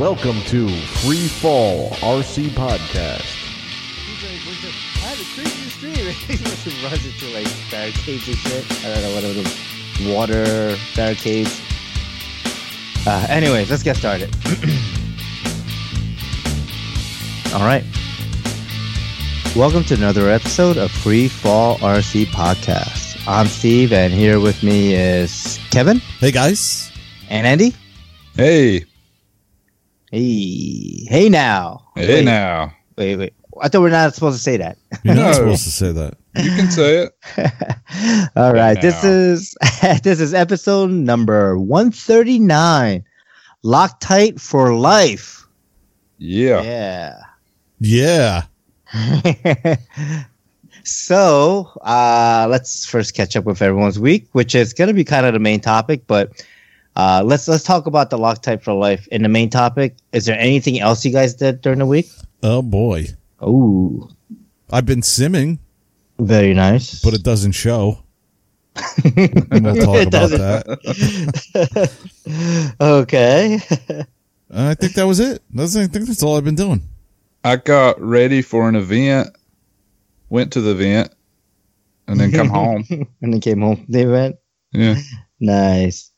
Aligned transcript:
Welcome 0.00 0.40
to 0.46 0.66
Free 1.02 1.28
Fall 1.28 1.90
RC 1.90 2.48
Podcast. 2.50 3.20
He's 3.20 4.22
like, 4.24 4.40
what's 4.46 4.62
the, 4.62 4.68
I 5.04 5.10
have 5.10 5.20
a 5.20 5.24
crazy 5.34 5.68
stream. 5.68 5.94
he 5.94 6.42
must 6.42 6.64
have 6.64 6.82
runs 6.90 7.04
into 7.04 7.26
like 7.34 7.46
barricades 7.70 8.26
and 8.26 8.36
shit. 8.38 8.64
I 8.82 8.94
don't 8.94 9.02
know 9.02 9.14
what 9.14 9.24
are 9.24 9.34
the 9.34 9.44
water 10.14 10.76
barricades. 10.96 11.60
Uh, 13.06 13.26
anyways, 13.28 13.68
let's 13.70 13.82
get 13.82 13.98
started. 13.98 14.34
All 17.54 17.66
right. 17.66 17.84
Welcome 19.54 19.84
to 19.84 19.94
another 19.94 20.30
episode 20.30 20.78
of 20.78 20.90
Free 20.90 21.28
Fall 21.28 21.76
RC 21.78 22.24
Podcast. 22.28 23.22
I'm 23.28 23.48
Steve, 23.48 23.92
and 23.92 24.14
here 24.14 24.40
with 24.40 24.62
me 24.62 24.94
is 24.94 25.58
Kevin 25.70 25.98
Hey 26.20 26.30
guys. 26.30 26.90
and 27.28 27.46
Andy. 27.46 27.74
Hey, 28.34 28.86
Hey, 30.10 31.06
hey 31.08 31.28
now. 31.28 31.86
hey 31.94 32.08
wait, 32.08 32.24
now. 32.24 32.74
Wait, 32.96 33.14
wait. 33.14 33.32
I 33.62 33.68
thought 33.68 33.82
we're 33.82 33.90
not 33.90 34.12
supposed 34.12 34.38
to 34.38 34.42
say 34.42 34.56
that. 34.56 34.76
You're 35.04 35.14
not 35.14 35.36
supposed 35.36 35.62
to 35.62 35.70
say 35.70 35.92
that. 35.92 36.16
You 36.36 36.50
can 36.50 36.68
say 36.68 37.06
it. 37.06 38.30
All 38.36 38.52
right, 38.52 38.80
this 38.80 39.04
now. 39.04 39.08
is 39.08 39.54
this 40.02 40.18
is 40.18 40.34
episode 40.34 40.90
number 40.90 41.56
one 41.56 41.92
thirty 41.92 42.40
nine. 42.40 43.04
Loctite 43.64 44.40
for 44.40 44.74
life. 44.74 45.46
Yeah. 46.18 46.62
Yeah. 46.62 47.20
Yeah. 47.78 48.42
so 50.82 51.70
uh, 51.82 52.48
let's 52.50 52.84
first 52.84 53.14
catch 53.14 53.36
up 53.36 53.44
with 53.44 53.62
everyone's 53.62 53.98
week, 54.00 54.26
which 54.32 54.56
is 54.56 54.72
going 54.72 54.88
to 54.88 54.94
be 54.94 55.04
kind 55.04 55.24
of 55.24 55.34
the 55.34 55.38
main 55.38 55.60
topic. 55.60 56.02
But 56.08 56.44
uh, 57.00 57.22
let's 57.24 57.48
let's 57.48 57.64
talk 57.64 57.86
about 57.86 58.10
the 58.10 58.18
Loctite 58.18 58.62
for 58.62 58.72
life 58.74 59.06
in 59.10 59.22
the 59.22 59.28
main 59.28 59.48
topic. 59.50 59.96
Is 60.12 60.26
there 60.26 60.38
anything 60.38 60.80
else 60.80 61.04
you 61.04 61.12
guys 61.12 61.34
did 61.34 61.60
during 61.62 61.78
the 61.78 61.86
week? 61.86 62.08
Oh 62.42 62.60
boy. 62.62 63.06
Oh, 63.40 64.10
I've 64.70 64.84
been 64.86 65.00
simming, 65.00 65.58
very 66.18 66.52
nice. 66.54 67.00
but 67.02 67.14
it 67.14 67.22
doesn't 67.22 67.52
show. 67.52 68.02
And 69.50 69.64
we'll 69.64 69.76
talk 69.76 69.96
It 69.96 70.08
about 70.08 70.30
doesn't. 70.30 70.38
that. 71.52 71.90
okay. 72.80 73.54
I 74.52 74.74
think 74.74 74.94
that 74.94 75.06
was 75.06 75.20
it. 75.20 75.42
That's, 75.52 75.76
I 75.76 75.86
think 75.86 76.06
that's 76.06 76.22
all 76.22 76.36
I've 76.36 76.44
been 76.44 76.54
doing. 76.54 76.82
I 77.44 77.56
got 77.56 78.00
ready 78.00 78.42
for 78.42 78.68
an 78.68 78.76
event, 78.76 79.28
went 80.28 80.52
to 80.52 80.60
the 80.60 80.70
event, 80.72 81.12
and 82.06 82.20
then 82.20 82.30
come 82.32 82.48
home. 82.60 82.84
and 83.22 83.32
then 83.32 83.40
came 83.40 83.60
home 83.60 83.76
from 83.76 83.86
the 83.88 84.00
event. 84.02 84.36
Yeah. 84.72 84.96
Nice. 85.40 86.09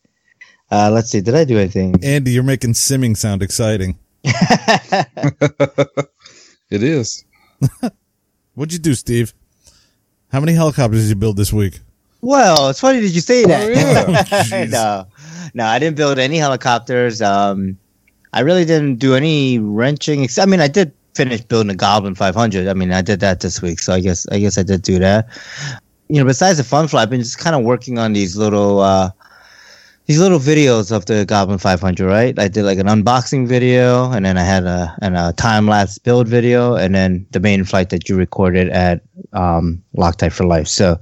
Uh, 0.72 0.90
let's 0.90 1.10
see. 1.10 1.20
Did 1.20 1.34
I 1.34 1.44
do 1.44 1.58
anything? 1.58 2.02
Andy, 2.02 2.32
you're 2.32 2.42
making 2.42 2.72
simming 2.72 3.16
sound 3.16 3.42
exciting. 3.42 3.98
It 6.72 6.82
is. 6.82 7.22
What'd 8.54 8.72
you 8.72 8.78
do, 8.78 8.94
Steve? 8.94 9.34
How 10.32 10.40
many 10.40 10.54
helicopters 10.54 11.02
did 11.02 11.10
you 11.10 11.16
build 11.16 11.36
this 11.36 11.52
week? 11.52 11.80
well, 12.22 12.70
it's 12.70 12.80
funny 12.80 13.00
Did 13.02 13.14
you 13.14 13.20
say 13.20 13.44
that. 13.44 14.48
Oh, 14.50 14.56
yeah. 14.56 14.64
no, 14.64 15.06
no, 15.52 15.66
I 15.66 15.78
didn't 15.78 15.98
build 15.98 16.18
any 16.18 16.38
helicopters. 16.38 17.20
Um, 17.20 17.76
I 18.32 18.40
really 18.40 18.64
didn't 18.64 18.94
do 18.94 19.14
any 19.14 19.58
wrenching. 19.58 20.24
Except, 20.24 20.48
I 20.48 20.50
mean, 20.50 20.60
I 20.60 20.68
did 20.68 20.92
finish 21.14 21.42
building 21.42 21.70
a 21.70 21.74
Goblin 21.74 22.14
500. 22.14 22.66
I 22.66 22.72
mean, 22.72 22.90
I 22.90 23.02
did 23.02 23.20
that 23.20 23.40
this 23.40 23.61
week, 23.61 23.78
so 23.78 23.92
I 23.92 24.00
guess 24.00 24.27
I 24.32 24.38
guess 24.38 24.56
I 24.56 24.62
did 24.62 24.80
do 24.80 24.98
that. 24.98 25.28
You 26.08 26.20
know, 26.20 26.24
besides 26.24 26.56
the 26.56 26.64
fun 26.64 26.88
fly, 26.88 27.02
I've 27.02 27.11
been 27.11 27.20
just 27.20 27.38
kind 27.38 27.55
of 27.55 27.64
working 27.64 27.98
on 27.98 28.14
these 28.14 28.34
little 28.34 28.80
uh, 28.80 29.11
these 30.07 30.18
little 30.18 30.39
videos 30.39 30.95
of 30.95 31.07
the 31.07 31.24
Goblin 31.24 31.58
500. 31.58 32.07
Right, 32.07 32.39
I 32.39 32.48
did 32.48 32.64
like 32.64 32.79
an 32.79 32.86
unboxing 32.86 33.46
video, 33.46 34.11
and 34.11 34.24
then 34.24 34.36
I 34.36 34.42
had 34.42 34.64
a 34.64 34.96
and 35.01 35.17
a 35.17 35.33
time 35.33 35.67
lapse 35.67 35.98
build 35.98 36.29
video, 36.29 36.74
and 36.74 36.95
then 36.95 37.27
the 37.30 37.40
main 37.40 37.64
flight 37.64 37.90
that 37.90 38.08
you 38.08 38.17
recorded 38.17 38.68
at 38.70 39.02
um, 39.33 39.83
Loctite 39.96 40.33
for 40.33 40.45
Life. 40.45 40.68
So 40.68 40.98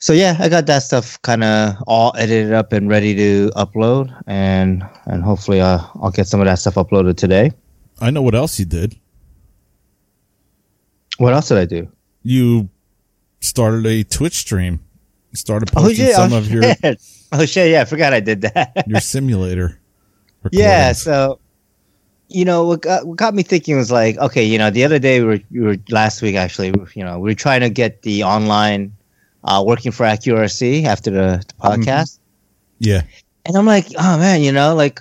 so 0.00 0.12
yeah, 0.12 0.36
I 0.38 0.48
got 0.48 0.66
that 0.66 0.82
stuff 0.82 1.20
kind 1.22 1.42
of 1.42 1.74
all 1.86 2.12
edited 2.16 2.52
up 2.52 2.72
and 2.72 2.88
ready 2.88 3.14
to 3.16 3.50
upload, 3.56 4.14
and 4.26 4.84
and 5.06 5.22
hopefully 5.22 5.60
uh, 5.60 5.80
I'll 6.00 6.10
get 6.10 6.28
some 6.28 6.40
of 6.40 6.46
that 6.46 6.58
stuff 6.58 6.74
uploaded 6.74 7.16
today. 7.16 7.50
I 8.00 8.10
know 8.10 8.22
what 8.22 8.34
else 8.34 8.58
you 8.58 8.64
did. 8.64 8.96
What 11.18 11.34
else 11.34 11.48
did 11.48 11.58
I 11.58 11.64
do? 11.64 11.90
You 12.22 12.68
started 13.40 13.84
a 13.86 14.04
Twitch 14.04 14.34
stream. 14.34 14.80
Started 15.34 15.70
Oh 15.76 15.82
posting 15.82 16.06
yeah, 16.06 16.16
some 16.16 16.32
oh, 16.32 16.38
of 16.38 16.50
your. 16.50 16.62
oh 17.32 17.44
shit, 17.44 17.70
yeah, 17.70 17.82
I 17.82 17.84
forgot 17.84 18.12
I 18.12 18.20
did 18.20 18.42
that. 18.42 18.84
your 18.86 19.00
simulator. 19.00 19.78
yeah, 20.50 20.92
so 20.92 21.38
you 22.28 22.44
know 22.44 22.64
what 22.64 22.82
got, 22.82 23.06
what 23.06 23.16
got 23.16 23.34
me 23.34 23.42
thinking 23.42 23.76
was 23.76 23.90
like, 23.90 24.16
okay, 24.18 24.44
you 24.44 24.58
know, 24.58 24.70
the 24.70 24.84
other 24.84 24.98
day 24.98 25.20
we 25.20 25.26
were, 25.26 25.40
we 25.50 25.60
were 25.60 25.76
last 25.90 26.22
week 26.22 26.36
actually, 26.36 26.72
you 26.94 27.04
know, 27.04 27.18
we 27.18 27.30
were 27.30 27.34
trying 27.34 27.60
to 27.60 27.70
get 27.70 28.02
the 28.02 28.22
online 28.22 28.94
uh, 29.44 29.62
working 29.66 29.92
for 29.92 30.04
AccuRC 30.04 30.84
after 30.84 31.10
the, 31.10 31.44
the 31.46 31.54
podcast. 31.54 32.18
Yeah. 32.78 33.02
and 33.46 33.56
I'm 33.56 33.66
like, 33.66 33.86
oh 33.98 34.18
man, 34.18 34.42
you 34.42 34.52
know, 34.52 34.74
like, 34.74 35.00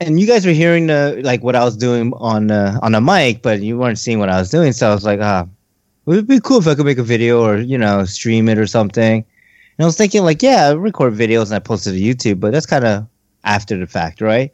and 0.00 0.18
you 0.18 0.26
guys 0.26 0.44
were 0.44 0.52
hearing 0.52 0.86
the 0.86 1.20
like 1.22 1.42
what 1.42 1.54
I 1.54 1.64
was 1.64 1.76
doing 1.76 2.12
on 2.14 2.50
uh, 2.50 2.78
on 2.82 2.92
the 2.92 3.00
mic, 3.00 3.42
but 3.42 3.60
you 3.60 3.78
weren't 3.78 3.98
seeing 3.98 4.18
what 4.18 4.28
I 4.28 4.38
was 4.38 4.50
doing. 4.50 4.72
So 4.72 4.90
I 4.90 4.94
was 4.94 5.04
like, 5.04 5.20
ah, 5.20 5.42
it 5.42 6.10
would 6.10 6.26
be 6.26 6.40
cool 6.40 6.58
if 6.58 6.66
I 6.66 6.74
could 6.74 6.86
make 6.86 6.98
a 6.98 7.04
video 7.04 7.40
or 7.40 7.58
you 7.58 7.78
know 7.78 8.04
stream 8.04 8.48
it 8.48 8.58
or 8.58 8.66
something. 8.66 9.24
And 9.78 9.84
I 9.84 9.86
was 9.86 9.96
thinking 9.96 10.22
like, 10.22 10.42
yeah, 10.42 10.68
I 10.68 10.72
record 10.72 11.14
videos 11.14 11.46
and 11.46 11.54
I 11.54 11.58
post 11.58 11.86
it 11.86 11.92
to 11.92 11.98
YouTube, 12.00 12.40
but 12.40 12.52
that's 12.52 12.66
kind 12.66 12.84
of 12.84 13.06
after 13.44 13.76
the 13.76 13.86
fact, 13.86 14.20
right? 14.20 14.50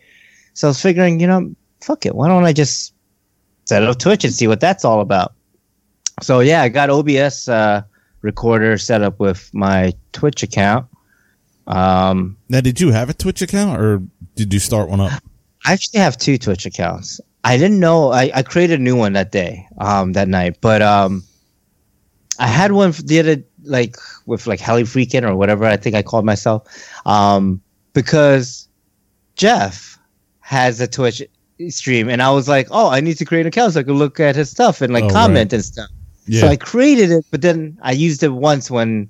So 0.55 0.69
I 0.69 0.71
was 0.71 0.81
figuring, 0.81 1.21
you 1.21 1.27
know, 1.27 1.55
fuck 1.81 2.07
it, 2.07 2.15
why 2.15 2.29
don't 2.29 2.45
I 2.45 2.53
just 2.53 2.95
set 3.65 3.83
up 3.83 3.99
Twitch 3.99 4.25
and 4.25 4.33
see 4.33 4.47
what 4.49 4.61
that's 4.61 4.85
all 4.85 5.01
about? 5.01 5.35
So 6.23 6.41
yeah, 6.41 6.63
I 6.63 6.69
got 6.69 6.91
OBS 6.91 7.49
uh, 7.49 7.83
recorder 8.23 8.79
set 8.79 9.03
up 9.03 9.21
with 9.21 9.51
my 9.53 9.93
Twitch 10.13 10.43
account. 10.43 10.87
Um, 11.67 12.37
Now, 12.49 12.61
did 12.61 12.81
you 12.81 12.91
have 12.91 13.11
a 13.11 13.15
Twitch 13.15 13.43
account 13.43 13.81
or 13.81 14.03
did 14.35 14.53
you 14.53 14.59
start 14.59 14.89
one 14.89 15.01
up? 15.01 15.23
I 15.67 15.73
actually 15.73 16.01
have 16.01 16.17
two 16.17 16.39
Twitch 16.39 16.65
accounts. 16.65 17.21
I 17.45 17.57
didn't 17.57 17.79
know 17.79 18.11
I, 18.11 18.31
I 18.35 18.43
created 18.43 18.81
a 18.81 18.83
new 18.83 18.97
one 18.97 19.13
that 19.13 19.33
day, 19.33 19.67
um, 19.79 20.13
that 20.15 20.29
night. 20.29 20.59
But 20.61 20.83
um, 20.83 21.23
I 22.39 22.47
had 22.47 22.73
one 22.73 22.93
the 23.05 23.21
other 23.21 23.43
like 23.69 23.97
with 24.27 24.47
like 24.47 24.61
Heli 24.61 24.85
Freakin 24.85 25.29
or 25.29 25.37
whatever 25.37 25.65
I 25.65 25.77
think 25.77 25.95
I 25.95 26.03
called 26.03 26.25
myself, 26.25 26.67
um, 27.07 27.61
because 27.93 28.69
Jeff 29.37 29.99
has 30.41 30.81
a 30.81 30.87
Twitch 30.87 31.23
stream, 31.69 32.09
and 32.09 32.23
I 32.23 32.31
was 32.31 32.49
like, 32.49 32.69
oh, 32.71 32.91
I 32.91 33.01
need 33.01 33.19
to 33.19 33.25
create 33.25 33.43
an 33.43 33.49
account 33.49 33.75
so 33.75 33.81
I 33.81 33.83
could 33.83 33.95
look 33.95 34.21
at 34.21 34.37
his 34.37 34.51
stuff 34.51 34.81
and 34.81 34.93
like 34.93 35.05
Oh, 35.05 35.11
comment 35.11 35.53
and 35.53 35.65
stuff. 35.65 35.89
Yeah. 36.27 36.43
So 36.43 36.49
I 36.49 36.57
created 36.57 37.11
it, 37.11 37.25
but 37.31 37.43
then 37.43 37.79
I 37.83 37.93
used 37.93 38.23
it 38.23 38.29
once 38.29 38.71
when 38.71 39.09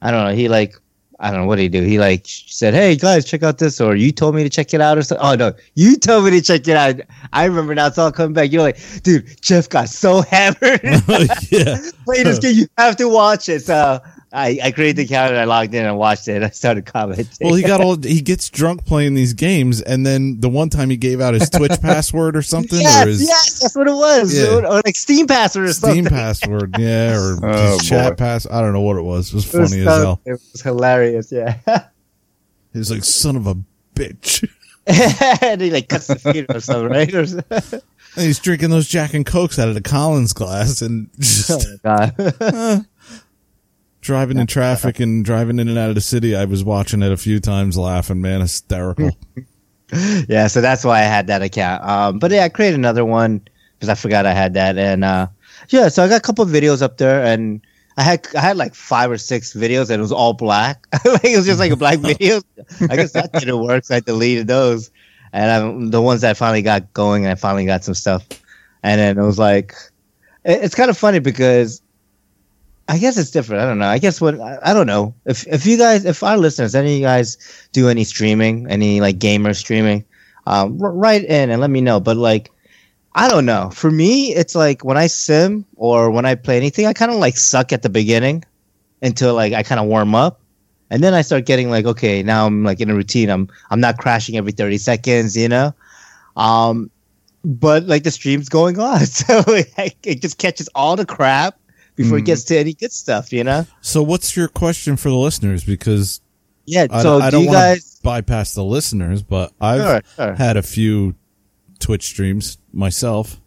I 0.00 0.10
don't 0.10 0.24
know. 0.24 0.34
He 0.34 0.48
like 0.48 0.76
I 1.20 1.30
don't 1.30 1.42
know 1.42 1.46
what 1.46 1.58
he 1.58 1.68
do. 1.68 1.82
He 1.82 1.98
like 1.98 2.22
said, 2.26 2.74
"Hey 2.74 2.96
guys, 2.96 3.24
check 3.24 3.42
out 3.42 3.58
this," 3.58 3.80
or 3.80 3.94
"You 3.94 4.12
told 4.12 4.34
me 4.34 4.42
to 4.42 4.50
check 4.50 4.74
it 4.74 4.80
out," 4.80 4.98
or 4.98 5.02
something. 5.02 5.24
Oh 5.24 5.34
no, 5.34 5.52
you 5.74 5.96
told 5.96 6.24
me 6.24 6.30
to 6.32 6.42
check 6.42 6.66
it 6.66 6.76
out. 6.76 7.00
I 7.32 7.44
remember 7.44 7.74
now. 7.74 7.86
It's 7.86 7.98
all 7.98 8.12
coming 8.12 8.32
back. 8.32 8.50
You're 8.52 8.62
like, 8.62 8.78
dude, 9.02 9.40
Jeff 9.40 9.68
got 9.68 9.88
so 9.88 10.22
hammered. 10.30 10.80
yeah. 11.50 11.78
Play 12.04 12.22
this 12.22 12.38
game. 12.38 12.56
You 12.56 12.66
have 12.78 12.96
to 12.96 13.08
watch 13.08 13.48
it. 13.48 13.60
So 13.62 14.00
I, 14.34 14.58
I 14.64 14.70
created 14.72 14.96
the 14.96 15.04
account 15.04 15.30
and 15.30 15.38
I 15.40 15.44
logged 15.44 15.74
in 15.74 15.84
and 15.86 15.96
watched 15.96 16.26
it. 16.28 16.36
And 16.36 16.44
I 16.44 16.50
started 16.50 16.84
commenting. 16.86 17.26
Well, 17.40 17.54
he 17.54 17.62
got 17.62 17.80
all 17.84 17.96
he 17.96 18.20
gets 18.20 18.50
drunk 18.50 18.84
playing 18.84 19.14
these 19.14 19.32
games, 19.32 19.80
and 19.80 20.04
then 20.04 20.40
the 20.40 20.48
one 20.48 20.68
time 20.70 20.90
he 20.90 20.96
gave 20.96 21.20
out 21.20 21.34
his 21.34 21.48
Twitch 21.48 21.72
password 21.80 22.36
or 22.36 22.42
something, 22.42 22.80
yes, 22.80 23.04
or 23.04 23.08
his 23.08 23.22
yes, 23.22 23.60
that's 23.60 23.76
what 23.76 23.86
it 23.86 23.94
was. 23.94 24.36
Yeah. 24.36 24.56
Or, 24.56 24.66
or 24.66 24.82
like 24.84 24.96
Steam 24.96 25.26
password 25.26 25.66
or 25.68 25.72
Steam 25.72 26.04
something. 26.04 26.06
password, 26.06 26.76
yeah, 26.78 27.16
or 27.16 27.38
Oh, 27.44 27.72
his 27.78 27.88
chat 27.88 28.18
pass. 28.18 28.46
I 28.50 28.60
don't 28.60 28.72
know 28.72 28.80
what 28.80 28.96
it 28.96 29.02
was. 29.02 29.28
It 29.30 29.34
was 29.36 29.54
It 29.54 29.58
was 29.58 29.70
funny 29.70 29.82
as 29.82 29.86
so- 29.88 30.00
hell. 30.02 30.20
It 30.24 30.32
was 30.52 30.60
hilarious. 30.62 31.30
Yeah. 31.32 31.58
He 32.72 32.78
was 32.78 32.90
like, 32.90 33.04
"Son 33.04 33.36
of 33.36 33.46
a 33.46 33.54
bitch," 33.94 34.48
and 34.86 35.60
he 35.60 35.70
like 35.70 35.88
cuts 35.88 36.08
the 36.08 36.16
feet 36.16 36.46
or 36.48 36.58
something, 36.60 36.90
right? 36.90 37.14
Or, 37.14 37.24
and 38.16 38.26
he's 38.26 38.38
drinking 38.40 38.70
those 38.70 38.88
Jack 38.88 39.14
and 39.14 39.24
Cokes 39.24 39.58
out 39.58 39.68
of 39.68 39.74
the 39.74 39.80
Collins 39.80 40.32
glass 40.32 40.82
and 40.82 41.08
oh, 41.12 41.16
just, 41.20 41.50
oh 41.50 41.78
my 41.84 42.10
god. 42.40 42.86
Driving 44.04 44.38
in 44.38 44.46
traffic 44.46 45.00
and 45.00 45.24
driving 45.24 45.58
in 45.58 45.68
and 45.68 45.78
out 45.78 45.88
of 45.88 45.94
the 45.94 46.00
city. 46.00 46.36
I 46.36 46.44
was 46.44 46.62
watching 46.62 47.02
it 47.02 47.10
a 47.10 47.16
few 47.16 47.40
times, 47.40 47.76
laughing, 47.76 48.20
man, 48.20 48.40
hysterical. 48.42 49.10
yeah, 50.28 50.46
so 50.46 50.60
that's 50.60 50.84
why 50.84 51.00
I 51.00 51.04
had 51.04 51.26
that 51.26 51.42
account. 51.42 51.82
Um, 51.82 52.18
but 52.18 52.30
yeah, 52.30 52.44
I 52.44 52.48
created 52.50 52.78
another 52.78 53.04
one 53.04 53.40
because 53.74 53.88
I 53.88 53.94
forgot 53.94 54.26
I 54.26 54.32
had 54.32 54.54
that, 54.54 54.76
and 54.78 55.04
uh, 55.04 55.26
yeah, 55.70 55.88
so 55.88 56.04
I 56.04 56.08
got 56.08 56.18
a 56.18 56.20
couple 56.20 56.44
of 56.44 56.50
videos 56.50 56.82
up 56.82 56.98
there, 56.98 57.24
and 57.24 57.60
I 57.96 58.02
had 58.02 58.26
I 58.36 58.40
had 58.40 58.56
like 58.56 58.74
five 58.74 59.10
or 59.10 59.18
six 59.18 59.54
videos, 59.54 59.90
and 59.90 59.98
it 59.98 60.02
was 60.02 60.12
all 60.12 60.34
black. 60.34 60.86
like 61.04 61.24
it 61.24 61.36
was 61.36 61.46
just 61.46 61.58
like 61.58 61.72
a 61.72 61.76
black 61.76 61.98
video. 62.00 62.40
I 62.88 62.96
guess 62.96 63.12
that 63.12 63.32
didn't 63.32 63.58
work, 63.64 63.84
so 63.84 63.96
I 63.96 64.00
deleted 64.00 64.46
those, 64.48 64.90
and 65.32 65.50
um, 65.50 65.90
the 65.90 66.02
ones 66.02 66.20
that 66.20 66.30
I 66.30 66.34
finally 66.34 66.62
got 66.62 66.92
going, 66.92 67.26
I 67.26 67.34
finally 67.36 67.64
got 67.66 67.84
some 67.84 67.94
stuff, 67.94 68.26
and 68.82 69.00
then 69.00 69.18
it 69.18 69.24
was 69.26 69.38
like, 69.38 69.74
it- 70.44 70.62
it's 70.62 70.74
kind 70.74 70.90
of 70.90 70.98
funny 70.98 71.18
because. 71.20 71.80
I 72.88 72.98
guess 72.98 73.16
it's 73.16 73.30
different. 73.30 73.62
I 73.62 73.66
don't 73.66 73.78
know. 73.78 73.86
I 73.86 73.98
guess 73.98 74.20
what 74.20 74.38
I, 74.38 74.58
I 74.62 74.74
don't 74.74 74.86
know 74.86 75.14
if 75.24 75.46
if 75.46 75.64
you 75.64 75.78
guys, 75.78 76.04
if 76.04 76.22
our 76.22 76.36
listeners, 76.36 76.74
any 76.74 76.94
of 76.94 76.98
you 76.98 77.04
guys 77.04 77.38
do 77.72 77.88
any 77.88 78.04
streaming, 78.04 78.70
any 78.70 79.00
like 79.00 79.18
gamer 79.18 79.54
streaming, 79.54 80.04
um, 80.46 80.80
r- 80.82 80.92
write 80.92 81.24
in 81.24 81.50
and 81.50 81.60
let 81.60 81.70
me 81.70 81.80
know. 81.80 81.98
But 81.98 82.16
like, 82.18 82.50
I 83.14 83.28
don't 83.28 83.46
know. 83.46 83.70
For 83.70 83.90
me, 83.90 84.34
it's 84.34 84.54
like 84.54 84.84
when 84.84 84.98
I 84.98 85.06
sim 85.06 85.64
or 85.76 86.10
when 86.10 86.26
I 86.26 86.34
play 86.34 86.58
anything, 86.58 86.86
I 86.86 86.92
kind 86.92 87.10
of 87.10 87.18
like 87.18 87.38
suck 87.38 87.72
at 87.72 87.82
the 87.82 87.88
beginning 87.88 88.44
until 89.00 89.34
like 89.34 89.54
I 89.54 89.62
kind 89.62 89.80
of 89.80 89.86
warm 89.86 90.14
up. 90.14 90.40
And 90.90 91.02
then 91.02 91.14
I 91.14 91.22
start 91.22 91.46
getting 91.46 91.70
like, 91.70 91.86
okay, 91.86 92.22
now 92.22 92.46
I'm 92.46 92.64
like 92.64 92.80
in 92.80 92.90
a 92.90 92.94
routine. 92.94 93.30
I'm 93.30 93.48
I'm 93.70 93.80
not 93.80 93.96
crashing 93.96 94.36
every 94.36 94.52
30 94.52 94.76
seconds, 94.76 95.36
you 95.36 95.48
know? 95.48 95.74
Um 96.36 96.90
but 97.46 97.84
like 97.84 98.04
the 98.04 98.10
stream's 98.10 98.48
going 98.50 98.78
on. 98.78 99.00
So 99.06 99.42
it 99.46 100.20
just 100.20 100.36
catches 100.36 100.68
all 100.74 100.96
the 100.96 101.06
crap 101.06 101.58
before 101.96 102.18
it 102.18 102.22
Mhm. 102.22 102.26
gets 102.26 102.44
to 102.44 102.58
any 102.58 102.74
good 102.74 102.92
stuff, 102.92 103.32
you 103.32 103.44
know? 103.44 103.66
So, 103.80 104.02
what's 104.02 104.36
your 104.36 104.48
question 104.48 104.96
for 104.96 105.08
the 105.10 105.16
listeners? 105.16 105.64
Because 105.64 106.20
Yeah. 106.66 106.86
I, 106.90 107.02
so 107.02 107.20
I 107.20 107.26
do 107.26 107.30
don't 107.32 107.40
you 107.42 107.46
want 107.48 107.56
guys 107.58 107.84
to 107.96 108.02
bypass 108.02 108.54
the 108.54 108.64
listeners, 108.64 109.22
but 109.22 109.52
I've 109.60 109.80
Sure, 109.82 110.02
sure. 110.16 110.34
had 110.34 110.56
a 110.56 110.62
few 110.62 111.14
Twitch 111.78 112.04
streams 112.04 112.58
myself 112.72 113.40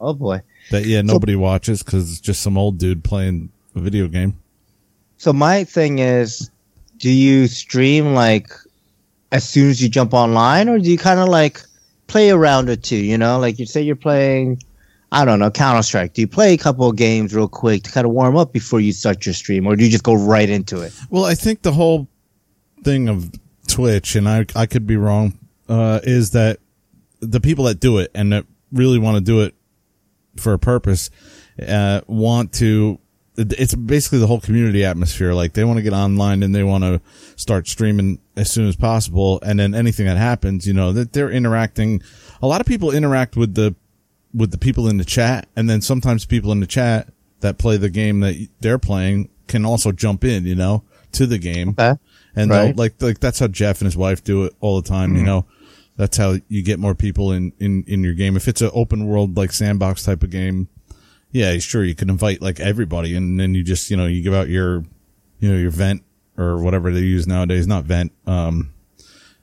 Oh 0.00 0.14
boy. 0.14 0.40
that 0.70 0.86
yeah 0.86 1.02
nobody 1.02 1.34
watches 1.36 1.82
because 1.82 2.10
it's 2.10 2.20
just 2.20 2.40
some 2.42 2.56
old 2.56 2.78
dude 2.78 3.02
playing 3.04 3.50
a 3.74 3.80
video 3.80 4.06
game. 4.08 4.34
So 5.18 5.32
my 5.32 5.64
thing 5.64 5.98
is, 5.98 6.50
do 6.98 7.10
you 7.10 7.46
stream 7.48 8.14
like 8.14 8.48
as 9.32 9.42
soon 9.48 9.68
as 9.70 9.82
you 9.82 9.88
jump 9.88 10.14
online, 10.14 10.68
or 10.68 10.78
do 10.78 10.88
you 10.90 10.98
kind 10.98 11.18
of 11.18 11.28
like 11.28 11.60
play 12.06 12.28
a 12.28 12.36
round 12.36 12.68
or 12.68 12.76
two? 12.76 12.96
You 12.96 13.18
know, 13.18 13.38
like 13.40 13.58
you 13.58 13.66
say 13.66 13.82
you're 13.82 13.96
playing, 13.96 14.62
I 15.14 15.24
don't 15.24 15.38
know, 15.38 15.48
Counter 15.48 15.84
Strike. 15.84 16.14
Do 16.14 16.22
you 16.22 16.26
play 16.26 16.54
a 16.54 16.58
couple 16.58 16.90
of 16.90 16.96
games 16.96 17.32
real 17.32 17.46
quick 17.46 17.84
to 17.84 17.92
kind 17.92 18.04
of 18.04 18.12
warm 18.12 18.36
up 18.36 18.52
before 18.52 18.80
you 18.80 18.92
start 18.92 19.24
your 19.24 19.32
stream, 19.32 19.64
or 19.64 19.76
do 19.76 19.84
you 19.84 19.90
just 19.90 20.02
go 20.02 20.14
right 20.14 20.50
into 20.50 20.80
it? 20.80 20.92
Well, 21.08 21.24
I 21.24 21.36
think 21.36 21.62
the 21.62 21.70
whole 21.70 22.08
thing 22.82 23.08
of 23.08 23.30
Twitch, 23.68 24.16
and 24.16 24.28
I 24.28 24.44
I 24.56 24.66
could 24.66 24.88
be 24.88 24.96
wrong, 24.96 25.38
uh, 25.68 26.00
is 26.02 26.32
that 26.32 26.58
the 27.20 27.40
people 27.40 27.66
that 27.66 27.78
do 27.78 27.98
it 27.98 28.10
and 28.12 28.32
that 28.32 28.44
really 28.72 28.98
want 28.98 29.16
to 29.16 29.20
do 29.20 29.42
it 29.42 29.54
for 30.36 30.52
a 30.52 30.58
purpose 30.58 31.10
uh, 31.64 32.00
want 32.08 32.52
to. 32.54 32.98
It's 33.36 33.74
basically 33.74 34.18
the 34.18 34.26
whole 34.26 34.40
community 34.40 34.84
atmosphere. 34.84 35.32
Like 35.32 35.54
they 35.54 35.64
want 35.64 35.76
to 35.76 35.82
get 35.82 35.92
online 35.92 36.42
and 36.42 36.52
they 36.52 36.64
want 36.64 36.82
to 36.82 37.00
start 37.36 37.68
streaming 37.68 38.20
as 38.36 38.50
soon 38.50 38.68
as 38.68 38.76
possible. 38.76 39.40
And 39.42 39.58
then 39.58 39.74
anything 39.74 40.06
that 40.06 40.16
happens, 40.16 40.66
you 40.66 40.72
know, 40.72 40.92
that 40.92 41.12
they're 41.12 41.30
interacting. 41.30 42.02
A 42.42 42.46
lot 42.46 42.60
of 42.60 42.66
people 42.66 42.92
interact 42.92 43.36
with 43.36 43.54
the 43.54 43.74
with 44.34 44.50
the 44.50 44.58
people 44.58 44.88
in 44.88 44.96
the 44.96 45.04
chat, 45.04 45.48
and 45.56 45.68
then 45.70 45.80
sometimes 45.80 46.24
people 46.24 46.50
in 46.52 46.60
the 46.60 46.66
chat 46.66 47.08
that 47.40 47.58
play 47.58 47.76
the 47.76 47.90
game 47.90 48.20
that 48.20 48.48
they're 48.60 48.78
playing 48.78 49.28
can 49.46 49.64
also 49.64 49.92
jump 49.92 50.24
in, 50.24 50.44
you 50.46 50.54
know, 50.54 50.82
to 51.12 51.26
the 51.26 51.38
game. 51.38 51.70
Okay. 51.70 51.94
And 52.34 52.50
Right. 52.50 52.76
like 52.76 53.00
like 53.00 53.20
that's 53.20 53.38
how 53.38 53.46
Jeff 53.48 53.80
and 53.80 53.86
his 53.86 53.96
wife 53.96 54.24
do 54.24 54.44
it 54.44 54.54
all 54.60 54.80
the 54.80 54.88
time. 54.88 55.14
You 55.14 55.22
know, 55.22 55.46
that's 55.96 56.16
how 56.16 56.36
you 56.48 56.62
get 56.62 56.78
more 56.80 56.94
people 56.94 57.30
in 57.32 57.52
in 57.60 57.84
in 57.86 58.02
your 58.02 58.14
game. 58.14 58.36
If 58.36 58.48
it's 58.48 58.60
an 58.60 58.70
open 58.74 59.06
world 59.06 59.36
like 59.36 59.52
sandbox 59.52 60.02
type 60.02 60.22
of 60.24 60.30
game, 60.30 60.68
yeah, 61.30 61.56
sure 61.58 61.84
you 61.84 61.94
can 61.94 62.10
invite 62.10 62.42
like 62.42 62.58
everybody, 62.58 63.14
and 63.14 63.38
then 63.38 63.54
you 63.54 63.62
just 63.62 63.88
you 63.90 63.96
know 63.96 64.06
you 64.06 64.20
give 64.22 64.34
out 64.34 64.48
your 64.48 64.84
you 65.38 65.48
know 65.52 65.56
your 65.58 65.70
vent 65.70 66.02
or 66.36 66.60
whatever 66.60 66.90
they 66.90 67.00
use 67.00 67.28
nowadays. 67.28 67.68
Not 67.68 67.84
vent. 67.84 68.10
Um, 68.26 68.72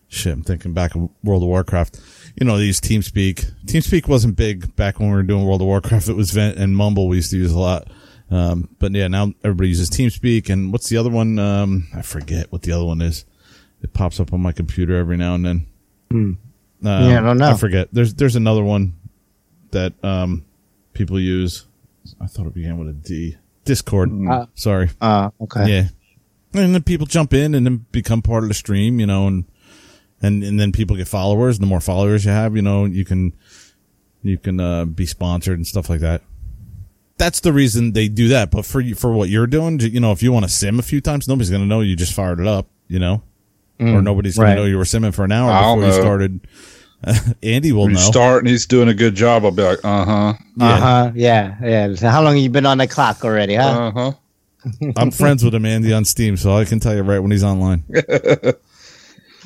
shit, 0.09 0.33
I'm 0.33 0.43
thinking 0.43 0.73
back 0.73 0.93
of 0.95 1.09
World 1.23 1.43
of 1.43 1.47
Warcraft. 1.47 1.99
You 2.39 2.45
know, 2.45 2.57
they 2.57 2.63
use 2.65 2.79
TeamSpeak. 2.79 3.51
TeamSpeak 3.65 4.07
wasn't 4.07 4.35
big 4.35 4.75
back 4.75 4.99
when 4.99 5.09
we 5.09 5.15
were 5.15 5.23
doing 5.23 5.45
World 5.45 5.61
of 5.61 5.67
Warcraft. 5.67 6.07
It 6.09 6.15
was 6.15 6.31
Vent 6.31 6.57
and 6.57 6.75
Mumble 6.75 7.07
we 7.07 7.17
used 7.17 7.31
to 7.31 7.37
use 7.37 7.51
a 7.51 7.59
lot. 7.59 7.87
Um, 8.29 8.69
but 8.79 8.91
yeah, 8.93 9.07
now 9.09 9.33
everybody 9.43 9.69
uses 9.69 9.89
TeamSpeak. 9.89 10.49
And 10.49 10.71
what's 10.71 10.89
the 10.89 10.97
other 10.97 11.09
one? 11.09 11.37
Um, 11.39 11.87
I 11.93 12.01
forget 12.01 12.51
what 12.51 12.61
the 12.61 12.71
other 12.71 12.85
one 12.85 13.01
is. 13.01 13.25
It 13.81 13.93
pops 13.93 14.19
up 14.19 14.31
on 14.33 14.41
my 14.41 14.51
computer 14.51 14.95
every 14.95 15.17
now 15.17 15.35
and 15.35 15.45
then. 15.45 15.65
Um, 16.11 16.37
Yeah, 16.83 17.19
I 17.19 17.21
don't 17.23 17.37
know. 17.37 17.49
I 17.51 17.55
forget. 17.55 17.89
There's 17.91 18.13
there's 18.15 18.35
another 18.35 18.63
one 18.63 18.93
that 19.71 19.93
um 20.03 20.45
people 20.93 21.19
use. 21.19 21.65
I 22.19 22.27
thought 22.27 22.47
it 22.47 22.53
began 22.53 22.77
with 22.77 22.89
a 22.89 22.93
D. 22.93 23.37
Discord. 23.65 24.11
Uh, 24.27 24.45
Sorry. 24.55 24.89
Uh, 24.99 25.29
okay. 25.41 25.69
Yeah. 25.69 25.83
And 26.53 26.73
then 26.75 26.83
people 26.83 27.05
jump 27.05 27.33
in 27.33 27.53
and 27.55 27.65
then 27.65 27.85
become 27.91 28.21
part 28.21 28.43
of 28.43 28.49
the 28.49 28.53
stream, 28.55 28.99
you 28.99 29.05
know, 29.05 29.27
and, 29.27 29.45
and, 30.21 30.44
and 30.44 30.59
then 30.59 30.71
people 30.71 30.95
get 30.95 31.07
followers. 31.07 31.57
And 31.57 31.63
the 31.63 31.68
more 31.68 31.81
followers 31.81 32.25
you 32.25 32.31
have, 32.31 32.56
you 32.56 32.62
know, 32.62 32.85
you 32.85 33.06
can, 33.06 33.33
you 34.23 34.38
can, 34.38 34.59
uh, 34.59 34.85
be 34.85 35.06
sponsored 35.06 35.57
and 35.57 35.68
stuff 35.68 35.89
like 35.89 36.00
that. 36.01 36.21
That's 37.18 37.39
the 37.39 37.53
reason 37.53 37.94
they 37.94 38.07
do 38.07 38.27
that. 38.29 38.50
But 38.51 38.65
for 38.65 38.79
you, 38.79 38.95
for 38.95 39.12
what 39.13 39.29
you're 39.29 39.47
doing, 39.47 39.79
you 39.79 40.00
know, 40.00 40.12
if 40.12 40.23
you 40.23 40.31
want 40.31 40.45
to 40.45 40.50
sim 40.50 40.79
a 40.79 40.83
few 40.83 41.01
times, 41.01 41.27
nobody's 41.27 41.50
going 41.50 41.62
to 41.62 41.68
know 41.68 41.81
you 41.81 41.95
just 41.95 42.13
fired 42.13 42.39
it 42.39 42.47
up, 42.47 42.68
you 42.88 42.97
know, 43.00 43.21
or 43.79 44.01
nobody's 44.01 44.38
gonna 44.38 44.56
know 44.56 44.65
you 44.65 44.77
were 44.77 44.83
simming 44.83 45.13
for 45.13 45.23
an 45.23 45.31
hour 45.31 45.50
I'll 45.51 45.75
before 45.75 45.88
you 45.89 45.94
started. 46.01 46.39
Andy 47.44 47.71
will 47.71 47.83
When 47.83 47.91
you 47.91 47.97
know. 47.97 48.01
start 48.01 48.44
and 48.44 48.47
he's 48.47 48.67
doing 48.67 48.88
a 48.89 48.94
good 48.94 49.15
job, 49.15 49.44
I'll 49.44 49.51
be 49.51 49.63
like, 49.63 49.83
uh 49.83 50.06
huh, 50.06 50.33
Yeah. 50.56 50.67
Uh 50.67 50.79
huh. 50.79 51.12
Yeah. 51.15 51.56
Yeah. 51.63 51.95
So 51.95 52.09
how 52.09 52.21
long 52.21 52.35
have 52.35 52.44
you 52.44 52.50
been 52.50 52.67
on 52.67 52.77
the 52.77 52.88
clock 52.88 53.25
already, 53.25 53.56
huh? 53.56 53.63
uh 53.63 53.91
huh. 53.91 54.91
I'm 54.95 55.09
friends 55.09 55.44
with 55.44 55.56
him, 55.56 55.65
Andy, 55.65 55.91
on 55.94 56.06
Steam, 56.06 56.38
so 56.38 56.56
I 56.56 56.65
can 56.65 56.79
tell 56.79 56.94
you 56.94 57.01
right 57.01 57.17
when 57.17 57.31
he's 57.31 57.44
online. 57.44 57.83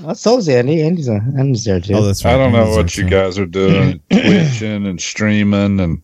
oh, 0.03 0.13
so's 0.13 0.50
Andy. 0.50 0.81
Andy's, 0.81 1.07
on, 1.09 1.33
Andy's 1.38 1.63
there 1.63 1.80
too. 1.80 1.94
Oh, 1.94 2.01
that's 2.01 2.24
right. 2.25 2.36
I 2.36 2.38
don't 2.38 2.51
know 2.51 2.62
Andy's 2.63 2.77
what 2.77 2.97
you 2.97 3.03
too. 3.03 3.09
guys 3.09 3.38
are 3.39 3.45
doing, 3.45 4.01
twitching 4.12 4.86
and 4.88 5.00
streaming, 5.01 5.80
and 5.80 6.01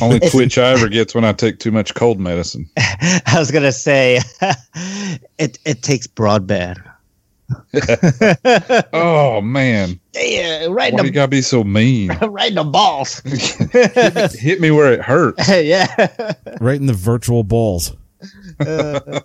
only 0.00 0.20
twitch 0.20 0.58
I 0.58 0.70
ever 0.72 0.88
gets 0.88 1.14
when 1.14 1.24
I 1.24 1.32
take 1.32 1.58
too 1.58 1.70
much 1.72 1.94
cold 1.94 2.18
medicine. 2.20 2.68
I 2.78 3.36
was 3.38 3.50
gonna 3.50 3.72
say, 3.72 4.20
it 5.38 5.58
it 5.64 5.82
takes 5.82 6.06
broadband. 6.06 6.82
Oh 8.92 9.40
man, 9.40 9.98
Yeah, 10.14 10.66
right 10.68 10.92
why 10.92 11.00
in 11.00 11.06
you 11.06 11.10
gotta 11.12 11.28
be 11.28 11.40
so 11.42 11.64
mean? 11.64 12.08
right 12.28 12.48
in 12.50 12.56
the 12.56 12.64
balls. 12.64 13.20
Hit 14.34 14.60
me 14.60 14.70
where 14.70 14.92
it 14.92 15.00
hurts. 15.00 15.48
yeah. 15.48 15.86
Right 16.60 16.76
in 16.78 16.86
the 16.86 16.92
virtual 16.92 17.44
balls. 17.44 17.96
Uh, 18.60 19.20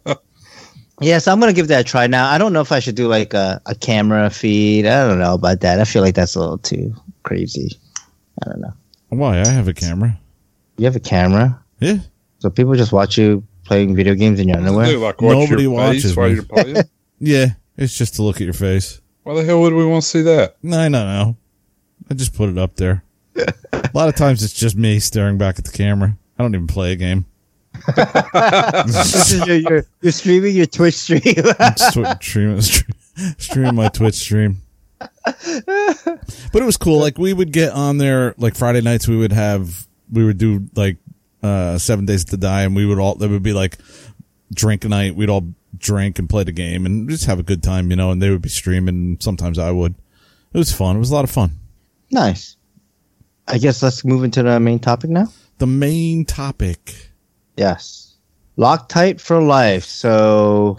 Yeah, 1.04 1.18
so 1.20 1.32
I'm 1.32 1.40
gonna 1.40 1.54
give 1.54 1.68
that 1.68 1.82
a 1.82 1.84
try. 1.84 2.08
Now 2.08 2.30
I 2.30 2.38
don't 2.38 2.54
know 2.54 2.62
if 2.62 2.72
I 2.72 2.80
should 2.80 2.96
do 2.96 3.08
like 3.08 3.34
a, 3.34 3.62
a 3.66 3.76
camera 3.76 4.30
feed. 4.30 4.86
I 4.86 5.08
don't 5.08 5.20
know 5.20 5.34
about 5.34 5.60
that. 5.62 5.80
I 5.80 5.84
feel 5.86 6.02
like 6.02 6.16
that's 6.16 6.36
a 6.36 6.40
little 6.40 6.58
too 6.58 6.94
crazy. 7.24 7.72
I 8.44 8.50
don't 8.50 8.62
know. 8.62 8.74
Why? 9.10 9.40
I 9.42 9.48
have 9.48 9.68
a 9.68 9.74
camera. 9.74 10.18
You 10.78 10.86
have 10.86 10.96
a 10.96 11.00
camera, 11.00 11.60
Yeah. 11.80 11.98
so 12.40 12.50
people 12.50 12.74
just 12.76 12.92
watch 12.92 13.18
you 13.18 13.44
playing 13.64 13.96
video 13.96 14.16
games 14.16 14.40
in 14.40 14.48
your 14.48 14.58
Do 14.58 14.64
underwear. 14.66 14.98
like 14.98 15.22
watch 15.22 15.34
Nobody 15.38 15.64
your 15.64 15.72
watches 15.72 16.04
face 16.04 16.16
while 16.18 16.30
me. 16.30 16.34
you're 16.36 16.44
playing. 16.44 16.78
Yeah. 17.20 17.46
It's 17.78 17.98
just 17.98 18.16
to 18.16 18.24
look 18.24 18.38
at 18.38 18.42
your 18.42 18.54
face. 18.54 19.00
Why 19.24 19.36
the 19.36 19.44
hell 19.44 19.62
would 19.62 19.74
we 19.74 19.86
want 19.86 20.04
to 20.04 20.10
see 20.10 20.22
that? 20.24 20.58
No, 20.64 20.88
no, 20.90 21.06
no. 21.06 21.38
I 22.10 22.14
just 22.16 22.34
put 22.34 22.50
it 22.50 22.58
up 22.58 22.76
there. 22.76 23.04
a 23.36 23.90
lot 23.94 24.10
of 24.10 24.16
times 24.16 24.44
it's 24.44 24.54
just 24.54 24.76
me 24.76 25.00
staring 25.00 25.38
back 25.38 25.58
at 25.60 25.66
the 25.66 25.72
camera. 25.72 26.18
I 26.38 26.44
don't 26.44 26.54
even 26.54 26.68
play 26.68 26.92
a 26.92 26.96
game. 26.96 27.26
This 27.96 29.32
is 29.32 29.46
your, 29.46 29.58
you're, 29.58 29.86
you're 30.02 30.12
streaming 30.12 30.56
your 30.56 30.66
Twitch 30.66 30.96
stream. 30.96 31.22
I'm 31.60 31.76
just 31.76 31.94
tw- 31.94 32.24
streaming, 32.24 32.62
streaming 33.38 33.76
my 33.76 33.90
Twitch 33.90 34.16
stream. 34.16 34.62
But 35.26 36.62
it 36.62 36.64
was 36.66 36.78
cool. 36.78 37.00
Like 37.00 37.18
we 37.18 37.34
would 37.34 37.52
get 37.52 37.72
on 37.74 37.98
there, 37.98 38.34
like 38.38 38.56
Friday 38.56 38.82
nights, 38.82 39.08
we 39.08 39.18
would 39.18 39.32
have, 39.32 39.88
we 40.12 40.24
would 40.24 40.38
do 40.38 40.68
like, 40.76 40.98
uh, 41.42 41.78
seven 41.78 42.06
days 42.06 42.24
to 42.26 42.38
die 42.38 42.62
and 42.64 42.76
we 42.76 42.86
would 42.86 43.00
all, 43.00 43.16
there 43.16 43.30
would 43.30 43.44
be 43.44 43.54
like 43.54 43.78
drink 44.54 44.86
night. 44.86 45.16
We'd 45.16 45.30
all 45.30 45.54
drink 45.78 46.20
and 46.20 46.30
play 46.30 46.44
the 46.44 46.52
game 46.52 46.86
and 46.86 47.10
just 47.10 47.26
have 47.26 47.40
a 47.40 47.44
good 47.44 47.62
time, 47.64 47.90
you 47.90 47.96
know, 47.96 48.12
and 48.12 48.22
they 48.22 48.30
would 48.30 48.42
be 48.42 48.50
streaming. 48.50 49.18
Sometimes 49.20 49.60
I 49.60 49.72
would. 49.72 49.96
It 50.54 50.58
was 50.58 50.72
fun. 50.72 50.96
It 50.96 51.00
was 51.00 51.12
a 51.12 51.16
lot 51.16 51.24
of 51.24 51.32
fun. 51.32 51.52
nice. 52.12 52.56
I 53.46 53.58
guess 53.58 53.84
let's 53.84 54.06
move 54.06 54.24
into 54.24 54.42
the 54.42 54.58
main 54.62 54.80
topic 54.80 55.10
now. 55.10 55.28
The 55.58 55.68
main 55.68 56.24
topic. 56.24 57.10
Yes. 57.58 58.16
Loctite 58.58 59.20
for 59.20 59.42
life. 59.42 59.84
So, 59.84 60.78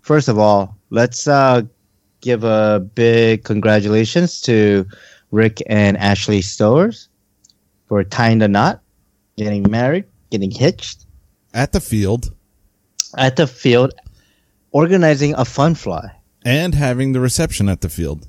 first 0.00 0.28
of 0.28 0.38
all, 0.38 0.76
let's 0.90 1.26
uh, 1.26 1.62
give 2.20 2.44
a 2.44 2.80
big 2.94 3.44
congratulations 3.44 4.40
to 4.42 4.86
Rick 5.30 5.62
and 5.68 5.96
Ashley 5.96 6.40
Stowers 6.40 7.08
for 7.86 8.02
tying 8.04 8.38
the 8.38 8.48
knot, 8.48 8.80
getting 9.36 9.70
married, 9.70 10.04
getting 10.30 10.50
hitched 10.50 11.06
At 11.54 11.72
the 11.72 11.80
field 11.80 12.32
at 13.16 13.36
the 13.36 13.46
field, 13.46 13.94
organizing 14.72 15.34
a 15.34 15.44
fun 15.44 15.74
fly. 15.74 16.12
and 16.44 16.74
having 16.74 17.12
the 17.12 17.20
reception 17.20 17.68
at 17.68 17.80
the 17.80 17.88
field. 17.88 18.28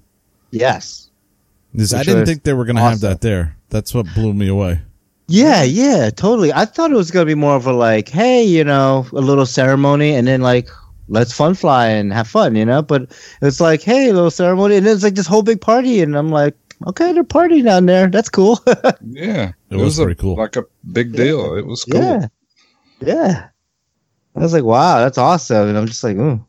Yes. 0.52 1.10
This- 1.74 1.94
I 1.94 2.04
didn't 2.04 2.26
think 2.26 2.44
they 2.44 2.54
were 2.54 2.66
going 2.66 2.78
to 2.78 2.82
have 2.82 3.02
that 3.02 3.22
there. 3.22 3.58
That's 3.70 3.94
what 3.94 4.06
blew 4.16 4.34
me 4.34 4.48
away. 4.48 4.82
Yeah, 5.28 5.64
yeah, 5.64 6.10
totally. 6.10 6.54
I 6.54 6.66
thought 6.66 6.92
it 6.92 6.96
was 6.96 7.12
gonna 7.12 7.26
be 7.26 7.36
more 7.36 7.56
of 7.56 7.68
a 7.68 7.74
like, 7.74 8.08
hey, 8.10 8.44
you 8.44 8.64
know, 8.64 9.06
a 9.12 9.16
little 9.22 9.46
ceremony, 9.46 10.16
and 10.16 10.28
then 10.28 10.42
like, 10.42 10.70
let's 11.10 11.34
fun 11.34 11.54
fly 11.54 11.88
and 11.88 12.14
have 12.14 12.28
fun, 12.28 12.56
you 12.56 12.66
know. 12.66 12.82
But 12.82 13.12
it's 13.42 13.60
like, 13.60 13.82
hey, 13.82 14.10
a 14.10 14.14
little 14.14 14.32
ceremony, 14.32 14.78
and 14.78 14.88
it's 14.88 15.04
like 15.04 15.16
this 15.16 15.28
whole 15.28 15.44
big 15.44 15.60
party, 15.60 16.02
and 16.02 16.16
I'm 16.18 16.30
like, 16.30 16.56
okay, 16.88 17.12
they're 17.12 17.26
partying 17.26 17.66
down 17.66 17.88
there. 17.88 18.08
That's 18.08 18.30
cool. 18.30 18.60
Yeah, 19.04 19.52
It 19.70 19.76
was 19.76 20.00
a- 20.00 20.04
pretty 20.06 20.20
cool. 20.22 20.38
Like 20.38 20.56
a 20.56 20.64
big 20.92 21.12
deal. 21.14 21.56
It 21.56 21.66
was 21.66 21.84
cool. 21.84 22.02
Yeah, 22.02 22.28
yeah. 23.02 23.48
I 24.36 24.40
was 24.40 24.54
like, 24.54 24.64
wow, 24.64 25.00
that's 25.00 25.18
awesome, 25.18 25.68
and 25.68 25.78
I'm 25.78 25.88
just 25.88 26.04
like, 26.04 26.16
ooh. 26.16 26.44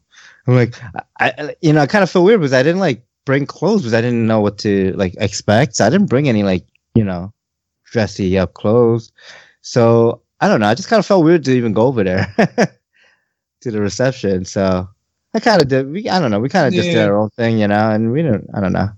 I'm 0.47 0.54
like, 0.54 0.75
I, 1.18 1.32
I 1.37 1.56
you 1.61 1.73
know, 1.73 1.80
I 1.80 1.87
kind 1.87 2.02
of 2.04 2.11
feel 2.11 2.23
weird 2.25 2.40
because 2.40 2.52
I 2.54 2.62
didn't 2.62 2.80
like 2.80 3.04
bring 3.26 3.44
clothes 3.44 3.82
because 3.82 3.92
I 3.94 4.00
didn't 4.00 4.26
know 4.26 4.40
what 4.40 4.56
to 4.58 4.92
like 4.92 5.14
expect. 5.18 5.76
So 5.76 5.85
I 5.85 5.90
didn't 5.90 6.08
bring 6.08 6.28
any 6.28 6.42
like 6.42 6.64
you 6.94 7.04
know 7.04 7.32
dressy 7.92 8.38
up 8.38 8.54
clothes. 8.54 9.12
So 9.62 10.23
I 10.40 10.49
don't 10.49 10.61
know. 10.61 10.68
I 10.68 10.75
just 10.75 10.88
kind 10.88 10.99
of 11.00 11.07
felt 11.07 11.25
weird 11.25 11.45
to 11.45 11.52
even 11.52 11.73
go 11.73 11.87
over 11.87 12.04
there 12.04 12.33
to 13.61 13.71
the 13.71 13.80
reception. 13.80 14.45
So 14.45 14.88
I 15.35 15.40
kind 15.40 15.61
of 15.61 15.68
did. 15.68 15.90
We 15.90 16.09
I 16.09 16.18
don't 16.21 16.30
know. 16.30 16.40
We 16.40 16.49
kind 16.49 16.66
of 16.66 16.73
just 16.75 16.88
did 16.88 16.99
our 17.09 17.16
own 17.18 17.30
thing, 17.30 17.59
you 17.59 17.68
know. 17.68 17.90
And 17.90 18.12
we 18.12 18.23
didn't. 18.23 18.49
I 18.54 18.61
don't 18.61 18.73
know. 18.73 18.88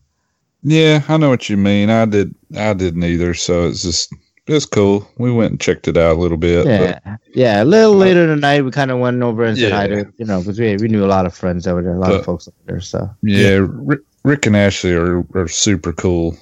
Yeah, 0.63 1.03
I 1.09 1.17
know 1.17 1.31
what 1.31 1.49
you 1.49 1.57
mean. 1.57 1.89
I 1.91 2.05
did. 2.05 2.35
I 2.57 2.75
didn't 2.75 3.03
either. 3.05 3.35
So 3.35 3.67
it's 3.69 3.83
just 3.83 4.13
it's 4.47 4.67
cool. 4.67 5.09
We 5.17 5.31
went 5.33 5.53
and 5.53 5.61
checked 5.61 5.89
it 5.89 5.97
out 5.97 6.17
a 6.17 6.21
little 6.21 6.37
bit. 6.37 6.67
Yeah, 6.67 6.99
But, 7.05 7.21
yeah. 7.35 7.63
A 7.63 7.65
little 7.65 7.95
later 7.95 8.27
tonight, 8.27 8.63
we 8.63 8.71
kind 8.71 8.91
of 8.91 8.99
went 8.99 9.23
over 9.23 9.45
and 9.45 9.57
said 9.57 9.73
hi 9.73 9.87
to 9.87 10.13
you 10.19 10.27
know 10.27 10.41
because 10.41 10.59
we 10.61 10.77
we 10.77 10.89
knew 10.89 11.05
a 11.05 11.09
lot 11.09 11.25
of 11.27 11.35
friends 11.35 11.67
over 11.67 11.83
there, 11.83 11.95
a 11.95 11.99
lot 11.99 12.11
But- 12.11 12.21
of 12.21 12.25
folks 12.27 12.47
over 12.49 12.57
there. 12.67 12.81
So 12.81 13.09
yeah, 13.23 13.59
Rick, 13.69 14.01
Rick 14.25 14.47
and 14.47 14.57
Ashley 14.57 14.93
are, 14.93 15.25
are 15.35 15.49
super 15.49 15.93
cool. 15.93 16.37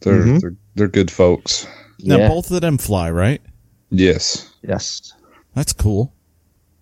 They're, 0.00 0.22
Mhm. 0.24 0.40
they're 0.40 0.54
they're 0.74 0.88
good 0.88 1.10
folks. 1.10 1.66
Now 2.02 2.16
yeah, 2.18 2.28
both 2.28 2.50
of 2.50 2.60
them 2.60 2.78
fly, 2.78 3.10
right? 3.10 3.40
Yes. 3.90 4.50
yes. 4.62 5.12
That's 5.54 5.72
cool. 5.72 6.12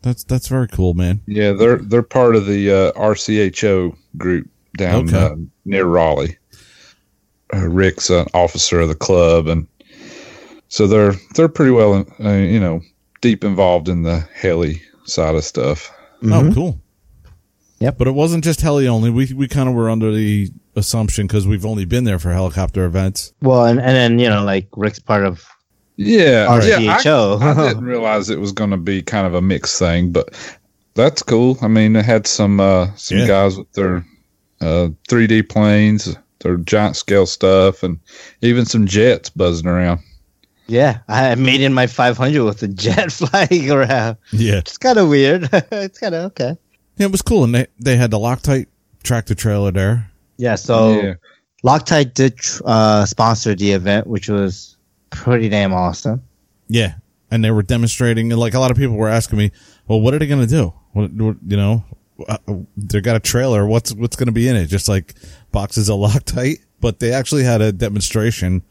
That's 0.02 0.24
that's 0.24 0.48
very 0.48 0.68
cool, 0.68 0.94
man. 0.94 1.20
Yeah, 1.26 1.52
they're 1.52 1.76
they're 1.78 2.02
part 2.02 2.36
of 2.36 2.46
the 2.46 2.70
uh, 2.70 2.92
RCHO 2.92 3.94
group 4.16 4.48
down 4.78 5.08
Okay. 5.08 5.16
uh, 5.18 5.36
near 5.64 5.84
Raleigh. 5.84 6.38
Uh, 7.52 7.68
Rick's 7.68 8.08
an 8.10 8.26
officer 8.32 8.80
of 8.80 8.88
the 8.88 8.94
club, 8.94 9.46
and 9.48 9.66
so 10.68 10.86
they're 10.86 11.14
they're 11.34 11.48
pretty 11.48 11.72
well, 11.72 12.06
uh, 12.24 12.30
you 12.32 12.60
know, 12.60 12.80
deep 13.20 13.44
involved 13.44 13.88
in 13.88 14.02
the 14.04 14.20
heli 14.34 14.80
side 15.04 15.34
of 15.34 15.44
stuff. 15.44 15.90
Oh, 16.22 16.26
Mhm. 16.26 16.54
cool. 16.54 16.80
Yep. 17.80 17.98
But 17.98 18.08
it 18.08 18.12
wasn't 18.14 18.44
just 18.44 18.60
heli 18.60 18.86
only. 18.86 19.10
We 19.10 19.34
we 19.34 19.48
kind 19.48 19.68
of 19.68 19.74
were 19.74 19.90
under 19.90 20.12
the 20.12 20.50
assumption 20.76 21.26
because 21.26 21.46
we've 21.46 21.66
only 21.66 21.84
been 21.84 22.04
there 22.04 22.18
for 22.18 22.32
helicopter 22.32 22.84
events. 22.84 23.32
Well, 23.42 23.64
and 23.66 23.80
and 23.80 23.96
then 23.96 24.18
you 24.18 24.28
know 24.28 24.44
like 24.44 24.68
Rick's 24.76 24.98
part 24.98 25.24
of 25.24 25.44
Yeah, 25.96 26.48
yeah. 26.64 26.96
I, 27.40 27.50
I 27.50 27.68
didn't 27.68 27.84
realize 27.84 28.30
it 28.30 28.40
was 28.40 28.52
going 28.52 28.70
to 28.70 28.76
be 28.76 29.02
kind 29.02 29.26
of 29.26 29.34
a 29.34 29.42
mixed 29.42 29.78
thing, 29.78 30.12
but 30.12 30.28
that's 30.94 31.22
cool. 31.22 31.58
I 31.62 31.68
mean, 31.68 31.96
it 31.96 32.04
had 32.04 32.26
some 32.26 32.60
uh, 32.60 32.94
some 32.96 33.18
Yeah. 33.18 33.26
guys 33.26 33.56
with 33.58 33.72
their 33.72 34.04
uh, 34.60 34.88
3D 35.08 35.48
planes, 35.48 36.16
their 36.40 36.56
giant 36.58 36.96
scale 36.96 37.26
stuff, 37.26 37.82
and 37.82 37.98
even 38.42 38.64
some 38.66 38.86
jets 38.86 39.30
buzzing 39.30 39.66
around. 39.66 40.00
Yeah, 40.66 40.98
I 41.08 41.34
made 41.34 41.62
in 41.62 41.74
my 41.74 41.88
500 41.88 42.44
with 42.44 42.62
a 42.62 42.68
jet 42.68 43.10
flying 43.12 43.70
around. 43.70 44.18
Yeah. 44.32 44.58
It's 44.58 44.78
kind 44.78 44.98
of 44.98 45.08
weird. 45.08 45.48
it's 45.52 45.98
kind 45.98 46.14
of 46.14 46.26
okay. 46.26 46.56
Yeah, 46.96 47.06
it 47.06 47.12
was 47.12 47.22
cool, 47.22 47.42
and 47.44 47.54
they 47.54 47.66
they 47.78 47.96
had 47.96 48.10
the 48.10 48.18
Loctite 48.18 48.66
tractor 49.02 49.34
trailer 49.34 49.70
there. 49.72 50.09
Yeah, 50.40 50.54
so 50.54 51.00
yeah, 51.00 51.14
Loctite 51.62 52.14
did 52.14 52.38
uh, 52.64 53.04
sponsor 53.04 53.54
the 53.54 53.72
event, 53.72 54.06
which 54.06 54.28
was 54.28 54.76
pretty 55.10 55.48
damn 55.50 55.74
awesome. 55.74 56.22
Yeah, 56.68 56.94
and 57.30 57.44
they 57.44 57.50
were 57.50 57.62
demonstrating. 57.62 58.32
and 58.32 58.40
Like 58.40 58.54
a 58.54 58.58
lot 58.58 58.70
of 58.70 58.76
people 58.78 58.96
were 58.96 59.08
asking 59.08 59.38
me, 59.38 59.52
"Well, 59.86 60.00
what 60.00 60.14
are 60.14 60.18
they 60.18 60.26
going 60.26 60.40
to 60.40 60.46
do? 60.46 60.72
What, 60.92 61.12
what 61.12 61.36
you 61.46 61.56
know? 61.56 61.84
Uh, 62.26 62.38
they 62.76 63.00
got 63.02 63.16
a 63.16 63.20
trailer. 63.20 63.66
What's 63.66 63.92
what's 63.92 64.16
going 64.16 64.26
to 64.28 64.32
be 64.32 64.48
in 64.48 64.56
it? 64.56 64.66
Just 64.66 64.88
like 64.88 65.14
boxes 65.52 65.90
of 65.90 65.98
Loctite." 66.08 66.60
But 66.80 67.00
they 67.00 67.12
actually 67.12 67.44
had 67.44 67.60
a 67.60 67.70
demonstration 67.72 68.62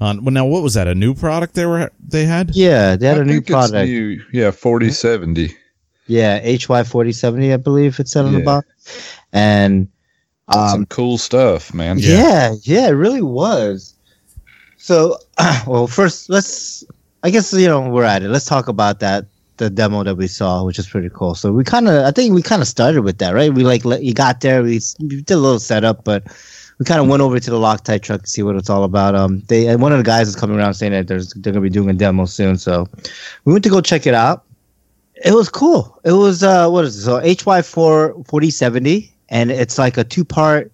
on. 0.00 0.24
Well, 0.24 0.32
now 0.32 0.46
what 0.46 0.62
was 0.62 0.74
that? 0.74 0.86
A 0.86 0.94
new 0.94 1.14
product 1.14 1.54
they 1.54 1.66
were 1.66 1.90
they 1.98 2.24
had? 2.26 2.54
Yeah, 2.54 2.94
they 2.94 3.06
had 3.08 3.18
I 3.18 3.22
a 3.22 3.24
new 3.24 3.40
product. 3.40 3.88
new. 3.88 4.22
Yeah, 4.32 4.52
forty 4.52 4.90
seventy. 4.92 5.56
Yeah, 6.10 6.38
HY 6.40 6.84
4070, 6.84 7.52
I 7.52 7.58
believe 7.58 8.00
it 8.00 8.08
said 8.08 8.24
on 8.24 8.32
the 8.32 8.40
box. 8.40 8.66
And 9.30 9.88
Some 10.52 10.80
um, 10.80 10.86
cool 10.86 11.18
stuff, 11.18 11.74
man. 11.74 11.98
yeah. 11.98 12.54
yeah, 12.62 12.88
it 12.88 12.92
really 12.92 13.22
was. 13.22 13.94
So, 14.78 15.18
well, 15.66 15.86
first, 15.86 16.30
let's, 16.30 16.84
I 17.22 17.30
guess, 17.30 17.52
you 17.52 17.66
know, 17.66 17.88
we're 17.90 18.04
at 18.04 18.22
it. 18.22 18.28
Let's 18.28 18.46
talk 18.46 18.68
about 18.68 19.00
that, 19.00 19.26
the 19.58 19.68
demo 19.68 20.04
that 20.04 20.14
we 20.14 20.26
saw, 20.26 20.64
which 20.64 20.78
is 20.78 20.88
pretty 20.88 21.10
cool. 21.12 21.34
So, 21.34 21.52
we 21.52 21.64
kind 21.64 21.88
of, 21.88 22.04
I 22.04 22.12
think 22.12 22.34
we 22.34 22.40
kind 22.40 22.62
of 22.62 22.68
started 22.68 23.02
with 23.02 23.18
that, 23.18 23.34
right? 23.34 23.52
We 23.52 23.64
like, 23.64 23.84
let, 23.84 24.02
you 24.02 24.14
got 24.14 24.40
there, 24.40 24.62
we, 24.62 24.80
we 25.00 25.20
did 25.20 25.30
a 25.30 25.36
little 25.36 25.58
setup, 25.58 26.04
but 26.04 26.24
we 26.78 26.86
kind 26.86 27.00
of 27.00 27.08
went 27.08 27.20
over 27.20 27.38
to 27.38 27.50
the 27.50 27.58
Loctite 27.58 28.02
truck 28.02 28.22
to 28.22 28.30
see 28.30 28.42
what 28.42 28.56
it's 28.56 28.70
all 28.70 28.84
about. 28.84 29.14
Um, 29.14 29.40
they, 29.48 29.74
one 29.76 29.92
of 29.92 29.98
the 29.98 30.04
guys 30.04 30.28
is 30.28 30.36
coming 30.36 30.56
around 30.56 30.74
saying 30.74 30.92
that 30.92 31.08
there's, 31.08 31.34
they're 31.34 31.52
going 31.52 31.62
to 31.62 31.68
be 31.68 31.70
doing 31.70 31.90
a 31.90 31.94
demo 31.94 32.24
soon. 32.24 32.56
So, 32.56 32.86
we 33.44 33.52
went 33.52 33.64
to 33.64 33.70
go 33.70 33.82
check 33.82 34.06
it 34.06 34.14
out. 34.14 34.44
It 35.22 35.34
was 35.34 35.48
cool. 35.50 36.00
It 36.04 36.12
was, 36.12 36.42
uh, 36.42 36.70
what 36.70 36.86
is 36.86 36.96
it? 36.96 37.02
So, 37.02 37.20
HY4 37.20 38.26
4070, 38.26 39.12
and 39.28 39.50
it's 39.50 39.78
like 39.78 39.96
a 39.98 40.04
two 40.04 40.24
part, 40.24 40.72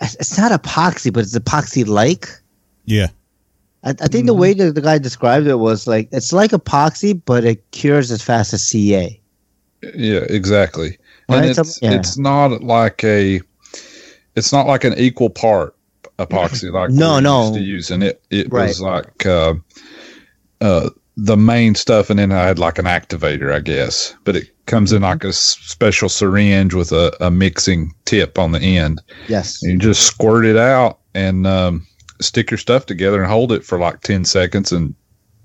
it's 0.00 0.14
it's 0.16 0.38
not 0.38 0.52
epoxy, 0.52 1.12
but 1.12 1.20
it's 1.24 1.36
epoxy 1.38 1.86
like. 1.86 2.28
Yeah, 2.84 3.08
I, 3.82 3.90
I 3.90 4.08
think 4.08 4.26
the 4.26 4.34
way 4.34 4.52
that 4.54 4.74
the 4.74 4.80
guy 4.80 4.98
described 4.98 5.46
it 5.46 5.54
was 5.56 5.86
like 5.86 6.08
it's 6.12 6.32
like 6.32 6.50
epoxy, 6.52 7.20
but 7.24 7.44
it 7.44 7.70
cures 7.70 8.10
as 8.10 8.22
fast 8.22 8.52
as 8.52 8.62
CA. 8.66 9.18
Yeah, 9.94 10.20
exactly. 10.28 10.98
Right, 11.28 11.44
And 11.46 11.54
some- 11.56 11.66
it's 11.66 11.80
yeah. 11.82 11.92
it's 11.92 12.18
not 12.18 12.62
like 12.62 13.02
a 13.04 13.40
it's 14.36 14.52
not 14.52 14.66
like 14.66 14.84
an 14.84 14.94
equal 14.98 15.30
part 15.30 15.74
epoxy 16.18 16.70
like 16.72 16.90
No, 16.90 17.14
we're 17.14 17.20
no. 17.22 17.42
used 17.42 17.54
to 17.54 17.60
using 17.60 18.02
it. 18.02 18.22
It 18.30 18.52
Right. 18.52 18.68
was 18.68 18.80
like 18.80 19.24
uh, 19.26 19.54
uh, 20.60 20.90
the 21.16 21.36
main 21.36 21.74
stuff, 21.74 22.10
and 22.10 22.18
then 22.18 22.32
I 22.32 22.42
had 22.44 22.58
like 22.58 22.78
an 22.78 22.86
activator, 22.86 23.52
I 23.52 23.60
guess. 23.60 24.14
But 24.24 24.36
it 24.36 24.50
comes 24.66 24.90
Mm-hmm. 24.90 24.96
in 24.96 25.02
like 25.02 25.24
a 25.24 25.28
s- 25.28 25.58
special 25.60 26.08
syringe 26.08 26.74
with 26.74 26.90
a, 26.92 27.14
a 27.20 27.30
mixing 27.30 27.92
tip 28.04 28.38
on 28.38 28.52
the 28.52 28.60
end. 28.60 29.00
Yes. 29.28 29.62
And 29.62 29.72
you 29.72 29.78
just 29.78 30.02
squirt 30.06 30.44
it 30.46 30.56
out 30.56 30.98
and 31.14 31.46
um, 31.46 31.86
stick 32.20 32.50
your 32.50 32.58
stuff 32.58 32.86
together 32.86 33.22
and 33.22 33.30
hold 33.30 33.52
it 33.52 33.64
for 33.64 33.78
like 33.78 34.00
ten 34.00 34.24
seconds, 34.24 34.72
and 34.72 34.94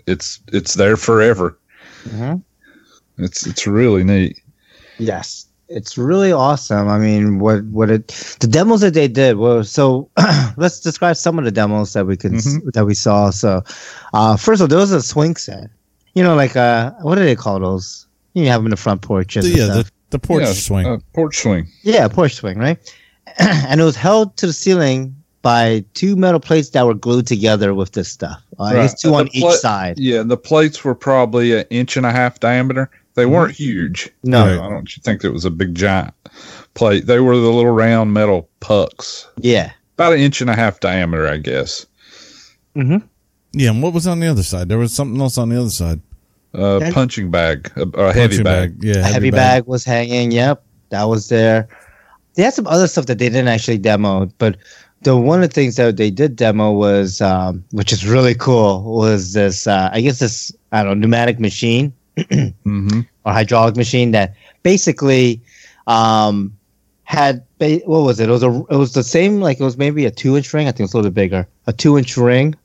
it's 0.07 0.39
it's 0.51 0.73
there 0.75 0.97
forever. 0.97 1.57
Mhm. 2.05 2.41
It's 3.17 3.45
it's 3.45 3.67
really 3.67 4.03
neat. 4.03 4.37
Yes. 4.97 5.45
It's 5.69 5.97
really 5.97 6.31
awesome. 6.31 6.87
I 6.87 6.97
mean, 6.97 7.39
what 7.39 7.63
what 7.65 7.89
it 7.91 8.07
the 8.39 8.47
demos 8.47 8.81
that 8.81 8.93
they 8.95 9.07
did 9.07 9.37
were 9.37 9.63
so. 9.63 10.09
let's 10.57 10.79
describe 10.79 11.15
some 11.15 11.37
of 11.37 11.45
the 11.45 11.51
demos 11.51 11.93
that 11.93 12.07
we 12.07 12.17
can 12.17 12.35
s 12.35 12.47
Mhm. 12.47 12.73
that 12.73 12.85
we 12.85 12.95
saw. 12.95 13.29
So, 13.29 13.63
uh, 14.13 14.35
first 14.35 14.61
of 14.61 14.65
all, 14.65 14.67
there 14.67 14.79
was 14.79 14.91
a 14.91 15.01
swing 15.01 15.35
set. 15.35 15.69
You 16.15 16.23
know, 16.23 16.35
like 16.35 16.55
uh, 16.55 16.91
what 17.01 17.15
do 17.15 17.23
they 17.23 17.35
call 17.35 17.59
those? 17.59 18.07
You 18.33 18.47
have 18.47 18.59
them 18.61 18.65
in 18.67 18.71
the 18.71 18.77
front 18.77 19.01
porch. 19.01 19.35
and 19.35 19.45
yeah, 19.45 19.65
stuff. 19.65 19.85
the 19.85 19.91
the 20.17 20.19
porch 20.19 20.43
Yeah, 20.43 20.53
swing. 20.53 20.85
uh, 20.87 20.97
porch 21.13 21.37
swing. 21.37 21.67
Yeah, 21.83 22.07
porch 22.07 22.33
swing, 22.33 22.57
right? 22.57 22.79
and 23.37 23.79
it 23.79 23.83
was 23.83 23.95
held 23.95 24.35
to 24.37 24.47
the 24.47 24.53
ceiling 24.53 25.15
by 25.43 25.85
two 25.93 26.15
metal 26.15 26.39
plates 26.39 26.69
that 26.71 26.85
were 26.85 26.95
glued 26.95 27.27
together 27.27 27.73
with 27.75 27.91
this 27.91 28.09
stuff. 28.09 28.41
Uh, 28.59 28.63
I 28.63 28.73
guess 28.73 28.91
Right. 28.91 28.99
two 28.99 29.13
Uh, 29.15 29.19
on 29.19 29.25
the 29.25 29.37
each 29.39 29.53
side. 29.61 29.99
Yeah, 29.99 30.23
the 30.23 30.35
plates 30.35 30.83
were 30.83 30.95
probably 30.95 31.53
an 31.57 31.65
inch 31.69 31.95
and 31.95 32.05
a 32.05 32.11
half 32.11 32.39
diameter. 32.39 32.89
They 33.15 33.25
weren't 33.25 33.53
huge. 33.55 34.09
No. 34.23 34.43
I 34.63 34.69
don't 34.69 34.87
think 35.03 35.23
it 35.23 35.31
was 35.31 35.43
a 35.45 35.49
big 35.51 35.75
giant 35.75 36.13
plate. 36.73 37.05
They 37.05 37.19
were 37.19 37.35
the 37.35 37.49
little 37.51 37.71
round 37.71 38.13
metal 38.13 38.47
pucks, 38.61 39.27
Yeah. 39.37 39.71
about 39.95 40.13
an 40.13 40.19
inch 40.19 40.39
and 40.41 40.49
a 40.49 40.55
half 40.55 40.79
diameter, 40.79 41.27
I 41.27 41.37
guess. 41.37 41.85
Mm-hmm. 42.75 43.05
yeah, 43.53 43.71
and 43.71 43.81
what 43.83 43.93
was 43.93 44.07
on 44.07 44.19
the 44.19 44.27
other 44.27 44.43
side? 44.43 44.69
There 44.69 44.77
was 44.77 44.93
something 44.93 45.19
else 45.19 45.37
on 45.37 45.49
the 45.49 45.59
other 45.59 45.69
side. 45.69 45.99
Uh, 46.53 46.79
Yeah. 46.81 46.91
punching 46.93 47.29
bag, 47.31 47.71
a, 47.75 47.81
a 47.81 48.13
heavy 48.13 48.37
Punching 48.37 48.43
bag. 48.43 48.75
Yeah, 48.83 48.99
A 48.99 49.03
heavy 49.03 49.31
bag. 49.31 49.65
was 49.65 49.83
hanging. 49.83 50.31
Yep, 50.31 50.63
that 50.89 51.03
was 51.03 51.29
there. 51.29 51.67
They 52.35 52.43
had 52.43 52.53
some 52.53 52.67
other 52.67 52.87
stuff 52.87 53.07
that 53.07 53.17
they 53.19 53.27
didn't 53.29 53.49
actually 53.49 53.79
demo, 53.79 54.27
but 54.37 54.57
the 55.01 55.15
one 55.17 55.41
of 55.43 55.49
the 55.49 55.53
things 55.53 55.75
that 55.75 55.97
they 55.97 56.09
did 56.11 56.35
demo 56.35 56.71
was, 56.71 57.21
um, 57.21 57.63
which 57.71 57.91
is 57.91 58.05
really 58.07 58.33
cool, 58.35 58.83
was 58.83 59.33
this. 59.33 59.67
Uh, 59.67 59.89
I 59.91 60.01
guess 60.01 60.19
this 60.19 60.51
I 60.71 60.83
don't 60.83 60.99
know 60.99 61.01
pneumatic 61.07 61.39
machine 61.39 61.91
hmm 62.63 63.01
or 63.25 63.33
hydraulic 63.33 63.75
machine 63.75 64.11
that 64.11 64.33
basically 64.63 65.41
um, 65.87 66.55
had 67.03 67.43
ba- 67.57 67.81
what 67.85 68.01
was 68.01 68.19
it? 68.19 68.29
It 68.29 68.31
was 68.31 68.43
a 68.43 68.63
it 68.69 68.77
was 68.77 68.93
the 68.93 69.03
same 69.03 69.41
like 69.41 69.59
it 69.59 69.63
was 69.63 69.77
maybe 69.77 70.05
a 70.05 70.11
two 70.11 70.37
inch 70.37 70.53
ring. 70.53 70.67
I 70.67 70.71
think 70.71 70.85
it's 70.85 70.93
a 70.93 70.97
little 70.97 71.11
bit 71.11 71.15
bigger. 71.15 71.47
A 71.67 71.73
two 71.73 71.97
inch 71.97 72.15
ring 72.17 72.55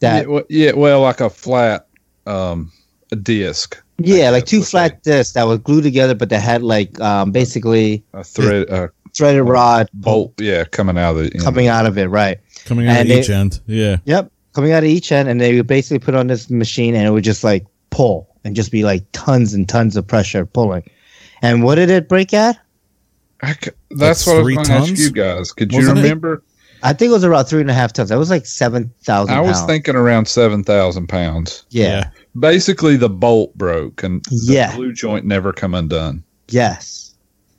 Yeah, 0.00 0.10
that 0.20 0.28
well, 0.28 0.42
yeah, 0.48 0.72
well, 0.72 1.00
like 1.02 1.20
a 1.20 1.30
flat 1.30 1.86
um, 2.26 2.72
a 3.12 3.16
disc, 3.16 3.80
yeah, 3.98 4.30
like 4.30 4.46
two 4.46 4.60
what 4.60 4.68
flat 4.68 5.02
discs 5.02 5.34
that 5.34 5.46
were 5.46 5.58
glued 5.58 5.82
together, 5.82 6.14
but 6.14 6.28
they 6.28 6.40
had 6.40 6.62
like 6.62 6.98
um, 7.00 7.30
basically 7.32 8.02
a 8.12 8.24
thread, 8.24 8.68
a 8.68 8.90
threaded 9.14 9.44
rod 9.44 9.88
bolt. 9.94 10.34
Yeah, 10.40 10.64
coming 10.64 10.98
out 10.98 11.16
of 11.16 11.24
the 11.24 11.32
end. 11.34 11.42
coming 11.42 11.68
out 11.68 11.86
of 11.86 11.96
it. 11.98 12.06
Right. 12.08 12.38
coming 12.64 12.88
out 12.88 12.96
and 12.98 13.10
of 13.10 13.16
each 13.18 13.28
it- 13.30 13.34
end. 13.34 13.60
Yeah, 13.66 13.96
Yep. 14.04 14.32
Coming 14.54 14.72
out 14.72 14.82
of 14.84 14.88
each 14.88 15.12
end, 15.12 15.28
and 15.28 15.38
they 15.40 15.54
would 15.56 15.66
basically 15.66 15.98
put 15.98 16.14
on 16.14 16.26
this 16.28 16.48
machine, 16.50 16.94
and 16.94 17.06
it 17.06 17.10
would 17.10 17.24
just 17.24 17.44
like 17.44 17.64
pull 17.90 18.26
and 18.46 18.54
just 18.56 18.70
be 18.70 18.84
like 18.84 19.04
tons 19.12 19.52
and 19.52 19.68
tons 19.68 19.96
of 19.96 20.06
pressure 20.06 20.46
pulling. 20.46 20.84
And 21.42 21.62
what 21.62 21.74
did 21.74 21.90
it 21.90 22.08
break 22.08 22.32
at? 22.32 22.58
I 23.42 23.52
c- 23.52 23.70
that's 23.90 24.26
Like 24.26 24.36
what 24.36 24.40
I 24.40 24.44
three 24.44 24.56
was 24.56 24.68
going 24.68 24.78
to 24.78 24.82
ask 24.82 24.86
tons? 24.88 25.04
you 25.04 25.10
guys. 25.12 25.52
Could 25.52 25.72
you 25.72 25.78
Wasn't 25.80 25.98
it? 25.98 26.02
remember? 26.02 26.42
I 26.82 26.92
think 26.92 27.10
it 27.10 27.12
was 27.12 27.24
around 27.24 27.46
three 27.46 27.60
and 27.60 27.70
a 27.70 27.74
half 27.74 27.92
tons. 27.92 28.08
That 28.10 28.18
was 28.18 28.30
like 28.30 28.46
seven 28.46 28.92
thousand. 29.02 29.34
I 29.34 29.40
was 29.40 29.60
thinking 29.62 29.96
around 29.96 30.28
seven 30.28 30.62
thousand 30.64 31.08
pounds. 31.08 31.64
yeah. 31.70 32.10
Basically, 32.38 32.96
the 32.96 33.08
bolt 33.08 33.56
broke 33.56 34.02
and 34.02 34.22
the 34.26 34.52
Yeah. 34.52 34.76
glue 34.76 34.92
joint 34.92 35.24
never 35.24 35.52
come 35.54 35.74
undone. 35.74 36.22
Yes. 36.48 37.14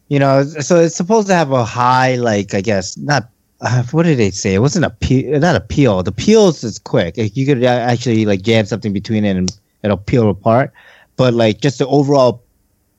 You 0.08 0.20
know, 0.20 0.44
so 0.44 0.78
it's 0.80 0.96
supposed 0.96 1.28
to 1.28 1.34
have 1.34 1.52
a 1.52 1.66
high, 1.66 2.16
like 2.16 2.54
I 2.54 2.62
guess 2.62 2.96
not 2.98 3.30
uh, 3.60 3.82
what 3.92 4.04
did 4.04 4.20
they 4.20 4.30
say? 4.30 4.54
It 4.54 4.60
wasn't 4.60 4.86
a 4.86 4.92
peel, 4.92 5.40
not 5.40 5.56
a 5.56 5.60
peel. 5.62 6.04
The 6.04 6.12
peels 6.12 6.64
is 6.64 6.78
quick. 6.80 7.16
You 7.18 7.46
could 7.46 7.64
uh, 7.64 7.68
actually 7.68 8.26
like 8.26 8.42
jam 8.44 8.66
something 8.66 8.94
between 8.94 9.26
it 9.26 9.36
and 9.36 9.52
it'll 9.84 9.98
peel 9.98 10.30
apart. 10.30 10.74
But 11.16 11.34
like 11.34 11.62
just 11.62 11.80
the 11.80 11.88
overall 11.88 12.44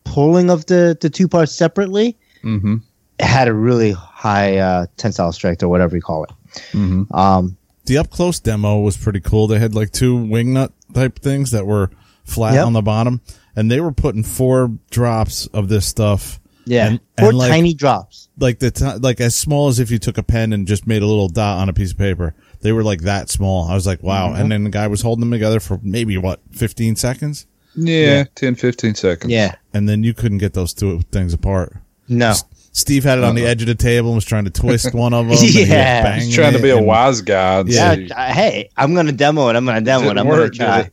pulling 0.04 0.50
of 0.50 0.66
the 0.66 0.96
the 1.00 1.10
two 1.10 1.28
parts 1.28 1.52
separately, 1.54 2.16
Mm-hmm. 2.44 2.76
had 3.20 3.48
a 3.48 3.52
really 3.52 3.90
high 3.92 4.58
uh, 4.58 4.86
tensile 4.96 5.32
strength 5.32 5.62
or 5.62 5.68
whatever 5.68 5.96
you 5.96 6.02
call 6.02 6.24
it. 6.24 6.30
Mm-hmm. 6.72 7.12
Um, 7.14 7.56
The 7.86 7.98
up 7.98 8.10
close 8.10 8.38
demo 8.40 8.78
was 8.80 8.96
pretty 8.96 9.20
cool. 9.20 9.48
They 9.48 9.58
had 9.58 9.74
like 9.74 9.90
two 9.90 10.16
wing 10.16 10.52
nut 10.54 10.72
type 10.94 11.18
things 11.18 11.50
that 11.50 11.66
were 11.66 11.90
flat 12.24 12.54
Yep. 12.54 12.66
on 12.66 12.72
the 12.74 12.82
bottom, 12.82 13.20
and 13.56 13.70
they 13.70 13.80
were 13.80 13.90
putting 13.92 14.22
four 14.22 14.70
drops 14.90 15.46
of 15.48 15.68
this 15.68 15.84
stuff. 15.86 16.38
Yeah, 16.68 16.86
And- 16.88 17.00
four 17.18 17.28
and, 17.30 17.38
like- 17.38 17.50
tiny 17.50 17.74
drops. 17.74 18.28
like 18.38 18.58
the 18.60 18.70
t- 18.70 18.84
like 19.00 19.20
as 19.20 19.36
small 19.36 19.68
as 19.68 19.78
if 19.80 19.90
you 19.90 19.98
took 19.98 20.18
a 20.18 20.22
pen 20.22 20.52
and 20.52 20.66
just 20.66 20.86
made 20.86 21.02
a 21.02 21.06
little 21.06 21.28
dot 21.28 21.58
on 21.58 21.68
a 21.68 21.72
piece 21.72 21.90
of 21.92 21.98
paper. 21.98 22.34
They 22.60 22.72
were 22.72 22.82
like 22.84 23.02
that 23.02 23.28
small. 23.30 23.68
I 23.68 23.74
was 23.74 23.86
like, 23.86 24.02
wow. 24.02 24.28
Mm-hmm. 24.30 24.40
And 24.42 24.52
then 24.52 24.64
the 24.64 24.70
guy 24.70 24.86
was 24.88 25.02
holding 25.02 25.20
them 25.20 25.30
together 25.30 25.60
for 25.60 25.78
maybe 25.82 26.16
what, 26.18 26.40
15 26.52 26.96
seconds? 26.96 27.46
Yeah, 27.76 28.24
10, 28.34 28.56
15 28.56 28.94
seconds. 28.96 29.32
Yeah, 29.32 29.54
And 29.72 29.88
then 29.88 30.02
you 30.02 30.12
couldn't 30.14 30.38
get 30.38 30.54
those 30.54 30.72
two 30.74 31.02
things 31.12 31.32
apart. 31.32 31.76
no, 32.08 32.34
Steve 32.72 33.02
had 33.04 33.18
it 33.18 33.24
on 33.24 33.34
the 33.34 33.44
edge 33.46 33.60
of 33.62 33.66
the 33.68 33.74
table 33.74 34.08
and 34.10 34.16
was 34.16 34.24
trying 34.24 34.44
to 34.44 34.50
twist 34.50 34.92
one 34.94 35.12
of 35.14 35.26
them. 35.28 35.32
and 35.32 35.40
he 35.40 35.60
was 35.60 35.68
Yeah. 35.68 36.14
He's 36.18 36.34
trying 36.34 36.52
to 36.54 36.62
be 36.62 36.70
a 36.70 36.80
wise 36.80 37.20
guy. 37.22 37.60
and 37.60 37.68
yeah. 37.68 37.94
see- 37.94 38.08
hey, 38.14 38.70
I'm 38.76 38.94
gonna 38.94 39.12
demo 39.12 39.48
it. 39.48 39.56
I'm 39.56 39.64
gonna 39.64 39.80
demo 39.80 40.04
it. 40.06 40.08
Didn't 40.08 40.18
I'm 40.18 40.26
work, 40.28 40.38
gonna 40.38 40.50
try. 40.50 40.76
did 40.82 40.86
it? 40.86 40.92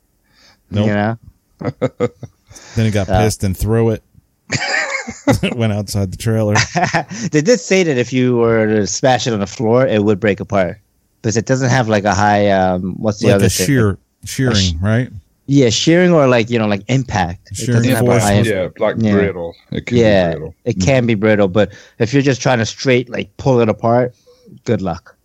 Nope. 0.72 0.88
You 0.88 0.94
know, 0.94 2.08
Then 2.76 2.86
he 2.86 2.92
got 2.92 3.10
Uh. 3.10 3.20
pissed 3.22 3.44
and 3.44 3.56
threw 3.58 3.90
it. 3.90 4.04
Went 5.56 5.74
outside 5.74 6.12
the 6.12 6.18
trailer. 6.18 6.56
they 7.32 7.42
did 7.42 7.60
say 7.60 7.84
that 7.84 7.98
if 7.98 8.12
you 8.14 8.38
were 8.38 8.66
to 8.68 8.88
smash 8.88 9.28
it 9.28 9.34
on 9.34 9.40
the 9.40 9.48
floor, 9.48 9.86
it 9.86 10.04
would 10.04 10.20
break 10.20 10.40
apart 10.40 10.80
because 11.22 11.38
it 11.38 11.46
doesn't 11.46 11.70
have 11.70 11.88
like 11.90 12.04
a 12.04 12.14
high. 12.14 12.50
Um, 12.50 12.96
what's 12.98 13.20
the 13.20 13.28
like 13.28 13.36
other 13.36 13.46
a 13.46 13.50
thing? 13.50 13.66
shear, 13.68 13.98
shearing, 14.26 14.80
right? 14.82 15.10
Yeah, 15.48 15.70
shearing 15.70 16.12
or 16.12 16.28
like 16.28 16.50
you 16.50 16.58
know 16.58 16.68
like 16.68 16.82
impact. 16.88 17.52
It 17.52 17.58
Shearing 17.58 17.74
doesn't 17.84 17.92
have 17.96 18.04
a 18.04 18.08
force. 18.08 18.24
high- 18.24 18.40
yeah, 18.42 18.70
like 18.80 18.96
Yeah. 19.00 19.12
brittle. 19.14 19.56
It 19.72 19.86
can 19.86 19.98
yeah, 19.98 20.28
be 20.30 20.32
brittle. 20.40 20.56
it 20.66 20.80
can 20.82 21.06
be 21.06 21.14
brittle, 21.16 21.48
but 21.48 21.72
if 22.00 22.14
you're 22.14 22.24
just 22.24 22.42
trying 22.42 22.58
to 22.60 22.66
straight 22.66 23.10
like 23.10 23.36
pull 23.38 23.60
it 23.60 23.70
apart, 23.70 24.16
good 24.64 24.82
luck. 24.82 25.16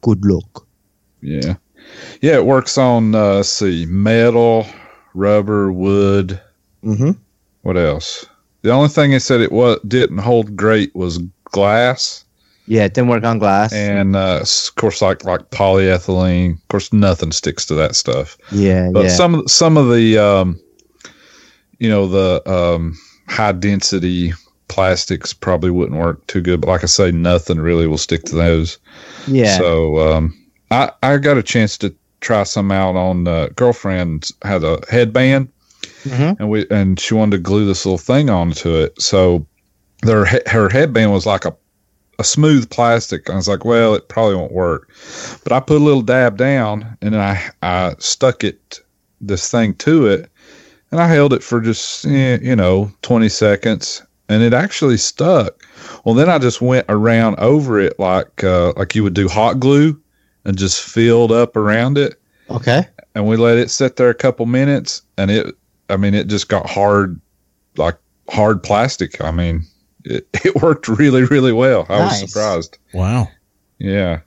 Good 0.00 0.24
luck. 0.24 0.66
Yeah. 1.20 1.56
Yeah, 2.20 2.36
it 2.36 2.46
works 2.46 2.78
on, 2.78 3.14
uh, 3.14 3.34
let's 3.34 3.48
see, 3.48 3.86
metal, 3.86 4.66
rubber, 5.14 5.70
wood. 5.72 6.40
Mm-hmm. 6.82 7.12
What 7.62 7.76
else? 7.76 8.24
The 8.66 8.72
only 8.72 8.88
thing 8.88 9.12
they 9.12 9.20
said 9.20 9.40
it 9.40 9.52
was 9.52 9.78
didn't 9.86 10.18
hold 10.18 10.56
great 10.56 10.94
was 10.96 11.18
glass, 11.44 12.24
Yeah, 12.66 12.84
it 12.84 12.94
didn't 12.94 13.10
work 13.10 13.22
on 13.24 13.38
glass. 13.38 13.72
and 13.72 14.16
uh, 14.16 14.40
of 14.42 14.74
course, 14.74 15.00
like 15.00 15.24
like 15.24 15.50
polyethylene. 15.50 16.54
Of 16.54 16.68
course, 16.68 16.92
nothing 16.92 17.30
sticks 17.30 17.64
to 17.66 17.74
that 17.74 17.94
stuff. 17.94 18.36
yeah, 18.50 18.90
But 18.92 19.04
yeah, 19.04 19.10
some 19.10 19.34
of 19.36 19.50
some 19.50 19.76
of 19.76 19.88
the, 19.94 20.18
um, 20.18 20.60
you 21.78 21.88
know, 21.88 22.08
the 22.08 22.42
um, 22.50 22.98
high 23.28 23.52
density 23.52 24.32
plastics 24.66 25.32
probably 25.32 25.70
wouldn't 25.70 26.00
work 26.00 26.26
too 26.26 26.40
good. 26.40 26.60
But 26.60 26.68
like 26.68 26.82
I 26.82 26.86
say, 26.86 27.12
nothing 27.12 27.60
really 27.60 27.86
will 27.86 27.98
stick 27.98 28.24
to 28.24 28.34
those. 28.34 28.78
yeah. 29.28 29.58
So 29.58 29.98
um, 30.12 30.34
I 30.72 30.90
I 31.04 31.18
got 31.18 31.38
a 31.38 31.42
chance 31.42 31.78
to 31.78 31.94
try 32.20 32.42
some 32.42 32.72
out 32.72 32.96
on 32.96 33.28
uh, 33.28 33.48
girlfriend 33.54 34.30
had 34.42 34.64
a 34.64 34.80
headband 34.90 35.48
Mhm. 36.10 36.36
and 36.38 36.48
we 36.50 36.66
and 36.70 36.98
she 37.00 37.14
wanted 37.14 37.36
to 37.36 37.42
glue 37.42 37.66
this 37.66 37.84
little 37.86 37.98
thing 37.98 38.30
onto 38.30 38.74
it. 38.74 39.00
So 39.00 39.46
their 40.02 40.26
her 40.46 40.68
headband 40.68 41.12
was 41.12 41.26
like 41.26 41.44
a 41.44 41.54
a 42.18 42.24
smooth 42.24 42.70
plastic. 42.70 43.28
I 43.28 43.36
was 43.36 43.46
like, 43.48 43.64
well, 43.66 43.94
it 43.94 44.08
probably 44.08 44.36
won't 44.36 44.52
work. 44.52 44.88
But 45.44 45.52
I 45.52 45.60
put 45.60 45.80
a 45.82 45.84
little 45.84 46.00
dab 46.02 46.38
down 46.38 46.96
and 47.02 47.12
then 47.14 47.20
I 47.20 47.40
I 47.62 47.94
stuck 47.98 48.42
it 48.44 48.80
this 49.20 49.50
thing 49.50 49.74
to 49.74 50.06
it 50.06 50.30
and 50.90 51.00
I 51.00 51.08
held 51.08 51.32
it 51.34 51.42
for 51.42 51.60
just 51.60 52.06
eh, 52.06 52.38
you 52.40 52.56
know 52.56 52.90
20 53.02 53.28
seconds 53.28 54.02
and 54.28 54.42
it 54.42 54.52
actually 54.54 54.96
stuck. 54.96 55.62
Well, 56.04 56.14
then 56.14 56.28
I 56.30 56.38
just 56.38 56.60
went 56.62 56.86
around 56.88 57.38
over 57.38 57.78
it 57.80 57.98
like 57.98 58.42
uh, 58.44 58.72
like 58.76 58.94
you 58.94 59.02
would 59.02 59.14
do 59.14 59.28
hot 59.28 59.60
glue 59.60 60.00
and 60.44 60.56
just 60.56 60.80
filled 60.82 61.32
up 61.32 61.54
around 61.56 61.98
it 61.98 62.14
Okay. 62.50 62.86
and 63.14 63.26
we 63.26 63.36
let 63.36 63.58
it 63.58 63.70
sit 63.70 63.96
there 63.96 64.08
a 64.10 64.14
couple 64.14 64.46
minutes 64.46 65.02
and 65.18 65.30
it 65.30 65.54
i 65.88 65.96
mean 65.96 66.14
it 66.14 66.26
just 66.26 66.48
got 66.48 66.68
hard 66.68 67.20
like 67.76 67.96
hard 68.28 68.62
plastic 68.62 69.20
i 69.22 69.30
mean 69.30 69.62
it, 70.04 70.26
it 70.44 70.54
worked 70.62 70.88
really 70.88 71.24
really 71.24 71.52
well 71.52 71.86
i 71.88 71.98
Nice. 71.98 72.22
was 72.22 72.30
surprised 72.32 72.78
Wow. 72.92 73.28
yeah 73.78 74.20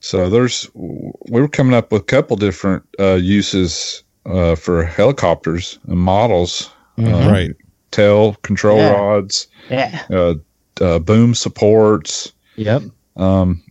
so 0.00 0.30
there's 0.30 0.68
we 0.74 1.40
were 1.40 1.48
coming 1.48 1.74
up 1.74 1.90
with 1.92 2.02
a 2.02 2.04
couple 2.06 2.36
different 2.36 2.84
uh, 3.00 3.14
uses 3.14 4.02
uh, 4.26 4.54
for 4.54 4.84
helicopters 4.84 5.78
and 5.88 5.98
models 5.98 6.70
Mhm. 6.98 7.26
uh, 7.26 7.30
Right. 7.30 7.50
tail 7.92 8.34
control 8.42 8.78
Yeah. 8.78 8.90
rods 8.92 9.46
Yeah. 9.70 10.02
uh, 10.10 10.34
uh, 10.80 10.98
boom 11.00 11.34
supports 11.34 12.32
Yep. 12.56 12.82
um, 13.16 13.62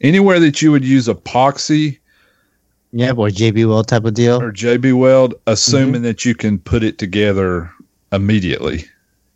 anywhere 0.00 0.38
that 0.40 0.62
you 0.62 0.70
would 0.72 0.84
use 0.84 1.06
epoxy 1.08 1.98
Yep. 2.92 3.16
Or 3.18 3.28
JB 3.28 3.66
Weld 3.68 3.88
type 3.88 4.04
of 4.04 4.14
deal. 4.14 4.40
or 4.42 4.52
JB 4.52 4.92
Weld, 4.98 5.34
assuming 5.46 5.94
Mm-hmm. 5.94 6.02
that 6.04 6.24
you 6.24 6.34
can 6.34 6.58
put 6.58 6.82
it 6.82 6.98
together 6.98 7.70
immediately. 8.12 8.84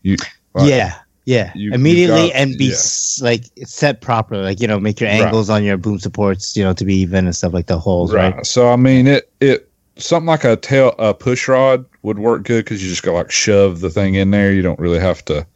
You 0.03 0.17
like, 0.55 0.69
yeah. 0.69 0.95
Yeah. 1.25 1.53
you- 1.55 1.73
Immediately 1.73 2.29
got- 2.29 2.37
and 2.37 2.57
be 2.59 2.67
yeah. 2.67 2.73
s- 2.73 3.19
like 3.23 3.45
set 3.65 4.01
properly. 4.01 4.43
Like 4.43 4.61
you 4.61 4.69
know, 4.69 4.79
make 4.79 5.01
your 5.01 5.09
Right. 5.11 5.23
angles 5.23 5.49
on 5.51 5.65
your 5.65 5.77
boom 5.77 5.99
supports, 5.99 6.57
you 6.57 6.63
know, 6.63 6.73
to 6.75 6.85
be 6.85 6.95
even 6.97 7.25
and 7.27 7.35
stuff 7.35 7.53
like 7.53 7.67
the 7.67 7.79
holes, 7.79 8.13
right? 8.13 8.35
right. 8.35 8.47
So 8.47 8.69
I 8.69 8.77
mean, 8.77 9.07
it 9.07 9.31
it 9.41 9.69
something 9.97 10.27
like 10.27 10.45
a 10.45 10.57
tail 10.57 10.95
a 10.99 11.15
push 11.15 11.49
rod 11.49 11.85
would 12.03 12.19
work 12.19 12.43
good 12.45 12.65
because 12.65 12.83
you 12.83 12.89
just 12.91 13.03
got 13.03 13.15
like 13.15 13.31
shove 13.31 13.81
the 13.81 13.91
thing 13.91 14.15
in 14.15 14.31
there. 14.31 14.53
You 14.53 14.63
don't 14.63 14.79
really 14.79 15.01
have 15.01 15.25
to 15.25 15.47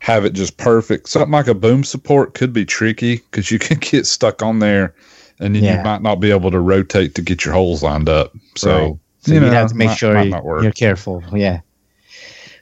have 0.00 0.24
it 0.24 0.32
just 0.32 0.56
perfect. 0.58 1.08
Something 1.08 1.30
like 1.32 1.48
a 1.48 1.54
boom 1.54 1.84
support 1.84 2.34
could 2.34 2.52
be 2.52 2.64
tricky 2.64 3.16
because 3.30 3.50
you 3.50 3.58
can 3.58 3.78
get 3.80 4.06
stuck 4.06 4.42
on 4.42 4.58
there, 4.58 4.94
and 5.40 5.54
then 5.54 5.64
Yeah. 5.64 5.78
you 5.78 5.84
might 5.84 6.02
not 6.02 6.16
be 6.20 6.30
able 6.30 6.50
to 6.50 6.60
rotate 6.60 7.14
to 7.16 7.22
get 7.22 7.44
your 7.44 7.54
holes 7.54 7.82
lined 7.82 8.08
up. 8.08 8.32
So. 8.56 8.72
Right. 8.72 8.96
So 9.20 9.32
you 9.32 9.38
you 9.38 9.44
would 9.44 9.50
know, 9.52 9.58
have 9.58 9.68
to 9.70 9.74
make 9.74 9.88
might- 9.88 9.98
sure 9.98 10.14
might 10.14 10.26
you, 10.44 10.62
you're 10.62 10.72
careful. 10.72 11.22
Yeah. 11.34 11.60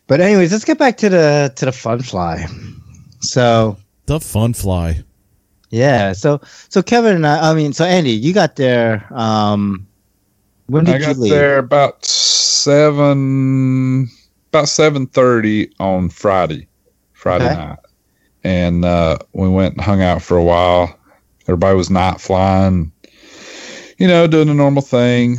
But 0.07 0.21
anyways, 0.21 0.53
let's 0.53 0.65
get 0.65 0.79
back 0.79 0.97
to 0.99 1.09
the 1.11 1.53
to 1.57 1.67
the 1.67 1.73
fun 1.73 2.01
fly. 2.01 2.47
So 3.21 3.77
The 4.07 4.21
fun 4.21 4.55
fly. 4.55 5.03
yeah, 5.71 6.13
so 6.13 6.41
so 6.71 6.83
Kevin 6.83 7.15
and 7.17 7.27
I, 7.27 7.51
I 7.51 7.55
mean, 7.55 7.73
so 7.75 7.85
Andy, 7.85 8.13
you 8.13 8.33
got 8.33 8.57
there. 8.57 9.07
Um, 9.13 9.87
when 10.67 10.85
did 10.85 10.95
I 10.95 10.99
got 10.99 11.17
you 11.17 11.23
leave? 11.23 11.33
there 11.33 11.59
about 11.59 12.05
seven, 12.05 14.09
about 14.49 14.69
seven 14.69 15.07
thirty 15.07 15.71
on 15.79 16.09
Friday, 16.09 16.67
Friday 17.13 17.47
Okay. 17.47 17.55
night, 17.55 17.79
and 18.45 18.85
uh, 18.85 19.19
we 19.33 19.49
went 19.49 19.75
and 19.75 19.83
hung 19.83 20.03
out 20.03 20.23
for 20.23 20.37
a 20.37 20.45
while. 20.45 20.97
Everybody 21.49 21.77
was 21.77 21.91
night 21.91 22.21
flying, 22.21 22.93
you 23.99 24.07
know, 24.07 24.27
doing 24.27 24.49
the 24.49 24.55
normal 24.55 24.83
thing. 24.83 25.39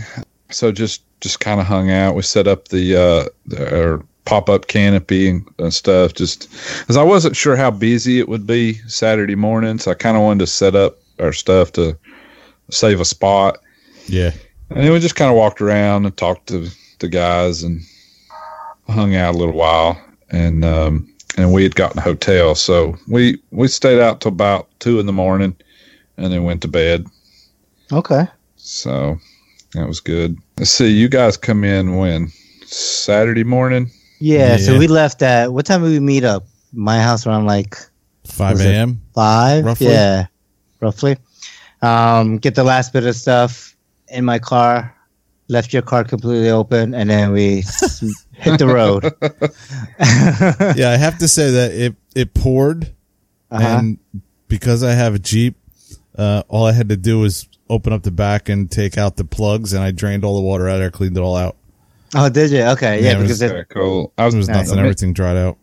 So 0.50 0.72
just 0.72 1.04
just 1.22 1.39
kind 1.39 1.60
of 1.60 1.67
hung 1.67 1.89
out. 1.89 2.15
We 2.15 2.22
set 2.22 2.48
up 2.48 2.70
the 2.70 2.96
uh, 2.96 3.30
the 3.46 4.04
pop 4.26 4.50
up 4.50 4.67
canopy 4.67 5.30
and, 5.30 5.48
and 5.60 5.74
stuff. 5.74 6.13
Just 6.13 6.50
because 6.80 6.98
I 6.98 7.04
wasn't 7.04 7.36
sure 7.36 7.56
how 7.56 7.72
busy 7.72 8.20
it 8.20 8.30
would 8.30 8.46
be 8.46 8.74
Saturday 8.88 9.36
morning, 9.36 9.80
so 9.80 9.91
I 9.91 9.96
kind 9.96 10.17
of 10.17 10.24
wanted 10.24 10.39
to 10.39 10.48
set 10.48 10.76
up 10.76 10.98
our 11.20 11.34
stuff 11.34 11.72
to 11.74 11.98
save 12.70 13.00
a 13.00 13.06
spot. 13.06 13.60
Yeah. 14.08 14.32
And 14.70 14.84
then 14.84 14.91
we 14.91 15.00
just 15.00 15.15
kind 15.15 15.32
of 15.32 15.38
walked 15.38 15.62
around 15.62 16.06
and 16.06 16.15
talked 16.15 16.48
to 16.48 16.70
the 17.00 17.08
guys 17.08 17.63
and 17.63 17.82
hung 18.89 19.15
out 19.15 19.36
a 19.36 19.38
little 19.38 19.56
while. 19.56 20.02
And 20.30 20.65
um, 20.65 21.13
and 21.38 21.54
we 21.54 21.63
had 21.63 21.76
gotten 21.76 22.00
a 22.00 22.02
hotel, 22.02 22.56
so 22.56 22.98
we 23.08 23.39
we 23.52 23.67
stayed 23.67 24.00
out 24.00 24.22
till 24.22 24.32
about 24.32 24.67
two 24.80 25.00
in 25.00 25.06
the 25.06 25.13
morning, 25.13 25.56
and 26.17 26.32
then 26.34 26.43
went 26.43 26.62
to 26.63 26.67
bed. 26.67 27.06
Okay. 27.91 28.25
So 28.56 29.17
that 29.73 29.88
was 29.88 29.99
good. 29.99 30.38
Let's 30.58 30.71
see, 30.71 30.88
you 30.88 31.08
guys 31.10 31.38
come 31.38 31.63
in 31.63 31.95
when 31.97 32.30
Saturday 32.65 33.43
morning. 33.43 33.89
Yeah, 34.19 34.58
so 34.58 34.77
we 34.80 34.88
left 34.88 35.21
at 35.21 35.53
what 35.53 35.65
time 35.65 35.84
did 35.84 35.91
we 35.91 35.99
meet 35.99 36.23
up? 36.23 36.45
My 36.73 36.99
house 37.01 37.25
around 37.27 37.45
like 37.45 37.75
5 38.25 38.60
a.m. 38.62 39.01
five. 39.13 39.63
Roughly? 39.63 39.88
Yeah, 39.88 40.25
roughly. 40.82 41.17
Um, 41.82 42.38
get 42.39 42.56
the 42.56 42.63
last 42.63 42.91
bit 42.93 43.06
of 43.06 43.15
stuff 43.15 43.75
in 44.10 44.25
my 44.25 44.39
car. 44.39 44.93
Left 45.49 45.71
your 45.71 45.82
car 45.84 46.03
completely 46.03 46.49
open, 46.49 46.93
and 46.93 47.10
then 47.10 47.32
we 47.32 47.62
hit 48.34 48.60
the 48.60 48.67
road. 48.67 49.03
yeah, 50.77 50.89
I 50.91 50.97
have 50.97 51.17
to 51.19 51.27
say 51.27 51.51
that 51.51 51.71
it 51.71 51.95
it 52.15 52.34
poured, 52.34 52.91
Uh-huh. 53.51 53.63
and 53.80 53.97
because 54.49 54.84
I 54.84 54.91
have 54.93 55.15
a 55.15 55.19
Jeep, 55.19 55.56
uh, 56.17 56.43
all 56.47 56.65
I 56.65 56.71
had 56.71 56.89
to 56.89 56.97
do 56.97 57.19
was 57.19 57.47
open 57.69 57.93
up 57.93 58.03
the 58.03 58.12
back 58.12 58.49
and 58.49 58.69
take 58.71 58.97
out 58.97 59.17
the 59.17 59.25
plugs, 59.25 59.73
and 59.73 59.84
I 59.84 59.91
drained 59.91 60.23
all 60.23 60.36
the 60.36 60.41
water 60.45 60.67
out 60.69 60.77
there, 60.77 60.91
cleaned 60.91 61.17
it 61.17 61.21
all 61.21 61.36
out. 61.36 61.56
Oh, 62.15 62.30
did 62.30 62.51
you? 62.51 62.62
Okay, 62.63 63.01
yeah, 63.03 63.12
Yeah, 63.12 63.17
it 63.19 63.21
because 63.23 63.41
was- 63.41 63.51
it, 63.51 63.69
cool. 63.69 64.13
I 64.17 64.25
was, 64.25 64.34
There 64.34 64.39
was 64.39 64.47
Nice. 64.47 64.67
nothing; 64.67 64.80
everything 64.80 65.13
dried 65.13 65.38
out. 65.38 65.58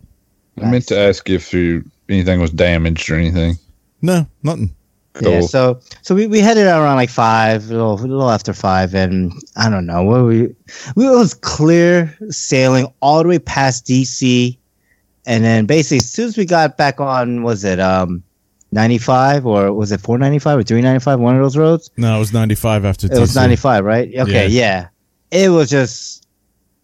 I 0.62 0.70
meant 0.70 0.86
to 0.88 0.98
ask 0.98 1.28
you 1.28 1.36
if 1.36 1.52
you, 1.52 1.84
anything 2.08 2.40
was 2.40 2.50
damaged 2.50 3.10
or 3.10 3.16
anything. 3.16 3.56
No, 4.02 4.26
nothing. 4.42 4.74
Yeah, 5.20 5.38
Cool. 5.40 5.48
so 5.48 5.80
so 6.02 6.14
we, 6.14 6.26
we 6.26 6.40
headed 6.40 6.66
out 6.66 6.82
around 6.82 6.96
like 6.96 7.08
five, 7.10 7.64
a 7.70 7.72
little, 7.72 7.94
a 7.94 8.02
little 8.02 8.30
after 8.30 8.52
five, 8.52 8.94
and 8.94 9.32
I 9.56 9.70
don't 9.70 9.86
know 9.86 10.02
what 10.02 10.24
we 10.24 10.54
we 10.96 11.08
was 11.08 11.34
clear 11.34 12.16
sailing 12.30 12.86
all 13.00 13.22
the 13.22 13.28
way 13.28 13.38
past 13.38 13.86
DC, 13.86 14.56
and 15.24 15.44
then 15.44 15.66
basically 15.66 15.98
as 15.98 16.10
soon 16.10 16.26
as 16.28 16.36
we 16.36 16.44
got 16.44 16.76
back 16.76 17.00
on, 17.00 17.42
was 17.44 17.62
it 17.64 17.78
um 17.80 18.22
ninety 18.74 18.98
five 18.98 19.46
or 19.46 19.72
was 19.72 19.90
it 19.92 20.00
four 20.00 20.18
ninety 20.18 20.38
five 20.38 20.58
or 20.58 20.62
three 20.62 20.82
ninety 20.82 21.02
five? 21.02 21.18
One 21.20 21.36
of 21.36 21.42
those 21.42 21.56
roads. 21.56 21.90
No, 21.96 22.16
it 22.16 22.18
was 22.18 22.32
95 22.32 22.84
after 22.84 23.06
It 23.06 23.18
was 23.18 23.34
ninety 23.34 23.56
five, 23.56 23.84
right? 23.84 24.10
Okay, 24.14 24.48
yeah. 24.48 24.88
It 25.30 25.48
was 25.48 25.70
just 25.70 26.26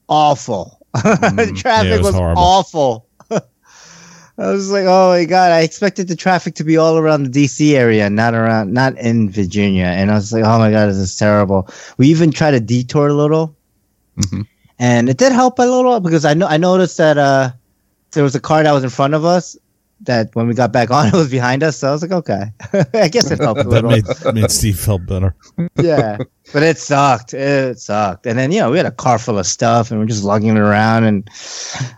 awful. 0.08 0.78
the 0.94 1.52
traffic 1.56 1.90
Mm, 1.90 1.90
Yeah, 1.90 1.96
was 1.98 2.12
was, 2.14 2.34
awful. 2.36 3.06
I 3.30 4.52
was 4.52 4.70
like, 4.70 4.84
oh 4.88 5.10
my 5.10 5.24
god! 5.26 5.52
I 5.52 5.60
expected 5.60 6.08
the 6.08 6.16
traffic 6.16 6.54
to 6.56 6.64
be 6.64 6.78
all 6.78 6.96
around 6.96 7.24
the 7.24 7.30
DC 7.44 7.74
area, 7.74 8.08
not 8.08 8.32
around, 8.34 8.72
not 8.72 8.96
in 8.98 9.30
Virginia. 9.30 9.84
And 9.84 10.10
I 10.10 10.14
was 10.14 10.32
like, 10.32 10.44
oh 10.44 10.58
my 10.58 10.70
god, 10.70 10.86
this 10.88 10.96
is 10.96 11.14
terrible. 11.16 11.68
We 11.98 12.08
even 12.08 12.30
tried 12.30 12.52
to 12.52 12.60
detour 12.60 13.08
a 13.08 13.12
little, 13.14 13.54
Mhm. 14.18 14.46
and 14.78 15.08
it 15.10 15.18
did 15.18 15.32
help 15.32 15.58
a 15.58 15.62
little 15.62 16.00
because 16.00 16.24
I 16.24 16.32
know 16.34 16.46
I 16.46 16.56
noticed 16.56 16.96
that 16.96 17.18
uh, 17.18 17.50
there 18.12 18.24
was 18.24 18.34
a 18.34 18.40
car 18.40 18.62
that 18.62 18.72
was 18.72 18.82
in 18.82 18.90
front 18.90 19.12
of 19.14 19.24
us. 19.26 19.56
That 20.04 20.34
when 20.34 20.46
we 20.46 20.54
got 20.54 20.72
back 20.72 20.90
on, 20.90 21.06
it 21.12 21.12
was 21.12 21.30
behind 21.30 21.62
us. 21.62 21.76
So 21.76 21.88
I 21.88 21.92
was 21.92 22.02
like, 22.02 22.12
okay, 22.12 22.44
I 22.94 23.08
guess 23.08 23.30
it 23.30 23.38
helped 23.38 23.60
a 23.60 23.64
That 23.68 23.84
little 23.84 23.90
made, 23.90 24.34
made 24.34 24.50
Steve 24.50 24.78
felt 24.78 25.04
better. 25.06 25.34
yeah, 25.80 26.16
but 26.52 26.62
it 26.62 26.78
sucked. 26.78 27.34
It 27.34 27.78
sucked. 27.78 28.26
And 28.26 28.38
then 28.38 28.50
you 28.52 28.60
know 28.60 28.70
we 28.70 28.76
had 28.78 28.86
a 28.86 28.90
car 28.92 29.18
full 29.18 29.38
of 29.38 29.46
stuff, 29.46 29.90
and 29.90 30.00
we're 30.00 30.06
just 30.06 30.24
lugging 30.24 30.50
it 30.50 30.58
around, 30.58 31.04
and 31.04 31.28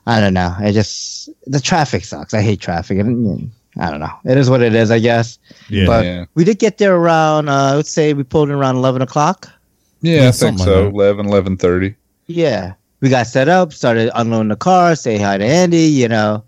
I 0.07 0.21
don't 0.21 0.35
know. 0.35 0.55
It 0.61 0.73
just 0.73 1.31
the 1.47 1.61
traffic 1.61 2.05
sucks. 2.05 2.35
I 2.35 2.41
hate 2.43 2.61
traffic, 2.61 2.99
and 2.99 3.25
you 3.25 3.33
know, 3.33 3.85
I 3.85 3.91
don't 3.91 4.01
know. 4.01 4.13
It 4.25 4.37
is 4.37 4.51
what 4.51 4.63
it 4.63 4.75
is, 4.75 4.91
I 4.91 4.99
guess. 4.99 5.39
Yeah. 5.69 5.87
But 5.87 6.05
yeah. 6.05 6.25
we 6.35 6.45
did 6.45 6.59
get 6.59 6.79
there 6.79 6.97
around. 6.97 7.49
Uh, 7.49 7.75
let's 7.77 7.91
say 7.91 8.13
we 8.15 8.25
pulled 8.25 8.49
in 8.49 8.55
around 8.55 8.77
eleven 8.77 9.01
o'clock. 9.03 9.49
Yeah, 10.03 10.15
Yeah, 10.15 10.21
I 10.29 10.33
think 10.33 10.59
something 10.59 10.65
so. 10.65 10.85
like 10.91 11.17
that. 11.17 11.25
11, 11.25 11.57
11.30. 11.59 11.95
Yeah, 12.27 12.75
we 13.01 13.09
got 13.09 13.29
set 13.29 13.49
up, 13.49 13.73
started 13.73 14.11
unloading 14.17 14.49
the 14.49 14.57
car, 14.57 14.97
say 14.97 15.17
hi 15.17 15.39
to 15.39 15.45
Andy, 15.45 15.83
you 15.87 16.09
know, 16.09 16.43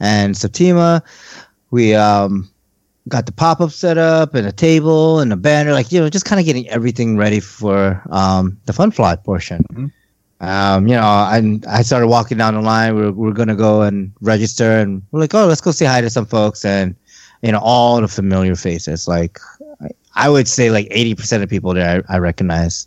and 0.00 0.36
Septima. 0.36 1.02
We 1.70 1.94
um 1.94 2.50
got 3.08 3.26
the 3.26 3.32
pop 3.32 3.60
up 3.60 3.70
set 3.70 3.98
up 3.98 4.34
and 4.34 4.46
a 4.46 4.52
table 4.52 5.20
and 5.20 5.32
a 5.32 5.36
banner, 5.36 5.72
like 5.72 5.90
you 5.92 6.00
know, 6.00 6.08
just 6.10 6.24
kind 6.24 6.38
of 6.40 6.46
getting 6.46 6.68
everything 6.68 7.16
ready 7.16 7.40
for 7.40 8.02
um 8.10 8.58
the 8.66 8.72
fun 8.72 8.90
fly 8.90 9.16
portion. 9.16 9.64
Mhm. 9.72 9.92
Um, 10.42 10.88
you 10.88 10.94
know, 10.94 11.02
I 11.02 11.60
I 11.68 11.82
started 11.82 12.06
walking 12.08 12.38
down 12.38 12.54
the 12.54 12.62
line. 12.62 12.94
We're 12.96 13.12
we're 13.12 13.32
gonna 13.32 13.54
go 13.56 13.82
and 13.82 14.10
register, 14.22 14.78
and 14.78 15.02
we're 15.10 15.20
like, 15.20 15.34
oh, 15.34 15.46
let's 15.46 15.60
go 15.60 15.70
say 15.70 15.84
hi 15.84 16.00
to 16.00 16.08
some 16.08 16.24
folks, 16.26 16.64
and 16.64 16.94
you 17.42 17.52
know, 17.52 17.58
all 17.62 18.00
the 18.00 18.08
familiar 18.08 18.54
faces. 18.56 19.06
Like, 19.06 19.38
I- 20.14 20.28
would 20.28 20.48
say 20.48 20.70
like 20.70 20.88
eighty 20.90 21.14
percent 21.14 21.42
of 21.42 21.48
people 21.50 21.72
there 21.74 22.02
I, 22.08 22.16
I 22.16 22.18
recognize 22.18 22.86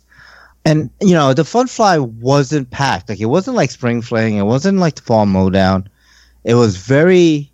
and 0.64 0.90
you 1.00 1.14
know 1.14 1.32
the 1.34 1.44
fun 1.44 1.66
fly 1.66 1.98
wasn't 1.98 2.70
packed 2.70 3.08
like 3.08 3.20
it 3.20 3.26
wasn't 3.26 3.56
like 3.56 3.70
spring 3.70 4.00
fling 4.02 4.36
it 4.36 4.44
wasn't 4.44 4.78
like 4.78 4.94
the 4.96 5.02
fall 5.02 5.26
mowdown 5.26 5.86
it 6.44 6.54
was 6.54 6.76
very 6.76 7.50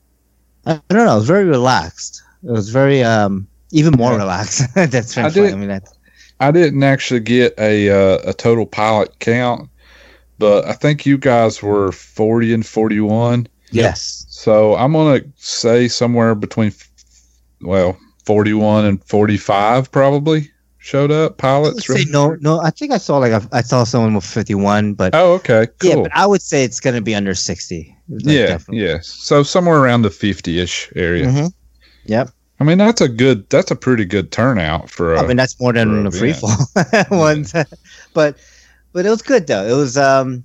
i 0.66 0.80
don't 0.88 1.06
know 1.06 1.12
it 1.12 1.18
was 1.18 1.26
very 1.26 1.44
relaxed 1.44 2.22
it 2.42 2.50
was 2.50 2.68
very 2.70 3.02
um 3.02 3.46
even 3.72 3.92
more 3.94 4.16
relaxed 4.16 4.58
spring 4.74 5.26
I 5.26 5.30
did- 5.30 5.52
i 5.52 5.56
mean 5.56 5.68
that's 5.68 5.92
I 6.42 6.50
didn't 6.52 6.82
actually 6.82 7.20
get 7.20 7.52
a 7.58 7.90
uh, 7.90 8.30
a 8.30 8.32
total 8.32 8.64
pilot 8.64 9.18
count, 9.18 9.68
but 10.38 10.64
I 10.64 10.72
think 10.72 11.04
you 11.04 11.18
guys 11.18 11.62
were 11.62 11.92
40 11.92 12.54
and 12.54 12.64
41. 12.66 13.46
yes 13.72 14.24
So 14.30 14.74
I'm 14.74 14.92
going 14.94 15.20
to 15.22 15.28
say 15.36 15.86
somewhere 15.86 16.34
between, 16.34 16.72
well, 17.60 17.98
41 18.24 18.86
and 18.86 19.04
45 19.04 19.92
probably 19.92 20.50
showed 20.78 21.10
up 21.10 21.36
pilots. 21.36 21.86
say 21.86 22.06
no 22.08 22.34
no 22.40 22.58
i 22.60 22.70
think 22.70 22.90
i 22.90 22.96
saw 22.96 23.18
like 23.18 23.32
a, 23.32 23.46
i 23.52 23.60
saw 23.60 23.84
someone 23.84 24.14
with 24.14 24.24
51 24.24 24.94
but 24.94 25.14
Oh, 25.14 25.34
okay. 25.34 25.66
Cool. 25.78 25.90
yeah 25.90 25.96
but 25.96 26.10
i 26.16 26.24
would 26.26 26.40
say 26.40 26.64
it's 26.64 26.80
gonna 26.80 27.02
be 27.02 27.14
under 27.14 27.34
60 27.34 27.76
Like, 27.76 27.96
yeah, 28.18 28.46
definitely. 28.46 28.84
yes. 28.84 29.06
So 29.06 29.42
somewhere 29.42 29.78
around 29.78 30.02
the 30.02 30.08
50-ish 30.10 30.92
area. 30.96 31.26
Mhm. 31.26 31.52
yep 32.04 32.30
I 32.60 32.64
mean, 32.64 32.76
that's 32.76 33.00
a 33.00 33.08
good, 33.08 33.48
that's 33.48 33.70
a 33.70 33.76
pretty 33.76 34.04
good 34.04 34.30
turnout 34.32 34.90
for 34.90 35.14
a, 35.14 35.22
I 35.22 35.26
mean, 35.26 35.38
that's 35.38 35.58
more 35.58 35.72
than 35.72 36.04
the 36.04 36.10
free 36.10 36.34
fall 36.34 36.50
ones, 37.10 37.54
but 38.12 38.36
but 38.92 39.06
it 39.06 39.08
was 39.08 39.22
good 39.22 39.46
though. 39.46 39.64
It 39.64 39.74
was 39.74 39.96
um, 39.96 40.44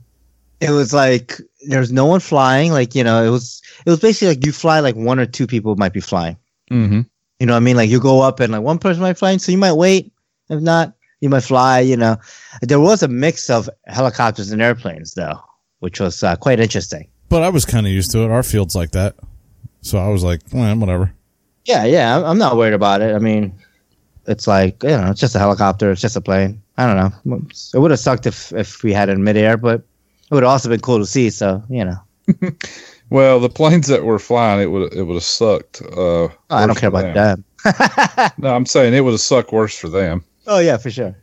it 0.62 0.70
was 0.72 0.94
like 0.94 1.42
there's 1.68 1.92
no 1.92 2.06
one 2.06 2.22
flying. 2.22 2.72
Like 2.72 2.96
you 2.96 3.04
know, 3.04 3.22
it 3.22 3.30
was 3.30 3.62
it 3.86 3.90
was 3.90 4.00
basically 4.00 4.30
like 4.30 4.46
you 4.46 4.54
fly 4.54 4.80
like 4.80 4.96
one 4.96 5.20
or 5.20 5.26
two 5.26 5.46
people 5.46 5.76
might 5.76 5.92
be 5.92 6.00
flying. 6.00 6.38
hmm 6.70 7.02
You 7.40 7.48
know 7.48 7.54
what 7.54 7.58
I 7.58 7.68
mean? 7.68 7.76
Like 7.76 7.90
you 7.90 8.00
go 8.00 8.22
up 8.22 8.40
and 8.40 8.54
like 8.54 8.62
one 8.62 8.80
person 8.80 9.02
might 9.02 9.18
fly, 9.18 9.36
so 9.36 9.52
you 9.52 9.58
might 9.58 9.74
wait. 9.74 10.14
If 10.50 10.62
not, 10.62 10.94
you 11.20 11.28
might 11.30 11.44
fly. 11.44 11.82
You 11.82 11.98
know, 11.98 12.16
there 12.62 12.80
was 12.80 13.04
a 13.04 13.10
mix 13.10 13.50
of 13.50 13.70
helicopters 13.88 14.52
and 14.52 14.62
airplanes 14.62 15.16
though, 15.16 15.42
which 15.80 16.00
was 16.00 16.24
uh, 16.24 16.38
quite 16.38 16.62
interesting. 16.62 17.10
But 17.30 17.44
I 17.44 17.50
was 17.50 17.66
kind 17.66 17.86
of 17.86 17.92
used 17.92 18.12
to 18.12 18.20
it. 18.24 18.32
Our 18.32 18.44
field's 18.44 18.76
like 18.76 18.92
that. 18.92 19.16
So 19.82 19.98
I 19.98 20.08
was 20.10 20.24
like, 20.24 20.42
eh, 20.54 20.74
whatever. 20.74 21.12
Yeah, 21.66 21.86
yeah, 21.86 22.16
I'm- 22.16 22.26
I'm 22.26 22.38
not 22.38 22.58
worried 22.58 22.74
about 22.74 23.02
it. 23.02 23.16
I 23.16 23.20
mean, 23.20 23.54
it's 24.28 24.48
like 24.48 24.84
you 24.84 24.90
know, 24.90 25.10
it's 25.12 25.20
just 25.20 25.36
a 25.36 25.40
helicopter, 25.40 25.92
it's 25.92 26.02
just 26.02 26.16
a 26.16 26.22
plane. 26.22 26.62
I 26.78 26.86
don't 26.88 26.98
know. 27.26 27.42
It 27.74 27.80
would 27.80 27.92
have 27.92 28.00
sucked 28.00 28.26
if 28.28 28.52
if 28.54 28.84
we 28.84 28.94
had 28.94 29.10
it 29.10 29.14
in 29.14 29.24
midair, 29.24 29.58
but 29.58 29.80
it 29.82 30.32
would 30.32 30.44
have 30.44 30.52
also 30.52 30.70
been 30.70 30.80
cool 30.82 31.00
to 31.00 31.06
see. 31.06 31.30
So 31.30 31.64
you 31.70 31.86
know, 31.86 31.98
Well, 33.12 33.40
the 33.40 33.50
planes 33.50 33.88
that 33.88 34.04
were 34.04 34.18
flying, 34.20 34.62
it 34.62 34.72
would 34.72 34.94
it 34.94 35.04
would 35.04 35.14
have 35.16 35.24
sucked. 35.24 35.82
Uh, 35.82 36.28
Oh, 36.30 36.32
I 36.50 36.66
don't 36.68 36.78
care 36.78 36.90
about 36.90 37.14
them. 37.14 37.44
them. 37.64 38.32
No, 38.38 38.54
I'm 38.56 38.66
saying 38.66 38.94
it 38.94 39.02
would 39.02 39.12
have 39.12 39.22
sucked 39.22 39.52
worse 39.52 39.78
for 39.78 39.90
them. 39.90 40.24
oh 40.48 40.60
yeah, 40.60 40.78
for 40.78 40.90
sure. 40.92 41.16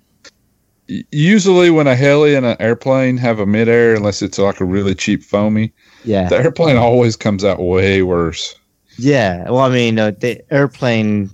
Usually, 0.88 1.70
when 1.70 1.86
a 1.86 1.94
heli 1.94 2.34
and 2.34 2.44
an 2.44 2.56
airplane 2.60 3.16
have 3.16 3.38
a 3.38 3.46
midair, 3.46 3.94
unless 3.94 4.20
it's 4.20 4.38
like 4.38 4.60
a 4.60 4.64
really 4.64 4.94
cheap 4.94 5.22
foamy, 5.22 5.72
Yeah, 6.04 6.28
the 6.28 6.36
airplane 6.36 6.76
always 6.76 7.16
comes 7.16 7.44
out 7.44 7.60
way 7.60 8.02
worse. 8.02 8.54
yeah. 8.98 9.44
Well, 9.44 9.60
I 9.60 9.70
mean, 9.70 9.98
uh, 9.98 10.10
the 10.18 10.42
airplane 10.52 11.30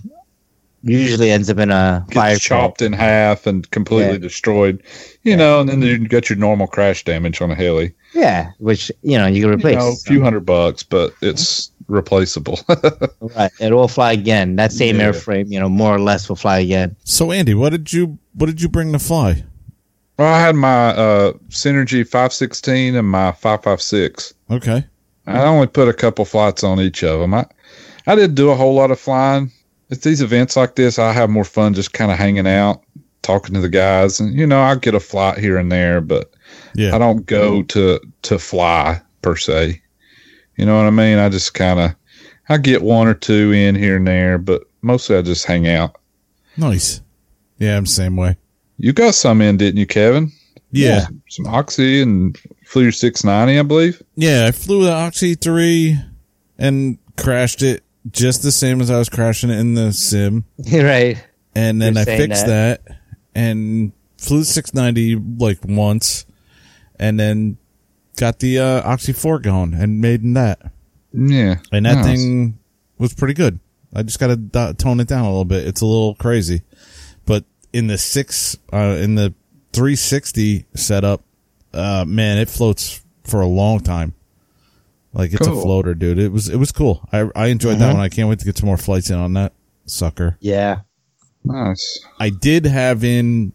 usually 0.83 1.29
ends 1.31 1.49
up 1.49 1.57
in 1.57 1.71
a 1.71 2.05
fire 2.13 2.35
Gets 2.35 2.45
chopped 2.45 2.81
in 2.81 2.93
half 2.93 3.45
and 3.47 3.69
completely 3.71 4.13
Yeah. 4.13 4.17
destroyed. 4.19 4.81
You 5.23 5.31
Yeah. 5.31 5.37
know, 5.37 5.59
and 5.59 5.69
then 5.69 5.81
you 5.81 6.07
got 6.07 6.29
your 6.29 6.37
normal 6.37 6.67
crash 6.67 7.03
damage 7.03 7.41
on 7.41 7.51
a 7.51 7.55
heli. 7.55 7.91
Yeah, 8.13 8.51
which 8.59 8.91
you 9.01 9.17
know 9.17 9.27
you 9.27 9.41
can 9.41 9.49
You 9.49 9.55
replace. 9.57 9.75
know, 9.77 9.91
a 9.91 9.95
few 10.09 10.21
hundred 10.23 10.45
bucks, 10.45 10.83
but 10.83 11.13
it's 11.21 11.71
replaceable. 11.89 12.59
Right, 13.35 13.51
it 13.59 13.73
will 13.73 13.87
fly 13.89 14.13
again. 14.13 14.55
That 14.55 14.71
same 14.71 14.95
Yeah. 14.97 15.11
airframe, 15.11 15.51
you 15.51 15.59
know, 15.59 15.69
more 15.69 15.93
or 15.93 15.99
less 15.99 16.29
will 16.29 16.35
fly 16.35 16.59
again. 16.59 16.95
So 17.03 17.31
Andy, 17.31 17.53
what 17.53 17.69
did 17.71 17.91
you 17.93 18.17
what 18.33 18.45
did 18.47 18.61
you 18.61 18.69
bring 18.69 18.91
to 18.93 18.99
fly? 18.99 19.43
well, 20.17 20.33
I 20.33 20.39
had 20.39 20.55
my 20.55 20.87
uh, 20.89 21.33
Synergy 21.49 22.05
516 22.07 22.95
and 22.95 23.07
my 23.07 23.31
556. 23.33 24.33
Okay. 24.51 24.83
I 25.27 25.43
only 25.43 25.67
put 25.67 25.87
a 25.87 25.93
couple 25.93 26.25
flights 26.25 26.63
on 26.63 26.79
each 26.81 27.03
of 27.03 27.19
them. 27.19 27.33
I, 27.33 27.45
I 28.07 28.15
didn't 28.15 28.35
do 28.35 28.49
a 28.49 28.55
whole 28.55 28.73
lot 28.73 28.89
of 28.91 28.99
flying. 28.99 29.51
At 29.91 30.01
these 30.01 30.21
events 30.21 30.55
like 30.57 30.75
this, 30.75 30.97
I 30.99 31.13
have 31.13 31.29
more 31.29 31.43
fun 31.45 31.73
just 31.73 31.93
kind 31.93 32.11
of 32.11 32.17
hanging 32.17 32.47
out, 32.47 32.81
talking 33.21 33.53
to 33.55 33.61
the 33.61 33.69
guys, 33.69 34.19
and 34.19 34.33
you 34.33 34.45
know, 34.47 34.59
I 34.61 34.75
get 34.75 34.95
a 34.95 34.99
flight 34.99 35.37
here 35.37 35.57
and 35.57 35.71
there, 35.71 36.01
but 36.01 36.31
Yeah. 36.75 36.95
I 36.95 36.97
don't 36.97 37.25
go 37.25 37.61
to 37.63 37.99
to 38.23 38.39
fly 38.39 39.01
per 39.21 39.35
se. 39.35 39.81
You 40.59 40.65
know 40.65 40.75
what 40.75 40.87
I 40.87 40.89
mean? 40.89 41.17
I 41.19 41.29
just 41.29 41.53
kind 41.53 41.79
of 41.79 41.95
I 42.49 42.57
get 42.57 42.81
one 42.81 43.07
or 43.07 43.13
two 43.13 43.53
in 43.53 43.75
here 43.75 43.95
and 43.95 44.05
there, 44.05 44.37
but 44.37 44.63
mostly 44.81 45.15
I 45.15 45.21
just 45.21 45.45
hang 45.45 45.69
out. 45.69 45.95
Nice. 46.57 46.99
Yeah, 47.59 47.77
I'm 47.77 47.85
the 47.85 47.89
same 47.89 48.17
way. 48.17 48.35
You 48.77 48.91
got 48.91 49.15
some 49.15 49.41
in, 49.41 49.55
didn't 49.55 49.79
you, 49.79 49.87
Kevin? 49.87 50.33
Yeah. 50.71 51.05
Some 51.29 51.47
Oxy 51.47 52.01
and 52.01 52.37
flew 52.65 52.83
your 52.83 52.91
690, 52.91 53.57
I 53.57 53.63
believe. 53.63 54.03
Yeah, 54.15 54.47
I 54.47 54.51
flew 54.51 54.83
the 54.83 54.91
Oxy 54.91 55.35
3 55.35 55.97
and 56.57 56.97
crashed 57.15 57.63
it 57.63 57.85
just 58.11 58.43
the 58.43 58.51
same 58.51 58.81
as 58.81 58.91
I 58.91 58.97
was 58.97 59.07
crashing 59.07 59.51
it 59.51 59.59
in 59.59 59.75
the 59.75 59.93
sim. 59.93 60.43
right. 60.73 61.23
And 61.55 61.81
then 61.81 61.93
You're 61.93 62.01
I 62.01 62.05
saying 62.05 62.19
fixed 62.19 62.45
that. 62.47 62.81
and 63.33 63.93
flew 64.17 64.39
the 64.39 64.45
690 64.45 65.37
like 65.41 65.59
once 65.63 66.25
and 66.99 67.17
then 67.17 67.57
got 68.19 68.39
the 68.39 68.59
uh, 68.59 68.81
Oxy 68.89 69.13
4 69.13 69.39
going 69.39 69.73
and 69.73 69.99
made 70.01 70.21
in 70.23 70.33
that. 70.33 70.71
Yeah. 71.13 71.55
And 71.71 71.85
that 71.85 71.95
Nice. 71.95 72.05
thing 72.05 72.59
was 72.97 73.13
pretty 73.13 73.33
good. 73.33 73.59
I 73.95 74.03
just 74.03 74.19
got 74.19 74.27
to 74.27 74.35
do- 74.35 74.73
tone 74.73 74.99
it 74.99 75.07
down 75.07 75.25
a 75.25 75.29
little 75.29 75.45
bit. 75.45 75.65
It's 75.67 75.81
a 75.81 75.85
little 75.85 76.13
crazy. 76.15 76.61
But 77.25 77.45
in 77.73 77.87
the 77.87 77.97
6 77.97 78.57
uh 78.71 78.77
in 79.01 79.15
the 79.15 79.33
360 79.73 80.65
setup, 80.75 81.23
uh 81.73 82.05
man, 82.07 82.37
it 82.37 82.49
floats 82.49 83.01
for 83.23 83.41
a 83.41 83.47
long 83.47 83.79
time. 83.79 84.13
Like 85.13 85.33
it's 85.33 85.47
a 85.47 85.51
floater, 85.51 85.95
dude. 85.95 86.19
It 86.19 86.31
was 86.31 86.49
it 86.49 86.57
was 86.57 86.71
cool. 86.71 87.07
I 87.11 87.29
I 87.35 87.47
enjoyed 87.47 87.79
that 87.79 87.93
one. 87.93 88.01
I 88.01 88.09
can't 88.09 88.29
wait 88.29 88.39
to 88.39 88.45
get 88.45 88.57
some 88.57 88.67
more 88.67 88.77
flights 88.77 89.09
in 89.09 89.17
on 89.17 89.33
that 89.33 89.53
sucker. 89.85 90.37
Yeah. 90.39 90.81
Nice. 91.43 91.99
I 92.19 92.29
did 92.29 92.65
have 92.65 93.03
in 93.03 93.53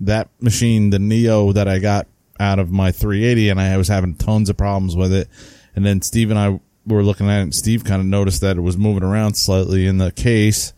that 0.00 0.28
machine 0.40 0.90
the 0.90 0.98
Neo 0.98 1.52
that 1.52 1.68
I 1.68 1.78
got 1.78 2.06
out 2.40 2.58
of 2.58 2.70
my 2.70 2.92
380, 2.92 3.48
and 3.50 3.60
I 3.60 3.76
was 3.76 3.88
having 3.88 4.14
tons 4.14 4.48
of 4.50 4.56
problems 4.56 4.94
with 4.96 5.12
it. 5.12 5.28
And 5.74 5.84
then 5.84 6.02
Steve 6.02 6.30
and 6.30 6.38
I 6.38 6.60
were 6.86 7.02
looking 7.02 7.28
at 7.28 7.38
it, 7.40 7.42
and 7.42 7.54
Steve 7.54 7.84
kind 7.84 8.00
of 8.00 8.06
noticed 8.06 8.40
that 8.42 8.56
it 8.56 8.60
was 8.60 8.76
moving 8.78 9.02
around 9.02 9.34
slightly 9.34 9.86
in 9.86 9.98
the 9.98 10.12
case. 10.12 10.72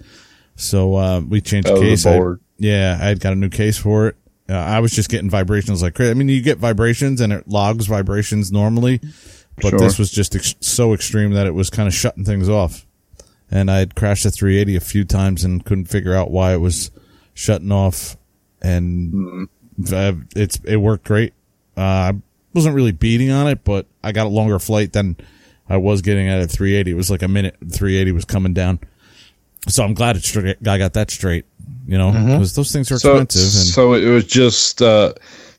So 0.56 0.94
uh, 0.96 1.20
we 1.20 1.40
changed 1.40 1.68
Oh, 1.68 1.74
the 1.76 1.80
case. 1.80 2.04
I- 2.06 2.20
yeah, 2.58 2.98
I 3.00 3.06
had 3.06 3.20
got 3.20 3.32
a 3.32 3.36
new 3.36 3.48
case 3.50 3.78
for 3.78 4.08
it. 4.08 4.16
Uh, 4.48 4.54
I 4.54 4.80
was 4.80 4.90
just 4.92 5.10
getting 5.10 5.30
vibrations 5.30 5.82
like 5.82 5.94
crazy. 5.94 6.10
I 6.10 6.14
mean, 6.14 6.28
you 6.28 6.40
get 6.42 6.58
vibrations 6.58 7.20
and 7.20 7.32
it 7.32 7.46
logs 7.46 7.86
vibrations 7.86 8.50
normally, 8.50 8.98
but 9.60 9.70
Sure. 9.70 9.78
this 9.78 9.98
was 9.98 10.10
just 10.10 10.34
ex- 10.34 10.56
so 10.60 10.94
extreme 10.94 11.32
that 11.34 11.46
it 11.46 11.54
was 11.54 11.68
kind 11.70 11.86
of 11.86 11.94
shutting 11.94 12.24
things 12.24 12.48
off. 12.48 12.84
And 13.50 13.70
I 13.70 13.78
had 13.78 13.94
crashed 13.94 14.24
the 14.24 14.30
380 14.30 14.74
a 14.74 14.80
few 14.80 15.04
times 15.04 15.44
and 15.44 15.64
couldn't 15.64 15.84
figure 15.84 16.14
out 16.14 16.30
why 16.30 16.54
it 16.54 16.58
was 16.58 16.90
shutting 17.34 17.70
off. 17.70 18.16
And 18.62 19.48
uh, 19.92 20.12
it's 20.34 20.58
it 20.64 20.76
worked 20.78 21.04
great. 21.04 21.34
Uh, 21.78 22.12
I 22.12 22.12
wasn't 22.54 22.74
really 22.74 22.92
beating 22.92 23.30
on 23.30 23.46
it, 23.46 23.62
but 23.64 23.86
I 24.02 24.12
got 24.12 24.26
a 24.26 24.30
longer 24.30 24.58
flight 24.58 24.92
than 24.92 25.16
I 25.68 25.76
was 25.76 26.02
getting 26.02 26.28
at 26.28 26.40
a 26.40 26.46
380. 26.46 26.90
It 26.90 26.94
was 26.94 27.10
like 27.10 27.22
a 27.22 27.28
minute 27.28 27.56
380 27.60 28.12
was 28.12 28.24
coming 28.24 28.52
down. 28.54 28.80
So 29.68 29.84
I'm 29.84 29.94
glad 29.94 30.16
it's. 30.16 30.36
I 30.36 30.78
got 30.78 30.94
that 30.94 31.10
straight. 31.10 31.44
You 31.86 31.96
know, 31.98 32.10
because 32.12 32.54
those 32.54 32.72
things 32.72 32.90
are 32.90 32.98
So, 32.98 33.16
expensive. 33.16 33.42
And 33.60 33.68
so 33.68 33.94
it 33.94 34.06
was 34.06 34.24
just 34.26 34.82
uh, 34.82 35.12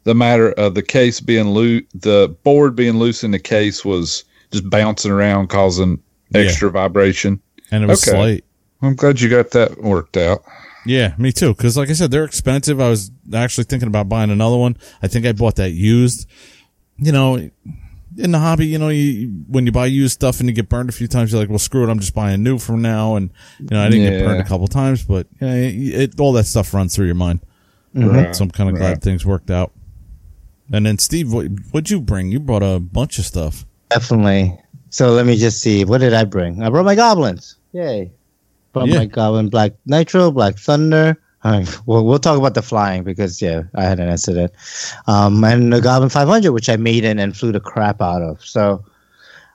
the 0.03 0.13
matter 0.15 0.51
of 0.53 0.75
the 0.75 0.82
case 0.84 1.19
being 1.19 1.49
loose, 1.49 1.84
the 1.93 2.36
board 2.43 2.75
being 2.75 2.97
loose 2.97 3.23
in 3.23 3.32
the 3.32 3.39
case 3.39 3.84
was 3.86 4.23
just 4.51 4.67
bouncing 4.69 5.12
around, 5.12 5.47
causing 5.49 6.01
extra 6.36 6.69
vibration. 6.71 7.39
and 7.71 7.84
it 7.84 7.88
was 7.88 8.08
Okay. 8.08 8.15
slight. 8.17 8.45
I'm 8.82 8.95
glad 8.95 9.19
you 9.21 9.29
got 9.29 9.51
that 9.51 9.82
worked 9.84 10.17
out. 10.17 10.43
Yeah, 10.85 11.13
me 11.17 11.31
too. 11.31 11.53
Because 11.53 11.77
like 11.77 11.89
I 11.89 11.93
said, 11.93 12.11
they're 12.11 12.23
expensive. 12.23 12.79
I 12.79 12.89
was 12.89 13.11
actually 13.33 13.65
thinking 13.65 13.87
about 13.87 14.09
buying 14.09 14.31
another 14.31 14.57
one. 14.57 14.77
I 15.01 15.07
think 15.07 15.25
I 15.25 15.33
bought 15.33 15.55
that 15.57 15.71
used. 15.71 16.27
You 16.97 17.11
know, 17.11 17.49
in 18.17 18.31
the 18.31 18.39
hobby, 18.39 18.67
you 18.67 18.77
know, 18.77 18.89
you 18.89 19.27
when 19.47 19.65
you 19.65 19.71
buy 19.71 19.85
used 19.85 20.13
stuff 20.13 20.39
and 20.39 20.49
you 20.49 20.55
get 20.55 20.69
burned 20.69 20.89
a 20.89 20.93
few 20.93 21.07
times, 21.07 21.31
you're 21.31 21.41
like, 21.41 21.49
well, 21.49 21.59
screw 21.59 21.87
it, 21.87 21.89
I'm 21.89 21.99
just 21.99 22.13
buying 22.13 22.43
new 22.43 22.57
from 22.59 22.81
now. 22.81 23.15
And 23.15 23.31
you 23.59 23.67
know, 23.71 23.81
I 23.81 23.89
didn't 23.89 24.11
get 24.11 24.25
burned 24.25 24.41
a 24.41 24.45
couple 24.45 24.67
times, 24.67 25.03
but 25.03 25.27
you 25.39 25.47
know, 25.47 25.55
it, 25.55 25.73
it, 25.75 26.19
all 26.19 26.33
that 26.33 26.45
stuff 26.45 26.73
runs 26.73 26.95
through 26.95 27.05
your 27.05 27.15
mind. 27.15 27.41
Mm-hmm. 27.95 28.09
Right, 28.09 28.35
So 28.35 28.43
I'm 28.43 28.51
kind 28.51 28.69
of 28.69 28.75
glad 28.75 28.89
right. 28.89 29.01
things 29.01 29.25
worked 29.25 29.49
out. 29.49 29.71
And 30.71 30.85
then 30.85 30.97
Steve, 30.99 31.33
what 31.33 31.47
what'd 31.71 31.89
you 31.89 32.01
bring? 32.01 32.31
You 32.31 32.39
brought 32.39 32.63
a 32.63 32.79
bunch 32.79 33.17
of 33.19 33.25
stuff. 33.25 33.65
Definitely. 33.89 34.59
So 34.91 35.11
let 35.11 35.25
me 35.25 35.37
just 35.37 35.61
see. 35.61 35.85
What 35.85 35.99
did 35.99 36.13
I 36.13 36.25
bring? 36.25 36.61
I 36.61 36.69
brought 36.69 36.85
my 36.85 36.95
goblins. 36.95 37.55
Yay. 37.71 38.11
Brought 38.73 38.88
Yeah. 38.88 38.99
my 38.99 39.05
goblin 39.05 39.49
Black 39.49 39.73
Nitro, 39.86 40.32
Black 40.32 40.58
Thunder. 40.58 41.17
Right. 41.43 41.67
Well, 41.86 42.03
we'll 42.05 42.19
talk 42.19 42.38
about 42.38 42.53
the 42.53 42.62
flying 42.62 43.03
because, 43.03 43.41
yeah, 43.41 43.63
I 43.73 43.84
had 43.84 43.99
an 44.01 44.10
incident. 44.10 44.51
Um, 45.08 45.41
and 45.45 45.71
the 45.71 45.79
Goblin 45.79 46.10
500, 46.10 46.51
which 46.51 46.67
I 46.67 46.75
made 46.75 47.05
in 47.05 47.17
and 47.17 47.36
flew 47.36 47.53
the 47.53 47.62
crap 47.62 48.01
out 48.01 48.21
of. 48.21 48.43
So, 48.43 48.84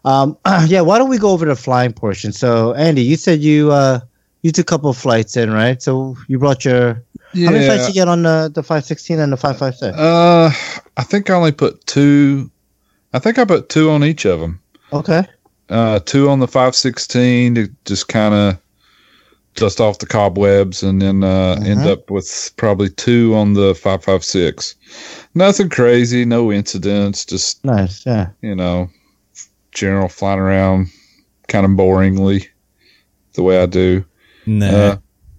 um, 0.07 0.39
yeah, 0.67 0.81
why 0.81 0.97
don't 0.97 1.11
we 1.11 1.19
go 1.19 1.31
over 1.31 1.45
the 1.45 1.55
flying 1.57 1.93
portion? 1.93 2.33
So, 2.33 2.73
Andy, 2.73 3.03
you 3.03 3.17
said 3.17 3.41
you 3.41 3.71
uh, 3.71 4.01
you 4.41 4.51
took 4.51 4.63
a 4.63 4.73
couple 4.73 4.89
of 4.89 4.97
flights 4.97 5.37
in, 5.37 5.53
right? 5.53 5.83
So 5.83 6.17
you 6.27 6.39
brought 6.39 6.65
your. 6.65 6.95
How 7.35 7.51
many 7.51 7.67
flights 7.67 7.83
Yeah. 7.83 7.89
you 7.89 7.95
get 7.95 8.09
on 8.09 8.23
the, 8.23 8.51
the 8.55 8.63
516 8.63 9.19
and 9.19 9.33
the 9.33 9.37
556? 9.37 9.99
Uh, 9.99 10.51
I 10.97 11.03
think 11.03 11.29
I 11.29 11.35
only 11.35 11.53
put 11.53 11.87
two. 11.87 12.51
I 13.13 13.19
think 13.19 13.39
I 13.39 13.45
put 13.45 13.69
two 13.69 13.91
on 13.91 14.05
each 14.05 14.25
of 14.25 14.41
them. 14.41 14.61
Okay. 14.93 15.27
Uh, 15.69 15.99
two 15.99 16.31
on 16.31 16.39
the 16.41 16.49
516 16.49 17.55
to 17.57 17.69
just 17.85 18.09
kind 18.09 18.35
of 18.35 18.59
dust 19.55 19.81
off 19.81 19.99
the 19.99 20.07
cobwebs, 20.07 20.83
and 20.83 21.01
then 21.01 21.23
uh, 21.25 21.55
end 21.65 21.81
Mhm. 21.81 21.87
up 21.93 22.11
with 22.11 22.51
probably 22.57 22.89
two 22.91 23.35
on 23.35 23.55
the 23.55 23.75
556. 23.75 24.75
Nothing 25.35 25.69
crazy, 25.69 26.25
no 26.25 26.51
incidents, 26.53 27.25
just 27.25 27.65
Nice. 27.65 28.05
Yeah. 28.07 28.29
you 28.43 28.55
know, 28.55 28.91
general 29.73 30.09
flying 30.09 30.39
around, 30.41 30.89
kind 31.49 31.65
of 31.65 31.73
boringly, 31.73 32.47
the 33.35 33.43
way 33.43 33.61
I 33.63 33.67
do. 33.67 34.05
Nah, 34.47 34.67
Uh, 34.67 34.97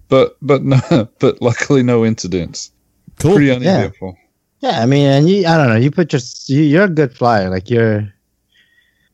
but 0.08 0.36
but 0.42 0.62
no, 0.64 0.80
but 1.20 1.40
luckily 1.42 1.82
no 1.82 2.04
incidents. 2.04 2.70
cool. 3.18 3.34
Pretty 3.34 3.50
uneventful. 3.50 4.16
Yeah, 4.60 4.80
I 4.82 4.86
mean, 4.86 5.06
and 5.06 5.28
you, 5.28 5.46
I 5.46 5.56
don't 5.58 5.68
know, 5.68 5.76
you 5.76 5.90
put 5.90 6.12
your, 6.12 6.20
you, 6.46 6.62
you're 6.62 6.84
a 6.84 6.88
good 6.88 7.14
flyer. 7.14 7.50
Like 7.50 7.68
you're, 7.70 8.12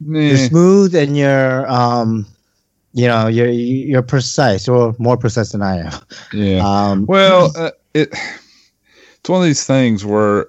you're 0.00 0.34
Eh, 0.34 0.48
smooth 0.48 0.94
and 0.94 1.16
you're, 1.16 1.68
um, 1.70 2.26
you 2.92 3.06
know, 3.08 3.26
you're 3.26 3.48
you're 3.48 4.02
precise 4.02 4.68
or 4.68 4.94
more 4.98 5.16
precise 5.16 5.52
than 5.52 5.62
I 5.62 5.78
am. 5.78 5.92
yeah. 6.32 6.60
Um, 6.64 7.06
Well, 7.06 7.52
uh, 7.56 7.70
it 7.94 8.14
it's 9.18 9.28
one 9.28 9.40
of 9.40 9.46
these 9.46 9.64
things 9.66 10.04
where 10.04 10.48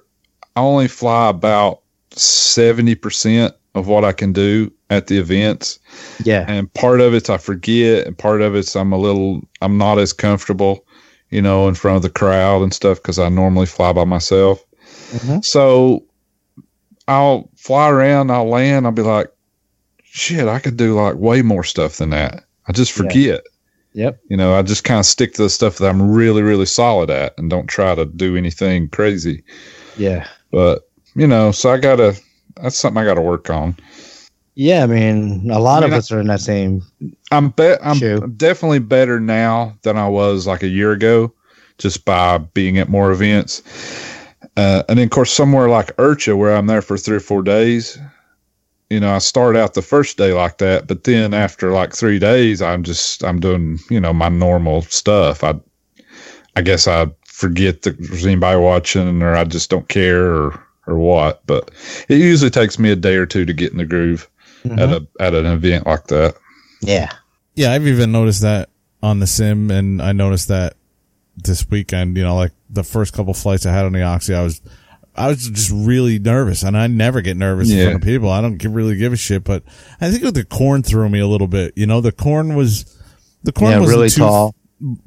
I 0.56 0.60
only 0.60 0.88
fly 0.88 1.28
about 1.28 1.80
seventy 2.10 2.94
percent 2.94 3.54
of 3.74 3.88
what 3.88 4.04
I 4.04 4.12
can 4.12 4.32
do 4.32 4.70
at 4.90 5.08
the 5.08 5.18
events, 5.18 5.78
yeah, 6.22 6.44
and 6.46 6.72
part 6.74 7.00
of 7.00 7.14
it's 7.14 7.30
I 7.30 7.38
forget, 7.38 8.06
and 8.06 8.16
part 8.16 8.40
of 8.40 8.54
it's 8.54 8.76
I'm 8.76 8.92
a 8.92 8.98
little 8.98 9.40
I'm 9.62 9.78
not 9.78 9.98
as 9.98 10.12
comfortable, 10.12 10.86
you 11.30 11.42
know, 11.42 11.66
in 11.68 11.74
front 11.74 11.96
of 11.96 12.02
the 12.02 12.10
crowd 12.10 12.62
and 12.62 12.72
stuff 12.72 12.98
because 12.98 13.18
I 13.18 13.28
normally 13.28 13.66
fly 13.66 13.92
by 13.92 14.04
myself. 14.04 14.64
Mhm. 15.12 15.44
So 15.44 16.04
I'll 17.08 17.50
fly 17.56 17.90
around, 17.90 18.30
I'll 18.30 18.48
land, 18.48 18.86
I'll 18.86 18.92
be 18.92 19.02
like, 19.02 19.28
shit, 20.14 20.46
I 20.46 20.60
could 20.60 20.76
do 20.76 20.94
like 20.94 21.16
way 21.16 21.42
more 21.42 21.64
stuff 21.64 21.96
than 21.96 22.10
that. 22.10 22.44
I 22.68 22.72
just 22.72 22.96
Yeah. 22.96 23.02
forget. 23.02 23.40
yep, 23.94 24.18
You 24.28 24.36
know, 24.36 24.54
I 24.54 24.62
just 24.62 24.84
kind 24.84 25.00
of 25.00 25.06
stick 25.06 25.34
to 25.34 25.42
the 25.42 25.50
stuff 25.50 25.78
that 25.78 25.88
I'm 25.88 26.10
really, 26.10 26.42
really 26.42 26.66
solid 26.66 27.10
at 27.10 27.34
and 27.36 27.50
don't 27.50 27.66
try 27.66 27.94
to 27.94 28.04
do 28.04 28.36
anything 28.36 28.88
crazy. 28.88 29.42
yeah, 29.96 30.26
But, 30.50 30.82
you 31.14 31.26
know, 31.26 31.50
so 31.52 31.70
I 31.70 31.78
got 31.78 31.96
to, 31.96 32.14
that's 32.60 32.76
something 32.76 33.00
I 33.02 33.04
got 33.04 33.14
to 33.14 33.22
work 33.22 33.50
on. 33.50 33.76
yeah. 34.54 34.84
I 34.84 34.86
mean, 34.86 35.50
a 35.50 35.58
lot 35.58 35.82
I 35.82 35.86
mean, 35.86 35.92
of 35.92 35.98
us 35.98 36.12
are 36.12 36.20
in 36.20 36.28
that 36.28 36.40
same. 36.40 36.82
I'm 37.32 37.48
bet 37.50 37.80
I'm 37.84 37.98
True. 37.98 38.20
definitely 38.36 38.78
better 38.80 39.18
now 39.20 39.76
than 39.82 39.96
I 39.96 40.08
was 40.08 40.46
like 40.46 40.62
a 40.62 40.68
year 40.68 40.92
ago, 40.92 41.32
just 41.78 42.04
by 42.04 42.38
being 42.38 42.78
at 42.78 42.88
more 42.88 43.10
events. 43.10 43.62
Uh, 44.56 44.84
and 44.88 44.98
then, 44.98 45.06
of 45.06 45.10
course, 45.10 45.32
somewhere 45.32 45.68
like 45.68 45.94
IRCHA, 45.96 46.36
where 46.36 46.54
I'm 46.56 46.66
there 46.66 46.82
for 46.82 46.96
three 46.96 47.16
or 47.16 47.20
four 47.20 47.42
days, 47.42 47.98
you 48.94 49.00
know, 49.00 49.12
I 49.12 49.18
start 49.18 49.56
out 49.56 49.74
the 49.74 49.82
first 49.82 50.16
day 50.16 50.32
like 50.32 50.58
that, 50.58 50.86
but 50.86 51.04
then 51.04 51.34
after 51.34 51.72
like 51.72 51.92
three 51.94 52.18
days, 52.20 52.62
I'm 52.62 52.82
just 52.84 53.24
I'm 53.24 53.40
doing 53.40 53.78
you 53.90 54.00
know 54.00 54.12
my 54.12 54.28
normal 54.28 54.82
stuff. 54.82 55.42
I 55.42 55.54
I 56.56 56.62
guess 56.62 56.86
I 56.86 57.08
forget 57.26 57.82
that 57.82 57.96
there's 57.98 58.24
anybody 58.24 58.58
watching, 58.58 59.20
or 59.22 59.34
I 59.34 59.44
just 59.44 59.68
don't 59.70 59.88
care, 59.88 60.24
or 60.34 60.66
or 60.86 60.96
what. 60.98 61.44
But 61.46 61.70
it 62.08 62.18
usually 62.18 62.50
takes 62.50 62.78
me 62.78 62.90
a 62.90 62.96
day 62.96 63.16
or 63.16 63.26
two 63.26 63.44
to 63.44 63.52
get 63.52 63.72
in 63.72 63.78
the 63.78 63.84
groove 63.84 64.28
at 64.64 64.70
Mhm. 64.70 65.06
a 65.18 65.22
at 65.22 65.34
an 65.34 65.46
event 65.46 65.86
like 65.86 66.06
that. 66.06 66.36
Yeah, 66.80 67.10
Yeah, 67.56 67.72
I've 67.72 67.86
even 67.86 68.12
noticed 68.12 68.42
that 68.42 68.68
on 69.02 69.18
the 69.20 69.26
sim, 69.26 69.70
and 69.70 70.00
I 70.02 70.12
noticed 70.12 70.48
that 70.48 70.74
this 71.36 71.68
weekend. 71.70 72.16
You 72.16 72.22
know, 72.22 72.36
like 72.36 72.52
the 72.70 72.84
first 72.84 73.12
couple 73.14 73.34
flights 73.34 73.66
I 73.66 73.72
had 73.72 73.84
on 73.86 73.92
the 73.92 74.02
Oxy, 74.02 74.34
I 74.34 74.42
was, 74.42 74.60
I 75.16 75.28
was 75.28 75.48
just 75.48 75.70
really 75.72 76.18
nervous, 76.18 76.62
and 76.62 76.76
I 76.76 76.86
never 76.88 77.20
get 77.20 77.36
nervous 77.36 77.70
in 77.70 77.80
front 77.82 77.96
of 77.96 78.02
people. 78.02 78.30
I 78.30 78.40
don't 78.40 78.56
give, 78.56 78.74
really 78.74 78.96
give 78.96 79.12
a 79.12 79.16
shit, 79.16 79.44
but 79.44 79.62
I 80.00 80.10
think 80.10 80.34
the 80.34 80.44
corn 80.44 80.82
threw 80.82 81.08
me 81.08 81.20
a 81.20 81.26
little 81.26 81.46
bit. 81.46 81.72
You 81.76 81.86
know, 81.86 82.00
the 82.00 82.12
corn 82.12 82.54
was, 82.56 82.84
the 83.44 83.52
corn 83.52 83.72
yeah, 83.72 83.78
was 83.80 83.90
really 83.90 84.10
too, 84.10 84.20
tall. 84.22 84.54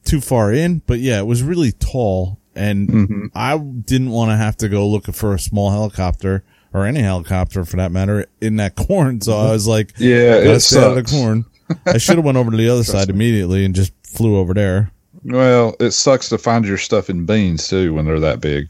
too 0.05 0.21
far 0.21 0.53
in, 0.53 0.81
but 0.87 0.99
yeah, 0.99 1.19
it 1.19 1.25
was 1.25 1.43
really 1.43 1.71
tall, 1.73 2.39
and 2.55 2.87
Mhm. 2.89 3.29
I 3.35 3.57
didn't 3.57 4.11
want 4.11 4.31
to 4.31 4.37
have 4.37 4.55
to 4.57 4.69
go 4.69 4.87
looking 4.87 5.13
for 5.13 5.33
a 5.33 5.39
small 5.39 5.71
helicopter 5.71 6.43
or 6.73 6.85
any 6.85 7.01
helicopter 7.01 7.65
for 7.65 7.77
that 7.77 7.91
matter 7.91 8.25
in 8.41 8.55
that 8.57 8.75
corn. 8.87 9.19
So 9.21 9.37
I 9.37 9.51
was 9.51 9.67
like, 9.67 9.93
Yeah, 9.97 10.37
gotta 10.43 10.53
it 10.53 10.59
stay 10.61 10.79
out 10.79 10.97
of 10.97 11.05
the 11.05 11.11
corn. 11.11 11.45
I 11.85 11.97
should 11.97 12.15
have 12.15 12.25
went 12.25 12.37
over 12.37 12.51
to 12.51 12.57
the 12.57 12.69
other 12.69 12.83
side 12.85 13.09
immediately 13.09 13.65
and 13.65 13.75
just 13.75 13.91
flew 14.05 14.37
over 14.37 14.53
there. 14.53 14.91
Well, 15.25 15.75
it 15.81 15.91
sucks 15.91 16.29
to 16.29 16.37
find 16.37 16.63
your 16.65 16.77
stuff 16.77 17.09
in 17.09 17.25
beans 17.25 17.67
too 17.67 17.93
when 17.93 18.05
they're 18.05 18.19
that 18.21 18.39
big. 18.39 18.67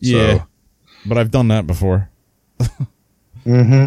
Yeah, 0.00 0.38
So, 0.38 0.46
but 1.06 1.18
I've 1.18 1.30
done 1.30 1.48
that 1.48 1.66
before. 1.66 2.10
hmm 3.44 3.86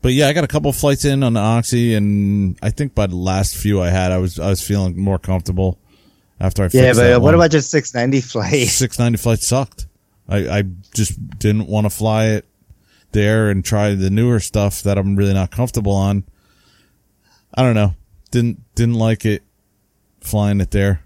But 0.00 0.12
yeah, 0.12 0.28
I 0.28 0.32
got 0.32 0.44
a 0.44 0.48
couple 0.48 0.72
flights 0.72 1.04
in 1.04 1.22
on 1.22 1.34
the 1.34 1.40
Oxy, 1.40 1.94
and 1.94 2.58
I 2.62 2.70
think 2.70 2.94
by 2.94 3.06
the 3.06 3.16
last 3.16 3.56
few 3.56 3.80
I 3.80 3.90
had, 3.90 4.12
I 4.12 4.18
was 4.18 4.38
I 4.38 4.48
was 4.48 4.66
feeling 4.66 4.98
more 5.00 5.18
comfortable 5.18 5.78
after 6.40 6.62
I 6.64 6.66
fixed 6.68 6.76
Yeah, 6.76 6.92
but 6.94 7.12
what 7.20 7.22
one. 7.22 7.34
about 7.34 7.52
your 7.52 7.62
690 7.62 8.20
flight? 8.26 8.68
six 8.68 8.98
ninety 8.98 9.18
flight 9.18 9.40
sucked. 9.40 9.86
I, 10.28 10.58
I 10.58 10.62
just 10.94 11.18
didn't 11.38 11.66
want 11.66 11.84
to 11.84 11.90
fly 11.90 12.26
it 12.26 12.46
there 13.12 13.50
and 13.50 13.64
try 13.64 13.94
the 13.94 14.08
newer 14.08 14.40
stuff 14.40 14.82
that 14.84 14.96
I'm 14.98 15.16
really 15.16 15.34
not 15.34 15.50
comfortable 15.50 15.92
on. 15.92 16.24
I 17.54 17.62
don't 17.62 17.74
know. 17.74 17.94
Didn't 18.30 18.62
didn't 18.74 18.94
like 18.94 19.26
it 19.26 19.42
flying 20.20 20.60
it 20.60 20.70
there. 20.70 21.02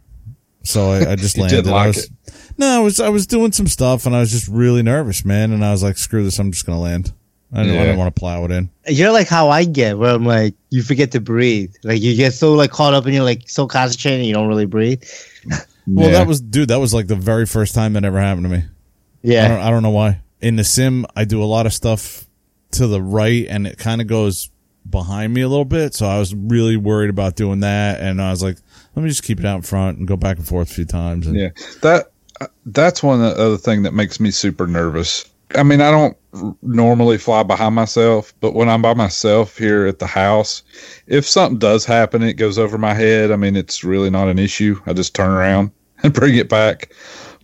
So 0.67 0.91
I, 0.91 1.13
I 1.13 1.17
just 1.17 1.39
landed. 1.39 1.57
didn't 1.65 1.73
I 1.75 1.87
was, 1.89 2.05
it. 2.05 2.11
No, 2.59 2.67
I 2.67 2.79
was 2.81 3.01
I 3.01 3.09
was 3.09 3.27
doing 3.27 3.53
some 3.53 3.67
stuff 3.67 4.07
and 4.07 4.15
I 4.17 4.21
was 4.21 4.31
just 4.31 4.49
really 4.49 4.83
nervous, 4.83 5.25
man. 5.25 5.53
And 5.53 5.65
I 5.65 5.73
was 5.73 5.83
like, 5.83 5.97
screw 5.99 6.25
this, 6.25 6.39
I'm 6.39 6.53
just 6.53 6.67
gonna 6.67 6.81
land. 6.81 7.13
I 7.53 7.63
didn't, 7.63 7.73
I 7.73 7.75
Yeah. 7.77 7.85
didn't 7.85 7.99
want 7.99 8.15
to 8.15 8.19
plow 8.19 8.45
it 8.45 8.51
in. 8.51 8.71
You're 8.89 9.13
like 9.13 9.29
how 9.29 9.51
I 9.51 9.65
get, 9.65 9.97
where 9.99 10.11
I'm 10.15 10.25
like, 10.27 10.55
you 10.71 10.83
forget 10.83 11.13
to 11.13 11.21
breathe. 11.21 11.73
Like 11.85 12.01
you 12.03 12.17
get 12.17 12.35
so 12.35 12.53
like 12.55 12.71
caught 12.71 12.93
up 12.95 13.05
and 13.05 13.15
you're 13.15 13.25
like 13.25 13.49
so 13.49 13.67
concentrated, 13.67 14.21
and 14.21 14.29
you 14.29 14.35
don't 14.35 14.49
really 14.49 14.67
breathe. 14.67 15.03
Well, 15.87 16.07
Yeah. 16.07 16.19
that 16.19 16.27
was 16.27 16.41
dude. 16.41 16.69
That 16.69 16.81
was 16.81 16.93
like 16.93 17.07
the 17.07 17.15
very 17.17 17.47
first 17.47 17.75
time 17.75 17.93
that 17.93 18.05
ever 18.05 18.21
happened 18.21 18.45
to 18.47 18.51
me. 18.51 18.59
I 18.59 18.69
Yeah, 19.23 19.49
don't, 19.49 19.61
I 19.61 19.71
don't 19.71 19.83
know 19.83 19.91
why. 19.91 20.21
In 20.41 20.57
the 20.57 20.65
sim, 20.65 21.07
I 21.15 21.25
do 21.25 21.43
a 21.43 21.47
lot 21.47 21.67
of 21.67 21.73
stuff 21.73 22.27
to 22.73 22.87
the 22.89 23.01
right, 23.01 23.47
and 23.49 23.67
it 23.67 23.79
kind 23.79 24.01
of 24.01 24.07
goes 24.09 24.51
behind 24.89 25.33
me 25.35 25.41
a 25.41 25.49
little 25.49 25.65
bit, 25.65 25.95
so 25.95 26.07
I 26.07 26.19
was 26.19 26.35
really 26.35 26.77
worried 26.77 27.11
about 27.11 27.37
doing 27.37 27.61
that. 27.61 28.01
And 28.01 28.21
I 28.21 28.31
was 28.31 28.43
like, 28.43 28.57
let 28.97 29.03
me 29.03 29.09
just 29.09 29.23
keep 29.23 29.39
it 29.39 29.47
out 29.47 29.57
in 29.57 29.63
front 29.63 29.99
and 29.99 30.09
go 30.09 30.17
back 30.17 30.39
and 30.39 30.49
forth 30.49 30.71
a 30.71 30.75
few 30.75 30.87
times. 30.87 31.27
And 31.27 31.37
Yeah, 31.37 31.51
that 31.83 32.11
that's 32.65 33.03
one 33.03 33.21
other 33.21 33.59
thing 33.59 33.83
that 33.83 33.95
makes 33.95 34.19
me 34.19 34.31
super 34.31 34.67
nervous. 34.67 35.27
I 35.55 35.63
mean, 35.63 35.81
I 35.81 35.91
don't 35.91 36.17
normally 36.63 37.19
fly 37.19 37.43
behind 37.43 37.75
myself, 37.75 38.35
but 38.41 38.55
when 38.55 38.69
I'm 38.69 38.83
by 38.83 38.95
myself 38.95 39.57
here 39.57 39.87
at 39.87 40.01
the 40.01 40.07
house, 40.07 40.63
if 41.07 41.27
something 41.27 41.59
does 41.59 41.85
happen, 41.85 42.23
it 42.23 42.35
goes 42.35 42.59
over 42.59 42.79
my 42.79 42.95
head. 42.95 43.31
I 43.31 43.37
mean, 43.37 43.55
it's 43.55 43.85
really 43.85 44.11
not 44.11 44.29
an 44.29 44.39
issue. 44.39 44.81
I 44.87 44.93
just 44.93 45.15
turn 45.15 45.31
around 45.31 45.71
and 46.03 46.13
bring 46.13 46.35
it 46.35 46.49
back. 46.49 46.93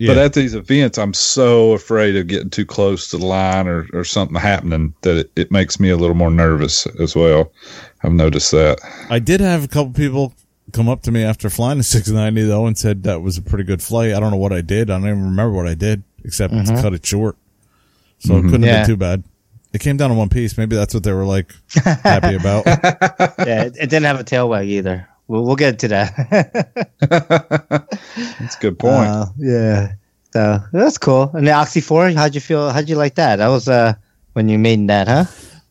But 0.04 0.18
at 0.18 0.32
these 0.32 0.54
events, 0.54 0.98
I'm 0.98 1.14
so 1.14 1.74
afraid 1.74 2.16
of 2.16 2.26
getting 2.26 2.50
too 2.50 2.66
close 2.66 3.08
to 3.10 3.18
the 3.18 3.26
line 3.26 3.68
or, 3.68 3.86
or 3.92 4.02
something 4.02 4.34
happening 4.34 4.94
that 5.02 5.16
it, 5.16 5.30
it 5.36 5.50
makes 5.52 5.78
me 5.78 5.90
a 5.90 5.96
little 5.96 6.16
more 6.16 6.30
nervous 6.30 6.86
as 6.98 7.14
well. 7.14 7.52
I've 8.02 8.12
noticed 8.12 8.50
that. 8.50 8.80
I 9.10 9.20
did 9.20 9.40
have 9.40 9.62
a 9.62 9.68
couple 9.68 9.92
people 9.92 10.34
come 10.72 10.88
up 10.88 11.02
to 11.02 11.10
me 11.12 11.22
after 11.22 11.50
flying 11.50 11.78
the 11.78 11.84
690 11.84 12.48
though 12.48 12.66
and 12.66 12.76
said 12.76 13.02
that 13.04 13.22
was 13.22 13.38
a 13.38 13.42
pretty 13.42 13.64
good 13.64 13.82
flight. 13.82 14.12
I 14.12 14.20
don't 14.20 14.30
know 14.30 14.36
what 14.36 14.52
I 14.52 14.60
did. 14.60 14.90
I 14.90 14.98
don't 14.98 15.08
even 15.08 15.24
remember 15.24 15.52
what 15.52 15.66
I 15.66 15.74
did 15.74 16.02
except 16.24 16.54
to 16.54 16.74
cut 16.80 16.94
it 16.94 17.04
short. 17.04 17.36
So 18.18 18.36
it 18.36 18.42
couldn't 18.42 18.62
have 18.62 18.86
been 18.86 18.94
too 18.94 18.96
bad. 18.96 19.24
It 19.72 19.80
came 19.80 19.96
down 19.96 20.10
to 20.10 20.16
one 20.16 20.28
piece. 20.28 20.56
Maybe 20.56 20.76
that's 20.76 20.94
what 20.94 21.02
they 21.02 21.12
were 21.12 21.24
like 21.24 21.52
happy 21.74 22.36
about. 22.36 22.66
yeah, 22.66 23.64
it, 23.64 23.76
it 23.76 23.90
didn't 23.90 24.04
have 24.04 24.20
a 24.20 24.24
tail 24.24 24.48
wag 24.48 24.68
either. 24.68 25.08
We'll, 25.26 25.44
we'll 25.44 25.56
get 25.56 25.78
to 25.80 25.88
that. 25.88 26.14
That's 27.00 28.56
a 28.56 28.60
good 28.60 28.78
point. 28.78 29.08
Uh, 29.08 29.26
yeah. 29.38 29.92
So 30.32 30.60
that's 30.72 30.98
cool. 30.98 31.30
And 31.34 31.46
the 31.46 31.52
Oxy 31.52 31.80
Four, 31.80 32.10
how'd 32.10 32.34
you 32.34 32.40
feel? 32.40 32.70
How'd 32.70 32.88
you 32.88 32.96
like 32.96 33.16
that? 33.16 33.36
That 33.36 33.48
was 33.48 33.68
uh 33.68 33.94
when 34.34 34.48
you 34.48 34.58
made 34.58 34.88
that, 34.88 35.08
huh? 35.08 35.24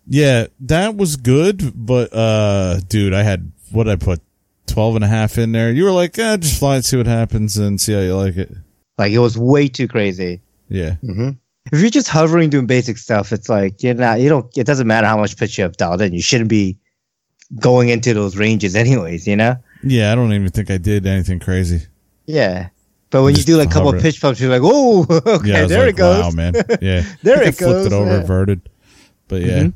Yeah, 0.08 0.48
that 0.62 0.96
was 0.96 1.16
good, 1.16 1.72
but 1.76 2.14
uh 2.14 2.80
dude, 2.88 3.14
I 3.14 3.24
had 3.24 3.52
what 3.72 3.86
did 3.86 3.94
I 3.94 3.96
put 3.96 4.22
12 4.68 4.96
and 4.96 5.04
a 5.04 5.08
half 5.08 5.38
in 5.38 5.52
there. 5.52 5.72
You 5.72 5.84
were 5.84 5.92
like, 5.92 6.18
eh, 6.18 6.38
just 6.38 6.60
fly 6.60 6.76
and 6.76 6.86
see 6.86 6.98
what 6.98 7.08
happens 7.08 7.58
and 7.58 7.80
see 7.80 7.94
how 7.94 8.00
you 8.00 8.16
like 8.16 8.38
it. 8.38 8.52
Like 8.98 9.12
it 9.12 9.20
was 9.20 9.38
way 9.38 9.68
too 9.68 9.88
crazy. 9.88 10.42
Yeah. 10.70 10.96
If 11.04 11.80
you're 11.80 11.90
just 11.90 12.08
hovering 12.08 12.50
doing 12.50 12.66
basic 12.68 12.98
stuff, 12.98 13.32
it's 13.32 13.50
like 13.50 13.84
you're 13.84 13.94
not. 13.94 14.20
You 14.20 14.30
don't. 14.30 14.58
It 14.58 14.66
doesn't 14.66 14.88
matter 14.88 15.08
how 15.08 15.18
much 15.18 15.38
pitch 15.38 15.58
you 15.58 15.64
have 15.64 15.78
dialed 15.78 16.02
in. 16.02 16.14
You 16.14 16.22
shouldn't 16.22 16.50
be 16.50 16.78
going 17.60 17.90
into 17.90 18.14
those 18.14 18.36
ranges, 18.38 18.76
anyways. 18.76 19.28
You 19.28 19.36
know. 19.36 19.58
Yeah, 19.84 20.12
I 20.12 20.16
don't 20.16 20.34
even 20.34 20.50
think 20.50 20.70
I 20.72 20.78
did 20.78 21.06
anything 21.06 21.40
crazy. 21.40 21.88
Yeah. 22.26 22.70
But 23.10 23.24
when 23.24 23.36
you 23.36 23.44
do 23.44 23.58
like 23.58 23.70
a 23.70 23.72
couple 23.72 23.94
of 23.94 24.02
pitch 24.02 24.22
bumps, 24.22 24.40
you're 24.40 24.50
like, 24.50 24.62
oh, 24.64 25.06
okay, 25.26 25.50
Yeah, 25.50 25.66
there 25.66 25.80
like, 25.86 25.90
it 25.96 25.98
goes. 25.98 26.24
wow, 26.24 26.32
man. 26.32 26.54
Yeah. 26.82 27.04
There 27.24 27.42
it 27.42 27.58
goes. 27.58 27.58
Flipped 27.58 27.88
it 27.88 27.94
over 27.94 28.10
yeah. 28.10 28.22
inverted. 28.22 28.70
But 29.28 29.42
yeah. 29.42 29.60
Mhm. 29.64 29.74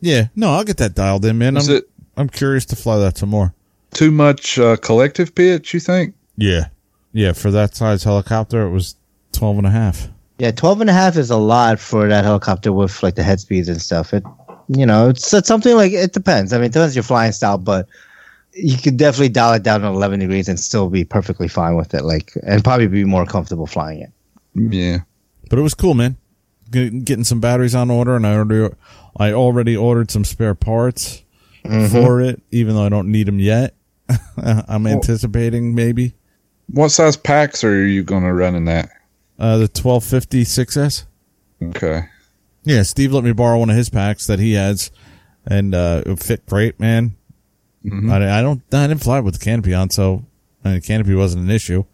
Yeah, 0.00 0.26
no, 0.34 0.50
I'll 0.52 0.64
get 0.64 0.76
that 0.78 0.94
dialed 0.94 1.24
in, 1.24 1.38
man. 1.38 1.56
Is 1.56 1.68
I'm, 1.68 1.76
it 1.76 1.84
I'm 2.16 2.28
curious 2.28 2.64
to 2.66 2.76
fly 2.76 2.98
that 2.98 3.18
some 3.18 3.28
more. 3.30 3.54
Too 3.92 4.10
much 4.10 4.58
uh, 4.58 4.76
collective 4.76 5.34
pitch, 5.34 5.74
you 5.74 5.80
think? 5.80 6.14
Yeah. 6.36 6.68
Yeah, 7.12 7.32
for 7.32 7.50
that 7.50 7.74
size 7.74 8.04
helicopter, 8.04 8.66
it 8.66 8.70
was 8.70 8.96
12 9.32 9.58
and 9.58 9.66
a 9.66 9.70
half. 9.70 10.08
Yeah, 10.38 10.50
12 10.50 10.82
and 10.82 10.90
a 10.90 10.92
half 10.92 11.16
is 11.16 11.30
a 11.30 11.36
lot 11.36 11.80
for 11.80 12.08
that 12.08 12.24
helicopter 12.24 12.72
with 12.72 13.02
like 13.02 13.14
the 13.14 13.22
head 13.22 13.40
speeds 13.40 13.68
and 13.68 13.80
stuff. 13.80 14.12
It, 14.12 14.22
you 14.68 14.84
know, 14.84 15.08
it's, 15.08 15.32
it's 15.32 15.48
something 15.48 15.74
like 15.76 15.92
it 15.92 16.12
depends. 16.12 16.52
I 16.52 16.58
mean, 16.58 16.66
it 16.66 16.72
depends 16.72 16.94
your 16.94 17.04
flying 17.04 17.32
style, 17.32 17.56
but 17.56 17.88
you 18.52 18.76
could 18.76 18.96
definitely 18.96 19.30
dial 19.30 19.54
it 19.54 19.62
down 19.62 19.80
to 19.80 19.86
11 19.86 20.20
degrees 20.20 20.48
and 20.48 20.60
still 20.60 20.90
be 20.90 21.04
perfectly 21.04 21.48
fine 21.48 21.76
with 21.76 21.94
it. 21.94 22.04
Like, 22.04 22.32
and 22.46 22.62
probably 22.62 22.86
be 22.86 23.04
more 23.04 23.24
comfortable 23.24 23.66
flying 23.66 24.00
it. 24.00 24.10
Yeah. 24.54 24.98
But 25.48 25.58
it 25.58 25.62
was 25.62 25.74
cool, 25.74 25.94
man. 25.94 26.16
Getting 26.70 27.24
some 27.24 27.40
batteries 27.40 27.74
on 27.74 27.90
order, 27.90 28.16
and 28.16 28.26
I 28.26 28.34
already, 28.34 28.74
I 29.16 29.32
already 29.32 29.76
ordered 29.76 30.10
some 30.10 30.24
spare 30.24 30.54
parts 30.54 31.22
for 31.90 32.20
it, 32.20 32.42
even 32.50 32.74
though 32.74 32.84
I 32.84 32.88
don't 32.88 33.10
need 33.10 33.26
them 33.26 33.38
yet. 33.40 33.74
I'm 34.36 34.86
anticipating 34.86 35.74
maybe 35.74 36.14
What 36.70 36.90
size 36.90 37.16
packs 37.16 37.64
are 37.64 37.84
you 37.86 38.02
going 38.04 38.22
to 38.22 38.32
run 38.32 38.54
in 38.54 38.64
that? 38.66 38.90
uh, 39.38 39.56
the 39.58 39.62
1250 39.72 40.44
6S. 40.44 41.04
Okay. 41.62 42.04
Yeah, 42.64 42.82
Steve 42.82 43.12
let 43.12 43.24
me 43.24 43.32
borrow 43.32 43.58
one 43.58 43.70
of 43.70 43.76
his 43.76 43.88
packs 43.90 44.26
that 44.28 44.38
he 44.38 44.54
has, 44.54 44.90
and 45.46 45.74
uh, 45.74 46.02
it 46.06 46.18
fit 46.20 46.46
great, 46.46 46.78
man. 46.80 47.16
I, 47.88 48.38
I 48.40 48.42
don't, 48.42 48.62
I 48.72 48.86
didn't 48.88 49.02
fly 49.02 49.20
with 49.20 49.38
the 49.38 49.44
canopy 49.44 49.72
on, 49.72 49.90
so 49.90 50.24
I 50.64 50.68
mean, 50.70 50.74
the 50.80 50.80
canopy 50.86 51.14
wasn't 51.14 51.44
an 51.44 51.50
issue. 51.50 51.84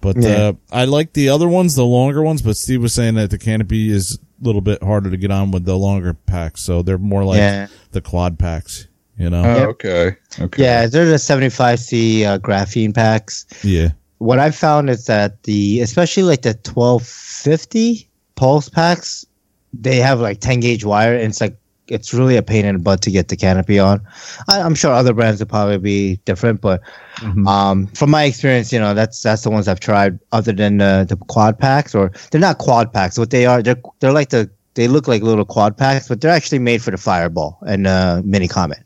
But 0.00 0.16
Yeah. 0.18 0.30
uh, 0.30 0.52
I 0.70 0.84
like 0.84 1.14
the 1.14 1.30
other 1.30 1.48
ones, 1.48 1.74
the 1.74 1.84
longer 1.84 2.22
ones. 2.22 2.42
But 2.42 2.56
Steve 2.56 2.80
was 2.82 2.92
saying 2.94 3.14
that 3.14 3.30
the 3.30 3.38
canopy 3.38 3.90
is 3.90 4.20
a 4.40 4.44
little 4.44 4.60
bit 4.60 4.82
harder 4.84 5.10
to 5.10 5.16
get 5.16 5.32
on 5.32 5.50
with 5.50 5.64
the 5.64 5.76
longer 5.76 6.14
packs, 6.14 6.62
so 6.62 6.82
they're 6.82 6.98
more 6.98 7.24
like 7.24 7.38
Yeah. 7.38 7.66
the 7.90 8.00
quad 8.00 8.38
packs. 8.38 8.86
You 9.18 9.30
know? 9.30 9.42
Oh, 9.44 9.62
okay. 9.70 10.16
Okay. 10.40 10.62
Yeah, 10.62 10.86
they're 10.86 11.06
the 11.06 11.14
75C 11.16 12.24
uh, 12.24 12.38
graphene 12.38 12.94
packs. 12.94 13.46
yeah, 13.64 13.88
What 14.18 14.38
I 14.38 14.50
found 14.50 14.90
is 14.90 15.06
that 15.06 15.42
the, 15.44 15.80
especially 15.80 16.22
like 16.24 16.42
the 16.42 16.58
1250 16.64 18.08
pulse 18.34 18.68
packs, 18.68 19.24
they 19.72 19.96
have 19.96 20.20
like 20.20 20.40
10 20.40 20.60
gauge 20.60 20.84
wire, 20.84 21.14
and 21.14 21.24
it's 21.24 21.40
like, 21.40 21.56
it's 21.88 22.12
really 22.12 22.36
a 22.36 22.42
pain 22.42 22.64
in 22.64 22.74
the 22.76 22.82
butt 22.82 23.00
to 23.02 23.10
get 23.12 23.28
the 23.28 23.36
canopy 23.36 23.78
on. 23.78 24.00
I, 24.48 24.60
I'm 24.60 24.74
sure 24.74 24.92
other 24.92 25.12
brands 25.14 25.40
would 25.40 25.48
probably 25.48 25.78
be 25.78 26.16
different, 26.24 26.60
but 26.60 26.82
Mhm. 27.20 27.46
um, 27.48 27.86
from 27.94 28.10
my 28.10 28.24
experience, 28.24 28.72
you 28.74 28.78
know, 28.78 28.92
that's 28.92 29.22
that's 29.22 29.40
the 29.42 29.48
ones 29.50 29.68
I've 29.68 29.80
tried. 29.80 30.18
Other 30.32 30.52
than 30.52 30.76
the 30.76 31.06
the 31.08 31.16
quad 31.16 31.58
packs, 31.58 31.94
or 31.94 32.10
they're 32.30 32.40
not 32.40 32.58
quad 32.58 32.92
packs. 32.92 33.16
What 33.18 33.30
they 33.30 33.46
are, 33.46 33.62
they're 33.62 33.80
they're 34.00 34.12
like 34.12 34.28
the 34.30 34.50
they 34.74 34.86
look 34.88 35.08
like 35.08 35.22
little 35.22 35.46
quad 35.46 35.78
packs, 35.78 36.08
but 36.08 36.20
they're 36.20 36.30
actually 36.30 36.58
made 36.58 36.82
for 36.82 36.90
the 36.90 36.98
Fireball 36.98 37.56
and 37.66 37.86
uh, 37.86 38.20
Mini 38.24 38.48
Comet. 38.48 38.80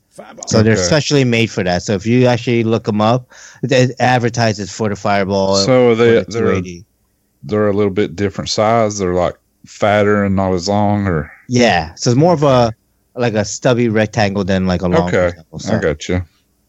So 0.47 0.63
they're 0.63 0.73
Okay. 0.75 0.83
specially 0.83 1.25
made 1.25 1.51
for 1.51 1.63
that. 1.65 1.83
So 1.83 1.95
if 1.95 2.05
you 2.07 2.27
actually 2.27 2.65
look 2.65 2.85
them 2.85 3.01
up, 3.01 3.31
it 3.63 3.95
advertises 4.01 4.71
for 4.71 4.89
the 4.89 4.97
Fireball. 4.97 5.57
So 5.57 5.91
are 5.91 5.95
they, 5.95 6.11
the 6.25 6.27
they're, 6.29 6.43
280. 6.43 6.85
they're 7.45 7.69
a 7.69 7.73
little 7.73 7.93
bit 7.93 8.17
different 8.17 8.51
size. 8.51 8.99
They're 8.99 9.15
like 9.15 9.37
fatter 9.67 10.25
and 10.25 10.35
not 10.37 10.53
as 10.53 10.69
long 10.69 11.07
or 11.07 11.31
Yeah, 11.49 11.95
so 11.95 12.11
it's 12.11 12.19
more 12.19 12.33
of 12.35 12.43
a 12.43 12.73
like 13.15 13.35
a 13.35 13.45
stubby 13.45 13.89
rectangle 13.89 14.45
than 14.45 14.67
like 14.67 14.83
a 14.83 14.89
long. 14.89 15.09
okay. 15.09 15.19
rectangle. 15.27 15.59
So- 15.59 15.77
I 15.77 15.81
got 15.81 16.09
you. 16.09 16.23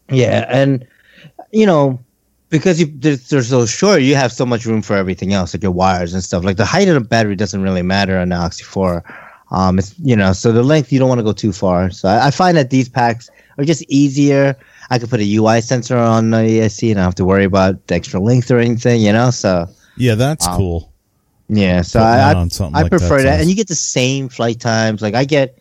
Yeah, 0.08 0.44
and 0.48 0.86
you 1.52 1.66
know, 1.66 1.98
because 2.50 2.78
you 2.80 2.92
they're, 2.96 3.16
they're 3.16 3.42
so 3.42 3.64
short, 3.66 4.02
you 4.02 4.14
have 4.14 4.32
so 4.32 4.44
much 4.44 4.66
room 4.66 4.82
for 4.82 4.94
everything 4.94 5.32
else, 5.32 5.54
like 5.54 5.62
your 5.62 5.72
wires 5.72 6.12
and 6.14 6.22
stuff. 6.22 6.44
Like 6.44 6.58
the 6.58 6.64
height 6.66 6.86
of 6.88 6.94
the 6.94 7.00
battery 7.00 7.34
doesn't 7.36 7.62
really 7.62 7.82
matter 7.82 8.18
on 8.18 8.28
the 8.28 8.36
Oxy 8.36 8.62
Four. 8.64 9.02
Um, 9.52 9.78
it's 9.78 9.94
you 9.98 10.16
know, 10.16 10.32
so 10.32 10.50
the 10.50 10.62
length 10.62 10.90
you 10.92 10.98
don't 10.98 11.08
want 11.08 11.18
to 11.20 11.24
go 11.24 11.32
too 11.32 11.52
far. 11.52 11.90
So 11.90 12.08
I, 12.08 12.26
I 12.28 12.30
find 12.30 12.56
that 12.56 12.70
these 12.70 12.88
packs 12.88 13.30
are 13.58 13.64
just 13.64 13.82
easier. 13.88 14.56
I 14.90 14.98
could 14.98 15.10
put 15.10 15.20
a 15.20 15.36
UI 15.36 15.60
sensor 15.60 15.96
on 15.96 16.30
the 16.30 16.38
ESC 16.38 16.90
and 16.90 16.98
I 16.98 17.02
don't 17.02 17.08
have 17.08 17.14
to 17.16 17.24
worry 17.24 17.44
about 17.44 17.86
the 17.86 17.94
extra 17.94 18.18
length 18.18 18.50
or 18.50 18.58
anything, 18.58 19.00
you 19.02 19.12
know. 19.12 19.30
So 19.30 19.66
yeah, 19.96 20.14
that's 20.16 20.46
Um, 20.46 20.56
cool. 20.56 20.92
yeah, 21.48 21.82
so 21.82 22.00
I, 22.00 22.32
I 22.32 22.32
I 22.32 22.82
like 22.82 22.90
prefer 22.90 23.22
that, 23.22 23.32
size. 23.34 23.40
and 23.42 23.50
you 23.50 23.54
get 23.56 23.68
the 23.68 23.74
same 23.74 24.28
flight 24.30 24.58
times. 24.58 25.02
Like 25.02 25.14
I 25.14 25.24
get, 25.24 25.58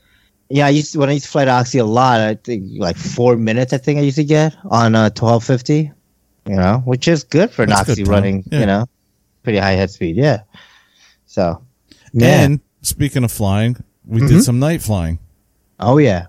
yeah, 0.50 0.66
I 0.66 0.70
used 0.70 0.94
to, 0.94 1.00
when 1.00 1.10
I 1.10 1.14
used 1.14 1.26
to 1.26 1.32
fly 1.32 1.46
to 1.46 1.52
Oxy 1.52 1.78
a 1.80 1.86
lot. 1.86 2.22
I 2.22 2.36
think 2.36 2.64
like 2.78 2.96
four 2.98 3.36
minutes. 3.36 3.74
I 3.74 3.78
think 3.78 4.00
I 4.00 4.04
used 4.04 4.18
to 4.18 4.24
get 4.24 4.56
on 4.70 4.96
uh, 4.96 5.10
twelve 5.10 5.44
fifty. 5.44 5.92
You 6.48 6.56
know, 6.56 6.82
which 6.86 7.08
is 7.08 7.24
good 7.24 7.52
for 7.52 7.64
an 7.64 7.70
That's 7.70 7.90
Oxy 7.90 8.04
time. 8.04 8.12
running. 8.12 8.44
Yeah. 8.52 8.60
You 8.62 8.66
know, 8.66 8.86
pretty 9.44 9.60
high 9.60 9.74
head 9.74 9.92
speed. 9.92 10.16
Yeah. 10.16 10.42
So, 11.28 11.62
yeah. 12.14 12.42
And 12.44 12.60
speaking 12.82 13.24
of 13.24 13.32
flying, 13.32 13.78
we 14.06 14.22
Mhm. 14.22 14.28
did 14.28 14.44
some 14.44 14.60
night 14.60 14.82
flying. 14.82 15.20
oh 15.80 15.98
yeah, 15.98 16.28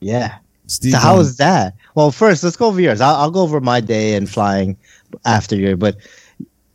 yeah. 0.00 0.34
Steve, 0.66 0.92
So 0.92 0.98
how 0.98 1.16
was 1.16 1.36
that? 1.36 1.74
Well, 1.94 2.10
first 2.12 2.42
let's 2.44 2.56
go 2.56 2.66
over 2.66 2.80
yours. 2.80 3.00
I'll, 3.00 3.16
I'll 3.16 3.30
go 3.30 3.40
over 3.42 3.60
my 3.60 3.80
day 3.80 4.14
and 4.14 4.28
flying 4.30 4.76
after 5.26 5.54
you. 5.56 5.76
But 5.76 5.96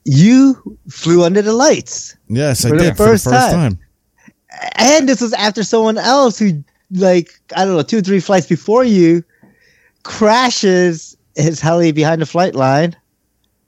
you 0.05 0.77
flew 0.89 1.23
under 1.23 1.41
the 1.41 1.53
lights. 1.53 2.15
Yes, 2.27 2.63
I 2.65 2.69
the 2.69 2.77
did 2.77 2.97
first 2.97 3.23
for 3.23 3.31
the 3.31 3.35
first 3.37 3.51
time. 3.51 3.77
time. 3.77 3.79
and 4.75 5.09
this 5.09 5.21
was 5.21 5.33
after 5.33 5.63
someone 5.63 5.97
else 5.97 6.37
who 6.39 6.63
like 6.91 7.39
i 7.55 7.65
don't 7.65 7.75
know 7.75 7.81
two 7.83 7.97
or 7.97 8.01
three 8.01 8.19
flights 8.21 8.47
before 8.47 8.83
you 8.85 9.21
crashes 10.03 11.17
his 11.35 11.59
heli 11.59 11.91
behind 11.91 12.21
the 12.21 12.25
flight 12.25 12.55
line 12.55 12.95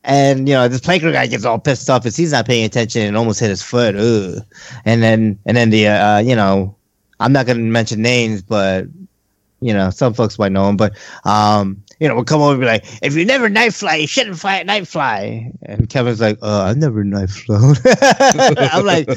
and 0.04 0.48
you 0.48 0.54
know 0.54 0.68
this 0.68 0.82
planker 0.82 1.12
guy 1.12 1.28
gets 1.28 1.46
all 1.46 1.60
pissed 1.60 1.90
off 1.90 2.04
because 2.04 2.16
he's 2.16 2.32
not 2.32 2.46
paying 2.46 2.66
attention 2.66 3.02
and 3.02 3.18
almost 3.18 3.40
hit 3.40 3.50
his 3.50 3.62
foot 3.62 3.96
Ugh. 3.96 4.44
and 4.86 5.04
then 5.04 5.38
and 5.46 5.58
then 5.58 5.70
the 5.70 5.88
uh 5.88 6.20
you 6.20 6.36
know 6.36 6.76
i'm 7.20 7.34
not 7.34 7.46
gonna 7.46 7.60
mention 7.60 8.02
names 8.02 8.42
but 8.42 8.86
you 9.62 9.74
know 9.74 9.90
some 9.90 10.14
folks 10.14 10.40
might 10.40 10.52
know 10.52 10.70
him 10.70 10.78
but 10.78 10.98
um 11.26 11.84
you 12.00 12.08
know 12.08 12.16
we'll 12.16 12.24
come 12.24 12.42
over 12.42 12.54
and 12.54 12.62
be 12.62 12.66
like 12.66 12.86
if 13.04 13.16
you 13.16 13.26
never 13.26 13.50
night 13.50 13.74
fly 13.74 13.96
you 13.96 14.08
shouldn't 14.08 14.40
fly 14.40 14.60
at 14.60 14.66
night 14.66 14.88
fly 14.88 15.52
and 15.64 15.90
kevin's 15.90 16.22
like 16.22 16.38
uh 16.42 16.64
i've 16.64 16.78
never 16.78 17.04
night 17.04 17.30
flown 17.30 17.76
i'm 18.72 18.86
like 18.86 19.10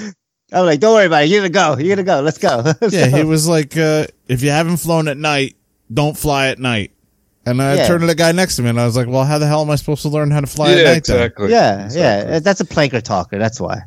I'm 0.54 0.66
like, 0.66 0.80
don't 0.80 0.92
worry 0.92 1.06
about 1.06 1.22
it. 1.22 1.30
You're 1.30 1.40
gonna 1.40 1.48
go. 1.48 1.78
You're 1.82 1.96
gonna 1.96 2.06
go. 2.06 2.20
Let's 2.20 2.36
go. 2.36 2.74
Yeah, 2.90 3.06
he 3.06 3.24
was 3.24 3.48
like, 3.48 3.74
uh, 3.76 4.06
if 4.28 4.42
you 4.42 4.50
haven't 4.50 4.76
flown 4.76 5.08
at 5.08 5.16
night, 5.16 5.56
don't 5.90 6.14
fly 6.14 6.48
at 6.48 6.58
night. 6.58 6.92
And 7.44 7.60
I 7.60 7.74
Yeah. 7.74 7.86
turned 7.88 8.02
to 8.02 8.06
the 8.06 8.14
guy 8.14 8.30
next 8.32 8.56
to 8.56 8.62
me 8.62 8.68
and 8.68 8.80
I 8.80 8.86
was 8.86 8.96
like, 8.96 9.08
well, 9.08 9.24
how 9.24 9.38
the 9.38 9.46
hell 9.46 9.62
am 9.62 9.70
I 9.70 9.74
supposed 9.76 10.02
to 10.02 10.08
learn 10.08 10.30
how 10.30 10.40
to 10.40 10.46
fly 10.46 10.72
at 10.72 10.78
yeah, 10.78 10.84
night 10.84 11.04
then? 11.04 11.16
exactly. 11.16 11.50
yeah, 11.50 11.84
Exactly. 11.86 12.32
yeah. 12.32 12.38
That's 12.38 12.60
a 12.60 12.64
planker 12.64 13.02
talker. 13.02 13.38
That's 13.38 13.60
why. 13.60 13.82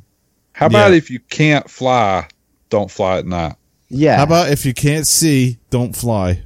How 0.52 0.66
about 0.68 0.92
Yeah. 0.92 0.98
if 0.98 1.10
you 1.10 1.20
can't 1.30 1.70
fly, 1.70 2.28
don't 2.70 2.92
fly 2.92 3.18
at 3.20 3.26
night? 3.26 3.56
Yeah. 3.90 4.18
How 4.18 4.24
about 4.24 4.50
if 4.50 4.66
you 4.66 4.74
can't 4.74 5.08
see, 5.08 5.58
don't 5.70 5.96
fly? 5.96 6.42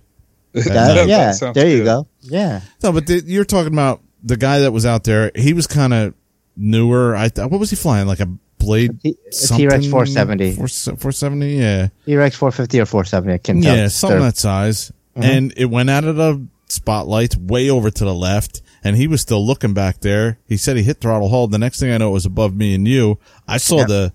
That- 0.53 0.65
That 0.65 1.07
yeah, 1.07 1.31
sounds 1.31 1.55
there 1.55 1.67
you 1.69 1.77
good. 1.79 1.85
go. 1.85 2.07
Yeah. 2.21 2.61
No, 2.83 2.91
but 2.91 3.07
the, 3.07 3.23
you're 3.25 3.45
talking 3.45 3.73
about 3.73 4.01
the 4.23 4.37
guy 4.37 4.59
that 4.59 4.71
was 4.71 4.85
out 4.85 5.03
there. 5.03 5.31
He 5.35 5.53
was 5.53 5.65
kind 5.67 5.93
of 5.93 6.13
newer. 6.57 7.15
I 7.15 7.29
th- 7.29 7.49
what 7.49 7.59
was 7.59 7.69
he 7.69 7.75
flying? 7.75 8.05
Like 8.07 8.19
a 8.19 8.27
blade 8.57 8.99
something? 9.31 9.57
T-Rex 9.69 9.87
470. 9.87 10.51
470, 10.55 11.55
yeah. 11.57 11.87
T-Rex 12.05 12.35
450 12.35 12.79
or 12.81 12.85
470. 12.85 13.33
I 13.33 13.37
can't 13.37 13.63
tell. 13.63 13.75
Yeah, 13.75 13.87
something 13.87 14.19
They're- 14.19 14.25
that 14.27 14.37
size. 14.37 14.91
Mhm. 15.17 15.23
And 15.23 15.53
it 15.57 15.65
went 15.65 15.89
out 15.89 16.03
of 16.03 16.15
the 16.17 16.45
spotlight 16.71 17.35
way 17.35 17.69
over 17.69 17.89
to 17.91 18.05
the 18.05 18.13
left, 18.13 18.61
and 18.83 18.95
he 18.95 19.07
was 19.07 19.21
still 19.21 19.45
looking 19.45 19.73
back 19.73 19.99
there. 20.01 20.39
He 20.47 20.57
said 20.57 20.77
he 20.77 20.83
hit 20.83 21.01
throttle 21.01 21.29
hold. 21.29 21.51
The 21.51 21.57
next 21.59 21.79
thing 21.79 21.91
I 21.91 21.97
know, 21.97 22.09
it 22.09 22.13
was 22.13 22.25
above 22.25 22.55
me 22.55 22.73
and 22.75 22.87
you. 22.87 23.19
I 23.47 23.57
saw 23.57 23.79
Yep. 23.79 23.87
the. 23.87 24.13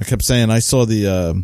I 0.00 0.04
kept 0.04 0.22
saying 0.22 0.50
I 0.50 0.58
saw 0.60 0.86
the 0.86 1.06
uh, 1.06 1.34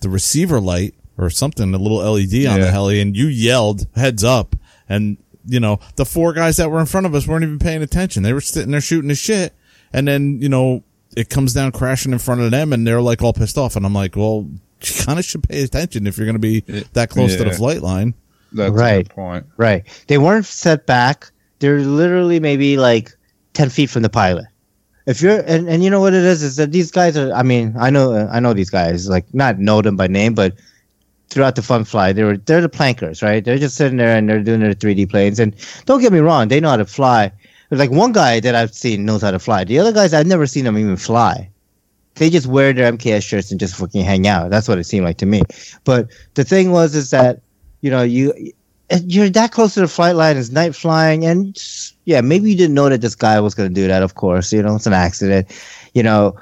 the 0.00 0.08
receiver 0.10 0.60
light 0.60 0.94
or 1.16 1.30
something, 1.30 1.72
a 1.72 1.78
little 1.78 1.98
LED 1.98 2.46
on 2.46 2.60
the 2.60 2.66
Yeah. 2.66 2.70
heli, 2.70 3.00
and 3.00 3.16
you 3.16 3.26
yelled 3.28 3.86
heads 3.94 4.22
up, 4.24 4.56
and 4.88 5.16
you 5.46 5.60
know 5.60 5.78
the 5.96 6.04
four 6.04 6.32
guys 6.32 6.56
that 6.58 6.70
were 6.70 6.80
in 6.80 6.86
front 6.86 7.06
of 7.06 7.14
us 7.14 7.26
weren't 7.26 7.44
even 7.44 7.58
paying 7.58 7.82
attention. 7.82 8.22
They 8.22 8.32
were 8.32 8.40
sitting 8.40 8.72
there 8.72 8.80
shooting 8.80 9.08
the 9.08 9.14
shit, 9.14 9.54
and 9.92 10.06
then 10.06 10.38
you 10.42 10.48
know 10.50 10.82
it 11.16 11.30
comes 11.30 11.54
down 11.54 11.70
crashing 11.72 12.12
in 12.12 12.18
front 12.18 12.40
of 12.42 12.50
them, 12.50 12.72
and 12.72 12.86
they're 12.86 13.00
like 13.00 13.22
all 13.22 13.32
pissed 13.32 13.56
off, 13.56 13.76
and 13.76 13.86
I'm 13.86 13.94
like, 13.94 14.16
well. 14.16 14.48
You 14.82 15.02
kind 15.02 15.18
of 15.18 15.24
should 15.24 15.48
pay 15.48 15.62
attention 15.62 16.06
if 16.06 16.18
you're 16.18 16.26
going 16.26 16.34
to 16.34 16.38
be 16.38 16.60
that 16.92 17.08
close 17.08 17.36
to 17.36 17.44
the 17.44 17.52
flight 17.52 17.80
line. 17.80 18.12
That's 18.54 18.72
Right. 18.72 19.06
good 19.08 19.14
point. 19.14 19.46
Right. 19.56 19.84
They 20.06 20.18
weren't 20.18 20.46
set 20.46 20.86
back. 20.86 21.30
They're 21.58 21.80
literally 21.80 22.40
maybe 22.40 22.76
like 22.76 23.12
10 23.54 23.70
feet 23.70 23.90
from 23.90 24.02
the 24.02 24.08
pilot. 24.10 24.46
If 25.06 25.20
you're, 25.20 25.40
and, 25.46 25.68
and 25.68 25.84
you 25.84 25.90
know 25.90 26.00
what 26.00 26.14
it 26.14 26.24
is, 26.24 26.42
is 26.42 26.56
that 26.56 26.72
these 26.72 26.90
guys 26.90 27.16
are, 27.16 27.30
I 27.32 27.42
mean, 27.42 27.74
I 27.78 27.90
know, 27.90 28.26
I 28.32 28.40
know 28.40 28.54
these 28.54 28.70
guys, 28.70 29.08
like 29.08 29.26
not 29.34 29.58
know 29.58 29.82
them 29.82 29.96
by 29.96 30.06
name, 30.06 30.34
but 30.34 30.54
throughout 31.28 31.56
the 31.56 31.62
fun 31.62 31.84
fly, 31.84 32.12
they 32.12 32.22
were, 32.24 32.38
they're 32.38 32.62
the 32.62 32.68
plankers, 32.70 33.22
right? 33.22 33.44
They're 33.44 33.58
just 33.58 33.76
sitting 33.76 33.98
there 33.98 34.16
and 34.16 34.28
they're 34.28 34.42
doing 34.42 34.60
their 34.60 34.72
3D 34.74 35.10
planes. 35.10 35.38
And 35.38 35.54
don't 35.84 36.00
get 36.00 36.12
me 36.12 36.20
wrong, 36.20 36.48
they 36.48 36.60
know 36.60 36.70
how 36.70 36.76
to 36.78 36.86
fly. 36.86 37.30
Like 37.70 37.90
one 37.90 38.12
guy 38.12 38.40
that 38.40 38.54
I've 38.54 38.72
seen 38.74 39.04
knows 39.04 39.22
how 39.22 39.30
to 39.32 39.38
fly. 39.38 39.64
The 39.64 39.78
other 39.78 39.92
guys, 39.92 40.14
I've 40.14 40.26
never 40.26 40.46
seen 40.46 40.64
them 40.64 40.78
even 40.78 40.96
fly. 40.96 41.50
They 42.14 42.30
just 42.30 42.46
wear 42.46 42.72
their 42.72 42.90
MKS 42.92 43.24
shirts 43.24 43.50
and 43.50 43.58
just 43.58 43.74
fucking 43.74 44.04
hang 44.04 44.26
out. 44.28 44.50
That's 44.50 44.68
what 44.68 44.78
it 44.78 44.84
seemed 44.84 45.04
like 45.04 45.18
to 45.18 45.26
me. 45.26 45.42
But 45.82 46.08
the 46.34 46.44
thing 46.44 46.70
was, 46.70 46.94
is 46.94 47.10
that, 47.10 47.40
you 47.84 47.90
know, 47.90 48.02
you 48.02 48.32
you're 49.04 49.28
that 49.30 49.52
close 49.52 49.74
to 49.74 49.80
the 49.80 49.88
flight 49.88 50.14
line. 50.16 50.36
It's 50.38 50.50
night 50.50 50.74
flying, 50.74 51.24
and 51.26 51.54
yeah, 52.06 52.20
maybe 52.22 52.50
you 52.50 52.56
didn't 52.56 52.74
know 52.74 52.88
that 52.88 53.00
this 53.02 53.14
guy 53.14 53.38
was 53.40 53.54
going 53.54 53.68
to 53.68 53.74
do 53.74 53.86
that. 53.88 54.02
Of 54.02 54.14
course, 54.14 54.52
you 54.54 54.62
know 54.62 54.74
it's 54.76 54.86
an 54.86 54.94
accident. 54.94 55.48
You 55.92 56.02
know, 56.02 56.34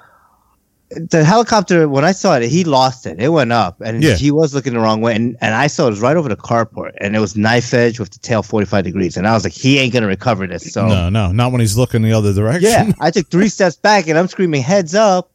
the 0.90 1.24
helicopter 1.24 1.88
when 1.88 2.04
I 2.04 2.12
saw 2.12 2.36
it, 2.36 2.48
he 2.48 2.64
lost 2.64 3.06
it. 3.06 3.18
It 3.20 3.30
went 3.30 3.50
up, 3.52 3.80
and 3.80 4.02
Yeah. 4.04 4.14
he 4.14 4.30
was 4.30 4.54
looking 4.54 4.74
the 4.74 4.80
wrong 4.80 5.00
way, 5.00 5.16
and, 5.16 5.36
and 5.40 5.54
I 5.54 5.66
saw 5.66 5.86
it 5.86 5.90
was 5.90 6.00
right 6.00 6.16
over 6.16 6.28
the 6.28 6.36
carport, 6.36 6.92
and 7.00 7.16
it 7.16 7.18
was 7.20 7.34
knife 7.36 7.74
edge 7.74 7.98
with 7.98 8.10
the 8.10 8.18
tail 8.20 8.42
forty 8.44 8.66
five 8.66 8.84
degrees, 8.84 9.16
and 9.16 9.26
I 9.26 9.32
was 9.34 9.42
like, 9.44 9.52
he 9.54 9.78
ain't 9.78 9.92
going 9.92 10.02
to 10.02 10.08
recover 10.08 10.46
this. 10.46 10.72
So 10.72 10.86
No, 10.86 11.08
no, 11.08 11.32
not 11.32 11.50
when 11.50 11.60
he's 11.60 11.76
looking 11.76 12.02
the 12.02 12.12
other 12.12 12.32
direction. 12.32 12.70
yeah, 12.70 12.92
I 13.00 13.10
took 13.10 13.28
three 13.30 13.48
steps 13.48 13.76
back, 13.76 14.06
and 14.06 14.16
I'm 14.18 14.28
screaming 14.28 14.62
heads 14.62 14.94
up, 14.94 15.30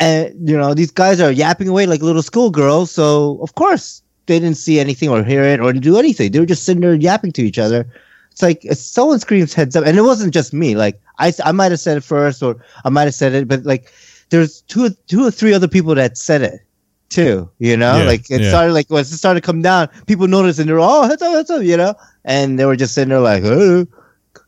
and 0.00 0.48
you 0.48 0.56
know 0.56 0.74
these 0.74 0.90
guys 0.90 1.20
are 1.20 1.30
yapping 1.30 1.68
away 1.68 1.86
like 1.86 2.02
little 2.02 2.22
schoolgirls. 2.22 2.90
So 2.90 3.38
of 3.42 3.54
course 3.54 4.02
they 4.26 4.38
didn't 4.38 4.56
see 4.56 4.78
anything 4.80 5.08
or 5.08 5.22
hear 5.24 5.42
it 5.44 5.60
or 5.60 5.72
do 5.72 5.98
anything. 5.98 6.32
They 6.32 6.40
were 6.40 6.46
just 6.46 6.64
sitting 6.64 6.80
there 6.80 6.94
yapping 6.94 7.32
to 7.32 7.42
each 7.42 7.58
other. 7.58 7.86
It's 8.30 8.42
like 8.42 8.66
someone 8.72 9.18
screams 9.18 9.54
heads 9.54 9.76
up, 9.76 9.86
and 9.86 9.96
it 9.96 10.02
wasn't 10.02 10.34
just 10.34 10.52
me. 10.52 10.76
Like 10.76 11.00
I, 11.18 11.32
I 11.44 11.52
might 11.52 11.70
have 11.72 11.80
said 11.80 11.96
it 11.96 12.04
first, 12.04 12.42
or 12.42 12.56
I 12.84 12.90
might 12.90 13.04
have 13.04 13.14
said 13.14 13.32
it, 13.32 13.48
but 13.48 13.64
like 13.64 13.92
there's 14.30 14.60
two, 14.62 14.90
two 15.06 15.24
or 15.24 15.30
three 15.30 15.54
other 15.54 15.68
people 15.68 15.94
that 15.94 16.18
said 16.18 16.42
it 16.42 16.60
too. 17.08 17.48
You 17.58 17.76
know, 17.76 17.96
Yeah, 17.96 18.04
like 18.04 18.30
it 18.30 18.42
yeah. 18.42 18.50
started 18.50 18.72
like 18.74 18.90
once 18.90 19.10
it 19.10 19.16
started 19.16 19.40
to 19.40 19.46
come 19.46 19.62
down, 19.62 19.88
people 20.06 20.28
noticed 20.28 20.58
and 20.58 20.68
they're 20.68 20.80
oh 20.80 21.04
heads 21.08 21.22
up, 21.22 21.32
heads 21.32 21.50
up, 21.50 21.62
you 21.62 21.76
know, 21.76 21.94
and 22.24 22.58
they 22.58 22.66
were 22.66 22.76
just 22.76 22.94
sitting 22.94 23.10
there 23.10 23.20
like 23.20 23.42
oh. 23.44 23.86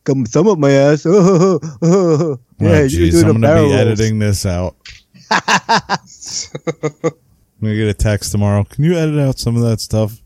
Come 0.04 0.26
some 0.26 0.48
up 0.48 0.58
my 0.58 0.70
ass. 0.70 1.04
Oh, 1.06 1.58
oh, 1.62 1.78
oh. 1.82 1.88
Oh, 2.32 2.40
Yeah, 2.60 2.86
do 2.88 3.10
the 3.10 3.28
I'm 3.28 3.40
going 3.40 3.56
to 3.62 3.68
be 3.68 3.74
editing 3.74 4.18
this 4.18 4.44
out. 4.46 4.76
I'm 7.60 7.66
going 7.66 7.74
to 7.74 7.84
get 7.84 7.88
a 7.88 7.94
text 7.94 8.32
tomorrow. 8.32 8.64
Can 8.64 8.84
you 8.84 8.94
edit 8.94 9.18
out 9.18 9.38
some 9.38 9.56
of 9.56 9.62
that 9.62 9.80
stuff? 9.80 10.20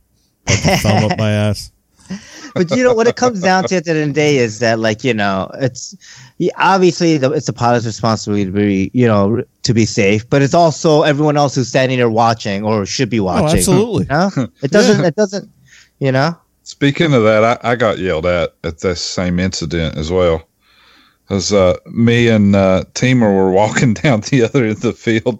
Thumb 0.47 1.11
up 1.11 1.18
my 1.18 1.30
ass. 1.30 1.72
but 2.55 2.70
you 2.72 2.83
know 2.83 2.93
what 2.93 3.07
it 3.07 3.16
comes 3.16 3.41
down 3.41 3.64
to 3.64 3.76
at 3.76 3.85
the 3.85 3.91
end 3.91 4.01
of 4.01 4.09
the 4.09 4.12
day 4.12 4.37
is 4.37 4.59
that 4.59 4.78
like 4.78 5.03
you 5.03 5.14
know 5.14 5.51
it's 5.55 5.97
obviously 6.57 7.16
the, 7.16 7.30
it's 7.30 7.47
the 7.47 7.53
pilot's 7.53 7.87
responsibility 7.87 8.45
to 8.45 8.51
be 8.51 8.91
you 8.93 9.07
know 9.07 9.43
to 9.62 9.72
be 9.72 9.87
safe 9.87 10.28
but 10.28 10.43
it's 10.43 10.53
also 10.53 11.03
everyone 11.03 11.39
else 11.39 11.55
who's 11.55 11.68
standing 11.68 11.97
there 11.97 12.11
watching 12.11 12.64
or 12.64 12.85
should 12.85 13.09
be 13.09 13.20
oh, 13.20 13.24
watching 13.24 13.47
Oh, 13.47 13.53
absolutely. 13.53 14.03
you 14.03 14.09
know? 14.09 14.49
it 14.62 14.70
doesn't 14.70 15.05
it 15.05 15.14
doesn't 15.14 15.49
you 16.01 16.12
know 16.12 16.37
Speaking 16.64 17.12
of 17.12 17.24
that, 17.24 17.43
I, 17.64 17.72
I 17.72 17.76
got 17.76 17.99
yelled 17.99 18.26
at 18.26 18.55
at 18.62 18.78
this 18.78 19.01
same 19.01 19.41
incident 19.41 19.97
as 19.97 20.11
well. 20.12 20.49
As 21.33 21.51
uh, 21.51 21.78
me 21.87 22.28
and 22.28 22.55
uh, 22.55 22.85
Teamer 22.93 23.35
were 23.35 23.51
walking 23.51 23.95
down 24.03 24.20
the 24.20 24.43
other 24.43 24.64
end 24.64 24.72
of 24.72 24.80
the 24.83 24.93
field, 24.93 25.39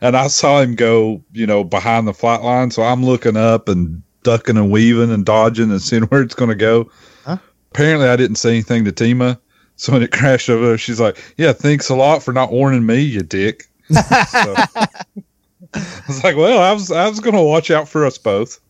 and 0.00 0.16
I 0.16 0.28
saw 0.28 0.60
him 0.60 0.76
go, 0.76 1.24
you 1.32 1.44
know, 1.44 1.64
behind 1.64 2.06
the 2.06 2.14
flat 2.14 2.44
line. 2.44 2.70
So 2.70 2.84
I'm 2.84 3.04
looking 3.04 3.36
up 3.36 3.68
and 3.68 4.00
ducking 4.22 4.56
and 4.56 4.70
weaving 4.70 5.10
and 5.10 5.26
dodging 5.26 5.72
and 5.72 5.82
seeing 5.82 6.02
where 6.10 6.22
it's 6.22 6.36
going 6.36 6.50
to 6.50 6.54
go. 6.54 6.88
Huh? 7.24 7.38
Apparently, 7.72 8.08
I 8.08 8.14
didn't 8.14 8.36
say 8.36 8.50
anything 8.50 8.84
to 8.84 8.92
Tima. 8.92 9.40
So 9.74 9.92
when 9.92 10.02
it 10.02 10.12
crashed 10.12 10.48
over 10.48 10.68
there, 10.68 10.78
she's 10.78 11.00
like, 11.00 11.18
"Yeah, 11.36 11.52
thanks 11.52 11.88
a 11.88 11.96
lot 11.96 12.22
for 12.22 12.32
not 12.32 12.52
warning 12.52 12.86
me, 12.86 13.00
you 13.00 13.22
dick." 13.22 13.64
So, 13.90 13.98
I 14.04 14.88
was 16.06 16.22
like, 16.22 16.36
"Well, 16.36 16.62
I 16.62 16.72
was 16.72 16.92
I 16.92 17.08
was 17.08 17.18
going 17.18 17.34
to 17.34 17.42
watch 17.42 17.72
out 17.72 17.88
for 17.88 18.06
us 18.06 18.18
both." 18.18 18.60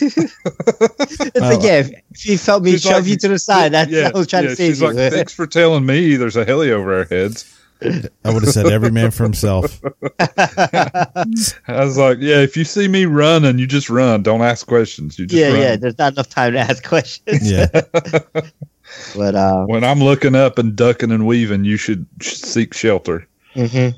It's 0.00 1.40
like 1.40 1.62
yeah 1.62 1.80
if, 1.80 1.90
if 2.10 2.26
you 2.26 2.38
felt 2.38 2.62
me 2.62 2.76
shove 2.78 2.92
like- 3.02 3.06
you 3.06 3.16
to 3.16 3.28
the 3.28 3.38
side 3.38 3.72
that's 3.72 3.90
yeah, 3.90 4.04
what 4.04 4.14
I 4.14 4.18
was 4.18 4.26
trying 4.28 4.44
yeah, 4.44 4.50
to 4.50 4.56
save 4.56 4.70
she's 4.72 4.80
you 4.80 4.92
like, 4.92 5.12
thanks 5.12 5.32
for 5.34 5.46
telling 5.46 5.86
me 5.86 6.16
there's 6.16 6.36
a 6.36 6.44
heli 6.44 6.70
over 6.70 6.96
our 6.98 7.04
heads. 7.04 7.54
I 7.80 8.32
would 8.34 8.42
have 8.42 8.52
said 8.52 8.66
every 8.66 8.90
man 8.90 9.12
for 9.12 9.22
himself. 9.22 9.80
I 10.18 11.24
was 11.68 11.96
like, 11.96 12.18
yeah, 12.20 12.40
if 12.40 12.56
you 12.56 12.64
see 12.64 12.88
me 12.88 13.04
running, 13.04 13.56
you 13.60 13.68
just 13.68 13.88
run. 13.88 14.24
Don't 14.24 14.42
ask 14.42 14.66
questions. 14.66 15.16
You 15.16 15.26
just 15.26 15.38
yeah 15.40 15.50
run. 15.52 15.60
yeah 15.60 15.76
there's 15.76 15.96
not 15.96 16.14
enough 16.14 16.28
time 16.28 16.54
to 16.54 16.58
ask 16.58 16.82
questions 16.84 17.48
Yeah. 17.50 17.68
but 19.16 19.34
uh 19.36 19.64
When 19.66 19.84
I'm 19.84 20.00
looking 20.00 20.34
up 20.34 20.58
and 20.58 20.74
ducking 20.74 21.12
and 21.12 21.24
weaving, 21.26 21.64
you 21.64 21.76
should 21.76 22.06
seek 22.20 22.74
shelter. 22.74 23.26
mhm. 23.54 23.94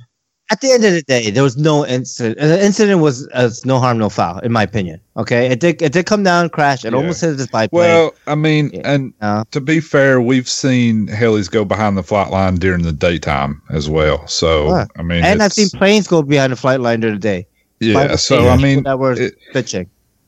At 0.51 0.61
the 0.61 0.73
end 0.73 0.85
of 0.85 0.93
the 0.93 1.03
day, 1.03 1.31
there 1.31 1.43
was 1.43 1.57
no 1.57 1.87
incident. 1.87 2.39
The 2.39 2.65
incident 2.65 3.01
was 3.01 3.29
uh, 3.35 3.51
no 3.65 3.79
harm, 3.79 3.99
no 3.99 4.09
foul, 4.09 4.39
in 4.41 4.51
my 4.53 4.63
opinion. 4.65 5.01
Okay, 5.17 5.47
it 5.47 5.61
did 5.61 5.81
it 5.81 5.93
did 5.93 6.07
come 6.07 6.23
down, 6.23 6.49
crash, 6.49 6.85
it 6.85 6.93
Yeah. 6.93 6.99
almost 6.99 7.21
hit 7.21 7.37
this 7.37 7.47
biplane. 7.47 7.69
Well, 7.73 8.15
I 8.27 8.35
mean, 8.35 8.71
Yeah. 8.73 8.81
and 8.93 9.13
Uh, 9.21 9.45
to 9.53 9.61
be 9.61 9.81
fair, 9.81 10.21
we've 10.21 10.49
seen 10.49 11.07
helis 11.09 11.51
go 11.51 11.65
behind 11.65 11.97
the 11.97 12.03
flight 12.03 12.31
line 12.31 12.57
during 12.57 12.83
the 12.83 12.93
daytime 12.93 13.63
as 13.71 13.89
well. 13.89 14.27
So, 14.27 14.69
Sure. 14.69 14.89
I 14.99 15.03
mean, 15.03 15.25
and 15.25 15.43
I've 15.43 15.53
seen 15.53 15.69
planes 15.71 16.07
go 16.09 16.23
behind 16.23 16.53
the 16.53 16.57
flight 16.57 16.81
line 16.81 17.01
during 17.01 17.17
the 17.17 17.21
day. 17.21 17.47
yeah. 17.81 18.17
So, 18.17 18.49
I 18.49 18.57
mean, 18.57 18.83
that 18.85 18.99
was 18.99 19.19
it- 19.21 19.37
bitching. 19.55 19.87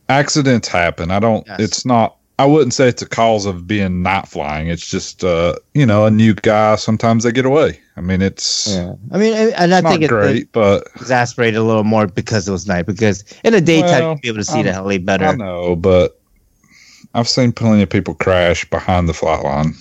accidents 0.09 0.69
happen. 0.69 1.11
I 1.11 1.19
don't. 1.19 1.45
Yes. 1.47 1.61
It's 1.61 1.85
not. 1.87 2.17
I 2.43 2.45
wouldn't 2.45 2.75
say 2.75 2.89
it's 2.89 3.03
a 3.03 3.09
cause 3.09 3.47
of 3.47 3.69
being 3.69 4.03
not 4.03 4.27
flying. 4.29 4.67
It's 4.67 4.85
just, 4.91 5.23
uh, 5.23 5.55
you 5.75 5.87
know, 5.87 6.07
a 6.07 6.11
new 6.11 6.35
guy. 6.35 6.75
Sometimes 6.75 7.23
they 7.23 7.31
get 7.31 7.47
away. 7.47 7.79
I 7.97 8.01
mean, 8.01 8.21
it's 8.21 8.67
Yeah, 8.69 8.95
I 9.13 9.19
mean, 9.19 9.33
and- 9.35 9.53
and 9.55 9.73
I 9.75 9.81
not 9.81 9.91
think 9.93 10.03
it, 10.03 10.09
great, 10.09 10.37
it 10.37 10.49
but 10.53 10.89
exasperated 10.97 11.61
a 11.61 11.63
little 11.63 11.85
more 11.85 12.09
because 12.09 12.49
it 12.49 12.51
was 12.51 12.67
night. 12.67 12.87
Because 12.87 13.23
in 13.45 13.53
the 13.53 13.61
daytime, 13.61 13.91
Well, 14.01 14.11
you'd 14.11 14.23
be 14.23 14.29
able 14.29 14.39
to 14.39 14.45
see 14.45 14.55
I'm- 14.55 14.65
the 14.67 14.73
heli 14.73 14.99
better. 14.99 15.27
I 15.27 15.35
know. 15.37 15.77
But 15.77 16.19
I've 17.15 17.29
seen 17.29 17.53
plenty 17.53 17.83
of 17.83 17.91
people 17.91 18.15
crash 18.15 18.69
behind 18.71 19.09
the 19.09 19.15
flight 19.15 19.45
line, 19.45 19.75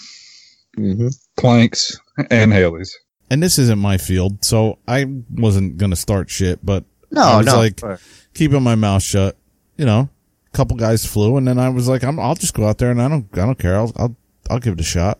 hmm 0.76 1.08
planks 1.38 1.98
and 2.30 2.52
helis. 2.54 2.90
And 3.32 3.42
this 3.42 3.58
isn't 3.58 3.80
my 3.80 3.98
field, 3.98 4.46
so 4.46 4.78
I 4.88 5.06
wasn't 5.32 5.78
going 5.78 5.90
to 5.90 5.96
start 5.96 6.30
shit, 6.30 6.64
but 6.64 6.84
I 6.84 7.16
No, 7.16 7.38
was 7.38 7.46
no, 7.48 7.58
like- 7.58 7.80
sure. 7.80 8.00
keeping 8.36 8.62
my 8.62 8.76
mouth 8.76 9.02
shut. 9.02 9.36
You 9.78 9.86
know, 9.86 10.00
a 10.02 10.10
couple 10.54 10.78
guys 10.78 11.06
flew, 11.06 11.38
and 11.38 11.48
then 11.48 11.58
I 11.60 11.70
was 11.70 11.88
like, 11.88 12.04
I'm, 12.04 12.20
I'll 12.20 12.36
just 12.36 12.54
go 12.54 12.68
out 12.68 12.78
there, 12.78 12.92
and 12.92 13.02
I 13.02 13.08
don't, 13.08 13.26
I 13.34 13.46
don't 13.46 13.58
care. 13.60 13.76
I'll, 13.76 13.92
I'll, 13.96 14.16
I'll 14.50 14.60
give 14.60 14.74
it 14.74 14.80
a 14.80 14.84
shot. 14.84 15.20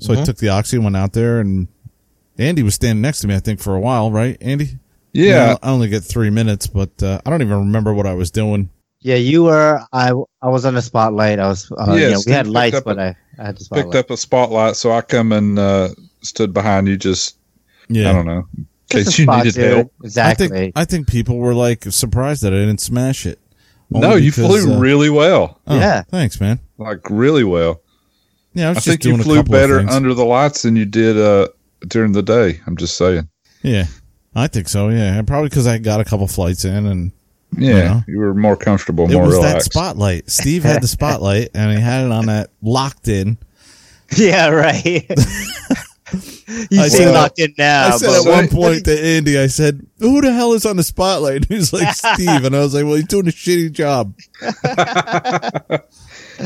So 0.00 0.12
I 0.12 0.16
Mhm. 0.16 0.24
took 0.24 0.36
the 0.38 0.48
oxy, 0.48 0.78
went 0.78 0.96
out 0.96 1.12
there, 1.12 1.40
and 1.40 1.68
Andy 2.38 2.62
was 2.62 2.74
standing 2.74 3.02
next 3.02 3.20
to 3.20 3.28
me. 3.28 3.34
I 3.34 3.40
think 3.40 3.60
for 3.60 3.74
a 3.74 3.80
while, 3.80 4.10
right, 4.10 4.36
Andy? 4.40 4.78
Yeah, 5.12 5.56
I 5.62 5.70
only 5.70 5.88
get 5.88 6.02
three 6.02 6.30
minutes, 6.30 6.66
but 6.66 7.02
uh, 7.02 7.20
I 7.26 7.30
don't 7.30 7.42
even 7.42 7.58
remember 7.58 7.92
what 7.92 8.06
I 8.06 8.14
was 8.14 8.30
doing. 8.30 8.70
yeah, 9.00 9.16
you 9.16 9.42
were. 9.44 9.80
I 9.92 10.12
I 10.40 10.48
was 10.48 10.64
on 10.64 10.72
the 10.74 10.80
spotlight. 10.80 11.38
I 11.38 11.48
was. 11.48 11.70
Uh, 11.72 11.92
Yeah, 11.94 12.06
you 12.06 12.10
know, 12.12 12.20
we 12.24 12.32
had 12.32 12.46
lights, 12.46 12.80
but 12.80 12.96
a- 12.98 13.02
I, 13.02 13.16
I 13.42 13.46
had 13.46 13.58
the 13.58 13.64
spotlight. 13.64 13.86
picked 13.86 13.94
up 13.96 14.10
a 14.10 14.16
spotlight, 14.16 14.76
so 14.76 14.92
I 14.92 15.02
come 15.02 15.32
and 15.32 15.58
uh, 15.58 15.88
stood 16.22 16.54
behind 16.54 16.88
you, 16.88 16.96
just 16.96 17.36
Yeah, 17.88 18.08
I 18.08 18.12
don't 18.14 18.24
know, 18.26 18.46
in 18.56 18.66
case 18.88 19.18
you 19.18 19.24
spot, 19.24 19.44
needed 19.44 19.54
dude. 19.60 19.72
help. 19.74 19.92
I 20.16 20.32
think 20.34 20.72
I 20.76 20.84
think 20.86 21.08
people 21.08 21.36
were 21.36 21.52
like 21.52 21.84
surprised 21.90 22.42
that 22.44 22.54
I 22.54 22.56
didn't 22.56 22.80
smash 22.80 23.26
it. 23.26 23.38
Only 23.94 24.08
No, 24.08 24.14
you 24.16 24.30
because, 24.30 24.62
flew 24.64 24.74
uh, 24.74 24.78
really 24.78 25.10
well, 25.10 25.60
oh, 25.66 25.76
Yeah. 25.78 26.02
thanks, 26.02 26.40
man. 26.40 26.58
like 26.78 27.00
really 27.10 27.44
well. 27.44 27.80
Yeah, 28.54 28.66
I 28.66 28.68
was 28.70 28.78
I 28.78 28.80
just 28.80 28.86
think 28.88 29.00
doing 29.00 29.16
you 29.18 29.22
flew 29.22 29.42
better 29.42 29.78
under 29.88 30.12
the 30.14 30.24
lights 30.24 30.62
than 30.62 30.76
you 30.76 30.84
did 30.84 31.16
uh, 31.18 31.48
during 31.88 32.12
the 32.12 32.22
day. 32.22 32.60
I'm 32.66 32.76
just 32.76 32.96
saying. 32.98 33.28
Yeah, 33.62 33.86
I 34.34 34.46
think 34.48 34.68
so. 34.68 34.88
Yeah, 34.90 35.20
probably 35.22 35.48
because 35.48 35.66
I 35.66 35.78
got 35.78 36.00
a 36.00 36.04
couple 36.04 36.26
flights 36.28 36.64
in, 36.64 36.84
and 36.86 37.12
Yeah, 37.56 37.70
You 37.70 37.82
know? 37.84 38.02
you 38.08 38.18
were 38.18 38.34
more 38.34 38.56
comfortable, 38.56 39.10
It 39.10 39.14
more 39.14 39.26
was 39.26 39.36
that 39.40 39.46
relaxed. 39.46 39.72
spotlight. 39.72 40.30
Steve 40.30 40.64
had 40.64 40.82
the 40.82 40.88
spotlight, 40.98 41.50
and 41.54 41.72
he 41.72 41.80
had 41.82 42.04
it 42.04 42.10
on 42.12 42.26
that 42.26 42.50
locked 42.62 43.08
in. 43.08 43.38
Yeah, 44.14 44.48
right. 44.48 45.06
you 46.70 46.80
I 46.80 46.88
say 46.88 46.98
said- 47.04 47.14
locked 47.14 47.38
in 47.38 47.54
now. 47.58 47.88
I 47.88 47.96
said 47.96 48.06
but 48.08 48.18
at 48.18 48.24
but- 48.24 48.30
one 48.32 48.48
point 48.48 48.84
to 48.86 49.00
Andy, 49.04 49.38
I 49.38 49.46
said, 49.46 49.86
"Who 49.98 50.20
the 50.20 50.32
hell 50.32 50.52
is 50.52 50.66
on 50.66 50.76
the 50.76 50.82
spotlight?" 50.82 51.44
He 51.48 51.54
was 51.54 51.72
like, 51.72 51.94
"Steve," 51.94 52.44
and 52.44 52.54
I 52.54 52.60
was 52.60 52.74
like, 52.74 52.84
"Well, 52.84 52.94
he's 52.96 53.06
doing 53.06 53.28
a 53.28 53.30
shitty 53.32 53.72
job." 53.72 54.14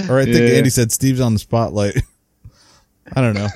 or 0.09 0.19
I 0.19 0.25
think 0.25 0.37
Yeah. 0.37 0.57
Andy 0.57 0.71
said, 0.71 0.93
"Steve's 0.93 1.21
on 1.21 1.33
the 1.35 1.39
spotlight." 1.39 1.97
I 3.15 3.21
don't 3.21 3.35
know. 3.35 3.49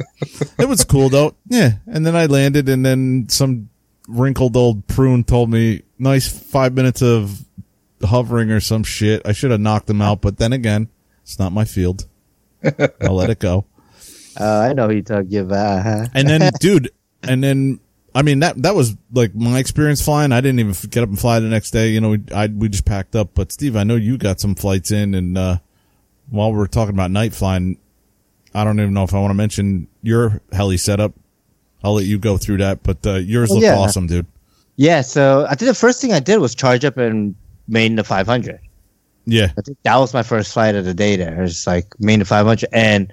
it 0.58 0.68
was 0.68 0.84
cool 0.84 1.08
though. 1.08 1.34
Yeah, 1.48 1.72
and 1.86 2.06
then 2.06 2.14
I 2.14 2.26
landed, 2.26 2.68
and 2.68 2.84
then 2.86 3.26
some 3.28 3.68
wrinkled 4.08 4.56
old 4.56 4.86
prune 4.86 5.24
told 5.24 5.50
me, 5.50 5.82
"Nice 5.98 6.28
five 6.28 6.74
minutes 6.74 7.02
of 7.02 7.44
hovering 8.02 8.50
or 8.50 8.60
some 8.60 8.84
shit." 8.84 9.22
I 9.24 9.32
should 9.32 9.50
have 9.50 9.60
knocked 9.60 9.90
him 9.90 10.00
out, 10.02 10.20
but 10.20 10.38
then 10.38 10.52
again, 10.52 10.88
it's 11.22 11.38
not 11.38 11.52
my 11.52 11.64
field. 11.64 12.06
I'll 13.00 13.14
let 13.14 13.30
it 13.30 13.38
go. 13.40 13.64
Uh, 14.38 14.68
I 14.70 14.72
know 14.72 14.88
who 14.88 14.96
you 14.96 15.02
talking 15.02 15.38
about. 15.38 15.82
huh? 15.82 16.06
And 16.14 16.28
then, 16.28 16.50
dude, 16.60 16.90
and 17.22 17.42
then, 17.42 17.80
I 18.14 18.22
mean, 18.22 18.40
that, 18.40 18.60
that 18.62 18.74
was 18.74 18.96
like 19.12 19.34
my 19.34 19.58
experience 19.58 20.02
flying. 20.04 20.32
I 20.32 20.40
didn't 20.40 20.60
even 20.60 20.74
get 20.90 21.02
up 21.02 21.08
and 21.08 21.18
fly 21.18 21.40
the 21.40 21.48
next 21.48 21.70
day. 21.70 21.90
You 21.90 22.00
know, 22.00 22.10
we, 22.10 22.20
I, 22.34 22.46
we 22.48 22.68
just 22.68 22.84
packed 22.84 23.16
up. 23.16 23.30
But 23.34 23.52
Steve, 23.52 23.76
I 23.76 23.84
know 23.84 23.96
you 23.96 24.18
got 24.18 24.40
some 24.40 24.54
flights 24.54 24.90
in. 24.90 25.14
And, 25.14 25.38
uh, 25.38 25.58
while 26.30 26.52
we're 26.52 26.66
talking 26.66 26.94
about 26.94 27.10
night 27.10 27.34
flying, 27.34 27.78
I 28.54 28.64
don't 28.64 28.78
even 28.80 28.94
know 28.94 29.04
if 29.04 29.14
I 29.14 29.20
want 29.20 29.30
to 29.30 29.34
mention 29.34 29.88
your 30.02 30.40
heli 30.52 30.76
setup. 30.76 31.12
I'll 31.82 31.94
let 31.94 32.04
you 32.04 32.18
go 32.18 32.36
through 32.36 32.58
that. 32.58 32.82
But, 32.82 33.06
uh, 33.06 33.14
yours 33.14 33.48
Well, 33.48 33.56
looked 33.60 33.66
yeah. 33.66 33.78
awesome, 33.78 34.06
dude. 34.06 34.26
Yeah, 34.76 35.02
so 35.02 35.44
I 35.48 35.54
think 35.54 35.68
the 35.68 35.74
first 35.74 36.00
thing 36.00 36.12
I 36.12 36.20
did 36.20 36.38
was 36.38 36.54
charge 36.54 36.84
up 36.84 36.96
and 36.96 37.34
main 37.68 37.96
the 37.96 38.04
500. 38.04 38.58
Yeah. 39.26 39.52
I 39.56 39.60
think 39.60 39.78
that 39.82 39.96
was 39.96 40.14
my 40.14 40.22
first 40.22 40.52
flight 40.52 40.74
of 40.74 40.84
the 40.84 40.94
day 40.94 41.16
there. 41.16 41.42
It's 41.42 41.66
like 41.66 41.86
main 42.00 42.18
the 42.18 42.24
500. 42.24 42.68
And, 42.72 43.12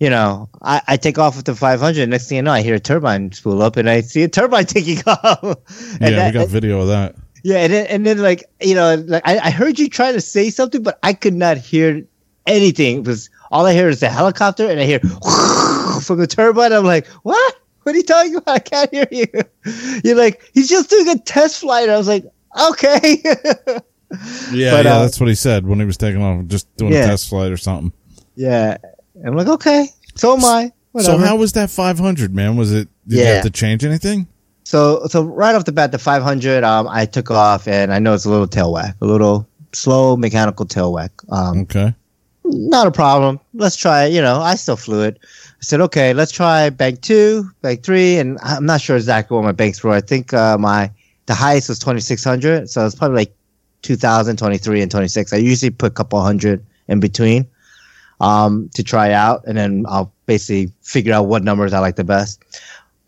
you 0.00 0.10
know, 0.10 0.48
I, 0.62 0.82
I 0.88 0.96
take 0.96 1.18
off 1.18 1.36
with 1.36 1.44
the 1.46 1.54
500. 1.54 2.08
Next 2.08 2.28
thing 2.28 2.36
you 2.36 2.42
know, 2.42 2.52
I 2.52 2.62
hear 2.62 2.74
a 2.74 2.80
turbine 2.80 3.32
spool 3.32 3.62
up 3.62 3.76
and 3.76 3.88
I 3.88 4.00
see 4.02 4.22
a 4.22 4.28
turbine 4.28 4.66
taking 4.66 4.98
off. 5.06 5.40
Yeah. 6.00 6.10
that- 6.10 6.34
we 6.34 6.40
got 6.40 6.48
video 6.48 6.80
of 6.82 6.88
that. 6.88 7.16
Yeah, 7.46 7.58
and 7.58 7.72
then, 7.72 7.86
and 7.88 8.06
then 8.06 8.18
like 8.22 8.44
you 8.62 8.74
know, 8.74 8.94
like 9.06 9.22
I, 9.26 9.38
I 9.38 9.50
heard 9.50 9.78
you 9.78 9.90
try 9.90 10.12
to 10.12 10.20
say 10.22 10.48
something, 10.48 10.82
but 10.82 10.98
I 11.02 11.12
could 11.12 11.34
not 11.34 11.58
hear 11.58 12.02
anything 12.46 13.02
because 13.02 13.28
all 13.50 13.66
I 13.66 13.74
hear 13.74 13.90
is 13.90 14.00
the 14.00 14.08
helicopter, 14.08 14.66
and 14.66 14.80
I 14.80 14.84
hear 14.84 14.98
from 16.02 16.18
the 16.18 16.26
turbine. 16.26 16.72
I'm 16.72 16.84
like, 16.86 17.06
what? 17.22 17.54
What 17.82 17.94
are 17.94 17.98
you 17.98 18.02
talking 18.04 18.36
about? 18.36 18.48
I 18.56 18.58
can't 18.60 18.90
hear 18.94 19.06
you. 19.10 19.26
You're 20.04 20.16
like, 20.16 20.40
he's 20.54 20.70
just 20.70 20.88
doing 20.88 21.06
a 21.10 21.18
test 21.18 21.60
flight. 21.60 21.90
I 21.90 21.98
was 21.98 22.08
like, 22.08 22.24
okay. 22.70 23.20
Yeah. 23.22 23.34
But, 24.08 24.52
yeah. 24.52 24.72
uh, 24.76 24.82
that's 25.02 25.20
what 25.20 25.28
he 25.28 25.34
said 25.34 25.66
when 25.66 25.80
he 25.80 25.84
was 25.84 25.98
taking 25.98 26.22
off, 26.22 26.46
just 26.46 26.74
doing 26.76 26.92
Yeah. 26.94 27.04
a 27.04 27.06
test 27.08 27.28
flight 27.28 27.52
or 27.52 27.56
something. 27.58 27.92
yeah, 28.36 28.78
And 29.14 29.28
I'm 29.28 29.36
like, 29.36 29.46
okay, 29.48 29.88
so 30.14 30.36
am 30.36 30.44
I. 30.44 30.72
So 31.00 31.18
how 31.18 31.36
was 31.36 31.52
that 31.54 31.70
500, 31.70 32.34
man? 32.34 32.56
Was 32.56 32.72
it, 32.72 32.88
did 33.08 33.18
you 33.18 33.24
have 33.26 33.42
to 33.44 33.50
change 33.50 33.84
anything? 33.84 34.28
So 34.64 35.06
so 35.08 35.22
right 35.24 35.54
off 35.54 35.64
the 35.66 35.72
bat, 35.72 35.92
the 35.92 35.98
500, 35.98 36.64
um, 36.64 36.88
I 36.88 37.04
took 37.04 37.30
off, 37.30 37.68
and 37.68 37.92
I 37.92 37.98
know 37.98 38.14
it's 38.14 38.24
a 38.24 38.30
little 38.30 38.46
tail 38.46 38.72
whack, 38.72 38.96
a 39.02 39.04
little 39.04 39.46
slow 39.72 40.16
mechanical 40.16 40.64
tail 40.66 40.92
whack. 40.92 41.10
Um, 41.30 41.58
Okay. 41.62 41.94
not 42.44 42.86
a 42.86 42.90
problem. 42.90 43.40
Let's 43.52 43.76
try 43.76 44.04
it. 44.04 44.12
You 44.12 44.22
know, 44.22 44.40
I 44.40 44.54
still 44.54 44.76
flew 44.76 45.02
it. 45.02 45.18
I 45.22 45.62
said, 45.64 45.80
okay, 45.82 46.14
let's 46.14 46.32
try 46.32 46.70
bank 46.70 47.02
two, 47.02 47.50
bank 47.60 47.82
three, 47.82 48.16
and 48.18 48.38
I'm 48.42 48.64
not 48.64 48.80
sure 48.80 48.96
exactly 48.96 49.34
what 49.34 49.44
my 49.44 49.52
banks 49.52 49.82
were. 49.84 49.90
I 49.92 50.00
think 50.00 50.32
uh, 50.32 50.56
my 50.58 50.90
the 51.26 51.34
highest 51.34 51.68
was 51.68 51.78
2600, 51.78 52.70
so 52.70 52.86
it's 52.86 52.94
probably 52.94 53.16
like 53.16 53.34
2000, 53.82 54.36
23, 54.38 54.80
and 54.82 54.90
26. 54.90 55.32
I 55.32 55.36
usually 55.38 55.70
put 55.70 55.88
a 55.92 55.94
couple 55.94 56.20
hundred 56.22 56.64
in 56.88 57.00
between 57.00 57.46
um, 58.24 58.70
to 58.74 58.82
try 58.82 59.12
out, 59.12 59.44
and 59.46 59.58
then 59.58 59.84
I'll 59.86 60.10
basically 60.24 60.72
figure 60.80 61.12
out 61.12 61.26
what 61.26 61.44
numbers 61.44 61.74
I 61.74 61.78
like 61.80 61.96
the 61.96 62.04
best. 62.04 62.42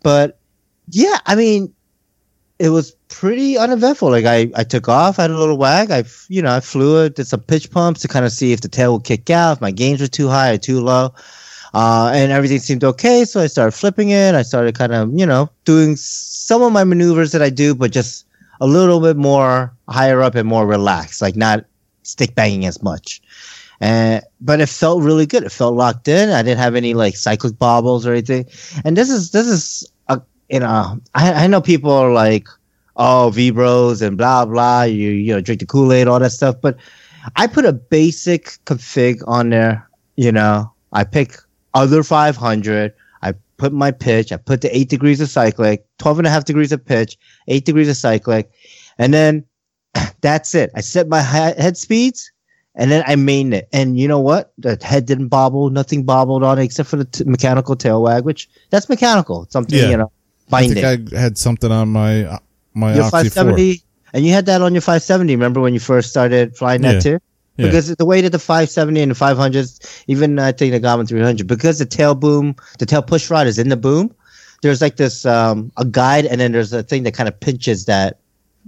But 0.03 0.37
yeah, 0.89 1.17
I 1.25 1.33
mean, 1.33 1.73
it 2.59 2.69
was 2.69 2.91
pretty 3.09 3.57
uneventful. 3.57 4.11
Like 4.11 4.25
I, 4.25 4.51
I 4.55 4.63
took 4.63 4.87
off, 4.87 5.17
I 5.17 5.23
had 5.23 5.31
a 5.31 5.37
little 5.37 5.57
wag. 5.57 5.89
I, 5.89 6.03
you 6.29 6.43
know, 6.43 6.53
I 6.53 6.59
flew 6.59 7.03
it, 7.03 7.15
did 7.15 7.25
some 7.25 7.39
pitch 7.41 7.71
pumps 7.71 8.01
to 8.01 8.07
kind 8.07 8.25
of 8.25 8.31
see 8.31 8.53
if 8.53 8.61
the 8.61 8.67
tail 8.67 8.93
would 8.93 9.05
kick 9.05 9.31
out, 9.31 9.53
if 9.53 9.61
my 9.61 9.71
gains 9.71 10.01
were 10.01 10.07
too 10.07 10.27
high 10.27 10.53
or 10.53 10.57
too 10.57 10.81
low. 10.81 11.15
Uh, 11.73 12.11
and 12.13 12.31
everything 12.31 12.59
seemed 12.59 12.83
okay. 12.83 13.25
So 13.25 13.41
I 13.41 13.47
started 13.47 13.71
flipping 13.71 14.09
it. 14.09 14.35
I 14.35 14.43
started 14.43 14.75
kind 14.75 14.93
of, 14.93 15.11
you 15.17 15.25
know, 15.25 15.49
doing 15.65 15.95
some 15.95 16.61
of 16.61 16.71
my 16.71 16.83
maneuvers 16.83 17.31
that 17.31 17.41
I 17.41 17.49
do, 17.49 17.73
but 17.73 17.91
just 17.91 18.25
a 18.61 18.67
little 18.67 18.99
bit 19.01 19.17
more 19.17 19.73
higher 19.89 20.21
up 20.21 20.35
and 20.35 20.47
more 20.47 20.67
relaxed, 20.67 21.23
like 21.23 21.35
not 21.35 21.65
stick 22.03 22.35
banging 22.35 22.65
as 22.65 22.83
much. 22.83 23.19
And 23.79 24.23
but 24.41 24.59
it 24.59 24.69
felt 24.69 25.03
really 25.03 25.25
good. 25.25 25.43
It 25.43 25.51
felt 25.51 25.75
locked 25.75 26.07
in. 26.07 26.29
I 26.29 26.41
didn't 26.41 26.59
have 26.59 26.75
any 26.75 26.93
like 26.93 27.15
cyclic 27.15 27.57
bobbles 27.57 28.05
or 28.05 28.11
anything. 28.11 28.45
And 28.83 28.97
this 28.97 29.09
is 29.09 29.31
this 29.31 29.47
is 29.47 29.87
a 30.07 30.21
you 30.49 30.59
know 30.59 30.99
I 31.13 31.43
I 31.43 31.47
know 31.47 31.61
people 31.61 31.91
are 31.91 32.11
like 32.11 32.47
oh 32.95 33.31
vibros 33.33 34.01
and 34.01 34.17
blah 34.17 34.45
blah 34.45 34.83
you 34.83 35.11
you 35.11 35.33
know 35.33 35.41
drink 35.41 35.59
the 35.59 35.67
Kool 35.67 35.93
Aid 35.93 36.07
all 36.07 36.19
that 36.19 36.31
stuff. 36.31 36.55
But 36.59 36.77
I 37.35 37.45
put 37.45 37.65
a 37.65 37.73
basic 37.73 38.57
config 38.65 39.21
on 39.27 39.49
there. 39.49 39.87
You 40.15 40.31
know 40.31 40.71
I 40.93 41.03
pick 41.03 41.37
other 41.73 42.01
500. 42.01 42.93
I 43.21 43.33
put 43.57 43.73
my 43.73 43.91
pitch. 43.91 44.31
I 44.31 44.37
put 44.37 44.61
the 44.61 44.75
eight 44.75 44.89
degrees 44.89 45.21
of 45.21 45.29
cyclic, 45.29 45.85
12 45.99 46.19
and 46.19 46.27
a 46.27 46.31
half 46.31 46.45
degrees 46.45 46.71
of 46.71 46.83
pitch, 46.83 47.17
eight 47.47 47.65
degrees 47.65 47.89
of 47.89 47.97
cyclic, 47.97 48.49
and 48.97 49.13
then 49.13 49.45
that's 50.21 50.55
it. 50.55 50.71
I 50.75 50.81
set 50.81 51.07
my 51.07 51.21
he- 51.21 51.61
head 51.61 51.77
speeds 51.77 52.31
and 52.77 52.89
then 52.89 53.03
I 53.05 53.15
main 53.17 53.51
it. 53.51 53.67
And 53.73 53.99
you 53.99 54.07
know 54.07 54.19
what? 54.21 54.53
The 54.57 54.77
head 54.81 55.05
didn't 55.05 55.27
bobble, 55.27 55.69
nothing 55.69 56.03
bobbled 56.03 56.43
on 56.43 56.59
it 56.59 56.63
except 56.63 56.87
for 56.89 56.95
the 56.95 57.05
t- 57.05 57.23
mechanical 57.25 57.75
tail 57.75 58.01
wag, 58.01 58.23
which 58.23 58.47
that's 58.69 58.87
mechanical. 58.87 59.47
Something, 59.49 59.79
Yeah. 59.79 59.89
you 59.89 59.97
know, 59.97 60.11
I 60.53 60.67
think 60.67 61.13
I 61.13 61.19
had 61.19 61.37
something 61.37 61.71
on 61.71 61.89
my 61.89 62.23
uh, 62.23 62.39
my 62.73 62.93
your 62.95 63.03
Oxy 63.03 63.29
4. 63.29 63.43
570, 63.43 63.83
and 64.13 64.25
you 64.25 64.31
had 64.31 64.45
that 64.45 64.61
on 64.61 64.73
your 64.73 64.81
570. 64.81 65.35
Remember 65.35 65.59
when 65.59 65.73
you 65.73 65.79
first 65.81 66.09
started 66.09 66.55
flying 66.55 66.81
that 66.83 66.93
Yeah. 66.95 66.99
too? 66.99 67.19
Yeah. 67.57 67.65
Because 67.65 67.95
the 67.95 68.05
way 68.05 68.21
that 68.21 68.29
the 68.31 68.37
570 68.39 69.01
and 69.01 69.11
the 69.11 69.15
500s, 69.15 70.03
even 70.05 70.37
I 70.37 70.51
think 70.51 70.71
the 70.73 70.79
Goblin 70.79 71.07
300, 71.07 71.47
because 71.47 71.79
the 71.79 71.87
tail 71.87 72.13
boom, 72.13 72.55
the 72.77 72.85
tail 72.85 73.01
push 73.01 73.31
rod 73.31 73.47
is 73.47 73.57
in 73.57 73.69
the 73.69 73.75
boom, 73.75 74.13
there's 74.61 74.79
like 74.79 74.97
this 74.97 75.25
um, 75.25 75.71
a 75.77 75.83
guide, 75.83 76.27
and 76.27 76.39
then 76.39 76.51
there's 76.51 76.71
a 76.71 76.83
thing 76.83 77.01
that 77.03 77.15
kind 77.15 77.27
of 77.27 77.39
pinches 77.39 77.85
that 77.85 78.19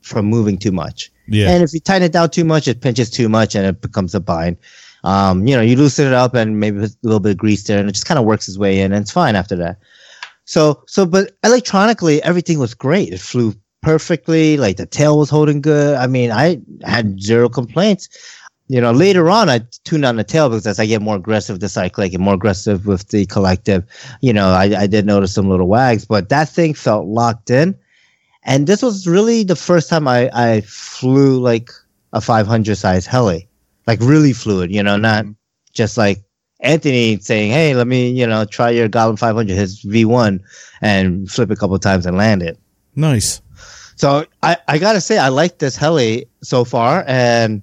from 0.01 0.25
moving 0.25 0.57
too 0.57 0.71
much. 0.71 1.11
Yeah. 1.29 1.51
And 1.51 1.63
if 1.63 1.73
you 1.73 1.79
tighten 1.79 2.03
it 2.03 2.11
down 2.11 2.29
too 2.29 2.43
much, 2.43 2.67
it 2.67 2.81
pinches 2.81 3.09
too 3.09 3.29
much, 3.29 3.55
and 3.55 3.65
it 3.65 3.81
becomes 3.81 4.15
a 4.15 4.19
bind. 4.19 4.57
Um, 5.03 5.47
you 5.47 5.55
know, 5.55 5.61
you 5.61 5.75
loosen 5.75 6.07
it 6.07 6.13
up, 6.13 6.33
and 6.33 6.59
maybe 6.59 6.79
a 6.79 6.89
little 7.03 7.19
bit 7.19 7.31
of 7.31 7.37
grease 7.37 7.63
there, 7.63 7.79
and 7.79 7.87
it 7.87 7.93
just 7.93 8.05
kind 8.05 8.19
of 8.19 8.25
works 8.25 8.47
its 8.47 8.57
way 8.57 8.79
in, 8.79 8.91
and 8.91 9.01
it's 9.01 9.11
fine 9.11 9.35
after 9.35 9.55
that. 9.57 9.79
So, 10.45 10.83
so, 10.87 11.05
but 11.05 11.37
electronically, 11.43 12.21
everything 12.23 12.59
was 12.59 12.73
great. 12.73 13.13
It 13.13 13.19
flew 13.19 13.53
perfectly. 13.81 14.57
Like 14.57 14.77
the 14.77 14.85
tail 14.85 15.17
was 15.17 15.29
holding 15.29 15.61
good. 15.61 15.95
I 15.95 16.07
mean, 16.07 16.31
I 16.31 16.59
had 16.83 17.21
zero 17.21 17.49
complaints. 17.49 18.09
You 18.67 18.79
know, 18.79 18.91
later 18.91 19.29
on, 19.29 19.49
I 19.49 19.61
tuned 19.83 20.05
on 20.05 20.17
the 20.17 20.23
tail 20.23 20.49
because 20.49 20.67
as 20.67 20.79
I 20.79 20.85
get 20.85 21.01
more 21.01 21.15
aggressive 21.15 21.55
with 21.55 21.61
the 21.61 21.69
cyclic 21.69 22.13
and 22.13 22.23
more 22.23 22.35
aggressive 22.35 22.85
with 22.85 23.07
the 23.07 23.25
collective, 23.25 23.83
you 24.21 24.31
know, 24.31 24.49
I, 24.49 24.81
I 24.81 24.87
did 24.87 25.07
notice 25.07 25.33
some 25.33 25.49
little 25.49 25.67
wags, 25.67 26.05
but 26.05 26.29
that 26.29 26.49
thing 26.49 26.75
felt 26.75 27.07
locked 27.07 27.49
in. 27.49 27.75
And 28.49 28.65
this 28.65 28.81
was 28.81 29.05
really 29.05 29.43
the 29.43 29.55
first 29.55 29.89
time 29.89 30.07
I, 30.07 30.27
I 30.33 30.61
flew 30.61 31.39
like 31.39 31.69
a 32.13 32.19
500 32.19 32.75
size 32.75 33.05
heli, 33.05 33.47
like 33.85 33.99
really 34.01 34.33
fluid, 34.33 34.71
you 34.71 34.81
know, 34.81 34.97
not 34.97 35.25
just 35.71 35.99
like 35.99 36.23
Anthony 36.61 37.19
saying, 37.19 37.51
Hey, 37.51 37.75
let 37.75 37.85
me, 37.85 38.09
you 38.09 38.25
know, 38.25 38.45
try 38.45 38.71
your 38.71 38.87
Goblin 38.87 39.17
500, 39.17 39.53
his 39.53 39.83
V1 39.83 40.41
and 40.81 41.29
flip 41.29 41.51
a 41.51 41.55
couple 41.55 41.77
times 41.77 42.07
and 42.07 42.17
land 42.17 42.41
it. 42.41 42.57
nice. 42.95 43.39
So 43.95 44.25
I, 44.41 44.57
I 44.67 44.79
gotta 44.79 45.01
say 45.01 45.19
I 45.19 45.27
like 45.27 45.59
this 45.59 45.75
heli 45.75 46.25
so 46.41 46.63
far, 46.63 47.03
and 47.05 47.61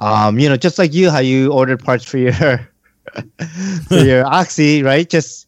um, 0.00 0.38
you 0.38 0.48
know, 0.48 0.56
just 0.56 0.76
like 0.76 0.92
you, 0.92 1.08
how 1.08 1.20
you 1.20 1.52
ordered 1.52 1.78
parts 1.78 2.04
for 2.04 2.18
your 2.18 2.32
for 3.88 3.94
your 3.98 4.26
Oxy, 4.26 4.82
right? 4.82 5.08
Just 5.08 5.46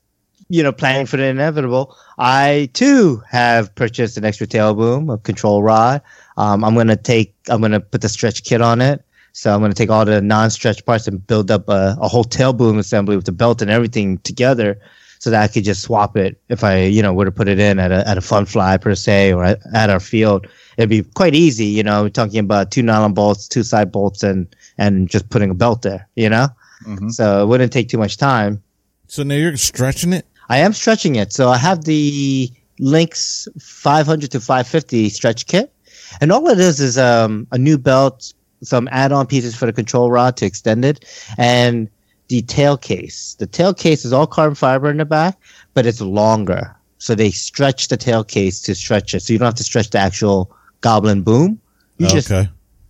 you 0.51 0.63
know, 0.63 0.73
planning 0.73 1.07
for 1.07 1.17
the 1.17 1.25
inevitable. 1.25 1.97
I 2.21 2.69
too 2.75 3.23
have 3.29 3.75
purchased 3.75 4.19
an 4.19 4.27
extra 4.27 4.47
tail 4.47 4.75
boom, 4.75 5.09
a 5.09 5.17
control 5.17 5.63
rod. 5.63 6.03
Um, 6.37 6.63
I'm 6.65 6.75
gonna 6.75 6.97
take, 6.97 7.35
I'm 7.49 7.63
gonna 7.63 7.81
put 7.81 8.03
the 8.03 8.11
stretch 8.11 8.45
kit 8.45 8.61
on 8.61 8.83
it. 8.83 9.03
So 9.33 9.55
I'm 9.55 9.61
gonna 9.61 9.73
take 9.73 9.89
all 9.89 10.05
the 10.05 10.21
non-stretch 10.21 10.85
parts 10.85 11.09
and 11.09 11.27
build 11.27 11.51
up 11.51 11.67
a, 11.69 11.97
a 11.99 12.09
whole 12.09 12.25
tail 12.25 12.53
boom 12.53 12.79
assembly 12.79 13.17
with 13.17 13.25
the 13.25 13.33
belt 13.33 13.63
and 13.63 13.71
everything 13.71 14.19
together 14.19 14.79
so 15.19 15.31
that 15.31 15.43
I 15.43 15.49
could 15.49 15.65
just 15.65 15.83
swap 15.83 16.17
it 16.17 16.39
if 16.51 16.63
I, 16.63 16.83
you 16.85 17.03
know, 17.03 17.15
were 17.15 17.25
to 17.25 17.33
put 17.33 17.49
it 17.49 17.59
in 17.59 17.79
at 17.79 17.91
a, 17.91 18.07
at 18.07 18.19
a 18.19 18.23
fun 18.23 18.45
fly 18.45 18.77
per 18.77 18.95
se 18.95 19.33
or 19.33 19.45
at, 19.45 19.61
at 19.75 19.89
our 19.89 20.01
field. 20.01 20.47
It'd 20.77 20.91
be 20.91 21.03
quite 21.03 21.35
easy, 21.35 21.67
you 21.67 21.83
know, 21.83 22.03
we're 22.03 22.11
talking 22.11 22.39
about 22.39 22.71
two 22.71 22.83
nylon 22.83 23.15
bolts, 23.15 23.49
two 23.49 23.63
side 23.63 23.91
bolts 23.91 24.23
and, 24.23 24.47
and 24.77 25.09
just 25.09 25.31
putting 25.31 25.51
a 25.51 25.55
belt 25.55 25.83
there, 25.83 26.07
you 26.17 26.29
know? 26.29 26.49
Mhm. 26.85 27.13
So 27.13 27.43
it 27.43 27.47
wouldn't 27.47 27.73
take 27.73 27.89
too 27.89 27.99
much 27.99 28.19
time. 28.19 28.63
So 29.09 29.23
now 29.23 29.35
you're 29.35 29.57
stretching 29.57 30.13
it? 30.13 30.27
I 30.51 30.59
am 30.59 30.73
stretching 30.73 31.15
it. 31.15 31.33
So 31.33 31.49
I 31.49 31.57
have 31.57 31.85
the 31.85 32.51
Lynx 32.81 33.47
500 33.61 34.33
to 34.33 34.41
550 34.41 35.09
stretch 35.09 35.47
kit. 35.47 35.73
and 36.21 36.33
all 36.33 36.49
it 36.49 36.59
is 36.59 36.81
is 36.81 36.99
um, 36.99 37.47
a 37.53 37.59
new 37.59 37.79
belt, 37.79 38.35
some 38.63 38.89
add-on 38.91 39.27
pieces 39.27 39.55
for 39.55 39.67
the 39.67 39.73
control 39.73 40.11
rod 40.11 40.37
to 40.39 40.47
extend 40.47 40.85
it, 40.85 41.05
and 41.39 41.89
the 42.29 42.43
tail 42.43 42.77
case. 42.77 43.37
The 43.39 43.47
tail 43.47 43.73
case 43.73 44.05
is 44.05 44.13
all 44.13 44.27
carbon 44.27 44.57
fiber 44.57 44.91
in 44.91 44.97
the 44.97 45.05
back, 45.05 45.39
but 45.73 45.87
it's 45.87 46.01
longer, 46.01 46.75
so 46.99 47.15
they 47.15 47.31
stretch 47.31 47.89
the 47.89 47.97
tail 47.97 48.25
case 48.25 48.61
to 48.63 48.75
stretch 48.75 49.15
it, 49.15 49.21
so 49.21 49.33
you 49.33 49.39
don't 49.39 49.47
have 49.47 49.55
to 49.55 49.65
stretch 49.65 49.91
the 49.91 49.99
actual 49.99 50.51
Goblin 50.81 51.23
boom. 51.23 51.61
You 51.99 52.09
just 52.09 52.31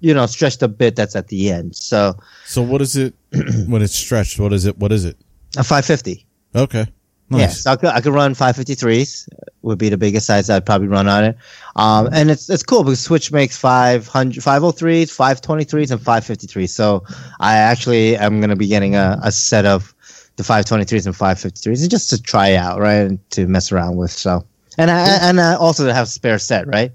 you 0.00 0.14
know 0.14 0.24
stretch 0.26 0.58
the 0.58 0.68
bit 0.68 0.96
that's 0.96 1.14
at 1.14 1.28
the 1.28 1.50
end. 1.50 1.76
So 1.76 2.16
So 2.46 2.62
what 2.62 2.80
is 2.80 2.96
it 2.96 3.14
when 3.66 3.82
it's 3.82 3.94
stretched? 3.94 4.38
What 4.38 4.52
is 4.52 4.64
it? 4.64 4.78
What 4.78 4.92
is 4.92 5.04
it? 5.04 5.16
a 5.56 5.64
550. 5.64 6.24
Okay. 6.54 6.86
Yeah, 7.30 7.48
so 7.48 7.72
I 7.72 7.76
could, 7.76 7.90
I 7.90 8.00
could 8.00 8.12
run 8.12 8.34
553s 8.34 9.28
would 9.62 9.78
be 9.78 9.88
the 9.88 9.96
biggest 9.96 10.26
size 10.26 10.50
I'd 10.50 10.66
probably 10.66 10.88
run 10.88 11.06
on 11.06 11.24
it. 11.24 11.36
Um, 11.76 12.08
and 12.12 12.30
it's 12.30 12.50
it's 12.50 12.62
cool 12.62 12.82
because 12.82 13.00
Switch 13.00 13.30
makes 13.30 13.56
500, 13.56 14.42
503s, 14.42 15.04
523s, 15.04 15.90
and 15.90 16.00
553s. 16.00 16.70
So 16.70 17.04
I 17.38 17.56
actually 17.56 18.16
am 18.16 18.40
going 18.40 18.50
to 18.50 18.56
be 18.56 18.66
getting 18.66 18.96
a, 18.96 19.18
a 19.22 19.30
set 19.30 19.64
of 19.64 19.94
the 20.36 20.42
523s 20.42 21.06
and 21.06 21.14
553s 21.14 21.82
and 21.82 21.90
just 21.90 22.10
to 22.10 22.20
try 22.20 22.54
out, 22.54 22.80
right, 22.80 22.94
and 22.94 23.30
to 23.30 23.46
mess 23.46 23.70
around 23.70 23.96
with. 23.96 24.10
So 24.10 24.44
and 24.78 24.90
I 24.90 25.28
and 25.28 25.40
I 25.40 25.54
also 25.54 25.90
have 25.92 26.06
a 26.06 26.10
spare 26.10 26.38
set, 26.38 26.66
right. 26.66 26.92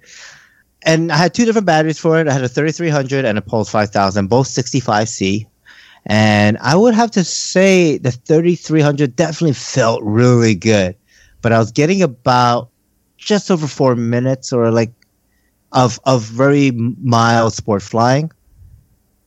And 0.84 1.12
I 1.12 1.18
had 1.18 1.34
two 1.34 1.46
different 1.46 1.66
batteries 1.66 1.98
for 1.98 2.20
it. 2.20 2.28
I 2.28 2.34
had 2.34 2.44
a 2.44 2.50
3300 2.50 3.26
and 3.26 3.38
a 3.40 3.42
Pulse 3.42 3.70
5000, 3.72 4.28
both 4.28 4.48
65C. 4.48 5.48
And 6.06 6.58
I 6.62 6.76
would 6.76 6.94
have 6.94 7.12
to 7.12 7.24
say 7.24 7.98
the 7.98 8.12
3300 8.12 9.16
definitely 9.16 9.54
felt 9.54 10.04
really 10.04 10.54
good, 10.54 10.96
but 11.42 11.52
I 11.52 11.58
was 11.58 11.72
getting 11.72 12.04
about 12.04 12.70
just 13.18 13.50
over 13.50 13.66
four 13.66 13.96
minutes 13.96 14.54
or 14.54 14.70
like 14.72 14.92
of 15.72 16.00
of 16.06 16.24
very 16.24 16.72
mild 16.72 17.54
sport 17.54 17.82
flying. 17.82 18.32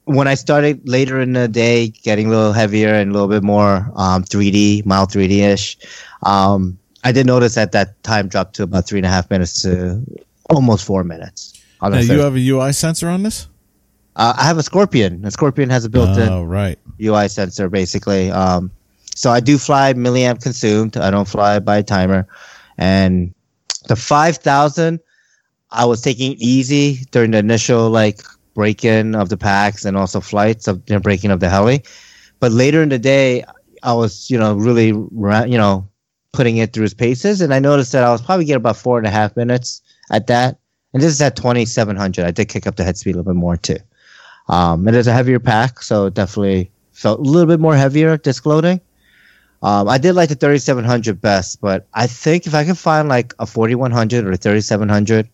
When 0.04 0.26
I 0.26 0.34
started 0.34 0.88
later 0.88 1.20
in 1.20 1.34
the 1.34 1.48
day, 1.48 1.88
getting 1.88 2.28
a 2.28 2.30
little 2.30 2.52
heavier 2.52 2.94
and 2.94 3.10
a 3.10 3.12
little 3.12 3.28
bit 3.28 3.42
more 3.42 3.90
um, 3.94 4.24
3D, 4.24 4.86
mild 4.86 5.10
3D 5.10 5.40
ish, 5.52 5.76
um, 6.22 6.78
I 7.04 7.12
did 7.12 7.26
notice 7.26 7.54
that 7.56 7.72
that 7.72 8.02
time 8.04 8.28
dropped 8.28 8.54
to 8.56 8.62
about 8.62 8.86
three 8.86 8.98
and 8.98 9.06
a 9.06 9.10
half 9.10 9.28
minutes 9.30 9.60
to 9.62 10.02
almost 10.48 10.86
four 10.86 11.04
minutes. 11.04 11.60
Now 11.82 11.98
you 12.14 12.20
have 12.20 12.36
a 12.36 12.48
UI 12.48 12.72
sensor 12.72 13.08
on 13.08 13.22
this? 13.22 13.48
Uh, 14.18 14.34
I 14.36 14.44
have 14.44 14.58
a 14.58 14.62
Scorpion. 14.62 15.24
A 15.24 15.30
Scorpion 15.30 15.70
has 15.70 15.84
a 15.84 15.88
built-in 15.88 16.28
Oh, 16.28 16.44
right. 16.44 16.78
UI 17.00 17.28
sensor 17.28 17.68
basically. 17.68 18.30
Um, 18.30 18.70
so 19.14 19.30
I 19.30 19.40
do 19.40 19.58
fly 19.58 19.94
milliamp 19.94 20.42
consumed. 20.42 20.96
I 20.96 21.10
don't 21.10 21.28
fly 21.28 21.58
by 21.60 21.82
timer. 21.82 22.26
And 22.76 23.34
the 23.88 23.96
5000, 23.96 25.00
I 25.70 25.84
was 25.84 26.00
taking 26.00 26.34
easy 26.38 27.04
during 27.10 27.30
the 27.30 27.38
initial 27.38 27.90
like 27.90 28.20
break 28.54 28.84
in 28.84 29.14
of 29.14 29.28
the 29.28 29.36
packs 29.36 29.84
and 29.84 29.96
also 29.96 30.20
flights 30.20 30.66
of 30.68 30.82
you 30.88 30.94
know, 30.94 31.00
breaking 31.00 31.30
of 31.30 31.40
the 31.40 31.48
heli. 31.48 31.82
But 32.40 32.52
later 32.52 32.82
in 32.82 32.88
the 32.88 32.98
day, 32.98 33.44
I 33.82 33.92
was, 33.92 34.30
you 34.30 34.38
know, 34.38 34.54
really, 34.54 34.88
you 34.88 35.58
know, 35.58 35.88
putting 36.32 36.56
it 36.58 36.72
through 36.72 36.84
its 36.84 36.94
paces. 36.94 37.40
And 37.40 37.54
I 37.54 37.58
noticed 37.58 37.92
that 37.92 38.04
I 38.04 38.10
was 38.10 38.22
probably 38.22 38.44
getting 38.44 38.58
about 38.58 38.76
four 38.76 38.98
and 38.98 39.06
a 39.06 39.10
half 39.10 39.36
minutes 39.36 39.80
at 40.10 40.26
that. 40.28 40.58
And 40.92 41.02
this 41.02 41.12
is 41.12 41.20
at 41.20 41.36
2700. 41.36 42.24
I 42.24 42.30
did 42.30 42.48
kick 42.48 42.66
up 42.66 42.76
the 42.76 42.84
head 42.84 42.96
speed 42.96 43.14
a 43.14 43.18
little 43.18 43.32
bit 43.32 43.38
more 43.38 43.56
too. 43.56 43.78
Um, 44.48 44.86
it 44.88 44.94
is 44.94 45.06
a 45.06 45.12
heavier 45.12 45.38
pack, 45.40 45.82
so 45.82 46.06
it 46.06 46.14
definitely 46.14 46.70
felt 46.92 47.20
a 47.20 47.22
little 47.22 47.46
bit 47.46 47.60
more 47.60 47.76
heavier 47.76 48.16
disc 48.16 48.46
loading. 48.46 48.80
Um, 49.62 49.88
I 49.88 49.98
did 49.98 50.12
like 50.14 50.28
the 50.28 50.36
3700 50.36 51.20
best, 51.20 51.60
but 51.60 51.86
I 51.92 52.06
think 52.06 52.46
if 52.46 52.54
I 52.54 52.64
could 52.64 52.78
find 52.78 53.08
like 53.08 53.34
a 53.38 53.46
4100 53.46 54.24
or 54.24 54.32
a 54.32 54.36
3700, 54.36 55.28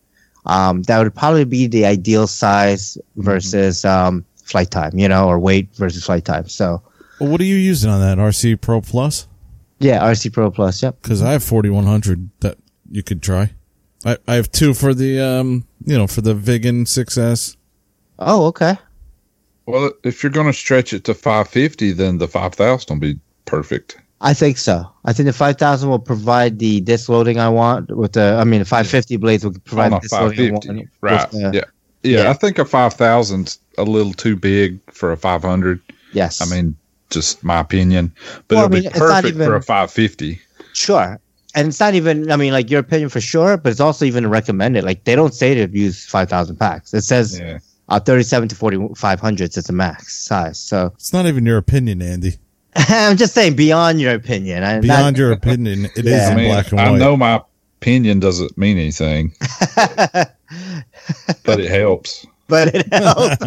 um, 0.47 0.81
that 0.83 0.99
would 0.99 1.13
probably 1.15 1.45
be 1.45 1.67
the 1.67 1.85
ideal 1.85 2.27
size 2.27 2.97
versus 3.17 3.85
um, 3.85 4.25
flight 4.43 4.71
time, 4.71 4.97
you 4.97 5.07
know, 5.07 5.27
or 5.27 5.39
weight 5.39 5.69
versus 5.75 6.05
flight 6.05 6.25
time. 6.25 6.47
So 6.47 6.81
Well, 7.19 7.29
what 7.29 7.39
are 7.39 7.45
you 7.45 7.55
using 7.55 7.89
on 7.89 8.01
that 8.01 8.17
RC 8.17 8.59
Pro 8.61 8.81
Plus? 8.81 9.27
yeah, 9.79 10.01
RC 10.01 10.33
Pro 10.33 10.49
Plus. 10.51 10.81
Yep. 10.81 11.01
Because 11.01 11.21
I 11.21 11.31
have 11.33 11.43
4100 11.43 12.29
that 12.39 12.57
you 12.91 13.03
could 13.03 13.21
try. 13.21 13.51
I, 14.05 14.17
I 14.27 14.35
have 14.35 14.51
two 14.51 14.73
for 14.73 14.93
the 14.93 15.19
um 15.19 15.65
you 15.85 15.97
know 15.97 16.07
for 16.07 16.21
the 16.21 16.33
Vigan 16.35 16.85
6S. 16.85 17.57
Oh, 18.19 18.45
okay. 18.47 18.77
Well, 19.65 19.91
if 20.03 20.21
you're 20.23 20.31
going 20.31 20.47
to 20.47 20.53
stretch 20.53 20.93
it 20.93 21.03
to 21.05 21.13
550, 21.13 21.91
then 21.93 22.17
the 22.19 22.27
5000 22.27 22.93
will 22.93 22.99
be 22.99 23.19
perfect. 23.45 23.97
I 24.21 24.33
think 24.33 24.57
so. 24.57 24.89
I 25.05 25.13
think 25.13 25.25
the 25.27 25.33
5000 25.33 25.89
will 25.89 25.99
provide 25.99 26.59
the 26.59 26.81
disc 26.81 27.09
loading 27.09 27.39
I 27.39 27.49
want 27.49 27.91
with 27.95 28.13
the, 28.13 28.37
I 28.39 28.43
mean, 28.43 28.59
the 28.59 28.65
550 28.65 29.17
blades 29.17 29.43
will 29.43 29.53
provide 29.65 29.91
the 29.91 29.99
disc 29.99 30.13
loading 30.13 30.55
I 30.55 30.59
550, 30.59 30.69
want. 30.69 30.89
right? 31.01 31.31
the- 31.31 31.37
uh, 31.47 31.51
yeah. 31.51 31.61
yeah, 32.03 32.23
yeah. 32.23 32.29
I 32.29 32.33
think 32.33 32.57
a 32.59 32.63
5000's 32.65 33.59
a 33.77 33.83
little 33.83 34.13
too 34.13 34.35
big 34.35 34.79
for 34.91 35.11
a 35.11 35.17
500. 35.17 35.81
Yes. 36.13 36.41
I 36.41 36.45
mean, 36.55 36.75
just 37.09 37.43
my 37.43 37.59
opinion, 37.59 38.11
but 38.47 38.55
Well, 38.55 38.65
it'll 38.65 38.73
mean, 38.73 38.83
be 38.91 38.97
perfect 38.99 39.27
even- 39.35 39.47
for 39.47 39.55
a 39.55 39.61
550. 39.61 40.39
Sure. 40.73 41.19
And 41.53 41.67
it's 41.69 41.79
not 41.79 41.93
even, 41.93 42.31
I 42.31 42.35
mean, 42.35 42.51
like 42.51 42.69
your 42.69 42.81
opinion 42.81 43.09
for 43.09 43.21
sure, 43.21 43.55
but 43.57 43.71
it's 43.71 43.79
also 43.79 44.03
even 44.05 44.27
recommended. 44.29 44.83
Like 44.83 45.05
they 45.05 45.15
don't 45.15 45.33
say 45.33 45.53
to 45.55 45.77
use 45.77 46.05
5,000 46.05 46.57
packs. 46.57 46.93
It 46.93 47.01
says 47.03 47.39
Yeah. 47.39 47.59
Uh, 47.89 47.99
37 47.99 48.49
to 48.49 48.55
4,500s 48.55 49.57
is 49.57 49.63
the 49.65 49.73
max 49.73 50.15
size. 50.25 50.59
So 50.59 50.91
It's 50.95 51.13
not 51.13 51.25
even 51.25 51.45
your 51.45 51.57
opinion, 51.57 52.01
Andy. 52.01 52.33
I'm 52.75 53.15
just 53.17 53.33
saying 53.33 53.55
beyond 53.55 54.01
your 54.01 54.13
opinion. 54.13 54.63
I, 54.63 54.79
Beyond 54.81 55.17
your 55.17 55.31
opinion, 55.31 55.85
it 55.95 55.97
is 56.05 56.05
Yeah. 56.05 56.27
I 56.27 56.31
in 56.31 56.37
mean, 56.37 56.47
black 56.51 56.67
and 56.71 56.77
white. 56.79 56.87
I 56.87 56.97
know 56.97 57.15
my 57.15 57.41
opinion 57.81 58.19
doesn't 58.19 58.57
mean 58.57 58.77
anything, 58.77 59.33
but 61.43 61.59
it 61.59 61.69
helps. 61.69 62.25
but 62.47 62.69
it 62.73 62.91
helps. 62.93 63.37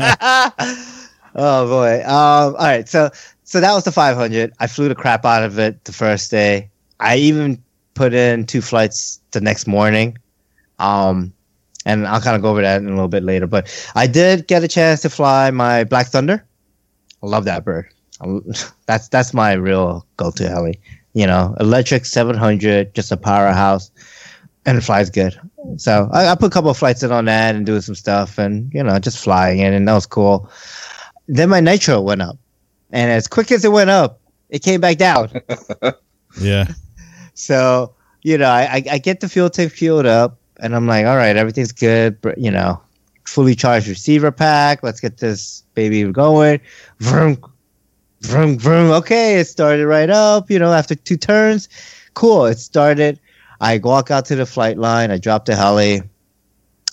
oh 1.35 1.67
boy. 1.69 2.01
Um, 2.05 2.09
all 2.09 2.53
right. 2.55 2.89
So, 2.89 3.11
so 3.45 3.61
that 3.61 3.73
was 3.75 3.85
the 3.85 3.93
500. 3.93 4.53
I 4.59 4.67
flew 4.67 4.89
the 4.89 4.95
crap 4.95 5.25
out 5.25 5.43
of 5.43 5.59
it 5.59 5.85
the 5.85 5.93
first 5.93 6.31
day. 6.31 6.71
I 7.01 7.17
even 7.17 7.63
put 7.95 8.15
in 8.15 8.47
two 8.47 8.61
flights 8.63 9.21
the 9.33 9.41
next 9.41 9.67
morning. 9.67 10.19
Um, 10.79 11.33
and 11.89 12.07
I'll 12.07 12.21
kind 12.21 12.37
of 12.37 12.43
go 12.43 12.51
over 12.51 12.63
that 12.63 12.81
in 12.81 12.87
a 12.87 12.91
little 12.91 13.09
bit 13.09 13.25
later. 13.25 13.47
But 13.49 13.67
I 13.97 14.07
did 14.07 14.47
get 14.47 14.63
a 14.63 14.69
chance 14.69 15.01
to 15.03 15.11
fly 15.11 15.51
my 15.51 15.85
Black 15.85 16.07
Thunder. 16.09 16.45
I 17.23 17.27
love 17.27 17.45
that 17.47 17.65
bird. 17.65 17.87
I- 18.21 18.41
That's 18.87 19.09
that's 19.09 19.35
my 19.35 19.53
real 19.55 20.07
go-to 20.17 20.49
heli. 20.49 20.81
You 21.15 21.27
know, 21.27 21.57
electric 21.61 22.05
700, 22.07 22.95
just 22.95 23.11
a 23.13 23.17
powerhouse, 23.17 23.91
and 24.67 24.79
it 24.79 24.83
flies 24.83 25.11
good. 25.11 25.39
So 25.77 26.09
I, 26.13 26.29
I 26.29 26.35
put 26.37 26.47
a 26.47 26.51
couple 26.51 26.71
of 26.71 26.77
flights 26.79 27.03
in 27.03 27.11
on 27.13 27.25
that 27.27 27.55
and 27.57 27.67
doing 27.67 27.81
some 27.81 27.95
stuff, 27.95 28.39
and 28.39 28.73
you 28.73 28.83
know, 28.83 28.99
just 28.99 29.19
flying 29.19 29.59
in, 29.59 29.75
and 29.75 29.89
that 29.89 29.95
was 29.95 30.07
cool. 30.07 30.49
Then 31.27 31.49
my 31.49 31.61
nitro 31.61 32.01
went 32.01 32.23
up, 32.23 32.39
and 32.93 33.11
as 33.11 33.27
quick 33.27 33.51
as 33.53 33.65
it 33.65 33.73
went 33.73 33.91
up, 33.91 34.21
it 34.51 34.63
came 34.63 34.81
back 34.81 34.99
down. 34.99 35.31
Yeah. 36.41 36.69
So, 37.35 37.95
you 38.23 38.37
know, 38.37 38.49
I, 38.51 38.63
I, 38.63 38.85
I 38.93 38.99
get 38.99 39.21
the 39.21 39.29
fuel 39.29 39.49
tank 39.49 39.71
fueled 39.73 40.07
up 40.07 40.38
and 40.59 40.75
I'm 40.75 40.87
like, 40.87 41.07
all 41.07 41.17
right, 41.17 41.37
everything's 41.37 41.73
good. 41.73 42.19
You 42.37 42.51
know, 42.51 42.81
fully 43.25 43.55
charged 43.55 43.89
receiver 43.89 44.33
pack. 44.33 44.83
Let's 44.83 45.01
get 45.01 45.19
this 45.19 45.63
baby 45.75 46.05
going. 46.11 46.61
Vroom, 47.01 47.39
vroom, 48.23 48.59
vroom. 48.59 48.91
Okay, 48.91 49.39
it 49.39 49.47
started 49.47 49.87
right 49.87 50.11
up, 50.11 50.51
you 50.51 50.59
know, 50.59 50.73
after 50.73 50.95
two 50.95 51.17
turns. 51.17 51.69
Cool. 52.15 52.47
It 52.47 52.59
started. 52.59 53.21
I 53.61 53.79
walk 53.79 54.11
out 54.11 54.25
to 54.27 54.37
the 54.37 54.47
flight 54.47 54.79
line. 54.79 55.11
I 55.11 55.19
drop 55.19 55.45
the 55.45 55.57
heli. 55.57 56.03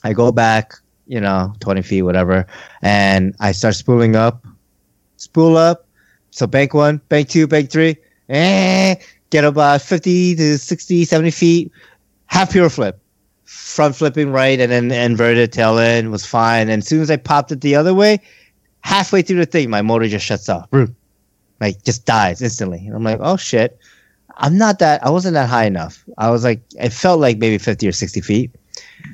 I 0.03 0.13
go 0.13 0.31
back, 0.31 0.73
you 1.07 1.19
know, 1.19 1.53
20 1.59 1.81
feet, 1.81 2.03
whatever. 2.03 2.45
And 2.81 3.35
I 3.39 3.51
start 3.51 3.75
spooling 3.75 4.15
up. 4.15 4.45
Spool 5.17 5.57
up. 5.57 5.87
So 6.31 6.45
bank 6.47 6.73
one, 6.73 7.01
bank 7.09 7.29
two, 7.29 7.47
bank 7.47 7.71
three. 7.71 7.95
Eh, 8.27 8.95
get 9.29 9.45
about 9.45 9.81
50 9.81 10.35
to 10.35 10.57
60, 10.57 11.05
70 11.05 11.31
feet, 11.31 11.71
half 12.25 12.51
piro 12.51 12.69
flip, 12.69 12.99
front 13.55 13.95
flipping 13.95 14.31
right, 14.31 14.59
and 14.59 14.71
then 14.71 14.91
inverted 14.91 15.51
tail 15.51 15.77
end 15.77 16.11
was 16.11 16.25
fine. 16.25 16.69
And 16.69 16.81
as 16.81 16.87
soon 16.87 17.01
as 17.01 17.09
I 17.09 17.17
popped 17.17 17.51
it 17.51 17.61
the 17.61 17.75
other 17.75 17.93
way, 17.93 18.19
halfway 18.81 19.21
through 19.21 19.37
the 19.37 19.45
thing, 19.45 19.69
my 19.69 19.81
motor 19.81 20.07
just 20.07 20.25
shuts 20.25 20.47
off. 20.49 20.69
Boom. 20.69 20.95
Like 21.59 21.83
just 21.83 22.05
dies 22.05 22.41
instantly. 22.41 22.85
And 22.85 22.95
I'm 22.95 23.03
like, 23.03 23.19
oh 23.21 23.37
shit. 23.37 23.77
I'm 24.37 24.57
not 24.57 24.79
that, 24.79 25.01
I 25.05 25.09
wasn't 25.09 25.33
that 25.35 25.47
high 25.47 25.65
enough. 25.65 26.03
I 26.17 26.29
was 26.29 26.43
like, 26.43 26.61
it 26.77 26.91
felt 26.91 27.21
like 27.21 27.37
maybe 27.37 27.57
50 27.57 27.87
or 27.87 27.93
60 27.93 28.19
feet. 28.21 28.51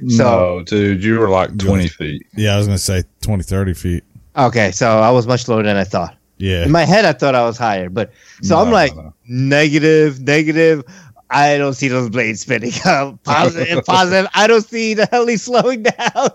So- 0.08 0.24
no, 0.58 0.64
dude, 0.64 1.04
you 1.04 1.20
were 1.20 1.30
like 1.30 1.56
20 1.60 1.88
feet. 1.90 2.26
Yeah, 2.36 2.56
I 2.56 2.58
was 2.58 2.66
going 2.66 2.78
to 2.78 2.84
say 2.84 3.04
20, 3.22 3.44
30 3.44 3.74
feet. 3.76 4.04
Okay. 4.36 4.72
So 4.72 4.90
I 5.00 5.12
was 5.12 5.28
much 5.28 5.48
lower 5.48 5.62
than 5.62 5.78
I 5.78 5.84
thought. 5.84 6.18
Yeah. 6.42 6.66
In 6.66 6.72
my 6.72 6.86
head, 6.86 7.06
I 7.06 7.14
thought 7.14 7.36
I 7.36 7.46
was 7.46 7.56
higher, 7.56 7.88
but 7.88 8.12
so 8.42 8.58
I'm 8.58 8.72
like 8.72 8.96
no, 8.96 9.04
no. 9.04 9.14
negative, 9.28 10.22
negative. 10.22 10.84
I 11.32 11.58
don't 11.58 11.74
see 11.74 11.88
those 11.88 12.10
blades 12.10 12.42
spinning 12.42 12.74
up. 12.86 13.24
Positive, 13.24 13.84
positive. 13.86 14.30
I 14.34 14.48
don't 14.48 14.66
see 14.66 14.94
the 14.94 15.06
heli 15.06 15.38
slowing 15.38 15.84
down. 15.84 16.30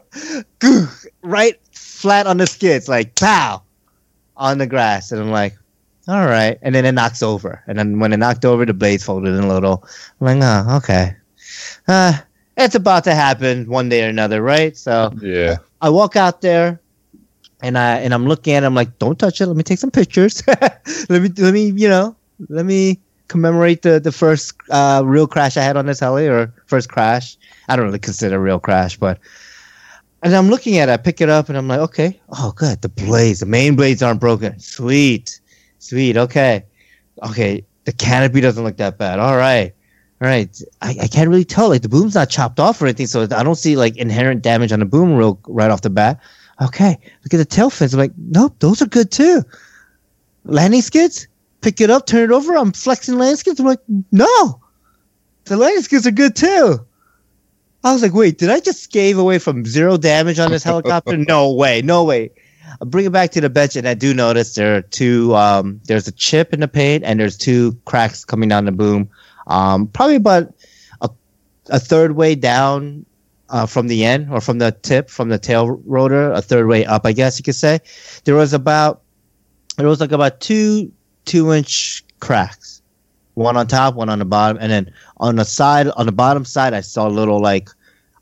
Right 1.23 1.55
flat 1.73 2.27
on 2.27 2.39
the 2.39 2.47
skids, 2.47 2.89
like 2.89 3.15
pow, 3.15 3.63
on 4.37 4.59
the 4.59 4.67
grass, 4.67 5.13
and 5.13 5.21
I'm 5.21 5.31
like, 5.31 5.57
all 6.09 6.27
right. 6.27 6.59
And 6.63 6.75
then 6.75 6.85
it 6.85 6.93
knocks 6.93 7.23
over, 7.23 7.63
and 7.67 7.79
then 7.79 7.99
when 7.99 8.13
it 8.13 8.19
knocked 8.19 8.45
over, 8.45 8.65
the 8.65 8.75
blades 8.75 9.05
folded 9.05 9.35
in 9.35 9.45
a 9.45 9.49
little. 9.49 9.85
I'm 10.21 10.41
like, 10.41 10.67
oh, 10.67 10.77
okay. 10.79 11.17
Uh, 11.89 12.15
it's 12.57 12.75
about 12.75 13.05
to 13.05 13.15
happen 13.15 13.69
one 13.69 13.89
day 13.89 14.05
or 14.05 14.09
another, 14.09 14.43
right? 14.43 14.77
So 14.77 15.13
Yeah. 15.21 15.57
I 15.83 15.91
walk 15.91 16.17
out 16.17 16.41
there 16.41 16.81
and 17.61 17.77
I 17.77 17.99
and 17.99 18.15
I'm 18.15 18.27
looking 18.27 18.55
at 18.55 18.63
it, 18.63 18.67
I'm 18.67 18.75
like, 18.75 18.99
don't 18.99 19.19
touch 19.19 19.41
it. 19.41 19.47
Let 19.47 19.57
me 19.57 19.63
take 19.63 19.79
some 19.79 19.91
pictures. 19.91 20.43
let 20.49 21.23
me 21.23 21.29
let 21.37 21.53
me, 21.53 21.71
you 21.71 21.89
know, 21.89 22.17
let 22.49 22.65
me 22.65 23.01
commemorate 23.29 23.83
the 23.83 24.01
the 24.01 24.12
first 24.12 24.55
uh, 24.70 25.03
real 25.05 25.27
crash 25.27 25.57
I 25.57 25.62
had 25.62 25.77
on 25.77 25.87
this 25.87 26.01
heli 26.01 26.27
or 26.27 26.53
first 26.66 26.89
crash. 26.89 27.37
I 27.68 27.77
don't 27.77 27.87
really 27.87 27.99
consider 27.99 28.41
real 28.41 28.61
crash, 28.61 28.97
but 28.97 29.18
and 30.22 30.35
I'm 30.35 30.49
looking 30.49 30.79
at 30.79 30.89
it, 30.89 30.93
I 30.93 30.97
pick 30.97 31.20
it 31.20 31.29
up 31.29 31.49
and 31.49 31.57
I'm 31.57 31.68
like, 31.68 31.81
okay, 31.81 32.20
oh 32.31 32.53
good. 32.57 32.83
The 32.83 32.89
blades, 32.89 33.41
the 33.41 33.47
main 33.47 33.77
blades 33.77 34.03
aren't 34.03 34.20
broken. 34.20 34.59
Sweet. 34.59 35.41
Sweet. 35.79 36.16
Okay. 36.16 36.64
Okay. 37.22 37.64
The 37.85 37.93
canopy 37.93 38.41
doesn't 38.41 38.64
look 38.64 38.77
that 38.79 38.99
bad. 38.99 39.18
All 39.18 39.37
right. 39.37 39.72
All 40.20 40.29
right. 40.29 40.61
I, 40.83 40.97
I 41.03 41.07
can't 41.07 41.29
really 41.29 41.45
tell. 41.45 41.68
Like 41.68 41.83
the 41.83 41.89
boom's 41.89 42.14
not 42.14 42.31
chopped 42.31 42.59
off 42.59 42.81
or 42.83 42.87
anything, 42.87 43.07
so 43.07 43.22
I 43.22 43.43
don't 43.43 43.57
see 43.57 43.77
like 43.77 43.97
inherent 43.97 44.43
damage 44.43 44.72
on 44.72 44.81
the 44.81 44.87
boom 44.87 45.14
real 45.14 45.39
right 45.47 45.70
off 45.70 45.83
the 45.83 45.91
bat. 45.91 46.20
Okay. 46.61 46.99
Look 47.22 47.35
at 47.35 47.37
the 47.37 47.45
tail 47.45 47.70
fins. 47.70 47.95
I'm 47.95 48.01
like, 48.01 48.12
nope, 48.16 48.57
those 48.59 48.81
are 48.81 48.87
good 48.87 49.11
too. 49.11 49.43
Landing 50.45 50.83
skids? 50.83 51.29
Pick 51.61 51.81
it 51.81 51.91
up, 51.91 52.07
turn 52.07 52.31
it 52.31 52.35
over. 52.35 52.57
I'm 52.57 52.73
flexing 52.73 53.21
skids. 53.37 53.61
I'm 53.61 53.67
like, 53.67 53.81
no. 54.13 54.61
The 55.45 55.81
skids 55.83 56.07
are 56.07 56.13
good 56.13 56.37
too. 56.37 56.87
I 57.85 57.93
was 57.93 58.03
like, 58.03 58.15
wait, 58.15 58.39
did 58.39 58.51
I 58.51 58.59
just 58.59 58.91
gave 58.91 59.17
away 59.17 59.39
from 59.39 59.65
zero 59.65 59.97
damage 59.97 60.39
on 60.39 60.51
this 60.51 60.65
helicopter? 60.65 61.17
no 61.17 61.53
way, 61.53 61.83
no 61.83 62.05
way. 62.05 62.33
I 62.81 62.85
bring 62.85 63.07
it 63.07 63.13
back 63.13 63.31
to 63.33 63.41
the 63.41 63.49
bench, 63.49 63.77
and 63.77 63.87
I 63.87 63.95
do 63.95 64.13
notice 64.13 64.55
there 64.55 64.77
are 64.77 64.83
two. 64.83 65.35
Um, 65.37 65.81
there's 65.85 66.09
a 66.09 66.13
chip 66.13 66.53
in 66.53 66.61
the 66.61 66.69
paint, 66.69 67.05
and 67.05 67.21
there's 67.21 67.37
two 67.37 67.79
cracks 67.85 68.25
coming 68.25 68.49
down 68.49 68.65
the 68.65 68.73
boom. 68.73 69.09
Um, 69.47 69.87
probably 69.87 70.17
about 70.17 70.53
a, 71.01 71.11
a 71.69 71.79
third 71.79 72.17
way 72.17 72.35
down 72.35 73.07
uh, 73.49 73.67
from 73.67 73.87
the 73.87 74.05
end 74.05 74.33
or 74.33 74.41
from 74.41 74.59
the 74.59 74.73
tip, 74.73 75.09
from 75.09 75.29
the 75.29 75.39
tail 75.39 75.81
rotor, 75.87 76.33
a 76.33 76.43
third 76.43 76.67
way 76.67 76.85
up, 76.85 77.07
I 77.07 77.13
guess 77.13 77.39
you 77.39 77.45
could 77.45 77.55
say. 77.55 77.81
There 78.25 78.35
was 78.35 78.53
about 78.53 79.03
there 79.77 79.87
was 79.87 80.01
like 80.01 80.13
about 80.13 80.41
two 80.41 80.91
two 81.27 81.53
inch 81.53 82.03
cracks, 82.20 82.81
one 83.35 83.57
on 83.57 83.66
top, 83.66 83.95
one 83.95 84.09
on 84.09 84.18
the 84.18 84.24
bottom, 84.24 84.57
and 84.61 84.72
then 84.72 84.93
on 85.18 85.37
the 85.37 85.45
side, 85.45 85.89
on 85.89 86.07
the 86.07 86.12
bottom 86.12 86.45
side, 86.45 86.72
I 86.72 86.81
saw 86.81 87.07
a 87.07 87.11
little 87.11 87.41
like 87.41 87.68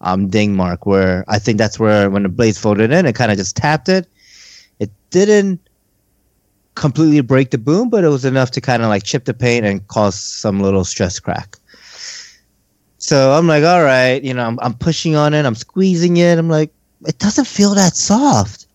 um, 0.01 0.29
ding 0.29 0.57
mark 0.57 0.85
where 0.87 1.25
I 1.29 1.39
think 1.39 1.59
that's 1.59 1.79
where 1.79 2.11
when 2.11 2.25
the 2.25 2.29
blades 2.29 2.59
folded 2.59 2.93
in, 2.93 3.07
it 3.07 3.15
kind 3.15 3.31
of 3.31 3.39
just 3.39 3.57
tapped 3.57 3.89
it. 3.89 4.09
It 4.81 4.91
didn't 5.11 5.61
completely 6.75 7.21
break 7.21 7.51
the 7.51 7.59
boom, 7.59 7.89
but 7.89 8.05
it 8.05 8.09
was 8.09 8.25
enough 8.25 8.51
to 8.53 8.61
kind 8.61 8.83
of 8.83 8.89
like 8.89 9.05
chip 9.05 9.25
the 9.25 9.35
paint 9.35 9.65
and 9.65 9.87
cause 9.89 10.17
some 10.17 10.61
little 10.61 10.85
stress 10.85 11.21
crack. 11.21 11.57
So 12.99 13.33
I'm 13.33 13.47
like, 13.47 13.65
all 13.65 13.85
right, 13.85 14.23
you 14.23 14.33
know, 14.33 14.45
I'm, 14.45 14.59
I'm 14.61 14.75
pushing 14.75 15.15
on 15.15 15.35
it, 15.35 15.45
I'm 15.45 15.55
squeezing 15.55 16.17
it. 16.17 16.39
I'm 16.39 16.49
like, 16.49 16.73
it 17.07 17.19
doesn't 17.19 17.47
feel 17.47 17.75
that 17.75 17.97
soft. 17.97 18.67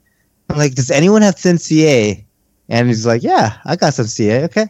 I'm 0.50 0.58
like, 0.58 0.76
does 0.76 0.92
anyone 0.92 1.24
have 1.24 1.36
thin 1.36 1.58
CA? 1.58 2.26
And 2.70 2.88
he's 2.88 3.06
like, 3.06 3.24
yeah, 3.24 3.58
I 3.66 3.76
got 3.76 3.94
some 3.96 4.06
CA. 4.06 4.44
Okay. 4.46 4.68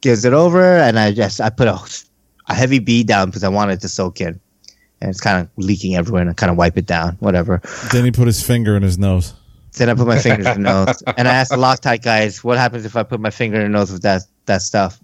Gives 0.00 0.24
it 0.24 0.32
over, 0.32 0.62
and 0.78 0.98
I 0.98 1.12
just 1.12 1.40
I 1.40 1.50
put 1.50 1.66
a, 1.68 1.78
a 2.48 2.54
heavy 2.54 2.78
bead 2.78 3.06
down 3.08 3.26
because 3.28 3.42
I 3.42 3.48
wanted 3.48 3.80
to 3.80 3.88
soak 3.88 4.20
in, 4.20 4.38
and 5.00 5.10
it's 5.10 5.20
kind 5.20 5.40
of 5.40 5.48
leaking 5.56 5.96
everywhere, 5.96 6.20
and 6.22 6.30
I 6.30 6.34
kind 6.34 6.50
of 6.50 6.56
wipe 6.56 6.76
it 6.78 6.86
down, 6.86 7.16
whatever. 7.18 7.60
Then 7.92 8.04
he 8.04 8.12
put 8.12 8.26
his 8.26 8.42
finger 8.42 8.76
in 8.76 8.82
his 8.82 8.98
nose. 8.98 9.34
Then 9.72 9.88
I 9.90 9.94
put 9.94 10.06
my 10.06 10.18
finger 10.18 10.48
in 10.50 10.62
the 10.62 10.70
nose, 10.86 11.02
and 11.16 11.26
I 11.26 11.32
asked 11.34 11.50
the 11.50 11.56
Loctite 11.56 12.02
guys, 12.02 12.44
"What 12.44 12.56
happens 12.58 12.84
if 12.84 12.94
I 12.94 13.02
put 13.02 13.20
my 13.20 13.30
finger 13.30 13.56
in 13.56 13.72
the 13.72 13.78
nose 13.78 13.90
with 13.90 14.02
that 14.02 14.22
that 14.44 14.62
stuff?" 14.62 15.00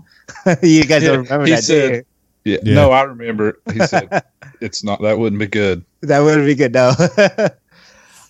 you 0.63 0.85
guys 0.85 1.03
don't 1.03 1.25
remember 1.25 1.47
he 1.47 1.53
that, 1.53 1.57
do 1.57 1.63
said- 1.63 2.07
Yeah. 2.45 2.59
Yeah. 2.63 2.75
No, 2.75 2.91
I 2.93 3.03
remember. 3.03 3.61
He 3.73 3.81
said 3.81 4.23
it's 4.61 4.85
not. 4.85 5.01
That 5.03 5.19
wouldn't 5.19 5.41
be 5.41 5.47
good. 5.49 5.85
That 6.03 6.21
wouldn't 6.21 6.47
be 6.47 6.55
good, 6.55 6.73
no. 6.75 6.93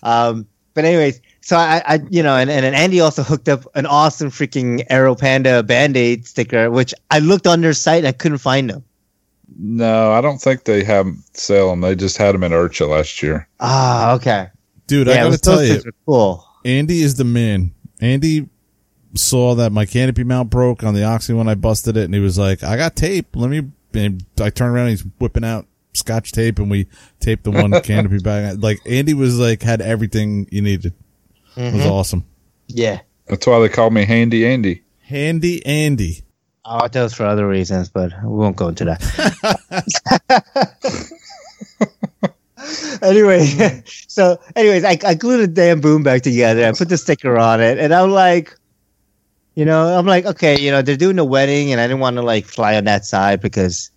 um, 0.01 0.47
but 0.73 0.85
anyways, 0.85 1.21
so 1.43 1.57
I, 1.57 1.83
I, 1.85 1.99
you 2.09 2.23
know, 2.23 2.37
and, 2.37 2.49
and 2.49 2.65
Andy 2.65 3.01
also 3.01 3.21
hooked 3.21 3.49
up 3.49 3.65
an 3.75 3.85
awesome 3.85 4.31
freaking 4.31 4.85
Aero 4.89 5.13
Panda 5.13 5.61
Band 5.61 5.97
Aid 5.97 6.25
sticker, 6.25 6.71
which 6.71 6.93
I 7.11 7.19
looked 7.19 7.47
on 7.47 7.59
their 7.59 7.73
site 7.73 7.99
and 7.99 8.07
I 8.07 8.13
couldn't 8.13 8.37
find 8.37 8.69
them. 8.69 8.85
No, 9.59 10.13
I 10.13 10.21
don't 10.21 10.37
think 10.37 10.63
they 10.63 10.85
have 10.85 11.07
sell 11.33 11.69
them. 11.69 11.81
They 11.81 11.95
just 11.95 12.17
had 12.17 12.33
them 12.33 12.45
in 12.45 12.53
IRCHA 12.53 12.87
last 12.87 13.21
year. 13.21 13.49
Ah, 13.59 14.13
okay. 14.13 14.47
Dude, 14.87 15.07
yeah, 15.07 15.13
I 15.13 15.17
gotta 15.17 15.29
those 15.31 15.41
tell 15.41 15.61
you, 15.61 15.73
things 15.73 15.85
are 15.85 15.93
cool. 16.05 16.47
Andy 16.63 17.01
is 17.01 17.15
the 17.15 17.25
man. 17.25 17.73
Andy 17.99 18.47
saw 19.15 19.53
that 19.55 19.73
my 19.73 19.85
canopy 19.85 20.23
mount 20.23 20.49
broke 20.49 20.81
on 20.81 20.93
the 20.93 21.03
Oxy 21.03 21.33
when 21.33 21.49
I 21.49 21.55
busted 21.55 21.97
it, 21.97 22.05
and 22.05 22.13
he 22.13 22.21
was 22.21 22.37
like, 22.37 22.63
"I 22.63 22.77
got 22.77 22.95
tape. 22.95 23.35
Let 23.35 23.49
me." 23.49 23.69
And 23.93 24.25
I 24.39 24.49
turn 24.49 24.71
around, 24.71 24.87
and 24.87 24.97
he's 24.97 25.05
whipping 25.19 25.43
out 25.43 25.67
scotch 25.93 26.31
tape, 26.31 26.57
and 26.57 26.71
we 26.71 26.87
taped 27.19 27.43
the 27.43 27.51
one 27.51 27.71
canopy 27.83 28.19
back. 28.19 28.55
Like 28.57 28.79
Andy 28.85 29.13
was 29.13 29.37
like 29.37 29.61
had 29.61 29.81
everything 29.81 30.47
you 30.51 30.61
needed. 30.61 30.93
It 31.55 31.73
was 31.73 31.85
awesome. 31.85 32.25
Yeah. 32.67 33.01
That's 33.27 33.45
why 33.45 33.59
they 33.59 33.69
call 33.69 33.89
me 33.89 34.05
Handy 34.05 34.45
Andy. 34.45 34.83
Handy 35.01 35.65
Andy. 35.65 36.23
Oh, 36.65 36.87
that 36.87 37.03
was 37.03 37.13
for 37.13 37.25
other 37.25 37.47
reasons, 37.47 37.89
but 37.89 38.11
we 38.23 38.29
won't 38.29 38.55
go 38.55 38.69
into 38.69 38.85
that. 38.85 39.01
anyway, 43.01 43.83
so 44.07 44.39
anyways, 44.55 44.83
I, 44.85 44.97
I 45.05 45.13
glued 45.13 45.41
the 45.41 45.47
damn 45.47 45.81
boom 45.81 46.03
back 46.03 46.21
together. 46.21 46.65
I 46.65 46.71
put 46.71 46.89
the 46.89 46.97
sticker 46.97 47.37
on 47.37 47.61
it, 47.61 47.79
and 47.79 47.93
I'm 47.93 48.11
like, 48.11 48.55
you 49.55 49.65
know, 49.65 49.87
I'm 49.87 50.05
like, 50.05 50.25
okay, 50.25 50.59
you 50.59 50.71
know, 50.71 50.81
they're 50.81 50.97
doing 50.97 51.19
a 51.19 51.25
wedding, 51.25 51.71
and 51.71 51.81
I 51.81 51.87
didn't 51.87 51.99
want 51.99 52.15
to 52.15 52.21
like 52.21 52.45
fly 52.45 52.75
on 52.75 52.85
that 52.85 53.05
side 53.05 53.41
because, 53.41 53.91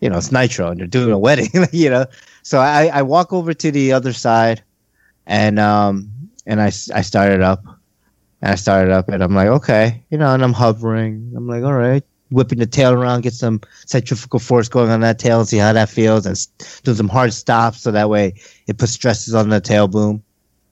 you 0.00 0.08
know, 0.08 0.16
it's 0.16 0.32
nitro, 0.32 0.70
and 0.70 0.80
they're 0.80 0.86
doing 0.86 1.12
a 1.12 1.18
wedding, 1.18 1.50
you 1.72 1.90
know. 1.90 2.06
So 2.42 2.58
I, 2.60 2.86
I 2.86 3.02
walk 3.02 3.32
over 3.32 3.52
to 3.54 3.70
the 3.70 3.92
other 3.92 4.12
side, 4.12 4.62
and 5.26 5.58
um, 5.58 6.10
and 6.46 6.60
I, 6.60 6.66
I 6.66 7.02
started 7.02 7.42
up, 7.42 7.64
and 8.40 8.52
I 8.52 8.54
started 8.54 8.92
up, 8.92 9.08
and 9.08 9.22
I'm 9.22 9.34
like, 9.34 9.48
okay, 9.48 10.04
you 10.10 10.18
know, 10.18 10.32
and 10.32 10.42
I'm 10.42 10.52
hovering. 10.52 11.32
I'm 11.36 11.46
like, 11.46 11.64
all 11.64 11.74
right, 11.74 12.02
whipping 12.30 12.58
the 12.58 12.66
tail 12.66 12.92
around, 12.92 13.22
get 13.22 13.34
some 13.34 13.60
centrifugal 13.86 14.40
force 14.40 14.68
going 14.68 14.90
on 14.90 15.00
that 15.00 15.18
tail, 15.18 15.40
and 15.40 15.48
see 15.48 15.58
how 15.58 15.72
that 15.72 15.88
feels, 15.88 16.26
and 16.26 16.36
do 16.84 16.94
some 16.94 17.08
hard 17.08 17.32
stops 17.32 17.80
so 17.80 17.90
that 17.90 18.08
way 18.08 18.34
it 18.66 18.78
puts 18.78 18.92
stresses 18.92 19.34
on 19.34 19.48
the 19.48 19.60
tail 19.60 19.88
boom. 19.88 20.22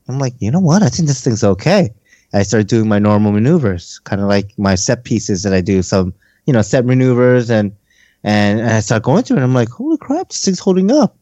I'm 0.08 0.18
like, 0.18 0.34
you 0.38 0.50
know 0.50 0.60
what? 0.60 0.82
I 0.82 0.88
think 0.88 1.08
this 1.08 1.22
thing's 1.22 1.44
okay. 1.44 1.90
And 2.32 2.40
I 2.40 2.42
started 2.42 2.68
doing 2.68 2.88
my 2.88 2.98
normal 2.98 3.32
maneuvers, 3.32 4.00
kind 4.00 4.20
of 4.20 4.28
like 4.28 4.52
my 4.58 4.74
set 4.74 5.04
pieces 5.04 5.42
that 5.42 5.54
I 5.54 5.60
do, 5.60 5.82
some 5.82 6.14
you 6.46 6.52
know 6.52 6.62
set 6.62 6.84
maneuvers, 6.84 7.50
and 7.50 7.74
and, 8.22 8.60
and 8.60 8.70
I 8.70 8.80
start 8.80 9.02
going 9.02 9.22
through 9.22 9.36
it. 9.36 9.40
And 9.40 9.44
I'm 9.44 9.54
like, 9.54 9.68
holy 9.68 9.93
crap, 10.04 10.28
this 10.28 10.44
thing's 10.44 10.58
holding 10.58 10.90
up. 10.90 11.16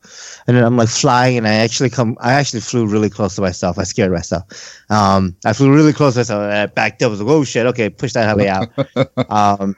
And 0.46 0.56
then 0.56 0.64
I'm 0.64 0.76
like 0.76 0.88
flying, 0.88 1.38
and 1.38 1.46
I 1.46 1.54
actually 1.54 1.90
come. 1.90 2.16
I 2.20 2.32
actually 2.32 2.60
flew 2.60 2.86
really 2.86 3.10
close 3.10 3.36
to 3.36 3.40
myself. 3.40 3.78
I 3.78 3.84
scared 3.84 4.12
myself. 4.12 4.44
Um, 4.90 5.36
I 5.44 5.52
flew 5.52 5.72
really 5.72 5.92
close 5.92 6.14
to 6.14 6.20
myself. 6.20 6.42
And 6.42 6.52
I 6.52 6.66
backed 6.66 7.02
up. 7.02 7.08
I 7.08 7.10
was 7.10 7.22
like, 7.22 7.30
oh 7.30 7.44
shit, 7.44 7.66
okay, 7.66 7.88
push 7.88 8.12
that 8.12 8.26
heli 8.26 8.48
out. 8.48 8.68
um, 9.30 9.76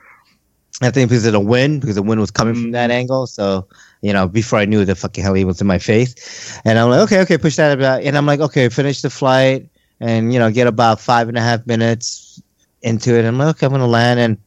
I 0.82 0.90
think 0.90 1.08
because 1.08 1.24
of 1.26 1.32
the 1.32 1.40
wind, 1.40 1.80
because 1.80 1.94
the 1.94 2.02
wind 2.02 2.20
was 2.20 2.30
coming 2.30 2.54
from 2.54 2.72
that 2.72 2.90
angle. 2.90 3.26
So, 3.26 3.68
you 4.02 4.12
know, 4.12 4.26
before 4.26 4.58
I 4.58 4.64
knew 4.64 4.84
the 4.84 4.94
fucking 4.94 5.22
heli 5.22 5.44
was 5.44 5.60
in 5.60 5.66
my 5.66 5.78
face. 5.78 6.60
And 6.64 6.78
I'm 6.78 6.90
like, 6.90 7.00
okay, 7.02 7.20
okay, 7.20 7.38
push 7.38 7.56
that 7.56 7.78
about. 7.78 8.02
And 8.02 8.16
I'm 8.16 8.26
like, 8.26 8.40
okay, 8.40 8.68
finish 8.68 9.00
the 9.02 9.10
flight 9.10 9.68
and, 10.00 10.32
you 10.32 10.38
know, 10.38 10.50
get 10.50 10.66
about 10.66 11.00
five 11.00 11.28
and 11.28 11.38
a 11.38 11.40
half 11.40 11.64
minutes 11.66 12.42
into 12.82 13.16
it. 13.16 13.24
I'm 13.24 13.38
like, 13.38 13.56
okay, 13.56 13.66
I'm 13.66 13.70
going 13.70 13.80
to 13.80 13.86
land. 13.86 14.18
And 14.18 14.38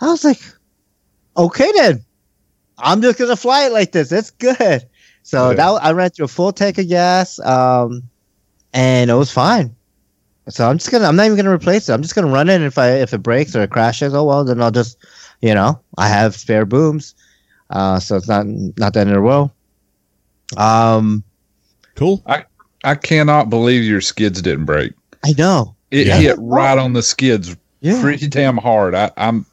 I 0.00 0.06
was 0.06 0.24
like, 0.24 0.40
okay, 1.36 1.70
then. 1.76 2.04
I'm 2.78 3.00
just 3.02 3.18
going 3.18 3.30
to 3.30 3.36
fly 3.36 3.66
it 3.66 3.72
like 3.72 3.92
this. 3.92 4.08
That's 4.10 4.30
good. 4.30 4.86
So 5.22 5.50
Yeah. 5.50 5.56
that 5.56 5.68
I 5.82 5.92
ran 5.92 6.10
through 6.10 6.26
a 6.26 6.28
full 6.28 6.52
tank 6.52 6.78
of 6.78 6.88
gas 6.88 7.38
um, 7.40 8.02
and 8.72 9.10
it 9.10 9.14
was 9.14 9.32
fine. 9.32 9.74
So 10.48 10.68
I'm 10.70 10.78
just 10.78 10.92
gonna. 10.92 11.06
I'm 11.06 11.16
not 11.16 11.26
even 11.26 11.36
gonna 11.36 11.50
replace 11.52 11.88
it. 11.88 11.92
I'm 11.92 12.02
just 12.02 12.14
gonna 12.14 12.30
run 12.32 12.48
it. 12.48 12.54
And 12.54 12.62
if 12.64 12.78
I 12.78 12.90
if 12.90 13.12
it 13.12 13.18
breaks 13.18 13.56
or 13.56 13.62
it 13.62 13.70
crashes, 13.70 14.14
oh 14.14 14.22
well, 14.22 14.44
then 14.44 14.62
I'll 14.62 14.70
just, 14.70 14.96
you 15.40 15.52
know, 15.52 15.80
I 15.98 16.06
have 16.06 16.36
spare 16.36 16.64
booms, 16.64 17.16
uh, 17.70 17.98
so 17.98 18.14
it's 18.14 18.28
not 18.28 18.46
not 18.46 18.92
that 18.94 19.00
end 19.00 19.10
of 19.10 19.16
the 19.16 19.22
world. 19.22 19.50
Um, 20.56 21.24
Cool. 21.96 22.22
I 22.84 22.94
cannot 22.94 23.50
believe 23.50 23.82
your 23.82 24.00
skids 24.00 24.40
didn't 24.40 24.66
break. 24.66 24.92
I 25.24 25.34
know. 25.36 25.74
It 25.90 26.06
Yeah. 26.06 26.18
hit 26.18 26.36
right 26.38 26.78
on 26.78 26.92
the 26.92 27.02
skids 27.02 27.56
Yeah. 27.80 28.00
pretty 28.00 28.28
damn 28.28 28.56
hard. 28.58 28.94
I, 28.94 29.10
I'm 29.16 29.44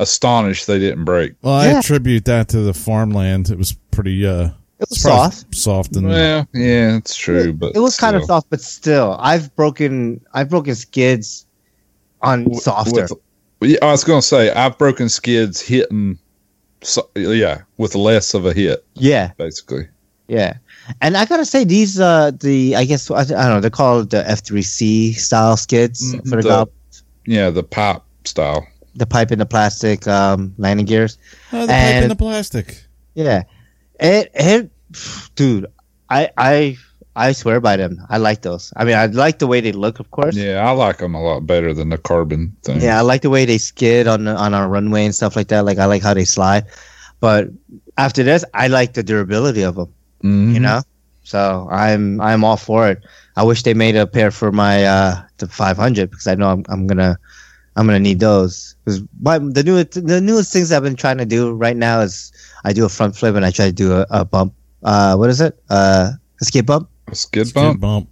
astonished 0.00 0.66
they 0.66 0.78
didn't 0.78 1.04
break. 1.04 1.34
Well, 1.42 1.54
I 1.54 1.66
attribute 1.66 2.24
that 2.24 2.48
to 2.48 2.60
the 2.62 2.74
farmland. 2.74 3.50
It 3.50 3.58
was 3.58 3.72
pretty 3.90 4.26
uh 4.26 4.46
It 4.80 4.88
was 4.90 5.00
soft. 5.00 5.54
soft 5.54 5.94
and 5.96 6.06
Well, 6.08 6.46
yeah, 6.54 6.96
it's 6.96 7.14
true, 7.14 7.52
but 7.52 7.76
It 7.76 7.80
was 7.80 7.96
kind 7.96 8.16
of 8.16 8.24
soft, 8.24 8.48
but 8.50 8.60
still, 8.60 9.16
I've 9.20 9.54
broken. 9.56 10.20
I've 10.34 10.48
broken 10.48 10.74
skids 10.74 11.46
on 12.22 12.44
With- 12.44 12.62
softer. 12.62 13.06
with- 13.60 13.70
yeah, 13.70 13.78
I 13.82 13.92
was 13.92 14.04
going 14.04 14.20
to 14.22 14.26
say 14.26 14.50
I've 14.50 14.78
broken 14.78 15.08
skids 15.10 15.60
hitting, 15.60 16.18
so, 16.82 17.08
yeah, 17.14 17.60
with 17.76 17.94
less 17.94 18.32
of 18.32 18.46
a 18.46 18.54
hit, 18.54 18.84
yeah, 18.94 19.32
basically. 19.36 19.86
yeah. 20.28 20.54
And 21.02 21.14
I 21.16 21.24
gotta 21.26 21.44
say, 21.44 21.62
these 21.64 22.00
uh 22.00 22.30
the 22.40 22.74
I 22.74 22.84
guess 22.84 23.10
I, 23.10 23.20
I 23.20 23.24
don't 23.24 23.36
know 23.36 23.60
they're 23.60 23.70
called 23.70 24.10
the 24.10 24.22
F3C 24.24 25.14
style 25.14 25.56
skids 25.58 26.14
Mm, 26.14 26.22
for 26.28 26.36
the, 26.36 26.42
the- 26.42 26.48
gob- 26.48 26.70
Yeah, 27.26 27.50
the 27.50 27.62
pop 27.62 28.06
style. 28.24 28.66
The 28.94 29.06
pipe 29.06 29.30
and 29.30 29.40
the 29.40 29.46
plastic 29.46 30.06
um 30.08 30.54
landing 30.58 30.86
gears. 30.86 31.18
oh, 31.52 31.62
the 31.62 31.66
pipe 31.68 31.76
And- 31.76 32.02
and 32.04 32.10
the 32.10 32.16
plastic. 32.16 32.84
Yeah, 33.14 33.42
it 33.98 34.30
it 34.34 34.70
dude, 35.34 35.66
I 36.08 36.30
I 36.36 36.76
I 37.16 37.32
swear 37.32 37.60
by 37.60 37.76
them. 37.76 37.98
I 38.08 38.18
like 38.18 38.42
those. 38.42 38.72
I 38.76 38.84
mean, 38.84 38.94
I 38.96 39.06
like 39.06 39.38
the 39.40 39.46
way 39.46 39.60
they 39.60 39.72
look, 39.72 39.98
of 40.00 40.10
course. 40.12 40.36
Yeah, 40.36 40.60
I 40.66 40.70
like 40.70 40.98
them 40.98 41.14
a 41.14 41.22
lot 41.22 41.40
better 41.46 41.74
than 41.74 41.88
the 41.90 41.98
carbon 41.98 42.56
thing. 42.62 42.80
Yeah, 42.80 42.98
I 42.98 43.02
like 43.02 43.22
the 43.22 43.30
way 43.30 43.44
they 43.44 43.58
skid 43.58 44.06
on 44.06 44.24
the, 44.24 44.34
on 44.34 44.54
our 44.54 44.68
runway 44.68 45.04
and 45.04 45.14
stuff 45.14 45.34
like 45.36 45.48
that. 45.48 45.64
Like 45.64 45.78
I 45.78 45.86
like 45.86 46.02
how 46.02 46.14
they 46.14 46.24
slide. 46.24 46.64
But 47.20 47.48
after 47.98 48.22
this, 48.22 48.44
I 48.54 48.68
like 48.68 48.94
the 48.94 49.02
durability 49.02 49.62
of 49.62 49.74
them. 49.74 49.92
Mhm. 50.22 50.54
You 50.54 50.60
know, 50.60 50.82
so 51.24 51.68
I'm 51.70 52.20
I'm 52.20 52.44
all 52.44 52.56
for 52.56 52.88
it. 52.88 53.02
I 53.36 53.42
wish 53.42 53.62
they 53.64 53.74
made 53.74 53.96
a 53.96 54.06
pair 54.06 54.30
for 54.30 54.52
my 54.52 54.84
uh 54.84 55.20
the 55.38 55.48
500 55.48 56.10
because 56.10 56.26
I 56.28 56.34
know 56.36 56.48
I'm 56.48 56.64
I'm 56.68 56.86
gonna 56.86 57.18
I'm 57.76 57.86
gonna 57.86 58.00
need 58.00 58.20
those. 58.20 58.74
Because 58.84 59.02
my 59.20 59.38
the 59.38 59.62
newest 59.62 60.06
the 60.06 60.20
newest 60.20 60.52
things 60.52 60.72
I've 60.72 60.82
been 60.82 60.96
trying 60.96 61.18
to 61.18 61.24
do 61.26 61.52
right 61.52 61.76
now 61.76 62.00
is 62.00 62.32
I 62.64 62.72
do 62.72 62.84
a 62.84 62.88
front 62.88 63.16
flip 63.16 63.34
and 63.34 63.44
I 63.44 63.50
try 63.50 63.66
to 63.66 63.72
do 63.72 63.92
a, 63.92 64.06
a 64.10 64.24
bump. 64.24 64.54
Uh, 64.82 65.14
what 65.16 65.30
is 65.30 65.40
it? 65.40 65.58
Uh, 65.70 66.12
a 66.40 66.44
skid 66.44 66.66
bump. 66.66 66.88
A 67.08 67.14
skid 67.14 67.46
Skid 67.48 67.54
bump. 67.54 67.80
bump. 67.80 68.10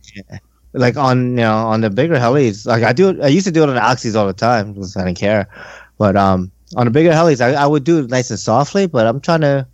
Like 0.72 0.96
on 0.96 1.30
you 1.30 1.36
know 1.44 1.56
on 1.56 1.80
the 1.80 1.90
bigger 1.90 2.16
helis, 2.16 2.66
like 2.66 2.82
I 2.82 2.92
do. 2.92 3.20
I 3.22 3.28
used 3.28 3.46
to 3.46 3.52
do 3.52 3.62
it 3.62 3.68
on 3.68 3.74
the 3.74 3.80
oxys 3.80 4.14
all 4.14 4.26
the 4.26 4.32
time 4.32 4.74
because 4.74 4.96
I 4.96 5.04
didn't 5.04 5.18
care. 5.18 5.48
But 5.96 6.16
um, 6.16 6.52
on 6.76 6.84
the 6.86 6.90
bigger 6.90 7.10
helis, 7.10 7.40
I, 7.40 7.54
I 7.54 7.66
would 7.66 7.84
do 7.84 7.98
it 7.98 8.10
nice 8.10 8.30
and 8.30 8.38
softly. 8.38 8.86
But 8.86 9.06
I'm 9.06 9.20
trying 9.20 9.40
to, 9.40 9.66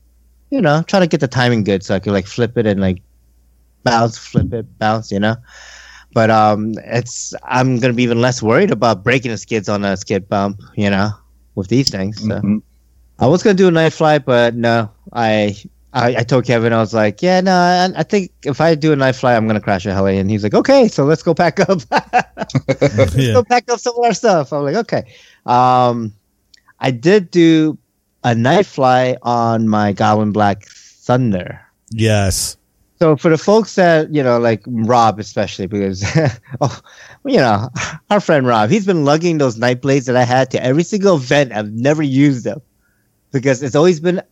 you 0.50 0.60
know, 0.62 0.82
trying 0.86 1.02
to 1.02 1.08
get 1.08 1.20
the 1.20 1.28
timing 1.28 1.64
good 1.64 1.82
so 1.84 1.94
I 1.94 1.98
can 1.98 2.12
like 2.12 2.26
flip 2.26 2.56
it 2.56 2.66
and 2.66 2.80
like 2.80 3.02
bounce, 3.82 4.16
flip 4.16 4.52
it, 4.52 4.78
bounce. 4.78 5.10
You 5.12 5.20
know. 5.20 5.36
But 6.14 6.30
um, 6.30 6.74
it's 6.84 7.34
I'm 7.44 7.78
gonna 7.80 7.92
be 7.92 8.04
even 8.04 8.20
less 8.20 8.42
worried 8.42 8.70
about 8.70 9.02
breaking 9.04 9.32
the 9.32 9.36
skids 9.38 9.68
on 9.68 9.84
a 9.84 9.96
skid 9.96 10.28
bump. 10.28 10.60
You 10.76 10.88
know, 10.90 11.10
with 11.56 11.68
these 11.68 11.90
things. 11.90 12.20
So. 12.22 12.28
Mhm. 12.40 12.62
I 13.18 13.26
was 13.26 13.42
gonna 13.42 13.54
do 13.54 13.68
a 13.68 13.70
night 13.70 13.92
flight, 13.92 14.24
but 14.24 14.54
no, 14.54 14.90
I. 15.12 15.56
I, 15.96 16.16
I 16.16 16.22
told 16.24 16.44
Kevin, 16.44 16.72
I 16.72 16.78
was 16.78 16.92
like, 16.92 17.22
yeah, 17.22 17.40
no, 17.40 17.52
I, 17.54 17.88
I 18.00 18.02
think 18.02 18.32
if 18.44 18.60
I 18.60 18.74
do 18.74 18.92
a 18.92 18.96
night 18.96 19.14
flight, 19.14 19.36
I'm 19.36 19.46
gonna 19.46 19.60
crash 19.60 19.86
a 19.86 19.92
heli, 19.94 20.18
and 20.18 20.28
he's 20.28 20.42
like, 20.42 20.52
okay, 20.52 20.88
so 20.88 21.04
let's 21.04 21.22
go 21.22 21.34
pack 21.34 21.60
up. 21.60 21.82
let's 22.98 23.14
Yeah. 23.14 23.34
go 23.34 23.44
pack 23.44 23.70
up 23.70 23.78
some 23.78 23.94
of 23.96 24.02
our 24.04 24.12
stuff. 24.12 24.52
I'm 24.52 24.64
like, 24.64 24.74
okay. 24.74 25.04
Um, 25.46 26.12
I 26.80 26.90
did 26.90 27.30
do 27.30 27.78
a 28.24 28.34
night 28.34 28.66
fly 28.66 29.16
on 29.22 29.68
my 29.68 29.92
Goblin 29.92 30.32
Black 30.32 30.64
Thunder. 30.66 31.60
Yes. 31.92 32.56
So 33.00 33.16
for 33.16 33.28
the 33.28 33.38
folks 33.38 33.74
that 33.74 34.14
you 34.14 34.22
know, 34.22 34.38
like 34.38 34.62
Rob 34.66 35.18
especially, 35.18 35.66
because 35.66 36.04
oh, 36.60 36.80
you 37.24 37.38
know, 37.38 37.68
our 38.10 38.20
friend 38.20 38.46
Rob, 38.46 38.70
he's 38.70 38.86
been 38.86 39.04
lugging 39.04 39.38
those 39.38 39.58
night 39.58 39.82
blades 39.82 40.06
that 40.06 40.16
I 40.16 40.22
had 40.24 40.50
to 40.52 40.62
every 40.62 40.84
single 40.84 41.16
event. 41.16 41.52
I've 41.52 41.72
never 41.72 42.02
used 42.02 42.44
them 42.44 42.60
because 43.32 43.62
it's 43.62 43.74
always 43.74 44.00
been 44.00 44.22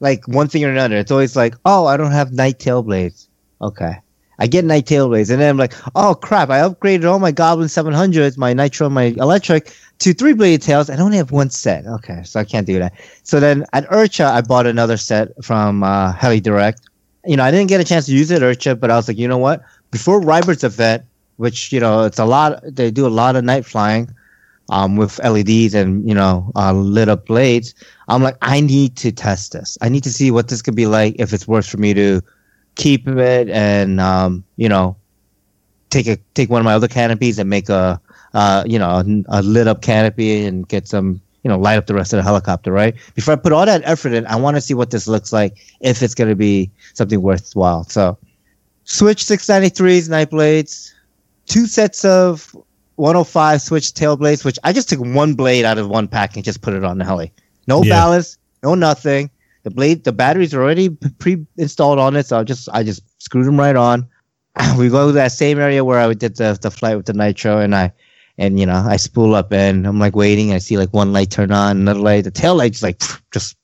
like 0.00 0.26
one 0.28 0.48
thing 0.48 0.64
or 0.64 0.70
another. 0.70 0.96
It's 0.96 1.10
always 1.10 1.34
like, 1.34 1.54
oh, 1.64 1.86
I 1.86 1.96
don't 1.96 2.12
have 2.12 2.32
night 2.32 2.58
tail 2.58 2.82
blades. 2.82 3.28
Okay. 3.62 3.96
I 4.38 4.46
get 4.46 4.64
night 4.64 4.86
tail 4.86 5.08
blades, 5.08 5.28
and 5.28 5.38
then 5.38 5.50
I'm 5.50 5.58
like, 5.58 5.74
oh 5.94 6.14
crap! 6.14 6.48
I 6.48 6.60
upgraded 6.60 7.04
all 7.04 7.18
my 7.18 7.30
Goblin 7.30 7.68
700s, 7.68 8.38
my 8.38 8.54
Nitro, 8.54 8.88
my 8.88 9.14
electric, 9.18 9.70
to 9.98 10.14
three 10.14 10.32
bladed 10.32 10.62
tails. 10.62 10.88
I 10.88 10.96
only 10.96 11.18
have 11.18 11.30
one 11.30 11.50
set. 11.50 11.86
Okay, 11.86 12.22
so 12.24 12.40
I 12.40 12.44
can't 12.44 12.66
do 12.66 12.78
that. 12.78 12.94
So 13.22 13.38
then 13.38 13.66
at 13.74 13.86
IRCHA, 13.90 14.24
I 14.24 14.40
bought 14.40 14.66
another 14.66 14.96
set 14.96 15.28
from 15.44 15.82
uh, 15.82 16.12
Heli 16.14 16.40
Direct. 16.40 16.80
You 17.26 17.36
know, 17.36 17.44
I 17.44 17.50
didn't 17.50 17.68
get 17.68 17.80
a 17.80 17.84
chance 17.84 18.06
to 18.06 18.12
use 18.12 18.30
it 18.30 18.42
or 18.42 18.54
chip, 18.54 18.80
but 18.80 18.90
I 18.90 18.96
was 18.96 19.08
like, 19.08 19.18
you 19.18 19.28
know 19.28 19.38
what? 19.38 19.62
Before 19.90 20.20
Rybert's 20.20 20.64
event, 20.64 21.04
which 21.36 21.72
you 21.72 21.80
know, 21.80 22.04
it's 22.04 22.18
a 22.18 22.24
lot. 22.24 22.60
They 22.64 22.90
do 22.90 23.06
a 23.06 23.08
lot 23.08 23.36
of 23.36 23.44
night 23.44 23.64
flying, 23.64 24.14
um, 24.70 24.96
with 24.96 25.18
LEDs 25.22 25.74
and 25.74 26.08
you 26.08 26.14
know, 26.14 26.50
uh, 26.56 26.72
lit 26.72 27.08
up 27.08 27.26
blades. 27.26 27.74
I'm 28.08 28.22
like, 28.22 28.36
I 28.40 28.60
need 28.60 28.96
to 28.96 29.12
test 29.12 29.52
this. 29.52 29.76
I 29.80 29.88
need 29.88 30.04
to 30.04 30.12
see 30.12 30.30
what 30.30 30.48
this 30.48 30.62
could 30.62 30.76
be 30.76 30.86
like 30.86 31.16
if 31.18 31.32
it's 31.32 31.46
worth 31.46 31.68
for 31.68 31.76
me 31.76 31.92
to 31.94 32.22
keep 32.76 33.06
it 33.06 33.50
and 33.50 34.00
um, 34.00 34.44
you 34.56 34.68
know, 34.68 34.96
take 35.90 36.06
a 36.06 36.16
take 36.34 36.50
one 36.50 36.60
of 36.60 36.64
my 36.64 36.74
other 36.74 36.88
canopies 36.88 37.38
and 37.38 37.50
make 37.50 37.68
a 37.68 38.00
uh, 38.32 38.64
you 38.66 38.78
know, 38.78 38.88
a, 38.88 39.04
a 39.28 39.42
lit 39.42 39.66
up 39.66 39.82
canopy 39.82 40.44
and 40.44 40.68
get 40.68 40.86
some 40.86 41.20
you 41.42 41.48
know, 41.48 41.58
light 41.58 41.76
up 41.76 41.86
the 41.86 41.94
rest 41.94 42.12
of 42.12 42.18
the 42.18 42.22
helicopter, 42.22 42.72
right? 42.72 42.94
Before 43.14 43.32
I 43.32 43.36
put 43.36 43.52
all 43.52 43.64
that 43.66 43.82
effort 43.84 44.12
in, 44.12 44.26
I 44.26 44.36
want 44.36 44.56
to 44.56 44.60
see 44.60 44.74
what 44.74 44.90
this 44.90 45.06
looks 45.08 45.32
like 45.32 45.56
if 45.80 46.02
it's 46.02 46.14
going 46.14 46.30
to 46.30 46.36
be 46.36 46.70
something 46.94 47.22
worthwhile. 47.22 47.84
So, 47.84 48.18
Switch 48.84 49.24
693s 49.24 50.08
night 50.08 50.30
blades, 50.30 50.92
two 51.46 51.66
sets 51.66 52.04
of 52.04 52.54
105 52.96 53.62
switch 53.62 53.94
tail 53.94 54.16
blades, 54.16 54.44
which 54.44 54.58
I 54.64 54.72
just 54.72 54.88
took 54.88 55.00
one 55.00 55.34
blade 55.34 55.64
out 55.64 55.78
of 55.78 55.88
one 55.88 56.08
pack 56.08 56.36
and 56.36 56.44
just 56.44 56.60
put 56.60 56.74
it 56.74 56.84
on 56.84 56.98
the 56.98 57.04
heli. 57.04 57.32
No 57.66 57.82
Yeah. 57.82 57.94
ballast, 57.94 58.38
no 58.62 58.74
nothing. 58.74 59.30
The 59.62 59.70
blade, 59.70 60.04
the 60.04 60.12
batteries 60.12 60.54
are 60.54 60.62
already 60.62 60.88
pre-installed 61.18 61.98
on 61.98 62.16
it, 62.16 62.26
so 62.26 62.38
I 62.40 62.44
just 62.44 62.68
I 62.72 62.82
just 62.82 63.02
screwed 63.22 63.46
them 63.46 63.58
right 63.58 63.76
on. 63.76 64.08
We 64.78 64.88
go 64.88 65.06
to 65.06 65.12
that 65.12 65.32
same 65.32 65.58
area 65.58 65.84
where 65.84 66.00
I 66.00 66.12
did 66.14 66.36
the 66.36 66.58
the 66.60 66.70
flight 66.70 66.96
with 66.96 67.06
the 67.06 67.12
nitro, 67.12 67.58
and 67.58 67.74
I 67.74 67.92
and 68.40 68.58
you 68.58 68.66
know 68.66 68.82
I 68.88 68.96
spool 68.96 69.34
up 69.34 69.52
and 69.52 69.86
I'm 69.86 70.00
like 70.00 70.16
waiting. 70.16 70.52
I 70.52 70.58
see 70.58 70.78
like 70.78 70.92
one 70.92 71.12
light 71.12 71.30
turn 71.30 71.52
on, 71.52 71.76
another 71.76 72.00
light. 72.00 72.24
The 72.24 72.30
tail 72.30 72.56
light 72.56 72.72
just 72.72 72.82
like 72.82 73.00
just 73.32 73.56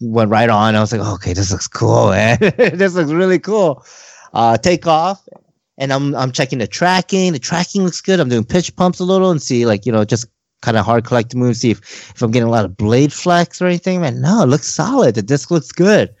went 0.00 0.30
right 0.30 0.48
on. 0.48 0.76
I 0.76 0.80
was 0.80 0.92
like, 0.92 1.06
okay, 1.14 1.32
this 1.34 1.50
looks 1.50 1.66
cool, 1.66 2.10
man. 2.10 2.38
this 2.38 2.94
looks 2.94 3.10
really 3.10 3.40
cool. 3.40 3.84
Uh, 4.32 4.56
take 4.56 4.86
off, 4.86 5.28
and 5.76 5.92
I'm 5.92 6.14
I'm 6.14 6.30
checking 6.30 6.60
the 6.60 6.68
tracking. 6.68 7.32
The 7.32 7.38
tracking 7.38 7.82
looks 7.82 8.00
good. 8.00 8.20
I'm 8.20 8.28
doing 8.28 8.44
pitch 8.44 8.74
pumps 8.76 9.00
a 9.00 9.04
little 9.04 9.30
and 9.30 9.42
see 9.42 9.66
like 9.66 9.84
you 9.84 9.92
know 9.92 10.04
just 10.04 10.26
kind 10.62 10.76
of 10.76 10.86
hard 10.86 11.04
collect 11.04 11.34
moves. 11.34 11.60
See 11.60 11.72
if 11.72 11.80
if 12.14 12.22
I'm 12.22 12.30
getting 12.30 12.48
a 12.48 12.52
lot 12.52 12.64
of 12.64 12.76
blade 12.76 13.12
flex 13.12 13.60
or 13.60 13.66
anything. 13.66 14.00
Man, 14.00 14.20
no, 14.20 14.44
it 14.44 14.46
looks 14.46 14.68
solid. 14.68 15.16
The 15.16 15.22
disc 15.22 15.50
looks 15.50 15.72
good. 15.72 16.14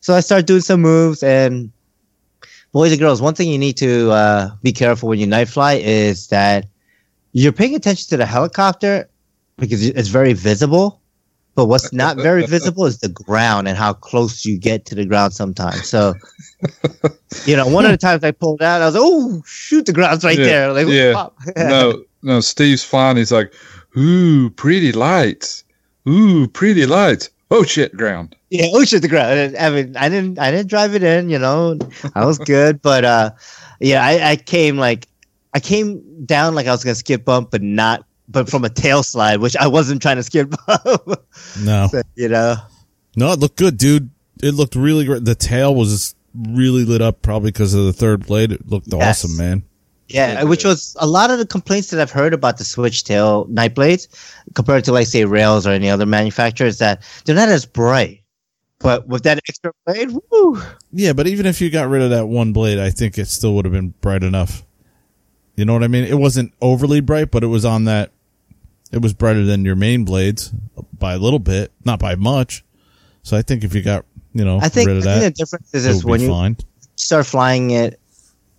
So 0.00 0.14
I 0.14 0.20
start 0.20 0.46
doing 0.46 0.62
some 0.62 0.80
moves 0.80 1.22
and 1.22 1.72
boys 2.72 2.92
and 2.92 3.00
girls, 3.00 3.20
one 3.20 3.34
thing 3.34 3.48
you 3.48 3.58
need 3.58 3.76
to 3.78 4.10
uh, 4.10 4.50
be 4.62 4.72
careful 4.72 5.08
when 5.08 5.18
you 5.18 5.26
night 5.26 5.48
fly 5.48 5.74
is 5.74 6.28
that 6.28 6.66
you're 7.32 7.52
paying 7.52 7.74
attention 7.74 8.08
to 8.10 8.16
the 8.16 8.26
helicopter 8.26 9.08
because 9.58 9.86
it's 9.86 10.08
very 10.08 10.32
visible. 10.32 11.00
But 11.54 11.66
what's 11.66 11.92
not 11.92 12.16
very 12.18 12.46
visible 12.46 12.86
is 12.86 13.00
the 13.00 13.08
ground 13.08 13.66
and 13.66 13.76
how 13.76 13.92
close 13.92 14.44
you 14.44 14.56
get 14.60 14.86
to 14.86 14.94
the 14.94 15.04
ground 15.04 15.32
sometimes. 15.32 15.88
So, 15.88 16.14
you 17.46 17.56
know, 17.56 17.66
one 17.66 17.84
of 17.84 17.90
the 17.90 17.96
times 17.96 18.22
I 18.22 18.30
pulled 18.30 18.62
out, 18.62 18.80
I 18.80 18.86
was 18.86 18.94
like, 18.94 19.02
oh, 19.04 19.42
shoot, 19.44 19.84
the 19.84 19.92
ground's 19.92 20.24
right 20.24 20.38
Yeah, 20.38 20.44
there. 20.44 20.72
Like, 20.72 20.86
yeah. 20.86 21.26
no, 21.56 22.04
no. 22.22 22.38
Steve's 22.38 22.84
flying. 22.84 23.16
He's 23.16 23.32
like, 23.32 23.52
"Ooh, 23.96 24.50
pretty 24.50 24.92
lights. 24.92 25.64
Ooh, 26.08 26.46
pretty 26.46 26.86
lights. 26.86 27.28
Oh 27.50 27.64
shit, 27.64 27.92
ground." 27.96 28.36
Yeah, 28.50 28.66
oh 28.72 28.84
shit, 28.84 29.02
the 29.02 29.08
ground. 29.08 29.56
I 29.58 29.70
mean, 29.70 29.96
I 29.96 30.08
didn't, 30.08 30.38
I 30.38 30.52
didn't 30.52 30.68
drive 30.68 30.94
it 30.94 31.02
in. 31.02 31.28
You 31.28 31.40
know, 31.40 31.76
I 32.14 32.24
was 32.24 32.38
good, 32.38 32.80
but 32.80 33.04
uh, 33.04 33.30
yeah, 33.80 34.04
I, 34.06 34.30
I 34.30 34.36
came 34.36 34.78
like, 34.78 35.07
I 35.54 35.60
came 35.60 36.24
down 36.26 36.54
like 36.54 36.66
I 36.66 36.72
was 36.72 36.84
gonna 36.84 36.94
skid 36.94 37.24
bump, 37.24 37.50
but 37.50 37.62
not, 37.62 38.04
but 38.28 38.48
from 38.50 38.64
a 38.64 38.68
tail 38.68 39.02
slide, 39.02 39.40
which 39.40 39.56
I 39.56 39.66
wasn't 39.66 40.02
trying 40.02 40.16
to 40.16 40.22
skip 40.22 40.52
bump. 40.66 41.20
No. 41.60 41.88
you 42.16 42.28
know, 42.28 42.56
No, 43.16 43.32
it 43.32 43.38
looked 43.38 43.56
good, 43.56 43.76
dude. 43.78 44.10
It 44.42 44.54
looked 44.54 44.76
really 44.76 45.04
great. 45.04 45.24
The 45.24 45.34
tail 45.34 45.74
was 45.74 46.14
really 46.34 46.84
lit 46.84 47.02
up, 47.02 47.22
probably 47.22 47.50
because 47.50 47.74
of 47.74 47.84
the 47.86 47.92
third 47.92 48.26
blade. 48.26 48.52
It 48.52 48.68
looked 48.68 48.86
Yes. 48.92 49.24
awesome, 49.24 49.36
man. 49.36 49.62
yeah, 50.08 50.42
which 50.44 50.64
was 50.64 50.94
a 51.00 51.06
lot 51.06 51.30
of 51.30 51.38
the 51.38 51.46
complaints 51.46 51.90
that 51.90 52.00
I've 52.00 52.10
heard 52.12 52.32
about 52.34 52.58
the 52.58 52.64
switch 52.64 53.04
tail 53.04 53.46
night 53.48 53.74
blades 53.74 54.06
compared 54.54 54.84
to 54.84 54.92
like 54.92 55.06
say 55.06 55.24
rails 55.24 55.66
or 55.66 55.70
any 55.70 55.90
other 55.90 56.06
manufacturer 56.06 56.66
is 56.66 56.78
that 56.78 57.02
they're 57.24 57.34
not 57.34 57.48
as 57.48 57.66
bright. 57.66 58.22
But 58.80 59.08
with 59.08 59.24
that 59.24 59.38
extra 59.48 59.72
blade, 59.86 60.10
woo, 60.30 60.62
Yeah, 60.92 61.12
but 61.12 61.26
even 61.26 61.46
if 61.46 61.60
you 61.60 61.68
got 61.68 61.88
rid 61.88 62.00
of 62.02 62.10
that 62.10 62.26
one 62.26 62.52
blade, 62.52 62.78
I 62.78 62.90
think 62.90 63.18
it 63.18 63.26
still 63.26 63.54
would 63.56 63.64
have 63.64 63.72
been 63.74 63.88
bright 64.00 64.22
enough. 64.22 64.62
You 65.58 65.64
know 65.64 65.72
what 65.72 65.82
I 65.82 65.88
mean? 65.88 66.04
It 66.04 66.14
wasn't 66.14 66.52
overly 66.62 67.00
bright, 67.00 67.32
but 67.32 67.42
it 67.42 67.48
was 67.48 67.64
on 67.64 67.84
that. 67.84 68.12
It 68.92 69.02
was 69.02 69.12
brighter 69.12 69.44
than 69.44 69.64
your 69.64 69.74
main 69.74 70.04
blades 70.04 70.52
by 70.96 71.14
a 71.14 71.18
little 71.18 71.40
bit, 71.40 71.72
not 71.84 71.98
by 71.98 72.14
much. 72.14 72.64
So 73.24 73.36
I 73.36 73.42
think 73.42 73.64
if 73.64 73.74
you 73.74 73.82
got, 73.82 74.04
you 74.32 74.44
know, 74.44 74.60
I 74.62 74.68
think, 74.68 74.86
rid 74.86 74.98
of 74.98 75.06
I 75.06 75.18
think 75.18 75.34
the 75.34 75.42
difference 75.42 75.74
is, 75.74 75.84
is 75.84 76.04
when 76.04 76.20
you 76.20 76.28
fine. 76.28 76.56
start 76.94 77.26
flying 77.26 77.72
it 77.72 77.98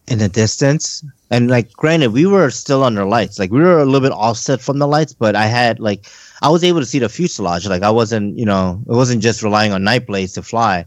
in 0.10 0.20
the 0.20 0.28
distance 0.28 1.06
and 1.30 1.50
like 1.50 1.72
granted 1.72 2.12
we 2.12 2.26
were 2.26 2.50
still 2.50 2.84
under 2.84 3.06
lights 3.06 3.38
like 3.38 3.52
we 3.52 3.60
were 3.60 3.78
a 3.78 3.86
little 3.86 4.02
bit 4.02 4.12
offset 4.12 4.60
from 4.60 4.80
the 4.80 4.88
lights 4.88 5.14
but 5.14 5.36
i 5.36 5.45
had 5.45 5.80
like 5.80 6.08
i 6.41 6.50
was 6.50 6.64
able 6.64 6.80
to 6.80 6.86
see 6.88 6.97
the 6.97 7.08
fuselage 7.08 7.68
like 7.68 7.84
i 7.84 7.91
wasn't 7.91 8.36
you 8.36 8.43
know 8.43 8.82
it 8.88 8.91
wasn't 8.91 9.22
just 9.22 9.43
relying 9.43 9.72
on 9.72 9.84
night 9.84 10.08
blades 10.08 10.34
to 10.34 10.41
fly 10.41 10.84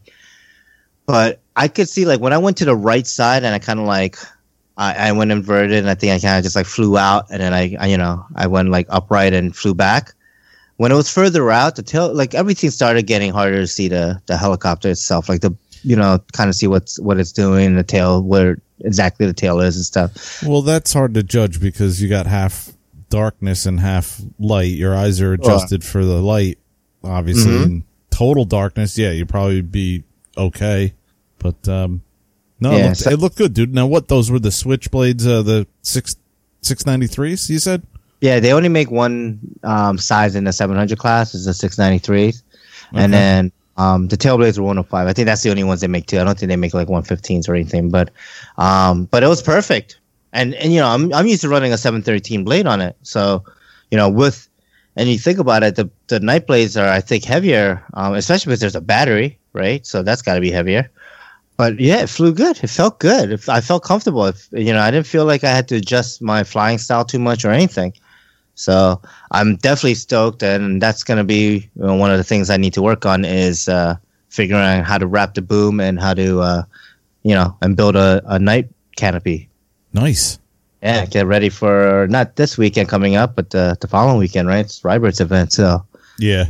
but 1.06 1.40
i 1.54 1.68
could 1.68 1.88
see 1.88 2.04
like 2.04 2.18
when 2.18 2.32
i 2.32 2.38
went 2.38 2.56
to 2.56 2.64
the 2.64 2.74
right 2.74 3.06
side 3.06 3.44
and 3.44 3.54
i 3.54 3.60
kind 3.60 3.78
of 3.78 3.86
like 3.86 4.16
I, 4.82 5.08
I 5.08 5.12
went 5.12 5.30
inverted 5.32 5.78
and 5.78 5.88
i 5.88 5.94
think 5.94 6.12
i 6.12 6.18
kind 6.18 6.38
of 6.38 6.44
just 6.44 6.56
like 6.56 6.66
flew 6.66 6.96
out 6.98 7.26
and 7.30 7.40
then 7.40 7.52
I, 7.54 7.76
I 7.78 7.86
you 7.86 7.96
know 7.96 8.24
i 8.34 8.46
went 8.46 8.68
like 8.70 8.86
upright 8.90 9.32
and 9.32 9.54
flew 9.54 9.74
back 9.74 10.14
when 10.76 10.90
it 10.92 10.96
was 10.96 11.08
further 11.08 11.50
out 11.50 11.76
the 11.76 11.82
tail 11.82 12.12
like 12.12 12.34
everything 12.34 12.70
started 12.70 13.06
getting 13.06 13.32
harder 13.32 13.60
to 13.60 13.66
see 13.66 13.88
the 13.88 14.20
the 14.26 14.36
helicopter 14.36 14.88
itself 14.90 15.28
like 15.28 15.40
the 15.40 15.54
you 15.84 15.96
know 15.96 16.18
kind 16.32 16.48
of 16.50 16.54
see 16.56 16.66
what's 16.66 16.98
what 17.00 17.18
it's 17.18 17.32
doing 17.32 17.76
the 17.76 17.82
tail 17.84 18.22
where 18.22 18.58
exactly 18.84 19.26
the 19.26 19.32
tail 19.32 19.60
is 19.60 19.76
and 19.76 19.84
stuff 19.84 20.42
Well, 20.42 20.62
that's 20.62 20.92
hard 20.92 21.14
to 21.14 21.22
judge 21.22 21.60
because 21.60 22.02
you 22.02 22.08
got 22.08 22.26
half 22.26 22.72
darkness 23.10 23.66
and 23.66 23.78
half 23.78 24.20
light. 24.38 24.72
Your 24.72 24.96
eyes 24.96 25.20
are 25.20 25.34
adjusted 25.34 25.84
for 25.84 26.04
the 26.04 26.20
light, 26.20 26.58
obviously. 27.04 27.52
Mhm. 27.52 27.64
In 27.64 27.84
total 28.10 28.44
darkness, 28.44 28.96
yeah, 28.98 29.10
you'd 29.10 29.28
probably 29.28 29.60
be 29.60 30.02
okay. 30.36 30.94
But 31.38 31.68
um, 31.68 32.02
no, 32.62 32.70
Yeah, 32.72 32.76
it, 32.78 32.84
looked, 32.86 32.96
so- 32.98 33.10
it 33.10 33.18
looked 33.18 33.36
good, 33.36 33.54
dude. 33.54 33.74
Now, 33.74 33.86
what 33.86 34.08
those 34.08 34.30
were 34.30 34.38
the 34.38 34.48
switchblades? 34.50 35.26
Uh, 35.26 35.42
the 35.42 35.66
six 35.82 36.16
six 36.62 36.86
ninety 36.86 37.06
threes. 37.06 37.50
You 37.50 37.58
said. 37.58 37.82
Yeah, 38.20 38.38
they 38.38 38.52
only 38.52 38.68
make 38.68 38.88
one 38.88 39.40
um, 39.64 39.98
size 39.98 40.36
in 40.36 40.44
the 40.44 40.52
700 40.52 40.96
class. 40.96 41.34
Is 41.34 41.44
the 41.44 41.50
693s, 41.50 42.08
Okay. 42.92 43.02
and 43.02 43.12
then 43.12 43.50
um, 43.76 44.06
the 44.06 44.16
Tailblades 44.16 44.58
are 44.58 44.62
105. 44.62 45.08
I 45.08 45.12
think 45.12 45.26
that's 45.26 45.42
the 45.42 45.50
only 45.50 45.64
ones 45.64 45.80
they 45.80 45.88
make 45.88 46.06
too. 46.06 46.20
I 46.20 46.24
don't 46.24 46.38
think 46.38 46.48
they 46.48 46.54
make 46.54 46.72
like 46.72 46.86
115s 46.86 47.48
or 47.48 47.56
anything. 47.56 47.90
But 47.90 48.10
um, 48.58 49.06
but 49.06 49.24
it 49.24 49.26
was 49.26 49.42
perfect. 49.42 49.98
And 50.32 50.54
and 50.54 50.72
you 50.72 50.78
know 50.78 50.86
I'm 50.88 51.12
I'm 51.12 51.26
used 51.26 51.40
to 51.42 51.48
running 51.48 51.72
a 51.72 51.76
713 51.78 52.44
blade 52.44 52.66
on 52.66 52.80
it. 52.80 52.96
So 53.02 53.44
you 53.90 53.98
know 53.98 54.08
with 54.08 54.48
and 54.94 55.08
you 55.08 55.18
think 55.18 55.38
about 55.40 55.64
it, 55.64 55.74
the 55.74 55.90
the 56.06 56.20
night 56.20 56.46
blades 56.46 56.76
are 56.76 56.88
I 56.88 57.00
think 57.00 57.24
heavier, 57.24 57.82
um, 57.94 58.14
especially 58.14 58.50
because 58.50 58.60
there's 58.60 58.76
a 58.76 58.80
battery, 58.80 59.36
right? 59.52 59.84
So 59.84 60.04
that's 60.04 60.22
got 60.22 60.34
to 60.36 60.40
be 60.40 60.52
heavier. 60.52 60.90
But 61.62 61.78
yeah, 61.78 62.02
it 62.02 62.08
flew 62.08 62.34
good. 62.34 62.58
It 62.60 62.70
felt 62.70 62.98
good. 62.98 63.30
It, 63.30 63.48
I 63.48 63.60
felt 63.60 63.84
comfortable. 63.84 64.26
If, 64.26 64.48
you 64.50 64.72
know, 64.72 64.80
I 64.80 64.90
didn't 64.90 65.06
feel 65.06 65.24
like 65.24 65.44
I 65.44 65.50
had 65.50 65.68
to 65.68 65.76
adjust 65.76 66.20
my 66.20 66.42
flying 66.42 66.76
style 66.78 67.04
too 67.04 67.20
much 67.20 67.44
or 67.44 67.52
anything. 67.52 67.92
So 68.56 69.00
I'm 69.30 69.54
definitely 69.54 69.94
stoked, 69.94 70.42
and 70.42 70.82
that's 70.82 71.04
going 71.04 71.18
to 71.18 71.24
be 71.24 71.70
you 71.76 71.86
know, 71.86 71.94
one 71.94 72.10
of 72.10 72.18
the 72.18 72.24
things 72.24 72.50
I 72.50 72.56
need 72.56 72.74
to 72.74 72.82
work 72.82 73.06
on 73.06 73.24
is 73.24 73.68
uh, 73.68 73.94
figuring 74.28 74.60
out 74.60 74.84
how 74.84 74.98
to 74.98 75.06
wrap 75.06 75.34
the 75.34 75.42
boom 75.42 75.78
and 75.78 76.00
how 76.00 76.14
to, 76.14 76.40
uh, 76.40 76.62
you 77.22 77.34
know, 77.34 77.56
and 77.62 77.76
build 77.76 77.94
a, 77.94 78.20
a 78.26 78.40
night 78.40 78.68
canopy. 78.96 79.48
Nice. 79.92 80.40
Yeah, 80.82 81.06
get 81.06 81.26
ready 81.26 81.48
for 81.48 82.08
not 82.10 82.34
this 82.34 82.58
weekend 82.58 82.88
coming 82.88 83.14
up, 83.14 83.36
but 83.36 83.50
the, 83.50 83.76
the 83.80 83.86
following 83.86 84.18
weekend, 84.18 84.48
right? 84.48 84.64
It's 84.64 84.80
Rybert's 84.80 85.20
event, 85.20 85.52
so 85.52 85.86
Yeah. 86.18 86.46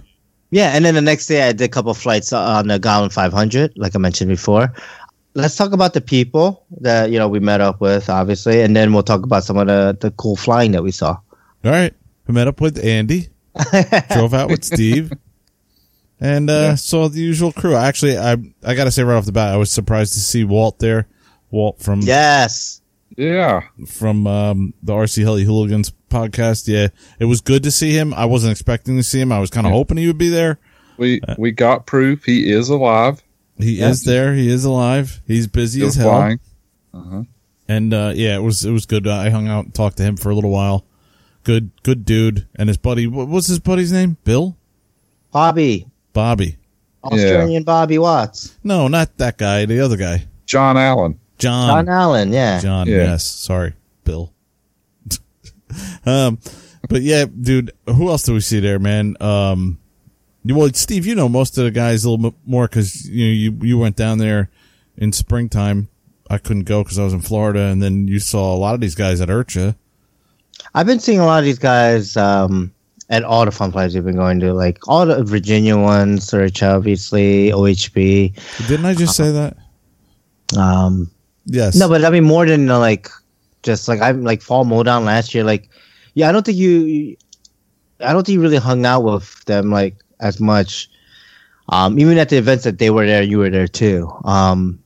yeah. 0.50 0.72
And 0.74 0.86
then 0.86 0.94
the 0.94 1.02
next 1.02 1.26
day, 1.26 1.46
I 1.46 1.52
did 1.52 1.60
a 1.60 1.68
couple 1.68 1.92
flights 1.92 2.32
on 2.32 2.68
the 2.68 2.78
Goblin 2.78 3.10
500, 3.10 3.74
like 3.76 3.94
I 3.94 3.98
mentioned 3.98 4.30
before. 4.30 4.72
Let's 5.34 5.56
talk 5.56 5.72
about 5.72 5.94
the 5.94 6.00
people 6.00 6.64
that 6.80 7.10
you 7.10 7.18
know 7.18 7.28
we 7.28 7.40
met 7.40 7.60
up 7.60 7.80
with, 7.80 8.10
obviously, 8.10 8.60
and 8.62 8.76
then 8.76 8.92
we'll 8.92 9.02
talk 9.02 9.22
about 9.22 9.44
some 9.44 9.56
of 9.56 9.66
the 9.66 9.96
the 9.98 10.10
cool 10.12 10.36
flying 10.36 10.72
that 10.72 10.82
we 10.82 10.90
saw. 10.90 11.16
All 11.64 11.70
right. 11.70 11.94
we 12.26 12.34
met 12.34 12.48
up 12.48 12.60
with 12.60 12.82
Andy. 12.84 13.28
drove 14.12 14.34
out 14.34 14.48
with 14.50 14.64
Steve. 14.64 15.12
And 16.20 16.48
uh, 16.48 16.76
saw 16.76 17.08
the 17.08 17.20
usual 17.20 17.52
crew. 17.52 17.74
Actually, 17.74 18.16
I 18.18 18.36
I 18.64 18.74
gotta 18.74 18.90
say 18.90 19.02
right 19.02 19.16
off 19.16 19.24
the 19.26 19.32
bat, 19.32 19.52
I 19.52 19.56
was 19.56 19.70
surprised 19.72 20.12
to 20.14 20.20
see 20.20 20.44
Walt 20.44 20.78
there. 20.78 21.08
Walt 21.50 21.80
from 21.80 22.00
Yes. 22.00 22.80
Yeah. 23.16 23.62
from 23.86 24.26
um, 24.26 24.72
the 24.82 24.92
RC 24.94 25.22
Heli 25.22 25.44
Hooligans 25.44 25.92
podcast. 26.08 26.66
Yeah, 26.68 26.88
it 27.18 27.24
was 27.26 27.40
good 27.42 27.62
to 27.64 27.70
see 27.70 27.90
him. 27.92 28.14
I 28.14 28.24
wasn't 28.24 28.52
expecting 28.52 28.96
to 28.96 29.02
see 29.02 29.20
him. 29.20 29.32
I 29.32 29.38
was 29.38 29.50
kind 29.50 29.66
of 29.66 29.72
hoping 29.72 29.96
he 29.98 30.06
would 30.06 30.16
be 30.18 30.28
there. 30.30 30.58
We 30.96 31.20
we 31.38 31.50
got 31.50 31.86
proof 31.86 32.24
he 32.24 32.50
is 32.52 32.68
alive. 32.68 33.22
He 33.58 33.78
Yeah. 33.78 33.90
is 33.90 34.04
there. 34.04 34.34
He 34.34 34.48
is 34.48 34.64
alive. 34.64 35.20
He's 35.26 35.46
busy 35.46 35.80
Still 35.80 35.88
as 35.88 35.94
hell. 35.96 36.10
flying. 36.10 37.26
And 37.68 37.94
uh, 37.94 38.12
yeah, 38.14 38.36
it 38.36 38.42
was 38.42 38.64
it 38.64 38.70
was 38.72 38.86
good. 38.86 39.06
I 39.06 39.30
hung 39.30 39.48
out 39.48 39.64
and 39.64 39.74
talked 39.74 39.96
to 39.98 40.02
him 40.02 40.16
for 40.16 40.30
a 40.30 40.34
little 40.34 40.50
while. 40.50 40.84
Good 41.44 41.70
good 41.82 42.04
dude. 42.04 42.46
And 42.56 42.68
his 42.68 42.76
buddy. 42.76 43.06
What 43.06 43.28
was 43.28 43.46
his 43.46 43.58
buddy's 43.60 43.92
name? 43.92 44.16
Bill. 44.24 44.56
Bobby, 45.32 45.86
Bobby. 46.12 46.56
Australian 47.04 47.62
Bobby 47.64 47.98
Watts, 47.98 48.54
No, 48.62 48.86
not 48.86 49.16
that 49.18 49.36
guy. 49.38 49.64
The 49.64 49.80
other 49.80 49.96
guy. 49.96 50.26
John 50.46 50.76
Allen. 50.76 51.18
John. 51.38 51.68
John 51.86 51.88
Allen. 51.88 52.32
Yeah. 52.32 52.60
John, 52.60 52.86
Yeah. 52.86 52.96
yes. 52.98 53.24
Sorry, 53.26 53.72
Bill. 54.04 54.32
um, 56.06 56.38
but 56.88 57.02
yeah, 57.02 57.24
dude, 57.24 57.72
who 57.86 58.08
else 58.08 58.22
do 58.24 58.34
we 58.34 58.40
see 58.40 58.60
there, 58.60 58.78
man? 58.78 59.16
Um, 59.20 59.78
you- 59.80 59.81
well, 60.44 60.70
Steve, 60.72 61.06
you 61.06 61.14
know 61.14 61.28
most 61.28 61.56
of 61.58 61.64
the 61.64 61.70
guys 61.70 62.04
a 62.04 62.10
little 62.10 62.30
bit 62.30 62.38
more 62.46 62.66
because 62.68 63.08
you 63.08 63.26
know 63.26 63.32
you 63.32 63.66
you 63.68 63.78
went 63.78 63.96
down 63.96 64.18
there 64.18 64.50
in 64.96 65.12
springtime. 65.12 65.88
I 66.30 66.38
couldn't 66.38 66.64
go 66.64 66.82
because 66.82 66.98
I 66.98 67.04
was 67.04 67.12
in 67.12 67.20
Florida, 67.20 67.60
and 67.66 67.82
then 67.82 68.08
you 68.08 68.18
saw 68.18 68.54
a 68.54 68.56
lot 68.56 68.74
of 68.74 68.80
these 68.80 68.94
guys 68.94 69.20
at 69.20 69.28
IRCHA. 69.28 69.74
I've 70.74 70.86
been 70.86 71.00
seeing 71.00 71.18
a 71.20 71.26
lot 71.26 71.38
of 71.40 71.44
these 71.44 71.58
guys 71.58 72.16
um, 72.16 72.72
at 73.10 73.22
all 73.22 73.44
the 73.44 73.50
fun 73.50 73.70
flights 73.72 73.94
we've 73.94 74.04
been 74.04 74.16
going 74.16 74.40
to, 74.40 74.54
like 74.54 74.88
all 74.88 75.04
the 75.04 75.22
Virginia 75.24 75.76
ones, 75.76 76.24
Search, 76.24 76.62
obviously, 76.62 77.50
OHB. 77.50 78.66
Didn't 78.66 78.86
I 78.86 78.94
just 78.94 79.16
say 79.16 79.30
that? 79.32 79.56
Um, 80.56 81.10
Yes. 81.44 81.74
no, 81.74 81.88
but 81.88 82.04
I 82.04 82.10
mean 82.10 82.24
more 82.24 82.46
than 82.46 82.70
uh, 82.70 82.78
like 82.78 83.08
just 83.62 83.88
like 83.88 84.00
I'm 84.00 84.22
like 84.22 84.42
fall 84.42 84.64
Modown 84.64 85.04
last 85.04 85.34
year. 85.34 85.44
Like, 85.44 85.68
yeah, 86.14 86.28
I 86.28 86.32
don't 86.32 86.44
think 86.46 86.56
you, 86.56 87.16
I 88.00 88.12
don't 88.12 88.24
think 88.24 88.34
you 88.34 88.40
really 88.40 88.58
hung 88.58 88.86
out 88.86 89.02
with 89.02 89.44
them 89.46 89.70
like 89.70 89.96
as 90.22 90.40
much. 90.40 90.88
Um, 91.68 91.98
even 91.98 92.18
at 92.18 92.28
the 92.28 92.36
events 92.38 92.64
that 92.64 92.78
they 92.78 92.90
were 92.90 93.06
there, 93.06 93.22
you 93.22 93.38
were 93.38 93.50
there 93.50 93.68
too. 93.68 94.10
Um, 94.24 94.78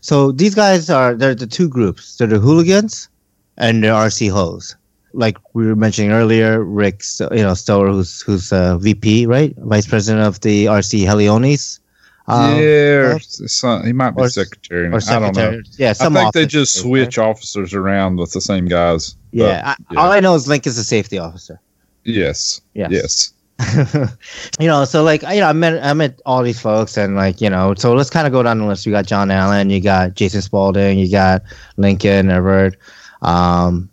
so 0.00 0.32
these 0.32 0.54
guys 0.54 0.90
are 0.90 1.14
they're 1.14 1.34
the 1.34 1.46
two 1.46 1.68
groups. 1.68 2.16
They're 2.16 2.26
the 2.28 2.38
hooligans 2.38 3.08
and 3.56 3.82
the 3.82 3.88
RC 3.88 4.30
hoes. 4.30 4.76
Like 5.12 5.36
we 5.54 5.66
were 5.66 5.74
mentioning 5.76 6.12
earlier, 6.12 6.62
Rick, 6.62 7.02
you 7.32 7.42
know, 7.42 7.54
Stower, 7.54 7.88
who's 7.88 8.20
who's 8.20 8.52
uh, 8.52 8.78
VP, 8.78 9.26
right, 9.26 9.54
vice 9.58 9.86
president 9.86 10.26
of 10.26 10.40
the 10.40 10.66
RC 10.66 11.04
Helionis. 11.04 11.80
Um, 12.28 12.56
yeah, 12.60 12.62
or 12.62 13.14
or- 13.14 13.20
some, 13.20 13.86
he 13.86 13.92
might 13.92 14.10
be 14.14 14.22
or- 14.22 14.28
secretary. 14.28 14.86
or 14.88 14.96
I 14.96 15.00
don't 15.00 15.00
know. 15.00 15.32
secretary. 15.32 15.62
Yeah, 15.78 15.90
I 15.90 15.92
some 15.94 16.12
think 16.14 16.32
they 16.34 16.46
just 16.46 16.76
right? 16.76 16.82
switch 16.84 17.18
officers 17.18 17.72
around 17.72 18.16
with 18.20 18.32
the 18.32 18.40
same 18.42 18.66
guys. 18.66 19.16
But, 19.32 19.38
Yeah, 19.44 19.74
I, 19.90 19.94
all 19.96 20.12
I 20.12 20.20
know 20.20 20.34
is 20.34 20.46
Link 20.46 20.66
is 20.66 20.76
a 20.78 20.84
safety 20.84 21.18
officer. 21.18 21.58
yes. 22.04 22.60
Yes. 22.74 22.90
Yes. 22.92 23.32
you 24.60 24.66
know, 24.66 24.84
so 24.84 25.02
like 25.02 25.22
you 25.22 25.40
know, 25.40 25.48
I 25.48 25.52
met 25.52 25.82
I 25.84 25.92
met 25.92 26.20
all 26.24 26.42
these 26.42 26.60
folks, 26.60 26.96
and 26.96 27.16
like 27.16 27.40
you 27.40 27.50
know, 27.50 27.74
so 27.76 27.92
let's 27.94 28.10
kind 28.10 28.26
of 28.26 28.32
go 28.32 28.42
down 28.42 28.58
the 28.58 28.66
list. 28.66 28.86
You 28.86 28.92
got 28.92 29.06
John 29.06 29.30
Allen, 29.30 29.70
you 29.70 29.80
got 29.80 30.14
Jason 30.14 30.42
Spalding, 30.42 30.98
you 30.98 31.10
got 31.10 31.42
Lincoln, 31.76 32.30
Everett. 32.30 32.76
Um, 33.22 33.90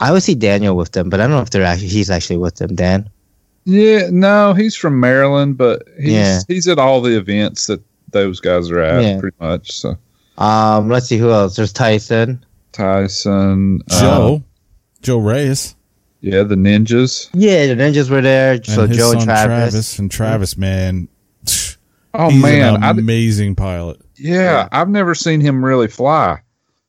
I 0.00 0.08
always 0.08 0.24
see 0.24 0.34
Daniel 0.34 0.76
with 0.76 0.92
them, 0.92 1.10
but 1.10 1.20
I 1.20 1.24
don't 1.24 1.32
know 1.32 1.42
if 1.42 1.50
they're 1.50 1.62
actually 1.64 1.88
he's 1.88 2.10
actually 2.10 2.38
with 2.38 2.56
them. 2.56 2.74
Dan. 2.74 3.08
Yeah, 3.66 4.08
no, 4.10 4.52
he's 4.54 4.74
from 4.76 5.00
Maryland, 5.00 5.56
but 5.56 5.82
he's 5.98 6.12
Yeah. 6.12 6.40
he's 6.48 6.68
at 6.68 6.78
all 6.78 7.00
the 7.00 7.16
events 7.16 7.66
that 7.66 7.82
those 8.10 8.40
guys 8.40 8.70
are 8.70 8.80
at, 8.80 9.02
Yeah. 9.02 9.20
pretty 9.20 9.36
much. 9.40 9.70
So 9.72 9.96
Um, 10.38 10.88
let's 10.88 11.06
see 11.06 11.16
who 11.18 11.30
else. 11.30 11.56
There's 11.56 11.72
Tyson. 11.72 12.44
Tyson, 12.72 13.80
uh, 13.90 14.00
Joe. 14.00 14.42
Joe 15.02 15.18
Reyes. 15.18 15.74
Yeah, 16.24 16.42
the 16.42 16.54
ninjas. 16.54 17.28
Yeah, 17.34 17.66
the 17.66 17.74
ninjas 17.74 18.08
were 18.10 18.20
there. 18.22 18.54
And 18.54 18.66
So 18.66 18.86
his 18.86 18.96
Joe 18.96 19.10
son 19.12 19.18
and 19.18 19.24
Travis. 19.24 19.98
And 19.98 20.10
Travis, 20.10 20.56
man. 20.56 21.08
Oh 22.14 22.30
He's 22.30 22.42
man, 22.42 22.76
an 22.76 22.84
I, 22.84 22.90
amazing 22.90 23.56
pilot. 23.56 24.00
yeah, 24.16 24.34
Yeah. 24.34 24.68
I've 24.72 24.88
never 24.88 25.14
seen 25.14 25.40
him 25.40 25.64
really 25.64 25.88
fly. 25.88 26.40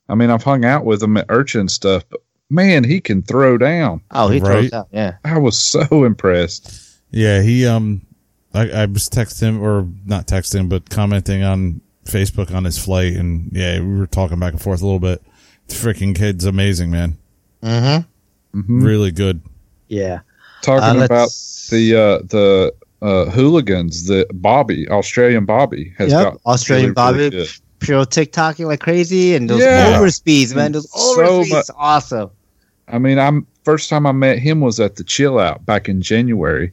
I 0.08 0.14
mean, 0.16 0.30
I've 0.30 0.44
hung 0.44 0.64
out 0.66 0.86
with 0.86 1.02
him 1.02 1.18
at 1.18 1.26
Urchin 1.30 1.62
and 1.62 1.72
stuff, 1.72 2.04
but 2.10 2.22
man, 2.50 2.84
he 2.84 3.02
can 3.02 3.24
throw 3.24 3.58
down. 3.58 4.02
Oh, 4.12 4.30
he 4.30 4.40
Right. 4.40 4.70
throws 4.70 4.74
out. 4.74 4.88
Yeah. 4.92 5.16
I 5.26 5.40
was 5.40 5.58
so 5.58 6.04
impressed. 6.06 6.96
Yeah, 7.12 7.42
he 7.42 7.66
um, 7.66 8.06
I, 8.54 8.70
I 8.70 8.86
was 8.86 9.10
texting 9.10 9.44
him 9.50 9.64
or 9.64 9.88
not 10.06 10.28
texting 10.28 10.70
but 10.70 10.90
commenting 10.92 11.44
on 11.44 11.82
Facebook 12.06 12.54
on 12.54 12.64
his 12.64 12.78
flight, 12.78 13.14
and 13.14 13.50
yeah, 13.52 13.80
we 13.80 13.98
were 13.98 14.06
talking 14.08 14.38
back 14.40 14.54
and 14.54 14.62
forth 14.62 14.82
a 14.82 14.86
little 14.86 15.00
bit. 15.00 15.24
The 15.68 15.74
freaking 15.74 16.16
kid's 16.16 16.46
amazing, 16.46 16.92
man. 16.92 17.18
Mm-hmm. 17.64 18.08
Mhm. 18.56 18.84
Really 18.84 19.12
good. 19.12 19.42
Yeah. 19.90 20.20
Talking 20.62 21.02
Uh, 21.02 21.06
about 21.06 21.30
the 21.70 21.96
uh, 21.96 22.18
the 22.28 22.74
uh, 23.02 23.26
hooligans, 23.32 24.08
the 24.08 24.26
Bobby, 24.34 24.88
Australian 24.90 25.46
Bobby, 25.46 25.94
has 25.98 26.12
Yep, 26.12 26.24
got 26.24 26.38
Australian 26.46 26.94
really, 26.98 27.14
really 27.18 27.30
Bobby. 27.30 27.38
good. 27.44 27.50
Pure 27.80 28.06
tic-tocing 28.06 28.66
like 28.66 28.80
crazy, 28.80 29.36
and 29.36 29.50
those 29.50 29.60
Yeah. 29.62 30.00
overspeeds, 30.00 30.56
man. 30.56 30.72
Those 30.72 30.90
So 30.92 31.00
overspeeds, 31.22 31.50
much- 31.52 31.66
awesome. 31.78 32.30
I 32.88 32.98
mean, 32.98 33.20
I'm 33.20 33.46
first 33.64 33.90
time 33.90 34.08
I 34.08 34.12
met 34.12 34.40
him 34.40 34.62
was 34.62 34.80
at 34.80 34.96
the 34.96 35.04
Chill 35.04 35.38
Out 35.38 35.66
back 35.66 35.90
in 35.90 36.02
January, 36.02 36.72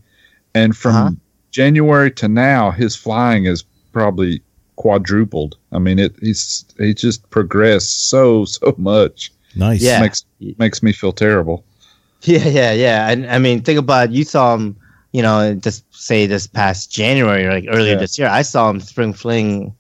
and 0.55 0.77
from 0.77 0.95
Uh-huh. 0.97 1.11
January 1.51 2.11
to 2.13 2.29
now, 2.29 2.71
his 2.71 2.95
flying 2.97 3.45
is 3.47 3.65
probably 3.93 4.41
quadrupled. 4.77 5.57
I 5.73 5.79
mean, 5.81 5.99
it 5.99 6.15
he's 6.23 6.65
he 6.79 6.95
just 6.95 7.29
progressed 7.31 8.09
so 8.09 8.45
so 8.47 8.75
much. 8.79 9.33
Nice. 9.55 9.83
Yeah. 9.83 10.01
makes 10.01 10.25
makes 10.59 10.83
me 10.83 10.93
feel 10.93 11.13
terrible. 11.13 11.65
Yeah, 12.25 12.47
yeah, 12.49 12.73
yeah. 12.73 13.11
And 13.11 13.27
I 13.31 13.39
mean, 13.39 13.63
think 13.63 13.79
about 13.79 14.11
it, 14.11 14.15
you 14.15 14.25
saw 14.25 14.55
him, 14.55 14.77
you 15.13 15.23
know, 15.23 15.55
just 15.55 15.85
say 15.95 16.27
this 16.27 16.47
past 16.47 16.91
January, 16.93 17.49
like 17.49 17.65
earlier 17.69 17.95
Yeah. 17.95 17.99
this 17.99 18.19
year. 18.19 18.29
I 18.29 18.43
saw 18.43 18.71
him 18.71 18.81
spring 18.81 19.13
fling, 19.13 19.75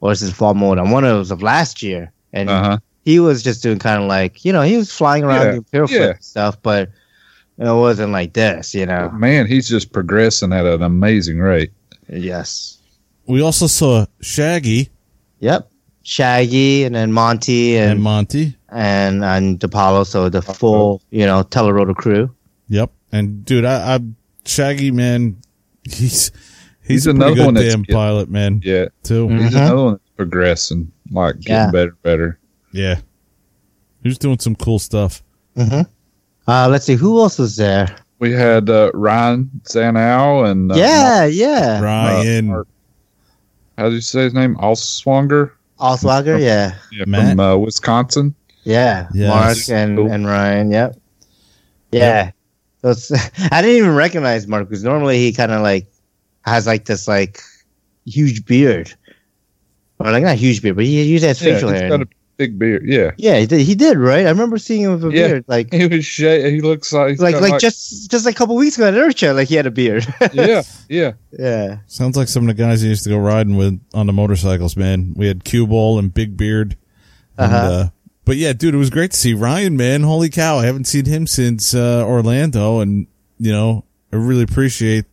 or 0.00 0.12
is 0.12 0.22
it 0.22 0.32
fall 0.32 0.54
mode 0.54 0.78
on 0.78 0.90
one 0.90 1.04
of 1.04 1.10
those 1.10 1.30
of 1.30 1.42
last 1.42 1.82
year, 1.82 2.10
and 2.32 2.48
Uh 2.48 2.62
huh. 2.62 2.78
he 3.04 3.20
was 3.20 3.42
just 3.42 3.62
doing 3.62 3.78
kind 3.78 4.02
of 4.02 4.08
like, 4.08 4.44
you 4.44 4.52
know, 4.52 4.62
he 4.62 4.76
was 4.76 4.90
flying 4.90 5.22
around 5.24 5.44
Yeah, 5.46 5.50
doing 5.52 5.64
pure 5.86 5.86
yeah. 5.90 6.10
and 6.12 6.24
stuff, 6.24 6.56
but 6.62 6.88
it 7.58 7.64
wasn't 7.64 8.12
like 8.12 8.32
this, 8.32 8.74
you 8.74 8.86
know. 8.86 9.10
Man, 9.10 9.46
he's 9.46 9.68
just 9.68 9.92
progressing 9.92 10.52
at 10.52 10.64
an 10.66 10.82
amazing 10.82 11.38
rate. 11.40 11.72
Yes. 12.08 12.78
We 13.26 13.42
also 13.42 13.66
saw 13.66 14.06
Shaggy 14.22 14.88
Yep. 15.40 15.70
Shaggy 16.04 16.84
and 16.84 16.94
then 16.94 17.12
Monty 17.12 17.76
and 17.76 17.92
and 17.92 18.02
Monty. 18.02 18.55
And 18.70 19.24
and 19.24 19.58
DePaulo, 19.60 20.06
so 20.06 20.28
the 20.28 20.42
full, 20.42 21.02
you 21.10 21.26
know, 21.26 21.42
Telerotor 21.44 21.94
crew. 21.94 22.34
Yep. 22.68 22.90
And 23.12 23.44
dude, 23.44 23.64
I, 23.64 23.96
I 23.96 24.00
Shaggy, 24.44 24.90
man, 24.90 25.36
he's 25.84 26.30
he's, 26.30 26.32
He's 26.88 27.06
a 27.06 27.10
another 27.10 27.34
good 27.34 27.44
one 27.46 27.54
damn 27.54 27.82
get- 27.82 27.94
pilot, 27.94 28.28
man. 28.28 28.60
Yeah, 28.64 28.86
Too. 29.02 29.28
He's 29.28 29.52
Mhm. 29.52 29.56
another 29.56 29.76
one 29.82 29.92
that's 29.94 30.10
progressing, 30.16 30.92
like 31.10 31.40
getting 31.40 31.54
Yeah. 31.54 31.70
better, 31.70 31.96
better. 32.02 32.38
Yeah. 32.72 32.96
he's 34.02 34.18
doing 34.18 34.38
some 34.38 34.54
cool 34.54 34.78
stuff. 34.78 35.22
Mm-hmm. 35.56 35.80
Uh, 36.48 36.68
let's 36.68 36.84
see 36.84 36.94
who 36.94 37.18
else 37.20 37.38
was 37.38 37.56
there. 37.56 37.88
We 38.20 38.32
had 38.32 38.70
uh, 38.70 38.90
Ryan 38.94 39.50
Zanow 39.64 40.48
and 40.48 40.70
uh, 40.70 40.76
yeah, 40.76 41.24
yeah. 41.24 41.80
Ryan. 41.80 42.46
Mark- 42.48 42.68
how 43.76 43.88
do 43.88 43.94
you 43.96 44.00
say 44.00 44.22
his 44.24 44.32
name? 44.34 44.54
Oswanger. 44.56 45.50
Oswager, 45.80 46.40
yeah, 46.40 46.74
yeah, 46.92 47.04
Matt? 47.06 47.30
from 47.32 47.40
uh, 47.40 47.56
Wisconsin. 47.56 48.34
Yeah. 48.66 49.08
Yes. 49.14 49.28
Mark 49.28 49.78
and, 49.78 49.96
Cool. 49.96 50.10
and 50.12 50.26
Ryan, 50.26 50.70
yep. 50.70 50.96
Yeah. 51.92 52.32
So 52.82 53.16
I 53.50 53.62
didn't 53.62 53.76
even 53.78 53.94
recognize 53.94 54.46
Mark 54.46 54.68
because 54.68 54.84
normally 54.84 55.18
he 55.18 55.32
kind 55.32 55.52
of 55.52 55.62
like 55.62 55.86
has 56.44 56.66
like 56.66 56.84
this 56.84 57.08
like 57.08 57.40
huge 58.04 58.44
beard, 58.44 58.92
or 59.98 60.10
like 60.10 60.22
not 60.22 60.36
huge 60.36 60.62
beard, 60.62 60.76
but 60.76 60.84
he 60.84 61.02
usually 61.02 61.28
has 61.28 61.40
Yeah, 61.42 61.54
facial 61.54 61.70
he's 61.70 61.80
hair. 61.80 61.88
got 61.90 62.02
a 62.02 62.08
big 62.36 62.58
beard. 62.58 62.82
Yeah, 62.86 63.12
yeah, 63.16 63.38
he 63.38 63.46
did. 63.46 63.60
He 63.60 63.74
did 63.74 63.96
right. 63.98 64.26
I 64.26 64.28
remember 64.30 64.58
seeing 64.58 64.82
him 64.82 64.92
with 64.92 65.04
a 65.04 65.16
Yeah. 65.16 65.28
beard, 65.28 65.44
like 65.48 65.72
he 65.72 65.86
was 65.86 66.04
sha- 66.04 66.48
He 66.48 66.60
looks 66.60 66.92
like 66.92 67.10
he's 67.10 67.20
like 67.20 67.40
like 67.40 67.60
just 67.60 68.10
just 68.10 68.24
like 68.26 68.34
a 68.34 68.38
couple 68.38 68.54
weeks 68.56 68.76
ago 68.76 68.88
at 68.88 68.94
IRCHA, 68.94 69.34
like 69.34 69.48
he 69.48 69.54
had 69.54 69.66
a 69.66 69.70
beard. 69.70 70.06
yeah, 70.32 70.62
yeah. 70.88 71.12
yeah. 71.36 71.78
Sounds 71.86 72.16
like 72.16 72.28
some 72.28 72.48
of 72.48 72.56
the 72.56 72.62
guys 72.62 72.82
he 72.82 72.88
used 72.88 73.04
to 73.04 73.10
go 73.10 73.18
riding 73.18 73.56
with 73.56 73.80
on 73.94 74.06
the 74.06 74.12
motorcycles, 74.12 74.76
man. 74.76 75.14
We 75.16 75.26
had 75.28 75.44
Cue 75.44 75.66
Ball 75.66 75.98
and 75.98 76.12
Big 76.12 76.36
Beard. 76.36 76.76
And, 77.38 77.52
Uh-huh. 77.52 77.56
uh, 77.72 77.88
but 78.26 78.36
yeah, 78.36 78.52
dude, 78.52 78.74
it 78.74 78.78
was 78.78 78.90
great 78.90 79.12
to 79.12 79.16
see 79.16 79.32
Ryan, 79.32 79.76
man. 79.78 80.02
Holy 80.02 80.28
cow. 80.28 80.58
I 80.58 80.66
haven't 80.66 80.84
seen 80.84 81.06
him 81.06 81.26
since 81.26 81.74
uh, 81.74 82.04
Orlando. 82.06 82.80
And, 82.80 83.06
you 83.38 83.50
know, 83.52 83.84
I 84.12 84.16
really 84.16 84.42
appreciate 84.42 85.06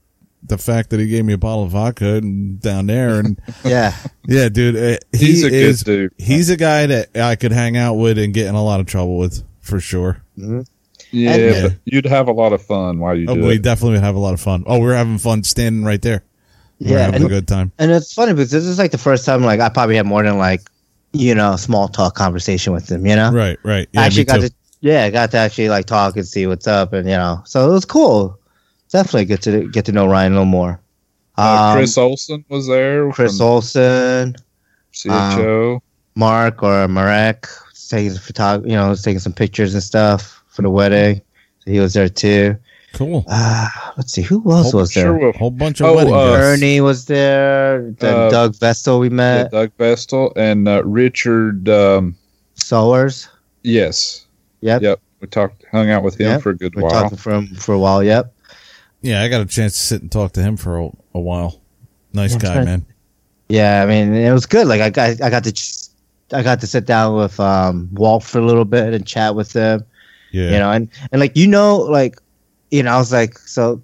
the 0.45 0.57
fact 0.57 0.89
that 0.89 0.99
he 0.99 1.07
gave 1.07 1.23
me 1.23 1.31
a 1.31 1.37
bottle 1.37 1.63
of 1.63 1.69
vodka 1.71 2.15
and 2.15 2.59
down 2.59 2.87
there. 2.87 3.19
And 3.19 3.39
Yeah. 3.63 3.95
yeah, 4.27 4.49
dude, 4.49 4.75
uh, 4.75 4.97
he 5.13 5.27
He's 5.27 5.43
a 5.45 5.49
good 5.49 5.77
dude. 5.85 6.13
he's 6.17 6.49
a 6.49 6.57
guy 6.57 6.85
that 6.87 7.15
I 7.15 7.37
could 7.37 7.53
hang 7.53 7.77
out 7.77 7.93
with 7.93 8.17
and 8.17 8.33
get 8.33 8.47
in 8.47 8.55
a 8.55 8.63
lot 8.63 8.81
of 8.81 8.85
trouble 8.85 9.17
with 9.17 9.41
for 9.61 9.79
sure. 9.79 10.21
Yeah, 10.35 11.31
And- 11.35 11.69
but 11.71 11.77
you'd 11.85 12.05
have 12.07 12.27
a 12.27 12.33
lot 12.33 12.51
of 12.51 12.61
fun 12.61 12.99
while 12.99 13.15
you 13.17 13.27
Oh, 13.29 13.35
do 13.35 13.41
we 13.43 13.53
it. 13.55 13.61
definitely 13.61 13.97
would 13.97 14.03
have 14.03 14.15
a 14.15 14.19
lot 14.19 14.33
of 14.33 14.41
fun. 14.41 14.63
Oh, 14.67 14.79
we 14.79 14.89
are 14.91 14.95
having 14.95 15.17
fun 15.19 15.43
standing 15.43 15.85
right 15.85 16.01
there. 16.01 16.23
We 16.79 16.87
were 16.91 16.97
Yeah. 16.97 17.05
having 17.05 17.15
And, 17.21 17.25
a 17.25 17.29
good 17.29 17.47
time. 17.47 17.71
and 17.79 17.91
it's 17.91 18.11
funny 18.13 18.33
because 18.33 18.51
this 18.51 18.65
is 18.65 18.77
like 18.79 18.91
the 18.91 18.97
first 18.97 19.23
time 19.25 19.43
like 19.43 19.59
I 19.59 19.69
probably 19.69 19.95
had 19.95 20.05
more 20.07 20.23
than 20.23 20.37
like, 20.39 20.61
you 21.13 21.33
know, 21.35 21.55
small 21.55 21.87
talk 21.87 22.15
conversation 22.15 22.73
with 22.73 22.91
him, 22.91 23.05
you 23.05 23.15
know? 23.15 23.31
Right, 23.31 23.57
right. 23.63 23.87
I 23.95 24.01
Yeah, 24.01 24.05
actually 24.05 24.25
got 24.25 24.41
too. 24.41 24.49
to 24.49 24.53
yeah, 24.81 25.09
got 25.09 25.31
to 25.31 25.37
actually 25.37 25.69
like 25.69 25.85
talk 25.85 26.17
and 26.17 26.27
see 26.27 26.45
what's 26.47 26.67
up 26.67 26.91
and 26.93 27.07
you 27.07 27.15
know. 27.15 27.41
So 27.45 27.69
it 27.69 27.71
was 27.73 27.85
cool. 27.85 28.37
Definitely 28.89 29.25
good 29.25 29.41
to 29.43 29.67
get 29.69 29.85
to 29.85 29.91
know 29.91 30.07
Ryan 30.07 30.33
a 30.33 30.35
little 30.35 30.45
more. 30.45 30.79
Uh, 31.37 31.69
Um, 31.71 31.77
Chris 31.77 31.97
Olsen 31.97 32.43
was 32.49 32.67
there. 32.67 33.11
Chris 33.11 33.37
from 33.37 33.47
Olsen, 33.47 34.35
CHO. 34.91 35.81
Mark 36.15 36.61
or 36.61 36.87
Marek 36.87 37.47
was 37.71 37.87
taking 37.87 38.11
some 38.11 38.21
photog- 38.21 38.65
you 38.69 38.75
know, 38.75 38.93
taking 38.95 39.19
some 39.19 39.33
pictures 39.33 39.73
and 39.73 39.81
stuff 39.81 40.43
for 40.47 40.61
the 40.61 40.69
wedding. 40.69 41.21
So 41.59 41.71
he 41.71 41.79
was 41.79 41.93
there 41.93 42.09
too. 42.09 42.55
Cool. 42.93 43.25
Uh, 43.27 43.67
let's 43.97 44.13
see 44.13 44.21
who 44.21 44.51
else 44.51 44.71
Whole- 44.71 44.81
was 44.81 44.93
there. 44.93 45.05
sure 45.05 45.17
will. 45.17 45.33
Whole 45.33 45.49
bunch 45.51 45.81
of 45.81 45.87
Oh, 45.87 45.95
wedding 45.95 46.13
uh. 46.13 46.33
Ernie 46.37 46.79
was 46.81 47.05
there. 47.05 47.91
Then 47.99 48.13
Uh, 48.15 48.29
Doug 48.29 48.55
Vestal 48.55 48.99
we 48.99 49.07
Yeah, 49.07 49.13
met. 49.13 49.51
Doug 49.51 49.71
Vestal 49.79 50.31
and 50.35 50.67
uh, 50.67 50.83
Richard. 50.85 51.67
Um, 51.69 52.15
Sowers. 52.55 53.27
yes. 53.63 54.25
Yep. 54.61 54.81
Yep. 54.83 54.99
We 55.21 55.27
talked, 55.27 55.65
hung 55.71 55.89
out 55.89 56.03
with 56.03 56.19
him 56.19 56.27
Yep. 56.27 56.41
for 56.41 56.49
a 56.51 56.55
good 56.57 56.75
We're 56.75 56.83
while. 56.83 56.91
talking 56.91 57.17
for 57.17 57.31
him 57.33 57.47
for 57.55 57.73
a 57.73 57.79
while. 57.79 58.03
Yep. 58.03 58.31
Yeah, 59.01 59.21
I 59.23 59.27
got 59.27 59.41
a 59.41 59.45
chance 59.45 59.73
to 59.73 59.79
sit 59.79 60.01
and 60.01 60.11
talk 60.11 60.31
to 60.33 60.41
him 60.41 60.55
for 60.55 60.77
a, 60.79 60.89
a 61.15 61.19
while. 61.19 61.59
Nice 62.13 62.33
Yeah, 62.33 62.39
guy, 62.39 62.53
sure. 62.53 62.63
man. 62.63 62.85
Yeah, 63.49 63.81
I 63.83 63.85
mean, 63.87 64.13
it 64.13 64.31
was 64.31 64.45
good. 64.45 64.67
Like 64.67 64.81
I 64.81 64.89
got, 64.89 65.19
I 65.21 65.29
got 65.29 65.43
to, 65.45 65.51
just, 65.51 65.91
I 66.31 66.43
got 66.43 66.61
to 66.61 66.67
sit 66.67 66.85
down 66.85 67.15
with 67.17 67.39
um, 67.39 67.89
Walt 67.93 68.23
for 68.23 68.39
a 68.39 68.45
little 68.45 68.65
bit 68.65 68.93
and 68.93 69.05
chat 69.05 69.35
with 69.35 69.51
him. 69.51 69.83
Yeah. 70.31 70.45
You 70.51 70.59
know, 70.59 70.71
and 70.71 70.89
and 71.11 71.19
like 71.19 71.35
you 71.37 71.45
know, 71.47 71.77
like 71.77 72.17
you 72.73 72.81
know, 72.83 72.91
I 72.91 72.97
was 72.97 73.11
like, 73.11 73.37
so, 73.37 73.81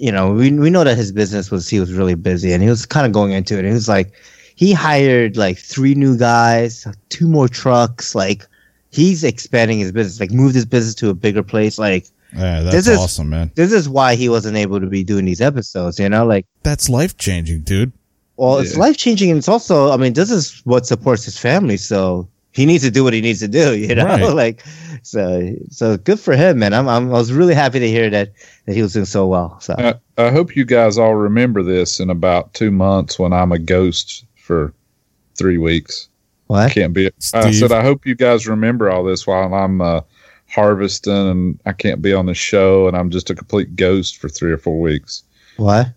you 0.00 0.10
know, 0.10 0.32
we 0.32 0.50
we 0.50 0.70
know 0.70 0.84
that 0.84 0.96
his 0.96 1.12
business 1.12 1.50
was 1.50 1.68
he 1.68 1.78
was 1.78 1.92
really 1.92 2.14
busy 2.14 2.52
and 2.52 2.62
he 2.62 2.68
was 2.68 2.86
kind 2.86 3.06
of 3.06 3.12
going 3.12 3.32
into 3.32 3.54
it. 3.54 3.58
And 3.60 3.68
he 3.68 3.74
was 3.74 3.88
like, 3.88 4.12
he 4.56 4.72
hired 4.72 5.36
like 5.36 5.58
three 5.58 5.94
new 5.94 6.16
guys, 6.16 6.86
two 7.10 7.28
more 7.28 7.48
trucks, 7.48 8.14
like. 8.14 8.46
He's 8.90 9.22
expanding 9.22 9.78
his 9.80 9.92
business, 9.92 10.18
like 10.18 10.30
moved 10.30 10.54
his 10.54 10.64
business 10.64 10.94
to 10.94 11.10
a 11.10 11.14
bigger 11.14 11.42
place. 11.42 11.78
Like 11.78 12.06
yeah, 12.32 12.62
that's 12.62 12.74
this 12.74 12.88
is- 12.88 12.98
awesome, 12.98 13.28
man. 13.28 13.50
this 13.54 13.70
is 13.70 13.86
why 13.86 14.14
he 14.16 14.30
wasn't 14.30 14.56
able 14.56 14.80
to 14.80 14.86
be 14.86 15.04
doing 15.04 15.26
these 15.26 15.42
episodes. 15.42 15.98
You 15.98 16.08
know, 16.08 16.24
like 16.24 16.46
That's 16.62 16.88
life 16.88 17.14
changing, 17.18 17.64
dude. 17.64 17.92
Well, 18.38 18.56
it's 18.58 18.78
life 18.78 18.96
changing, 18.96 19.30
and 19.30 19.38
it's 19.38 19.48
also, 19.48 19.90
I 19.90 19.98
mean, 19.98 20.14
this 20.14 20.30
is 20.30 20.62
what 20.64 20.86
supports 20.86 21.24
his 21.26 21.36
family, 21.36 21.76
so 21.76 22.28
he 22.58 22.66
needs 22.66 22.82
to 22.82 22.90
do 22.90 23.04
what 23.04 23.12
he 23.12 23.20
needs 23.20 23.38
to 23.38 23.46
do, 23.46 23.72
you 23.78 23.94
know. 23.94 24.04
Right. 24.04 24.22
like, 24.34 24.64
so, 25.02 25.54
so 25.70 25.96
good 25.96 26.18
for 26.18 26.34
him, 26.34 26.58
man. 26.58 26.74
I'm, 26.74 26.88
I'm, 26.88 27.08
I 27.08 27.12
was 27.12 27.32
really 27.32 27.54
happy 27.54 27.78
to 27.78 27.88
hear 27.88 28.10
that 28.10 28.32
that 28.66 28.74
he 28.74 28.82
was 28.82 28.92
doing 28.92 29.04
so 29.04 29.28
well. 29.28 29.60
So, 29.60 29.76
I, 29.78 29.94
I 30.20 30.30
hope 30.30 30.56
you 30.56 30.64
guys 30.64 30.98
all 30.98 31.14
remember 31.14 31.62
this 31.62 32.00
in 32.00 32.10
about 32.10 32.52
two 32.54 32.72
months 32.72 33.16
when 33.16 33.32
I'm 33.32 33.52
a 33.52 33.60
ghost 33.60 34.24
for 34.34 34.74
three 35.36 35.56
weeks. 35.58 36.08
what? 36.48 36.72
Can't 36.72 36.92
be. 36.92 37.10
I 37.32 37.52
said 37.52 37.70
I 37.70 37.82
hope 37.82 38.04
you 38.04 38.16
guys 38.16 38.48
remember 38.48 38.90
all 38.90 39.04
this 39.04 39.24
while 39.24 39.54
I'm 39.54 39.80
uh, 39.80 40.00
harvesting 40.48 41.12
and 41.12 41.60
I 41.64 41.72
can't 41.72 42.02
be 42.02 42.12
on 42.12 42.26
the 42.26 42.34
show 42.34 42.88
and 42.88 42.96
I'm 42.96 43.10
just 43.10 43.30
a 43.30 43.36
complete 43.36 43.76
ghost 43.76 44.16
for 44.16 44.28
three 44.28 44.50
or 44.50 44.58
four 44.58 44.80
weeks. 44.80 45.22
What? 45.58 45.92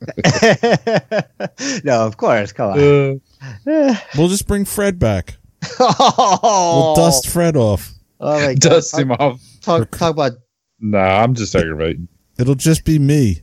no, 1.84 2.06
of 2.06 2.16
course. 2.16 2.52
Come 2.52 2.70
on. 2.72 3.20
Uh, 3.66 3.94
We'll 4.16 4.28
just 4.28 4.46
bring 4.46 4.64
Fred 4.64 4.98
back. 4.98 5.37
Oh, 5.80 6.94
We'll 6.96 7.04
dust 7.06 7.28
Fred 7.28 7.56
off. 7.56 7.92
Oh 8.20 8.38
my 8.38 8.54
God. 8.54 8.60
dust 8.60 8.90
talk, 8.92 9.00
him 9.00 9.12
off. 9.12 9.40
Talk, 9.60 9.90
talk 9.90 10.12
about. 10.12 10.32
Nah, 10.80 11.22
I'm 11.22 11.34
just 11.34 11.54
aggravating. 11.54 12.08
It'll 12.38 12.54
just 12.54 12.84
be 12.84 12.98
me, 12.98 13.42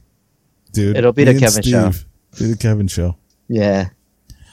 dude. 0.71 0.97
It'll 0.97 1.11
be 1.13 1.23
Me 1.25 1.25
the 1.25 1.31
and 1.31 1.39
Kevin 1.39 1.63
show. 1.63 1.91
Be 2.39 2.45
the 2.51 2.57
Kevin 2.57 2.87
show. 2.87 3.17
Yeah. 3.47 3.89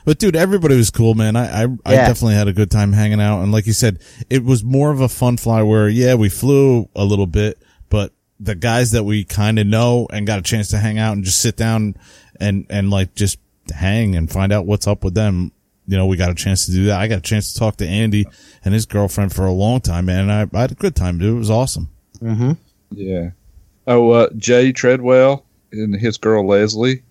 But 0.04 0.18
dude, 0.18 0.34
everybody 0.34 0.76
was 0.76 0.90
cool, 0.90 1.14
man. 1.14 1.36
I 1.36 1.62
I, 1.62 1.68
I 1.86 1.94
definitely 1.94 2.34
had 2.34 2.48
a 2.48 2.52
good 2.52 2.70
time 2.70 2.92
hanging 2.92 3.20
out, 3.20 3.42
and 3.42 3.52
like 3.52 3.66
you 3.66 3.72
said, 3.72 4.00
it 4.28 4.42
was 4.42 4.64
more 4.64 4.90
of 4.90 5.00
a 5.00 5.08
fun 5.08 5.36
fly. 5.36 5.62
Where 5.62 5.88
yeah, 5.88 6.14
we 6.14 6.28
flew 6.28 6.88
a 6.96 7.04
little 7.04 7.26
bit, 7.26 7.62
but 7.88 8.12
the 8.40 8.56
guys 8.56 8.90
that 8.90 9.04
we 9.04 9.22
kind 9.24 9.60
of 9.60 9.66
know 9.66 10.08
and 10.12 10.26
got 10.26 10.40
a 10.40 10.42
chance 10.42 10.68
to 10.70 10.78
hang 10.78 10.98
out 10.98 11.12
and 11.12 11.22
just 11.24 11.40
sit 11.40 11.56
down 11.56 11.94
and 12.40 12.66
and 12.68 12.90
like 12.90 13.14
just 13.14 13.38
hang 13.72 14.16
and 14.16 14.30
find 14.30 14.52
out 14.52 14.66
what's 14.66 14.88
up 14.88 15.04
with 15.04 15.14
them. 15.14 15.52
You 15.86 15.96
know, 15.96 16.06
we 16.06 16.16
got 16.16 16.30
a 16.30 16.34
chance 16.34 16.66
to 16.66 16.72
do 16.72 16.84
that. 16.86 17.00
I 17.00 17.08
got 17.08 17.18
a 17.18 17.22
chance 17.22 17.52
to 17.52 17.58
talk 17.58 17.76
to 17.78 17.86
Andy 17.86 18.24
and 18.64 18.72
his 18.72 18.86
girlfriend 18.86 19.34
for 19.34 19.44
a 19.46 19.52
long 19.52 19.80
time, 19.80 20.06
man. 20.06 20.30
And 20.30 20.32
I, 20.32 20.46
I 20.56 20.60
had 20.62 20.72
a 20.72 20.76
good 20.76 20.94
time, 20.94 21.18
dude. 21.18 21.34
It 21.34 21.38
was 21.38 21.50
awesome. 21.50 21.88
Mm-hmm. 22.20 22.52
Yeah. 22.92 23.30
Oh, 23.86 24.10
uh, 24.10 24.28
Jay 24.36 24.70
Treadwell 24.72 25.44
and 25.72 25.94
his 25.94 26.16
girl 26.18 26.46
Leslie. 26.46 27.02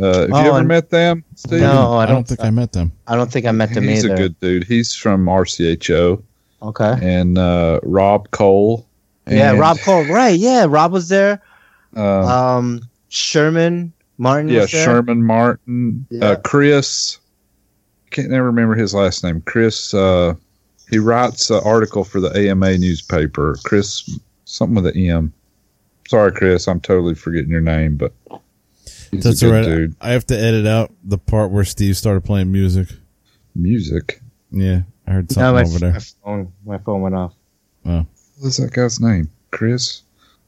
Uh, 0.00 0.20
have 0.20 0.30
Oh, 0.32 0.42
you 0.42 0.48
ever 0.48 0.58
and- 0.58 0.68
met 0.68 0.90
them, 0.90 1.24
Steve? 1.34 1.60
No, 1.60 1.94
I 1.94 2.04
I 2.04 2.06
don't 2.06 2.14
don't. 2.16 2.28
think 2.28 2.40
I 2.44 2.50
met 2.50 2.72
them. 2.72 2.92
I 3.08 3.16
don't 3.16 3.30
think 3.32 3.46
I 3.46 3.52
met 3.52 3.74
them 3.74 3.84
He's 3.88 4.04
either. 4.04 4.14
He's 4.14 4.20
a 4.24 4.28
good 4.28 4.40
dude. 4.40 4.64
He's 4.64 4.94
from 4.94 5.26
RCHO 5.26 6.22
okay. 6.62 6.94
and 7.02 7.36
uh, 7.36 7.80
Rob 7.82 8.30
Cole. 8.30 8.86
Yeah, 9.28 9.52
Rob 9.52 9.78
Cole. 9.80 10.04
Right. 10.06 10.38
Yeah, 10.38 10.66
Rob 10.68 10.92
was 10.92 11.08
there. 11.08 11.42
Um, 11.96 12.04
Um, 12.04 12.80
Sherman 13.08 13.92
Martin. 14.16 14.48
yeah, 14.48 14.60
was 14.62 14.70
there. 14.72 14.84
Sherman 14.84 15.24
Martin. 15.24 16.06
Yeah. 16.10 16.24
Uh, 16.24 16.36
Chris. 16.36 17.18
Can't 18.10 18.30
never 18.30 18.46
remember 18.46 18.74
his 18.74 18.94
last 18.94 19.22
name. 19.24 19.40
Chris. 19.42 19.94
Uh, 19.94 20.34
he 20.90 20.98
writes 20.98 21.50
an 21.50 21.60
article 21.64 22.02
for 22.04 22.20
the 22.20 22.30
AMA 22.36 22.76
newspaper. 22.78 23.56
Chris, 23.64 24.18
something 24.44 24.74
with 24.82 24.86
an 24.94 24.96
M. 25.08 25.32
Sorry, 26.08 26.32
Chris. 26.32 26.66
I'm 26.66 26.80
totally 26.80 27.14
forgetting 27.14 27.50
your 27.50 27.60
name, 27.60 27.96
but 27.96 28.12
he's 29.12 29.22
That's 29.22 29.40
a 29.42 29.46
good 29.46 29.52
right. 29.52 29.64
dude. 29.64 29.94
I 30.00 30.10
have 30.10 30.26
to 30.26 30.36
edit 30.36 30.66
out 30.66 30.92
the 31.04 31.18
part 31.18 31.52
where 31.52 31.62
Steve 31.64 31.96
started 31.96 32.22
playing 32.22 32.50
music. 32.50 32.88
Music. 33.54 34.20
Yeah, 34.50 34.80
I 35.06 35.12
heard 35.12 35.30
No, 35.30 35.34
something 35.34 35.54
my, 35.54 35.62
over 35.62 35.78
there. 35.78 35.92
my 35.92 35.98
phone. 36.24 36.52
My 36.66 36.78
phone 36.78 37.02
went 37.02 37.14
off. 37.14 37.34
Oh. 37.86 38.04
What's 38.40 38.56
that 38.56 38.72
guy's 38.72 38.98
name? 38.98 39.30
Chris? 39.52 40.02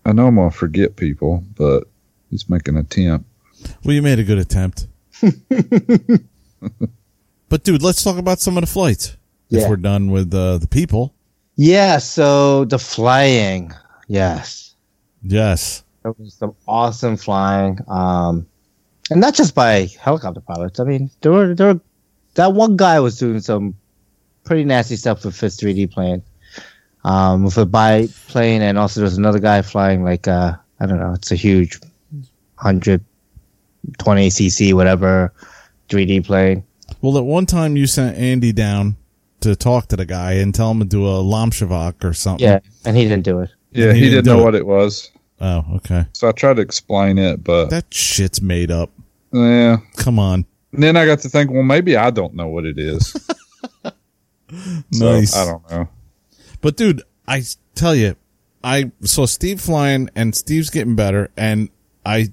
I 0.05 0.11
know 0.13 0.27
I'm 0.27 0.35
going 0.35 0.51
to 0.51 0.57
forget 0.57 0.97
people, 0.97 1.45
but 1.57 1.85
he's 2.31 2.51
making 2.51 2.75
an 2.75 2.81
attempt. 2.81 3.25
Well, 3.85 3.95
you 3.95 4.03
made 4.03 4.19
a 4.19 4.25
good 4.25 4.39
attempt. 4.39 4.89
but 7.53 7.65
dude, 7.65 7.83
let's 7.83 8.03
talk 8.03 8.17
about 8.17 8.41
some 8.41 8.57
of 8.57 8.63
the 8.63 8.67
flights. 8.67 9.15
If 9.51 9.69
we're 9.69 9.77
done 9.77 10.11
with 10.11 10.33
uh, 10.33 10.57
the 10.57 10.67
people. 10.67 11.13
Yeah. 11.57 11.99
So 11.99 12.65
the 12.65 12.79
flying. 12.79 13.73
Yes. 14.09 14.75
Yes. 15.23 15.85
There 16.03 16.15
was 16.19 16.33
some 16.33 16.55
awesome 16.67 17.19
flying. 17.19 17.79
Um, 17.89 18.47
and 19.11 19.21
not 19.21 19.35
just 19.35 19.55
by 19.55 19.91
helicopter 20.01 20.41
pilots. 20.41 20.81
I 20.81 20.85
mean, 20.85 21.11
there 21.21 21.31
were 21.31 21.55
there 21.55 21.75
were 21.75 21.81
that 22.37 22.55
one 22.55 22.79
guy 22.79 22.99
was 23.01 23.19
doing 23.19 23.41
some 23.41 23.77
pretty 24.45 24.65
nasty 24.65 24.97
stuff 24.97 25.23
with 25.23 25.39
his 25.39 25.59
3D 25.59 25.93
plane. 25.93 26.23
Um, 27.05 27.45
with 27.45 27.59
a 27.59 27.67
biplane, 27.67 28.63
and 28.63 28.79
also 28.79 29.01
there's 29.01 29.19
another 29.19 29.41
guy 29.41 29.61
flying 29.61 30.05
like 30.05 30.27
uh, 30.27 30.55
I 30.81 30.87
don't 30.87 31.01
know, 31.01 31.13
it's 31.13 31.31
a 31.31 31.37
huge 31.37 31.79
120 32.63 34.29
cc 34.31 34.73
whatever 34.73 35.35
3D 35.91 36.25
plane. 36.25 36.65
Well, 37.03 37.19
at 37.19 37.25
one 37.25 37.45
time 37.47 37.77
you 37.77 37.87
sent 37.87 38.17
Andy 38.17 38.53
down 38.53 38.97
to 39.41 39.55
talk 39.57 39.89
to 39.89 39.97
the 39.97 40.07
guy 40.07 40.35
and 40.35 40.55
tell 40.55 40.71
him 40.71 40.79
to 40.79 40.85
do 40.85 41.07
a 41.07 41.21
Lomcevak 41.23 42.05
or 42.05 42.15
something. 42.15 42.47
Yeah, 42.47 42.61
and 42.85 42.97
he 42.97 43.03
didn't 43.03 43.25
do 43.25 43.41
it. 43.41 43.51
Yeah, 43.73 43.93
He 43.93 44.01
he, 44.01 44.05
didn't 44.11 44.25
didn't 44.25 44.37
know 44.37 44.41
it. 44.43 44.45
what 44.45 44.55
it 44.55 44.67
was. 44.67 45.11
Oh, 45.41 45.65
okay. 45.77 46.07
So 46.13 46.29
I 46.29 46.33
tried 46.33 46.55
to 46.57 46.63
explain 46.63 47.19
it, 47.19 47.43
but 47.43 47.71
That 47.71 47.93
shit's 47.93 48.41
made 48.41 48.71
up. 48.71 48.91
yeah. 49.33 49.79
Come 49.97 50.19
on. 50.21 50.47
And 50.73 50.83
then 50.83 50.97
I 50.97 51.05
got 51.05 51.19
to 51.21 51.29
think, 51.29 51.51
well, 51.51 51.65
maybe 51.65 51.97
I 51.97 52.11
don't 52.11 52.35
know 52.35 52.47
what 52.49 52.65
it 52.65 52.79
is. 52.79 53.15
So, 54.93 55.13
Nice. 55.19 55.35
I 55.35 55.47
don't 55.47 55.71
know. 55.71 55.89
But 56.61 56.77
dude, 56.77 57.03
I 57.27 57.43
tell 57.75 57.95
you, 57.95 58.17
I 58.63 58.93
saw 59.01 59.25
Steve 59.25 59.61
flying 59.63 60.11
and 60.15 60.35
Steve's 60.35 60.69
getting 60.69 60.95
better 60.95 61.31
and 61.39 61.71
I 62.05 62.33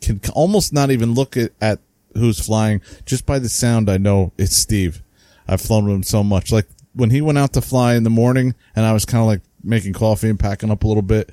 can 0.00 0.20
almost 0.34 0.72
not 0.72 0.90
even 0.90 1.14
look 1.14 1.36
at, 1.36 1.52
at 1.60 1.78
who's 2.14 2.44
flying 2.44 2.80
just 3.06 3.26
by 3.26 3.38
the 3.38 3.48
sound. 3.48 3.88
I 3.90 3.98
know 3.98 4.32
it's 4.38 4.56
Steve. 4.56 5.02
I've 5.48 5.60
flown 5.60 5.84
with 5.86 5.94
him 5.94 6.02
so 6.02 6.22
much. 6.22 6.52
Like 6.52 6.66
when 6.94 7.10
he 7.10 7.20
went 7.20 7.38
out 7.38 7.52
to 7.54 7.60
fly 7.60 7.94
in 7.94 8.02
the 8.04 8.10
morning 8.10 8.54
and 8.76 8.84
I 8.86 8.92
was 8.92 9.04
kind 9.04 9.20
of 9.22 9.26
like 9.26 9.42
making 9.62 9.92
coffee 9.92 10.28
and 10.28 10.38
packing 10.38 10.70
up 10.70 10.84
a 10.84 10.88
little 10.88 11.02
bit. 11.02 11.30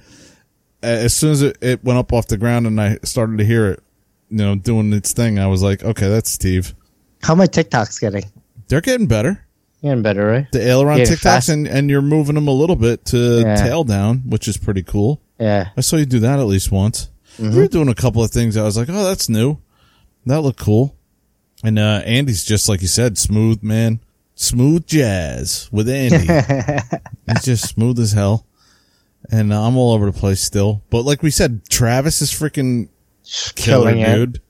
As 0.83 1.13
soon 1.15 1.31
as 1.31 1.41
it, 1.41 1.57
it 1.61 1.83
went 1.83 1.97
up 1.99 2.13
off 2.13 2.27
the 2.27 2.37
ground 2.37 2.67
and 2.67 2.79
I 2.79 2.97
started 3.03 3.39
to 3.39 3.45
hear 3.45 3.67
it, 3.71 3.83
you 4.29 4.37
know, 4.37 4.55
doing 4.55 4.93
its 4.93 5.11
thing, 5.13 5.39
I 5.39 5.47
was 5.47 5.63
like, 5.63 5.83
okay, 5.83 6.07
that's 6.09 6.29
Steve. 6.29 6.75
How 7.23 7.33
my 7.33 7.47
tic-tocs 7.47 7.99
getting? 7.99 8.23
They're 8.67 8.81
getting 8.81 9.07
better. 9.07 9.43
Getting 9.81 10.01
better, 10.03 10.25
right? 10.25 10.51
The 10.51 10.61
aileron 10.67 10.99
tic-tocs 10.99 11.19
fast. 11.21 11.49
and, 11.49 11.67
and 11.67 11.89
you're 11.89 12.01
moving 12.01 12.35
them 12.35 12.47
a 12.47 12.51
little 12.51 12.75
bit 12.75 13.05
to 13.05 13.41
Yeah. 13.41 13.55
tail 13.55 13.83
down, 13.83 14.19
which 14.27 14.47
is 14.47 14.57
pretty 14.57 14.83
cool. 14.83 15.21
Yeah. 15.39 15.69
I 15.75 15.81
saw 15.81 15.95
you 15.97 16.05
do 16.05 16.19
that 16.19 16.39
at 16.39 16.45
least 16.45 16.71
once. 16.71 17.09
Mm-hmm. 17.39 17.51
You 17.55 17.61
were 17.61 17.67
doing 17.67 17.87
a 17.89 17.95
couple 17.95 18.23
of 18.23 18.31
things. 18.31 18.57
I 18.57 18.63
was 18.63 18.77
like, 18.77 18.89
oh, 18.89 19.03
that's 19.03 19.29
new. 19.29 19.57
That 20.27 20.41
looked 20.41 20.59
cool. 20.59 20.95
And 21.63 21.79
uh, 21.79 22.01
Andy's 22.05 22.43
just 22.43 22.69
like 22.69 22.81
you 22.81 22.87
said, 22.87 23.17
smooth 23.17 23.63
man, 23.63 23.99
smooth 24.35 24.85
jazz 24.85 25.69
with 25.71 25.89
Andy. 25.89 26.17
He's 27.27 27.43
just 27.43 27.67
smooth 27.69 27.99
as 27.99 28.11
hell. 28.11 28.45
And 29.31 29.51
uh, 29.51 29.61
I'm 29.65 29.75
all 29.75 29.93
over 29.93 30.05
the 30.05 30.17
place 30.17 30.41
still. 30.41 30.81
But 30.89 31.01
like 31.01 31.23
we 31.23 31.31
said, 31.31 31.67
Travis 31.69 32.21
is 32.21 32.31
freaking 32.31 32.89
killer, 33.55 33.91
Killing 33.93 34.05
dude. 34.05 34.41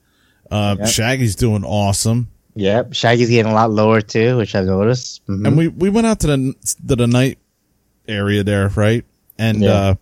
Uh, 0.50 0.76
Yep. 0.80 0.88
Shaggy's 0.88 1.34
doing 1.36 1.64
awesome. 1.64 2.28
Yep. 2.54 2.92
Shaggy's 2.94 3.30
getting 3.30 3.50
a 3.52 3.54
lot 3.54 3.70
lower 3.70 4.00
too, 4.00 4.36
which 4.36 4.54
I've 4.54 4.66
noticed. 4.66 5.26
Mhm. 5.26 5.46
And 5.46 5.56
we, 5.56 5.68
we 5.68 5.90
went 5.90 6.06
out 6.06 6.20
to 6.20 6.26
the 6.26 6.54
to 6.88 6.96
the 6.96 7.06
night 7.06 7.38
area 8.06 8.42
there, 8.44 8.68
right? 8.70 9.04
And 9.38 9.60
Yeah. 9.62 9.70
uh 9.72 9.94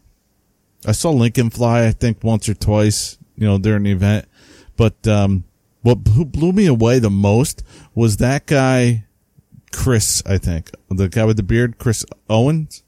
I 0.87 0.93
saw 0.93 1.11
Lincoln 1.11 1.51
fly, 1.51 1.87
I 1.87 1.93
think 1.93 2.23
once 2.23 2.49
or 2.49 2.55
twice, 2.55 3.19
you 3.37 3.47
know, 3.47 3.59
during 3.59 3.83
the 3.85 3.91
event. 3.93 4.27
But 4.77 5.07
um 5.09 5.45
what 5.87 6.33
blew 6.33 6.53
me 6.53 6.67
away 6.67 6.99
the 6.99 7.11
most 7.11 7.63
was 7.95 8.17
that 8.17 8.47
guy 8.47 9.05
Chris, 9.73 10.23
I 10.27 10.39
think. 10.39 10.71
The 10.91 11.09
guy 11.09 11.25
with 11.25 11.37
the 11.37 11.43
beard, 11.43 11.79
Chris 11.79 12.05
Owens. 12.29 12.83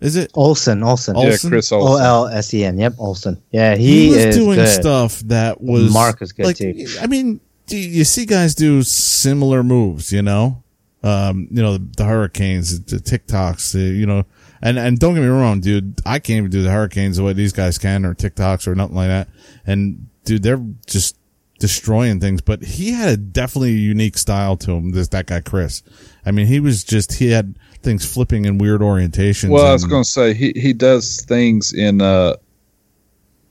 Is 0.00 0.16
it? 0.16 0.30
Olsen, 0.34 0.82
Olsen. 0.82 1.14
Oh, 1.16 1.26
Yeah, 1.28 1.36
Chris 1.36 1.70
O 1.70 1.78
Olsen. 1.78 2.04
L 2.04 2.26
S 2.28 2.54
E 2.54 2.64
N. 2.64 2.78
Yep, 2.78 2.94
Olsen. 2.98 3.42
Yeah, 3.50 3.76
He, 3.76 4.04
he, 4.04 4.08
was 4.08 4.16
is 4.16 4.36
doing 4.36 4.56
good. 4.56 4.68
stuff 4.68 5.20
that 5.20 5.60
was 5.60 5.92
Mark 5.92 6.22
is 6.22 6.32
good, 6.32 6.46
like, 6.46 6.56
too. 6.56 6.86
I 7.00 7.06
mean, 7.06 7.40
you 7.68 8.04
see 8.04 8.24
guys 8.24 8.54
do 8.54 8.82
similar 8.82 9.62
moves, 9.62 10.10
you 10.10 10.22
know? 10.22 10.62
Um, 11.02 11.48
you 11.50 11.62
know, 11.62 11.74
the, 11.74 11.88
the 11.98 12.04
hurricanes, 12.04 12.80
the 12.84 13.00
tic-tocs, 13.00 13.72
the, 13.72 13.80
you 13.80 14.06
know, 14.06 14.24
and, 14.60 14.78
and 14.78 14.98
don't 14.98 15.14
get 15.14 15.20
me 15.20 15.28
wrong, 15.28 15.60
dude, 15.60 16.00
I 16.04 16.18
can't 16.18 16.38
even 16.38 16.50
do 16.50 16.62
the 16.62 16.70
hurricanes 16.70 17.16
the 17.16 17.22
way 17.22 17.32
these 17.32 17.52
guys 17.52 17.78
can 17.78 18.04
or 18.04 18.12
tic-tocs 18.14 18.66
or 18.66 18.74
nothing 18.74 18.96
like 18.96 19.08
that. 19.08 19.28
And 19.66 20.08
dude, 20.24 20.42
they're 20.42 20.62
just 20.86 21.16
destroying 21.60 22.18
things, 22.18 22.40
but 22.40 22.64
he 22.64 22.90
had 22.90 23.08
a 23.10 23.16
definitely 23.16 23.72
unique 23.72 24.18
style 24.18 24.56
to 24.56 24.72
him. 24.72 24.90
This, 24.90 25.08
that 25.08 25.26
guy, 25.26 25.40
Chris. 25.40 25.84
I 26.26 26.32
mean, 26.32 26.46
he 26.46 26.58
was 26.58 26.82
just, 26.82 27.12
he 27.12 27.30
had 27.30 27.54
things 27.82 28.04
flipping 28.04 28.46
in 28.46 28.58
weird 28.58 28.80
orientations. 28.80 29.50
Well, 29.50 29.66
I 29.66 29.72
was 29.72 29.84
going 29.84 30.02
to 30.02 30.08
say 30.08 30.34
he 30.34 30.52
he 30.56 30.72
does 30.72 31.22
things 31.22 31.72
in 31.72 32.02
uh 32.02 32.36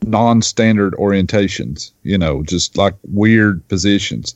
non-standard 0.04 0.94
orientations. 0.94 1.92
You 2.04 2.18
know, 2.18 2.44
just 2.44 2.78
like 2.78 2.96
weird 3.04 3.66
positions, 3.70 4.36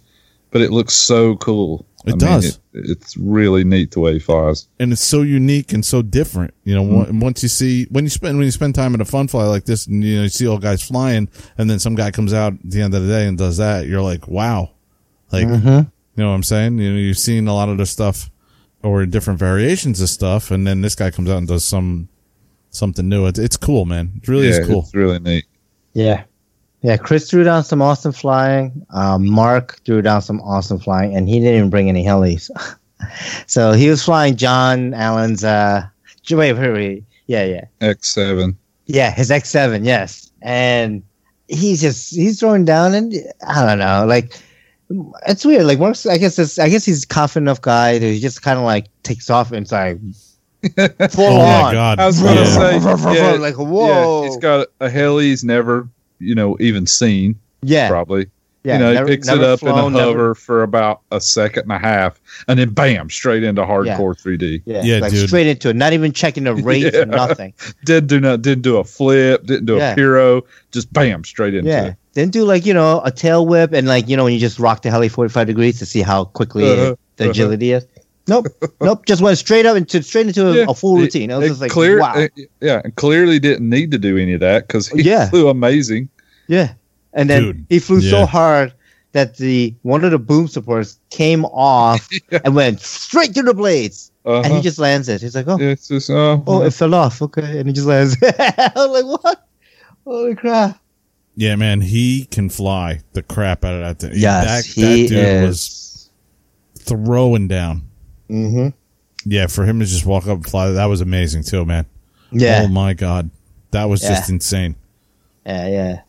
but 0.53 0.61
it 0.61 0.71
looks 0.71 0.93
so 0.95 1.35
cool. 1.35 1.85
It 2.05 2.19
does. 2.19 2.45
it, 2.45 2.59
it's 2.73 3.15
really 3.17 3.63
neat 3.63 3.91
the 3.91 3.99
way 4.01 4.13
he 4.13 4.19
flies. 4.19 4.67
and 4.79 4.91
it's 4.91 5.01
so 5.03 5.21
unique 5.21 5.71
and 5.73 5.85
so 5.85 6.01
different. 6.01 6.53
You 6.65 6.75
know, 6.75 6.83
Mm-hmm. 6.83 7.19
once 7.21 7.43
you 7.43 7.49
see 7.49 7.85
when 7.91 8.03
you 8.05 8.09
spend 8.09 8.37
when 8.37 8.45
you 8.45 8.51
spend 8.51 8.75
time 8.75 8.93
at 8.93 9.01
a 9.01 9.05
fun 9.05 9.27
fly 9.29 9.45
like 9.45 9.65
this, 9.65 9.87
and 9.87 10.03
you 10.03 10.17
know 10.17 10.23
you 10.23 10.29
see 10.29 10.47
all 10.47 10.57
guys 10.59 10.81
flying, 10.83 11.27
and 11.57 11.69
then 11.69 11.79
some 11.79 11.95
guy 11.95 12.11
comes 12.11 12.33
out 12.33 12.53
at 12.53 12.59
the 12.71 12.81
end 12.81 12.93
of 12.93 13.01
the 13.03 13.07
day 13.07 13.25
and 13.27 13.37
does 13.37 13.57
that, 13.57 13.87
you're 13.87 14.01
like, 14.01 14.27
wow, 14.27 14.71
like 15.31 15.47
Mm-hmm. 15.47 15.67
you 15.67 15.91
know 16.23 16.29
what 16.29 16.35
I'm 16.35 16.43
saying? 16.43 16.77
You 16.77 16.91
know, 16.91 16.97
you've 16.99 17.17
seen 17.19 17.47
a 17.47 17.53
lot 17.55 17.69
of 17.69 17.77
the 17.77 17.85
stuff 17.85 18.29
or 18.83 19.05
different 19.05 19.39
variations 19.39 20.01
of 20.01 20.09
stuff, 20.09 20.51
and 20.51 20.67
then 20.67 20.81
this 20.81 20.95
guy 20.95 21.09
comes 21.09 21.29
out 21.29 21.37
and 21.37 21.47
does 21.47 21.63
some 21.63 22.09
something 22.69 23.07
new. 23.07 23.27
It's 23.27 23.39
it's 23.39 23.55
cool, 23.57 23.85
man. 23.85 24.11
It 24.21 24.27
really 24.27 24.49
yeah, 24.49 24.59
is 24.59 24.67
cool. 24.67 24.81
it's 24.81 24.93
really 24.93 25.19
neat. 25.19 25.45
Yeah. 25.93 26.25
Yeah, 26.83 26.97
Chris 26.97 27.29
threw 27.29 27.43
down 27.43 27.63
some 27.63 27.81
awesome 27.81 28.11
flying. 28.11 28.85
Um, 28.91 29.25
Mark 29.29 29.79
threw 29.85 30.01
down 30.01 30.21
some 30.21 30.41
awesome 30.41 30.79
flying, 30.79 31.15
and 31.15 31.27
he 31.29 31.39
didn't 31.39 31.55
even 31.55 31.69
bring 31.69 31.87
any 31.89 32.03
helis. 32.05 32.49
so 33.47 33.71
he 33.71 33.89
was 33.89 34.03
flying 34.03 34.35
John 34.35 34.93
Allen's. 34.93 35.43
Uh, 35.43 35.87
wait, 36.29 36.53
wait, 36.53 36.71
wait. 36.73 37.03
Yeah, 37.27 37.45
yeah, 37.45 37.65
X 37.81 38.09
seven. 38.09 38.57
yeah. 38.85 39.11
His 39.11 39.31
X 39.31 39.49
seven, 39.49 39.85
yes. 39.85 40.29
And 40.41 41.03
he's 41.47 41.79
just 41.81 42.13
he's 42.13 42.39
throwing 42.39 42.65
down, 42.65 42.93
and 42.93 43.13
I 43.47 43.65
don't 43.65 43.79
know, 43.79 44.05
like 44.05 44.37
it's 45.25 45.45
weird. 45.45 45.63
Like 45.65 45.79
Mark's, 45.79 46.05
I 46.05 46.17
guess 46.17 46.37
it's, 46.37 46.59
I 46.59 46.67
guess 46.67 46.83
he's 46.83 47.05
a 47.05 47.07
confident 47.07 47.45
enough 47.45 47.61
guy 47.61 47.97
that 47.97 48.05
he 48.05 48.19
just 48.19 48.41
kind 48.41 48.59
of 48.59 48.65
like 48.65 48.87
takes 49.03 49.29
off 49.29 49.51
and 49.53 49.61
it's 49.63 49.71
like 49.71 49.99
full 51.11 51.25
Oh 51.27 51.37
my 51.37 51.63
on. 51.63 51.73
god! 51.73 51.99
I 51.99 52.05
was 52.07 52.21
going 52.21 52.35
to 52.35 52.43
Yeah. 52.43 52.95
say, 52.97 53.15
yeah, 53.15 53.31
like 53.39 53.55
yeah, 53.57 53.63
whoa, 53.63 54.23
he's 54.23 54.37
got 54.37 54.67
a 54.81 54.89
heli 54.89 55.25
he's 55.29 55.43
never, 55.45 55.87
you 56.23 56.35
know, 56.35 56.57
even 56.59 56.85
seen. 56.87 57.35
yeah, 57.61 57.87
Probably. 57.89 58.27
yeah. 58.63 58.73
you 58.73 58.79
know, 58.79 58.93
never- 58.93 59.07
he 59.09 59.15
picks 59.15 59.27
it 59.29 59.41
up 59.43 59.59
flown, 59.59 59.93
in 59.93 59.95
a 59.95 59.97
never- 59.97 60.11
hover 60.11 60.35
for 60.35 60.63
about 60.63 61.01
a 61.11 61.19
second 61.21 61.63
and 61.63 61.71
a 61.73 61.79
half, 61.79 62.19
and 62.47 62.57
then 62.59 62.69
bam, 62.69 63.09
straight 63.09 63.43
into 63.43 63.61
hardcore 63.63 64.15
3D. 64.19 64.61
Yeah, 64.65 64.81
Yeah, 64.83 64.97
like 64.99 65.11
dude. 65.11 65.27
straight 65.27 65.47
into 65.47 65.69
it, 65.69 65.75
not 65.75 65.93
even 65.93 66.11
checking 66.11 66.43
the 66.45 66.55
rate 66.69 66.93
Yeah. 66.93 67.01
or 67.01 67.05
nothing. 67.05 67.53
Did 67.85 68.07
do 68.07 68.19
not 68.19 68.41
didn't 68.41 68.63
do 68.63 68.77
a 68.77 68.83
flip, 68.83 69.45
didn't 69.45 69.65
do 69.65 69.75
Yeah. 69.77 69.91
a 69.93 69.95
pyro, 69.95 70.43
just 70.71 70.91
bam, 70.93 71.23
straight 71.23 71.53
into 71.55 71.69
Yeah. 71.69 71.85
it. 71.87 71.95
Didn't 72.13 72.31
do 72.33 72.43
like, 72.45 72.65
you 72.65 72.73
know, 72.73 73.01
a 73.03 73.11
tail 73.11 73.45
whip 73.45 73.73
and 73.73 73.87
like, 73.87 74.07
you 74.07 74.15
know, 74.17 74.23
when 74.25 74.33
you 74.33 74.39
just 74.39 74.59
rock 74.59 74.81
the 74.83 74.91
heli 74.91 75.09
45 75.09 75.47
degrees 75.47 75.79
to 75.79 75.85
see 75.85 76.01
how 76.01 76.25
quickly 76.25 76.65
Uh-huh, 76.65 76.95
the 77.17 77.23
uh-huh. 77.23 77.31
agility 77.31 77.71
is. 77.71 77.85
Nope. 78.27 78.47
nope. 78.81 79.05
Just 79.05 79.21
went 79.21 79.37
straight 79.37 79.65
up 79.65 79.75
into 79.75 80.01
straight 80.03 80.27
into 80.27 80.47
a, 80.47 80.55
Yeah. 80.55 80.65
a 80.69 80.73
full 80.73 80.95
routine. 80.97 81.31
I 81.31 81.37
was 81.39 81.45
it 81.45 81.49
just 81.49 81.61
like, 81.61 81.71
clear, 81.71 81.99
wow. 81.99 82.13
it- 82.15 82.31
yeah, 82.61 82.81
and 82.83 82.95
clearly 82.95 83.39
didn't 83.39 83.67
need 83.69 83.91
to 83.91 83.97
do 83.97 84.17
any 84.17 84.33
of 84.33 84.39
that 84.41 84.67
because 84.67 84.87
he 84.87 85.01
Yeah. 85.01 85.29
flew 85.29 85.49
amazing. 85.49 86.07
Yeah. 86.47 86.73
And 87.13 87.29
then 87.29 87.43
Dude, 87.43 87.65
he 87.69 87.79
flew 87.79 87.99
yeah. 87.99 88.09
so 88.09 88.25
hard 88.25 88.73
that 89.13 89.37
the 89.37 89.73
one 89.83 90.03
of 90.03 90.11
the 90.11 90.19
boom 90.19 90.47
supports 90.47 90.99
came 91.09 91.45
off 91.45 92.09
and 92.43 92.55
went 92.55 92.81
straight 92.81 93.33
to 93.35 93.43
the 93.43 93.53
blades. 93.53 94.11
Uh-huh. 94.25 94.41
And 94.43 94.53
he 94.53 94.61
just 94.61 94.79
lands 94.79 95.09
it. 95.09 95.21
He's 95.21 95.35
like, 95.35 95.47
oh, 95.47 95.57
it's 95.59 95.87
just 95.87 96.09
uh, 96.09 96.39
oh, 96.47 96.63
it 96.63 96.71
fell 96.71 96.95
off. 96.95 97.21
Okay. 97.21 97.59
And 97.59 97.67
he 97.67 97.73
just 97.73 97.87
lands. 97.87 98.17
I 98.21 98.71
was 98.75 99.03
like, 99.03 99.23
what? 99.23 99.47
Holy 100.05 100.35
crap. 100.35 100.79
Yeah, 101.35 101.55
man, 101.55 101.81
he 101.81 102.25
can 102.25 102.49
fly 102.49 103.01
the 103.13 103.23
crap 103.23 103.65
out 103.65 103.73
of 103.73 103.79
that 103.81 103.99
thing. 103.99 104.19
Yes, 104.19 104.75
that, 104.75 104.81
he 104.81 105.07
that 105.07 105.09
dude 105.09 105.47
was 105.47 106.09
throwing 106.77 107.47
down. 107.47 107.87
hmm 108.27 108.69
Yeah, 109.25 109.47
for 109.47 109.65
him 109.65 109.79
to 109.79 109.85
just 109.85 110.05
walk 110.05 110.27
up 110.27 110.37
and 110.37 110.45
fly, 110.45 110.69
that 110.69 110.85
was 110.85 111.01
amazing 111.01 111.43
too, 111.43 111.65
man. 111.65 111.85
Yeah. 112.31 112.63
Oh 112.63 112.67
my 112.67 112.93
god, 112.93 113.31
that 113.71 113.85
was 113.85 114.01
just 114.01 114.29
insane. 114.29 114.75
Yeah, 115.45 115.67
yeah. 115.67 116.01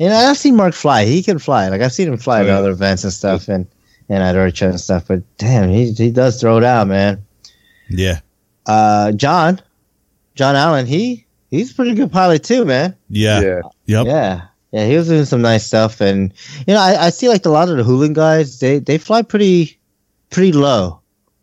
You 0.00 0.08
know, 0.08 0.16
I've 0.16 0.38
seen 0.38 0.56
Mark 0.56 0.72
fly. 0.74 1.04
He 1.04 1.22
can 1.22 1.38
fly. 1.38 1.68
Like 1.68 1.82
I've 1.82 1.92
seen 1.92 2.08
him 2.08 2.16
fly 2.16 2.40
Oh, 2.40 2.44
at 2.44 2.48
other 2.48 2.70
events 2.70 3.04
and 3.04 3.12
stuff, 3.12 3.48
and 3.48 3.66
and 4.08 4.22
at 4.22 4.34
IRCHA 4.34 4.70
and 4.70 4.80
stuff. 4.80 5.06
But 5.06 5.22
damn, 5.36 5.68
he 5.68 5.92
he 5.92 6.10
does 6.10 6.40
throw 6.40 6.58
down, 6.58 6.88
man. 6.88 7.22
Yeah, 7.90 8.20
Uh, 8.66 9.12
John, 9.12 9.60
John 10.36 10.56
Allen, 10.56 10.86
he 10.86 11.26
he's 11.50 11.70
a 11.72 11.74
pretty 11.74 11.94
good 11.94 12.10
pilot 12.10 12.42
too, 12.42 12.64
man. 12.64 12.96
yeah, 13.10 13.40
yeah. 13.42 13.60
yep. 13.84 14.06
Yeah, 14.06 14.42
yeah. 14.72 14.86
He 14.86 14.96
was 14.96 15.08
doing 15.08 15.26
some 15.26 15.42
nice 15.42 15.66
stuff, 15.66 16.00
and 16.00 16.32
you 16.66 16.72
know, 16.74 16.80
I, 16.80 17.06
I 17.06 17.10
see 17.10 17.28
like 17.28 17.44
a 17.44 17.50
lot 17.50 17.68
of 17.68 17.76
the 17.76 17.84
Hoolan 17.84 18.14
guys. 18.14 18.58
They 18.58 18.78
they 18.78 18.96
fly 18.96 19.20
pretty 19.22 19.78
pretty 20.30 20.52
low. 20.52 21.00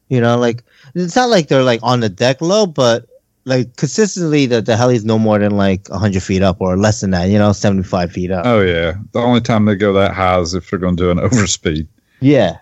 You 0.09 0.19
know, 0.19 0.37
like 0.39 0.63
it's 0.95 1.15
not 1.15 1.29
like 1.29 1.47
they're 1.47 1.61
like 1.63 1.81
on 1.83 1.99
the 1.99 2.09
deck 2.09 2.41
low, 2.41 2.65
but 2.65 3.05
like 3.47 3.77
consistently 3.77 4.45
the 4.45 4.61
the 4.61 4.75
heli's 4.75 5.05
no 5.05 5.17
more 5.17 5.39
than 5.39 5.55
like 5.55 5.87
hundred 5.87 6.21
feet 6.21 6.43
up 6.43 6.57
or 6.59 6.77
less 6.77 6.99
than 7.01 7.11
that. 7.11 7.29
You 7.29 7.39
know, 7.39 7.53
seventy 7.53 7.83
five 7.83 8.11
feet 8.11 8.29
up. 8.29 8.45
Oh 8.45 8.61
yeah. 8.61 8.95
The 9.13 9.19
only 9.19 9.41
time 9.41 9.65
they 9.65 9.75
go 9.75 9.93
that 9.93 10.13
high 10.13 10.39
is 10.39 10.53
if 10.53 10.69
they're 10.69 10.79
going 10.79 10.97
to 10.97 11.03
do 11.03 11.11
an 11.11 11.17
overspeed. 11.29 11.87
Yeah. 12.19 12.57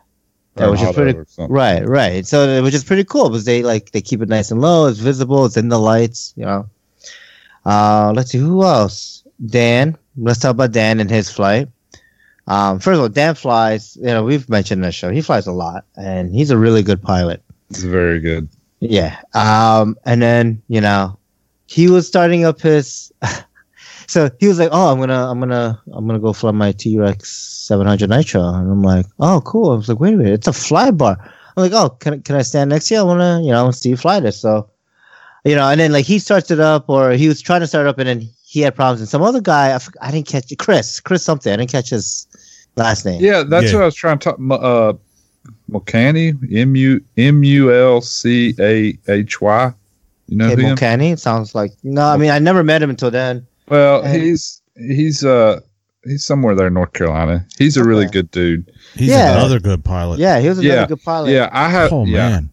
That 0.56 0.70
was 0.70 0.80
just 0.80 0.96
pretty 0.96 1.20
right, 1.38 1.86
right. 1.86 2.26
So 2.26 2.48
it 2.48 2.62
was 2.62 2.72
just 2.72 2.88
pretty 2.88 3.04
cool 3.04 3.30
because 3.30 3.44
they 3.44 3.62
like 3.62 3.92
they 3.92 4.00
keep 4.00 4.22
it 4.22 4.30
nice 4.30 4.52
and 4.52 4.62
low. 4.62 4.88
It's 4.88 5.00
visible. 5.00 5.46
It's 5.46 5.58
in 5.58 5.68
the 5.68 5.80
lights. 5.80 6.34
You 6.38 6.46
know. 6.46 6.70
Uh, 7.66 8.14
let's 8.16 8.32
see 8.32 8.38
who 8.38 8.64
else. 8.64 9.24
Dan. 9.46 9.98
Let's 10.16 10.40
talk 10.40 10.52
about 10.52 10.72
Dan 10.72 11.02
and 11.02 11.10
his 11.10 11.30
flight. 11.30 11.68
Um, 12.48 12.80
first 12.80 12.96
of 12.96 13.02
all, 13.02 13.10
Dan 13.10 13.36
flies. 13.36 13.98
You 13.98 14.06
know, 14.06 14.24
we've 14.24 14.48
mentioned 14.48 14.80
in 14.80 14.88
the 14.88 14.94
show. 14.94 15.10
He 15.10 15.22
flies 15.22 15.46
a 15.46 15.52
lot, 15.52 15.84
and 15.98 16.34
he's 16.34 16.52
a 16.52 16.58
really 16.58 16.84
good 16.84 17.02
pilot. 17.02 17.44
It's 17.70 17.84
very 17.84 18.22
good. 18.22 18.48
Yeah. 18.80 19.20
Um, 19.34 19.98
and 20.06 20.22
then 20.22 20.62
you 20.68 20.82
know, 20.82 21.18
he 21.68 21.90
was 21.90 22.08
starting 22.08 22.46
up 22.46 22.62
his. 22.62 23.12
so 24.08 24.30
he 24.40 24.48
was 24.48 24.60
like, 24.60 24.70
"Oh, 24.72 24.92
I'm 24.92 25.00
gonna, 25.00 25.30
I'm 25.30 25.40
gonna, 25.40 25.82
I'm 25.92 26.08
gonna 26.08 26.20
go 26.20 26.34
fly 26.34 26.52
my 26.52 26.72
T 26.72 26.98
Rex 27.00 27.32
700 27.32 28.10
Nitro," 28.10 28.42
and 28.42 28.72
I'm 28.72 28.84
like, 28.84 29.06
"Oh, 29.20 29.42
cool." 29.46 29.72
I 29.72 29.76
was 29.76 29.90
like, 29.90 30.00
"Wait 30.00 30.14
a 30.14 30.18
minute, 30.18 30.34
it's 30.34 30.48
a 30.48 30.54
fly 30.54 30.92
bar." 30.92 31.18
I'm 31.22 31.64
like, 31.64 31.72
"Oh, 31.74 31.90
can 31.90 32.22
can 32.22 32.36
I 32.36 32.42
stand 32.42 32.70
next 32.70 32.88
to 32.90 32.96
you? 32.96 33.00
I 33.00 33.04
wanna, 33.04 33.42
you 33.42 33.52
know, 33.52 33.60
I 33.60 33.62
wanna 33.62 33.74
see 33.74 33.90
you 33.90 33.98
fly 33.98 34.20
this." 34.20 34.40
So, 34.40 34.70
you 35.44 35.56
know, 35.56 35.68
and 35.70 35.80
then 35.80 35.92
like 35.92 36.06
he 36.06 36.20
starts 36.20 36.52
it 36.52 36.60
up, 36.60 36.90
or 36.90 37.12
he 37.12 37.28
was 37.28 37.42
trying 37.42 37.62
to 37.62 37.68
start 37.68 37.88
it 37.88 37.90
up, 37.90 37.98
and 37.98 38.08
then 38.08 38.30
he 38.46 38.62
had 38.62 38.76
problems, 38.76 39.02
and 39.02 39.10
some 39.10 39.22
other 39.22 39.42
guy, 39.42 39.74
I, 39.74 39.78
forg- 39.78 39.98
I 40.02 40.12
didn't 40.12 40.28
catch 40.28 40.52
Chris, 40.58 41.00
Chris 41.00 41.24
something, 41.24 41.52
I 41.52 41.58
didn't 41.58 41.72
catch 41.72 41.90
his 41.90 42.28
last 42.76 43.06
name. 43.06 43.22
Yeah, 43.24 43.44
that's 43.44 43.68
Yeah. 43.68 43.76
what 43.76 43.82
I 43.84 43.86
was 43.86 43.96
trying 43.96 44.20
to 44.20 44.24
talk. 44.32 44.40
Uh, 44.52 44.94
Mulcahy, 45.68 46.34
M 46.54 46.76
U 46.76 47.02
M 47.18 47.44
U 47.44 47.74
L 47.74 48.02
C 48.02 48.54
A 48.60 48.98
H 49.08 49.42
Y. 49.42 49.74
You 50.28 50.38
know 50.38 50.48
Hey, 50.50 50.56
him? 50.56 50.62
Mulcahy, 50.70 51.10
it 51.12 51.20
sounds 51.20 51.54
like 51.56 51.72
no. 51.84 52.02
I 52.06 52.18
mean, 52.18 52.32
I 52.32 52.40
never 52.40 52.64
met 52.64 52.82
him 52.82 52.90
until 52.90 53.12
then. 53.12 53.46
Well, 53.70 54.02
And- 54.04 54.22
he's 54.22 54.62
he's 54.78 55.24
uh 55.24 55.60
he's 56.04 56.26
somewhere 56.26 56.56
there 56.56 56.68
in 56.68 56.74
North 56.74 56.94
Carolina. 56.94 57.46
He's 57.58 57.78
a 57.78 57.84
really 57.84 58.06
Okay. 58.06 58.14
good 58.14 58.32
dude. 58.32 58.72
He's 58.96 59.10
Yeah. 59.10 59.34
another 59.36 59.60
good 59.60 59.84
pilot. 59.84 60.20
Yeah, 60.20 60.40
he 60.40 60.50
was 60.50 60.60
another 60.60 60.76
Yeah, 60.82 60.88
good 60.88 61.04
pilot. 61.04 61.32
Yeah, 61.32 61.50
I 61.52 61.70
have. 61.70 61.92
Oh 61.94 62.06
yeah, 62.06 62.30
man. 62.30 62.50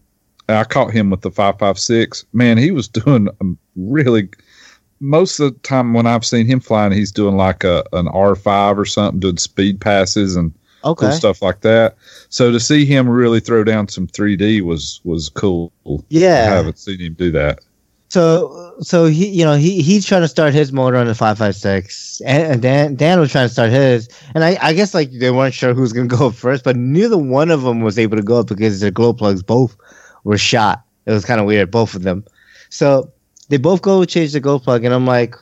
I 0.49 0.63
caught 0.65 0.91
him 0.91 1.09
with 1.09 1.21
the 1.21 1.31
five 1.31 1.57
five 1.59 1.79
six. 1.79 2.25
Man, 2.33 2.57
he 2.57 2.71
was 2.71 2.87
doing 3.05 3.27
um, 3.41 3.57
really. 3.75 4.29
Most 4.99 5.39
of 5.41 5.53
the 5.53 5.59
time 5.59 5.93
when 5.93 6.07
I've 6.07 6.23
seen 6.25 6.45
him 6.45 6.61
flying, 6.61 6.93
he's 6.93 7.11
doing 7.11 7.35
like 7.35 7.63
a 7.65 7.83
an 7.91 8.07
R 8.07 8.35
five 8.35 8.79
or 8.79 8.85
something, 8.85 9.19
doing 9.19 9.37
speed 9.37 9.81
passes 9.81 10.35
and 10.37 10.53
Okay. 10.83 11.05
cool 11.07 11.11
stuff 11.11 11.41
like 11.41 11.61
that. 11.61 11.95
So 12.29 12.51
to 12.51 12.59
see 12.59 12.85
him 12.85 13.09
really 13.09 13.39
throw 13.39 13.63
down 13.63 13.87
some 13.87 14.07
3D 14.07 14.61
was 14.61 15.01
was 15.03 15.29
cool. 15.29 15.71
Yeah, 16.09 16.49
I 16.51 16.55
haven't 16.55 16.79
seen 16.79 16.99
him 16.99 17.13
do 17.13 17.31
that. 17.31 17.59
So 18.09 18.75
so 18.79 19.05
he 19.05 19.27
you 19.29 19.43
know 19.43 19.55
he 19.55 19.81
he's 19.81 20.05
trying 20.05 20.21
to 20.21 20.27
start 20.27 20.53
his 20.53 20.71
motor 20.71 20.97
on 20.97 21.07
the 21.07 21.15
five 21.15 21.39
five 21.39 21.55
six, 21.55 22.21
and, 22.25 22.43
and 22.43 22.61
Dan 22.61 22.95
Dan 22.95 23.19
was 23.19 23.31
trying 23.31 23.47
to 23.47 23.53
start 23.53 23.71
his, 23.71 24.07
and 24.35 24.43
I 24.43 24.55
I 24.61 24.73
guess 24.73 24.93
like 24.93 25.09
they 25.11 25.31
weren't 25.31 25.55
sure 25.55 25.73
who 25.73 25.81
was 25.81 25.93
gonna 25.93 26.07
go 26.19 26.27
up 26.27 26.35
first, 26.35 26.63
but 26.63 26.75
neither 26.75 27.17
one 27.17 27.49
of 27.49 27.63
them 27.63 27.81
was 27.81 27.97
able 27.97 28.17
to 28.17 28.21
go 28.21 28.41
up 28.41 28.47
because 28.47 28.79
their 28.79 28.91
glow 28.91 29.13
plugs 29.13 29.41
both 29.41 29.75
were 30.25 30.37
shot. 30.37 30.83
It 31.07 31.11
was 31.11 31.25
kind 31.25 31.39
of 31.41 31.47
weird, 31.47 31.71
both 31.71 31.95
of 31.95 32.03
them. 32.03 32.23
So 32.69 33.11
they 33.49 33.57
both 33.57 33.81
go 33.81 34.05
change 34.05 34.33
the 34.33 34.39
glow 34.39 34.59
plug, 34.59 34.85
and 34.85 34.93
I'm 34.93 35.07
like, 35.07 35.35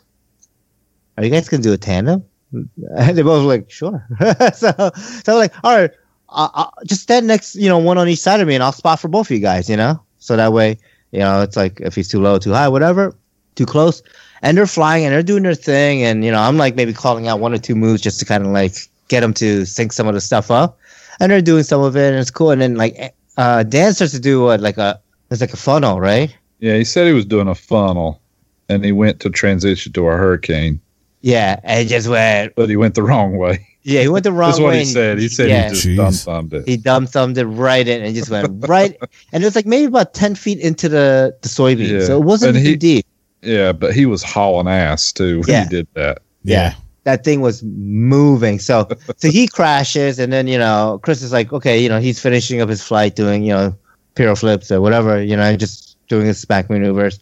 "Are 1.17 1.25
you 1.25 1.29
guys 1.29 1.49
gonna 1.49 1.63
do 1.63 1.73
a 1.73 1.77
tandem?" 1.77 2.23
And 2.51 2.69
they 3.17 3.21
both 3.21 3.43
were 3.43 3.49
like, 3.49 3.69
"Sure." 3.69 4.05
so 4.53 4.71
so 4.93 5.33
I'm 5.33 5.37
like, 5.37 5.53
"All 5.63 5.75
right, 5.75 5.91
uh, 6.29 6.67
just 6.85 7.01
stand 7.01 7.27
next, 7.27 7.55
you 7.55 7.69
know, 7.69 7.77
one 7.77 7.97
on 7.97 8.07
each 8.07 8.19
side 8.19 8.41
of 8.41 8.47
me, 8.47 8.55
and 8.55 8.63
I'll 8.63 8.71
spot 8.71 8.99
for 8.99 9.07
both 9.07 9.27
of 9.27 9.31
you 9.31 9.39
guys, 9.39 9.69
you 9.69 9.77
know." 9.77 10.01
So 10.19 10.35
that 10.37 10.53
way, 10.53 10.77
you 11.11 11.19
know, 11.19 11.41
it's 11.41 11.57
like 11.57 11.81
if 11.81 11.95
he's 11.95 12.07
too 12.07 12.21
low, 12.21 12.37
too 12.37 12.53
high, 12.53 12.67
whatever, 12.67 13.15
too 13.55 13.65
close. 13.65 14.01
And 14.43 14.57
they're 14.57 14.67
flying 14.67 15.05
and 15.05 15.13
they're 15.13 15.23
doing 15.23 15.43
their 15.43 15.55
thing. 15.55 16.03
And, 16.03 16.25
you 16.25 16.31
know, 16.31 16.39
I'm 16.39 16.57
like 16.57 16.75
maybe 16.75 16.93
calling 16.93 17.27
out 17.27 17.39
one 17.39 17.53
or 17.53 17.57
two 17.57 17.75
moves 17.75 18.01
just 18.01 18.19
to 18.19 18.25
kind 18.25 18.45
of 18.45 18.51
like 18.51 18.75
get 19.07 19.19
them 19.19 19.33
to 19.35 19.65
sync 19.65 19.93
some 19.93 20.07
of 20.07 20.15
the 20.15 20.21
stuff 20.21 20.49
up. 20.49 20.79
And 21.19 21.31
they're 21.31 21.41
doing 21.41 21.63
some 21.63 21.81
of 21.81 21.95
it 21.95 22.11
and 22.11 22.19
it's 22.19 22.31
cool. 22.31 22.49
And 22.49 22.61
then 22.61 22.75
like 22.75 23.13
uh, 23.37 23.63
Dan 23.63 23.93
starts 23.93 24.13
to 24.13 24.19
do 24.19 24.43
what, 24.43 24.61
like 24.61 24.77
a, 24.77 24.99
it's 25.29 25.41
like 25.41 25.53
a 25.53 25.57
funnel, 25.57 25.99
right? 25.99 26.35
Yeah, 26.59 26.77
he 26.77 26.83
said 26.83 27.07
he 27.07 27.13
was 27.13 27.25
doing 27.25 27.47
a 27.47 27.55
funnel, 27.55 28.21
and 28.69 28.85
he 28.85 28.91
went 28.91 29.19
to 29.21 29.31
transition 29.31 29.91
to 29.93 30.07
a 30.07 30.15
hurricane, 30.15 30.79
Yeah. 31.21 31.59
And 31.63 31.79
it 31.85 31.89
just 31.89 32.07
went, 32.07 32.55
but 32.55 32.69
he 32.69 32.75
went 32.75 32.95
the 32.95 33.03
wrong 33.03 33.37
way. 33.37 33.67
yeah, 33.83 34.01
he 34.01 34.07
went 34.07 34.23
the 34.23 34.31
wrong 34.31 34.51
way. 34.51 34.51
That's 34.51 34.59
what 34.61 34.73
he 34.73 34.79
and 34.81 34.89
said. 34.89 35.19
He 35.19 35.27
said 35.29 35.49
yeah. 35.49 35.63
he 35.63 35.69
just 35.69 35.87
Jeez. 35.87 35.95
dumb 35.97 36.13
thumbed 36.13 36.53
it. 36.53 36.67
he 36.67 36.77
dumb 36.77 37.05
thumbed 37.07 37.37
it 37.37 37.45
right 37.45 37.87
in 37.87 38.01
and 38.03 38.15
just 38.15 38.29
went 38.29 38.47
right. 38.67 38.97
and 39.33 39.43
it 39.43 39.45
was 39.47 39.55
like 39.55 39.65
maybe 39.65 39.85
about 39.85 40.13
10 40.13 40.35
feet 40.35 40.59
into 40.59 40.89
the, 40.89 41.35
the 41.41 41.49
soybean. 41.49 41.99
Yeah. 41.99 42.05
So 42.05 42.17
it 42.17 42.25
wasn't 42.25 42.55
And 42.57 42.65
too 42.65 42.71
he- 42.71 42.75
deep. 42.77 43.05
Yeah, 43.43 43.71
but 43.71 43.93
he 43.95 44.05
was 44.05 44.21
hauling 44.21 44.67
ass 44.67 45.11
too 45.11 45.39
when 45.39 45.49
Yeah. 45.49 45.63
he 45.63 45.69
did 45.69 45.87
that. 45.95 46.21
Yeah. 46.43 46.75
that 47.05 47.23
thing 47.23 47.41
was 47.41 47.63
moving. 47.63 48.59
So 48.59 48.87
so 49.17 49.29
he 49.31 49.47
crashes, 49.47 50.19
and 50.19 50.31
then 50.31 50.45
you 50.47 50.59
know 50.59 50.99
Chris 51.01 51.23
is 51.23 51.31
like, 51.31 51.51
okay, 51.51 51.81
you 51.81 51.89
know 51.89 51.99
he's 51.99 52.19
finishing 52.19 52.61
up 52.61 52.69
his 52.69 52.83
flight, 52.83 53.15
doing 53.15 53.41
you 53.43 53.51
know 53.53 53.75
pyro 54.13 54.35
flips 54.35 54.71
or 54.71 54.79
whatever, 54.81 55.21
you 55.23 55.35
know, 55.35 55.55
just 55.55 55.97
doing 56.07 56.27
his 56.27 56.45
back 56.45 56.69
maneuvers, 56.69 57.19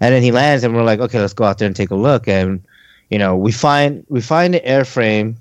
and 0.00 0.14
then 0.14 0.22
he 0.22 0.30
lands, 0.30 0.62
and 0.62 0.72
we're 0.76 0.84
like, 0.84 1.00
okay, 1.00 1.18
let's 1.20 1.32
go 1.32 1.42
out 1.44 1.58
there 1.58 1.66
and 1.66 1.74
take 1.74 1.90
a 1.90 1.96
look, 1.96 2.28
and 2.28 2.62
you 3.10 3.18
know 3.18 3.36
we 3.36 3.52
find 3.52 4.04
we 4.08 4.20
find 4.20 4.54
the 4.54 4.60
airframe 4.60 5.36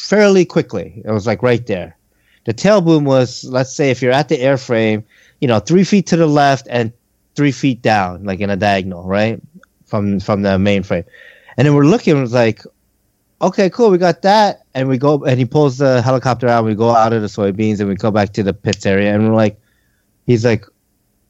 fairly 0.00 0.44
quickly. 0.44 1.02
It 1.04 1.10
was 1.10 1.26
like 1.26 1.42
right 1.42 1.66
there. 1.66 1.96
The 2.44 2.52
tail 2.52 2.80
boom 2.80 3.04
was, 3.04 3.44
let's 3.44 3.74
say, 3.74 3.90
if 3.90 4.00
you're 4.00 4.12
at 4.12 4.28
the 4.28 4.38
airframe, 4.38 5.04
you 5.40 5.48
know, 5.48 5.58
three 5.58 5.84
feet 5.84 6.06
to 6.08 6.16
the 6.16 6.26
left 6.26 6.66
and 6.70 6.92
three 7.34 7.52
feet 7.52 7.82
down, 7.82 8.24
like 8.24 8.40
in 8.40 8.50
a 8.50 8.56
diagonal, 8.56 9.04
right, 9.04 9.40
from 9.86 10.20
from 10.20 10.42
the 10.42 10.50
mainframe. 10.50 11.04
And 11.56 11.66
then 11.66 11.74
we're 11.74 11.84
looking, 11.84 12.16
it 12.16 12.20
was 12.20 12.32
like, 12.32 12.62
okay, 13.42 13.68
cool, 13.68 13.90
we 13.90 13.98
got 13.98 14.22
that. 14.22 14.62
And 14.74 14.88
we 14.88 14.96
go, 14.96 15.22
and 15.24 15.38
he 15.38 15.44
pulls 15.44 15.78
the 15.78 16.00
helicopter 16.00 16.48
out. 16.48 16.64
We 16.64 16.74
go 16.74 16.90
out 16.90 17.12
of 17.12 17.22
the 17.22 17.28
soybeans, 17.28 17.80
and 17.80 17.88
we 17.88 17.94
go 17.94 18.10
back 18.10 18.32
to 18.34 18.42
the 18.42 18.54
pits 18.54 18.86
area. 18.86 19.14
And 19.14 19.28
we're 19.28 19.34
like, 19.34 19.60
he's 20.26 20.44
like, 20.44 20.64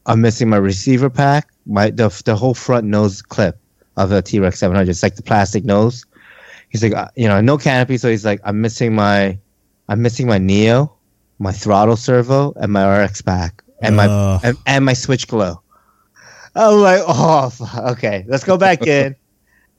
I'm 0.07 0.21
missing 0.21 0.49
my 0.49 0.59
receiver 0.59 1.11
pack, 1.11 1.49
my 1.67 1.91
the 1.91 2.09
the 2.25 2.37
whole 2.37 2.55
front 2.55 2.87
nose 2.87 3.21
clip 3.21 3.60
of 3.97 4.13
a 4.13 4.23
T 4.23 4.41
Rex 4.41 4.59
700. 4.59 4.89
It's 4.89 5.03
like 5.03 5.17
the 5.17 5.23
plastic 5.23 5.65
nose. 5.65 6.05
He's 6.69 6.83
like, 6.83 6.95
uh, 6.95 7.09
you 7.17 7.27
know, 7.29 7.41
no 7.41 7.59
canopy. 7.59 7.97
So 7.99 8.09
he's 8.09 8.25
like, 8.25 8.41
I'm 8.45 8.61
missing 8.61 8.95
my, 8.95 9.39
I'm 9.89 10.03
missing 10.03 10.27
my 10.27 10.39
Neo, 10.39 10.93
my 11.39 11.53
throttle 11.53 11.97
servo, 11.97 12.53
and 12.57 12.73
my 12.73 13.03
RX 13.05 13.23
pack, 13.23 13.63
and 13.83 13.97
my 13.97 14.07
Uh, 14.07 14.39
and, 14.43 14.57
and 14.67 14.85
my 14.85 14.93
switch 14.93 15.27
glow. 15.27 15.61
I'm 16.55 16.81
like, 16.81 17.03
oh, 17.07 17.53
okay, 17.93 18.25
let's 18.29 18.45
go 18.45 18.57
back 18.57 18.87
in. 18.87 19.17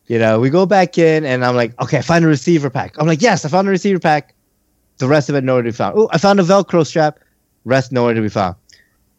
you 0.07 0.19
know, 0.19 0.39
we 0.39 0.49
go 0.49 0.65
back 0.65 0.97
in, 0.97 1.23
and 1.25 1.45
I'm 1.45 1.55
like, 1.55 1.79
okay, 1.81 1.97
I 1.99 2.01
find 2.01 2.25
a 2.25 2.27
receiver 2.27 2.69
pack. 2.69 2.95
I'm 2.99 3.07
like, 3.07 3.21
yes, 3.21 3.45
I 3.45 3.49
found 3.49 3.67
a 3.67 3.71
receiver 3.71 3.99
pack. 3.99 4.33
The 4.97 5.07
rest 5.07 5.29
of 5.29 5.35
it 5.35 5.43
nowhere 5.43 5.63
to 5.63 5.69
be 5.69 5.73
found. 5.73 5.97
Oh, 5.97 6.09
I 6.11 6.17
found 6.17 6.39
a 6.39 6.43
Velcro 6.43 6.85
strap. 6.85 7.19
Rest 7.65 7.91
nowhere 7.91 8.13
to 8.13 8.21
be 8.21 8.29
found. 8.29 8.55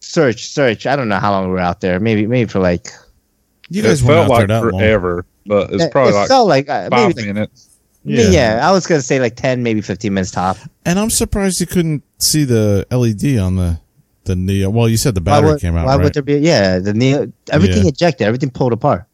Search, 0.01 0.49
search. 0.49 0.87
I 0.87 0.95
don't 0.97 1.09
know 1.09 1.19
how 1.19 1.31
long 1.33 1.47
we 1.47 1.53
were 1.53 1.59
out 1.59 1.81
there. 1.81 1.99
Maybe, 2.01 2.27
maybe 2.27 2.49
for 2.49 2.61
like. 2.61 2.89
You 3.77 3.83
guys 3.83 4.03
it 4.03 4.07
felt 4.07 4.29
like 4.29 4.49
there 4.49 4.61
that 4.61 4.73
long. 4.73 4.81
forever, 4.81 5.27
but 5.47 5.71
it's 5.73 5.87
probably 5.89 6.13
it 6.13 6.17
like 6.17 6.29
felt 6.29 6.49
like 6.49 6.69
uh, 6.69 6.89
five 6.91 7.17
like, 7.17 7.27
minutes. 7.27 7.69
yeah. 8.05 8.31
Yeah. 8.31 8.69
I 8.69 8.73
was 8.73 8.87
gonna 8.87 9.03
say 9.03 9.21
like 9.21 9.37
ten, 9.37 9.63
maybe 9.63 9.81
fifteen 9.81 10.15
minutes 10.15 10.31
top. 10.31 10.57
And 10.85 10.99
I'm 10.99 11.11
surprised 11.11 11.61
you 11.61 11.67
couldn't 11.67 12.03
see 12.19 12.45
the 12.45 12.87
LED 12.91 13.39
on 13.39 13.57
the 13.57 13.81
the 14.25 14.37
Neo. 14.37 14.71
Well, 14.71 14.89
you 14.89 14.97
said 14.97 15.15
the 15.15 15.21
battery 15.21 15.53
would, 15.53 15.61
came 15.61 15.77
out, 15.77 15.87
why 15.87 15.97
right? 15.97 16.05
would 16.05 16.15
there 16.15 16.23
be? 16.23 16.35
Yeah, 16.39 16.79
the 16.79 16.95
Neo, 16.95 17.33
everything 17.51 17.83
Yeah. 17.83 17.89
ejected, 17.89 18.27
everything 18.27 18.51
pulled 18.51 18.73
apart. 18.73 19.07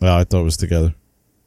well, 0.00 0.16
I 0.16 0.24
thought 0.24 0.40
it 0.40 0.44
was 0.44 0.56
together. 0.56 0.94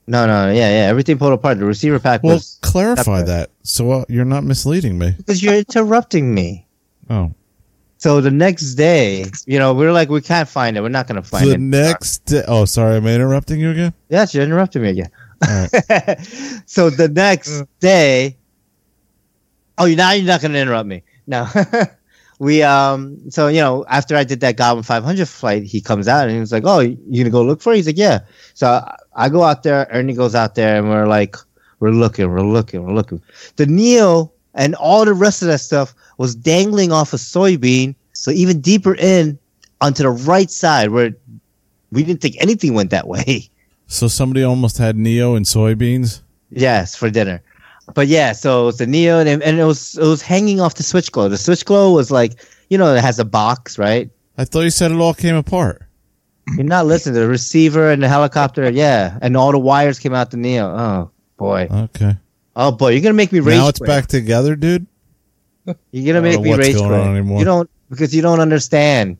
No, 0.09 0.25
no, 0.25 0.47
yeah, 0.47 0.69
yeah, 0.69 0.87
everything 0.87 1.17
pulled 1.17 1.33
apart. 1.33 1.57
The 1.59 1.65
receiver 1.65 1.99
pack 1.99 2.23
Well, 2.23 2.35
was 2.35 2.59
clarify 2.61 3.01
separate. 3.19 3.25
that 3.25 3.49
so 3.63 3.91
uh, 3.91 4.05
you're 4.07 4.23
not 4.23 4.43
misleading 4.45 4.97
me. 4.97 5.11
because 5.17 5.43
you're 5.43 5.55
interrupting 5.55 6.33
me. 6.33 6.65
Oh, 7.09 7.33
So 7.97 8.21
the 8.21 8.31
next 8.31 8.75
day, 8.75 9.25
you 9.45 9.57
know, 9.57 9.73
we're 9.73 9.91
like, 9.91 10.09
we 10.09 10.21
can't 10.21 10.47
find 10.47 10.77
it. 10.77 10.81
We're 10.81 10.89
not 10.89 11.07
gonna 11.07 11.23
find 11.23 11.47
the 11.47 11.53
it. 11.53 11.59
next 11.59 12.25
day. 12.25 12.43
Oh, 12.47 12.65
sorry, 12.65 12.97
am 12.97 13.07
I 13.07 13.15
interrupting 13.15 13.59
you 13.59 13.71
again? 13.71 13.93
Yes, 14.09 14.33
you're 14.33 14.43
interrupting 14.43 14.83
me 14.83 14.89
again. 14.89 15.09
Right. 15.41 15.69
so 16.65 16.89
the 16.89 17.09
next 17.09 17.63
day, 17.79 18.37
oh, 19.77 19.87
now 19.87 20.11
you're 20.11 20.27
not 20.27 20.41
gonna 20.41 20.59
interrupt 20.59 20.87
me. 20.87 21.03
No, 21.25 21.47
we 22.39 22.61
um. 22.61 23.31
So 23.31 23.47
you 23.47 23.61
know, 23.61 23.83
after 23.89 24.15
I 24.15 24.23
did 24.23 24.41
that 24.41 24.57
Goblin 24.57 24.83
500 24.83 25.27
flight, 25.27 25.63
he 25.63 25.81
comes 25.81 26.07
out 26.07 26.27
and 26.27 26.37
he's 26.37 26.51
like, 26.51 26.63
"Oh, 26.65 26.79
you 26.79 26.97
gonna 27.17 27.31
go 27.31 27.41
look 27.43 27.61
for?" 27.61 27.73
it? 27.73 27.77
He's 27.77 27.87
like, 27.87 27.97
"Yeah." 27.97 28.19
So 28.53 28.67
I, 28.67 28.95
I 29.15 29.29
go 29.29 29.43
out 29.43 29.63
there. 29.63 29.87
Ernie 29.91 30.13
goes 30.13 30.35
out 30.35 30.53
there, 30.53 30.77
and 30.77 30.87
we're 30.87 31.07
like, 31.07 31.35
we're 31.79 31.91
looking, 31.91 32.29
we're 32.29 32.41
looking, 32.41 32.83
we're 32.83 32.93
looking. 32.93 33.21
The 33.55 33.65
Neo 33.65 34.31
and 34.53 34.75
all 34.75 35.05
the 35.05 35.13
rest 35.13 35.41
of 35.41 35.47
that 35.49 35.59
stuff 35.59 35.93
was 36.17 36.35
dangling 36.35 36.91
off 36.91 37.13
a 37.13 37.17
soybean. 37.17 37.95
So 38.13 38.31
even 38.31 38.61
deeper 38.61 38.95
in 38.95 39.37
onto 39.81 40.03
the 40.03 40.09
right 40.09 40.49
side 40.49 40.89
where 40.89 41.11
we 41.91 42.03
didn't 42.03 42.21
think 42.21 42.35
anything 42.39 42.73
went 42.73 42.89
that 42.91 43.07
way. 43.07 43.49
So 43.89 44.09
somebody 44.09 44.43
almost 44.43 44.77
had 44.79 44.97
Neo 44.97 45.35
and 45.35 45.45
soybeans. 45.45 46.21
Yes, 46.51 46.93
for 46.93 47.09
dinner. 47.09 47.41
But 47.93 48.07
yeah, 48.07 48.33
so 48.33 48.63
it 48.63 48.65
was 48.65 48.77
the 48.79 48.85
Neo, 48.85 49.19
and, 49.21 49.41
and 49.41 49.57
it 49.57 49.63
was 49.63 49.97
it 49.97 50.03
was 50.05 50.21
hanging 50.21 50.59
off 50.59 50.75
the 50.75 50.83
switch 50.83 51.09
glow. 51.09 51.29
The 51.29 51.37
switch 51.37 51.63
glow 51.63 51.93
was 51.93 52.11
like, 52.11 52.33
you 52.69 52.77
know, 52.77 52.93
it 52.93 53.01
has 53.01 53.17
a 53.17 53.23
box, 53.23 53.77
right? 53.79 54.09
I 54.37 54.43
thought 54.43 54.63
you 54.63 54.71
said 54.71 54.91
it 54.91 54.97
all 54.97 55.13
came 55.13 55.35
apart. 55.35 55.83
You're 56.57 56.65
not 56.65 56.85
listening. 56.85 57.15
The 57.15 57.29
receiver 57.29 57.89
and 57.89 58.03
the 58.03 58.09
helicopter, 58.09 58.69
yeah, 58.69 59.17
and 59.21 59.37
all 59.37 59.53
the 59.53 59.57
wires 59.59 59.99
came 59.99 60.13
out 60.13 60.31
the 60.31 60.37
Neo. 60.37 60.67
Oh 60.67 61.11
boy, 61.37 61.69
Okay. 61.71 62.17
oh 62.57 62.73
boy, 62.73 62.89
you're 62.89 63.01
gonna 63.01 63.13
make 63.13 63.31
me 63.31 63.39
rage. 63.39 63.55
now 63.55 63.69
it's 63.69 63.79
quit. 63.79 63.87
back 63.87 64.07
together, 64.07 64.57
dude. 64.57 64.85
You're 65.91 66.13
gonna 66.13 66.21
make 66.21 66.41
me 66.41 66.49
what's 66.49 66.59
rage 66.59 66.75
going 66.75 66.89
quit. 66.89 66.99
on 67.01 67.11
anymore. 67.15 67.39
You 67.39 67.45
don't 67.45 67.69
because 67.89 68.15
you 68.15 68.21
don't 68.21 68.39
understand. 68.39 69.17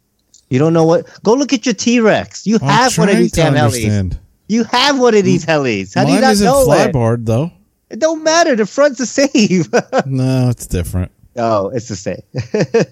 You 0.49 0.59
don't 0.59 0.73
know 0.73 0.85
what. 0.85 1.05
Go 1.23 1.33
look 1.33 1.51
at 1.53 1.65
your 1.65 1.75
T 1.75 1.99
Rex. 1.99 2.47
You 2.47 2.57
I'm 2.61 2.67
have 2.69 2.97
one 2.97 3.09
of 3.09 3.17
these 3.17 3.31
damn 3.33 3.53
helis. 3.53 4.17
You 4.47 4.63
have 4.65 4.97
one 4.99 5.13
of 5.15 5.25
these 5.25 5.45
helis. 5.45 5.93
How 5.95 6.05
do 6.05 6.13
you 6.13 6.21
not 6.21 6.31
isn't 6.33 6.45
know 6.45 6.71
it? 6.71 6.93
flybarred 6.93 7.25
though. 7.25 7.51
It 7.89 7.99
don't 7.99 8.23
matter. 8.23 8.55
The 8.55 8.65
front's 8.65 8.97
the 8.97 9.05
same. 9.05 9.63
No, 10.05 10.49
it's 10.49 10.67
different. 10.67 11.11
oh, 11.37 11.69
it's 11.69 11.87
the 11.87 11.95
same. 11.95 12.21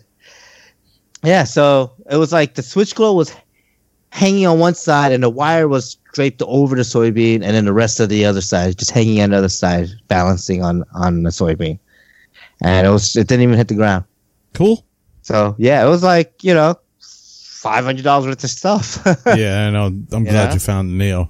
yeah, 1.23 1.43
so 1.43 1.93
it 2.09 2.17
was 2.17 2.31
like 2.31 2.55
the 2.55 2.63
switch 2.63 2.95
glow 2.95 3.13
was 3.13 3.33
hanging 4.09 4.47
on 4.47 4.59
one 4.59 4.75
side 4.75 5.11
and 5.11 5.23
the 5.23 5.29
wire 5.29 5.67
was 5.67 5.95
draped 6.13 6.41
over 6.43 6.75
the 6.75 6.83
soybean 6.83 7.35
and 7.35 7.43
then 7.43 7.65
the 7.65 7.73
rest 7.73 7.99
of 7.99 8.07
the 8.07 8.23
other 8.25 8.39
side 8.39 8.77
just 8.77 8.91
hanging 8.91 9.21
on 9.21 9.31
the 9.31 9.37
other 9.37 9.49
side, 9.49 9.89
balancing 10.07 10.63
on 10.63 10.83
on 10.93 11.23
the 11.23 11.29
soybean. 11.29 11.77
And 12.61 12.87
it 12.87 12.89
was 12.89 13.15
it 13.15 13.27
didn't 13.27 13.43
even 13.43 13.57
hit 13.57 13.67
the 13.67 13.75
ground. 13.75 14.05
Cool. 14.53 14.85
So 15.21 15.55
yeah, 15.57 15.85
it 15.85 15.89
was 15.89 16.03
like, 16.03 16.33
you 16.43 16.53
know, 16.53 16.75
five 16.99 17.83
hundred 17.85 18.03
dollars 18.03 18.27
worth 18.27 18.43
of 18.43 18.49
stuff. 18.49 19.03
Yeah, 19.27 19.67
I 19.67 19.69
know. 19.71 19.85
I'm 19.85 20.23
glad 20.23 20.25
Yeah. 20.49 20.53
you 20.53 20.59
found 20.59 20.89
the 20.89 20.93
Neo. 20.93 21.29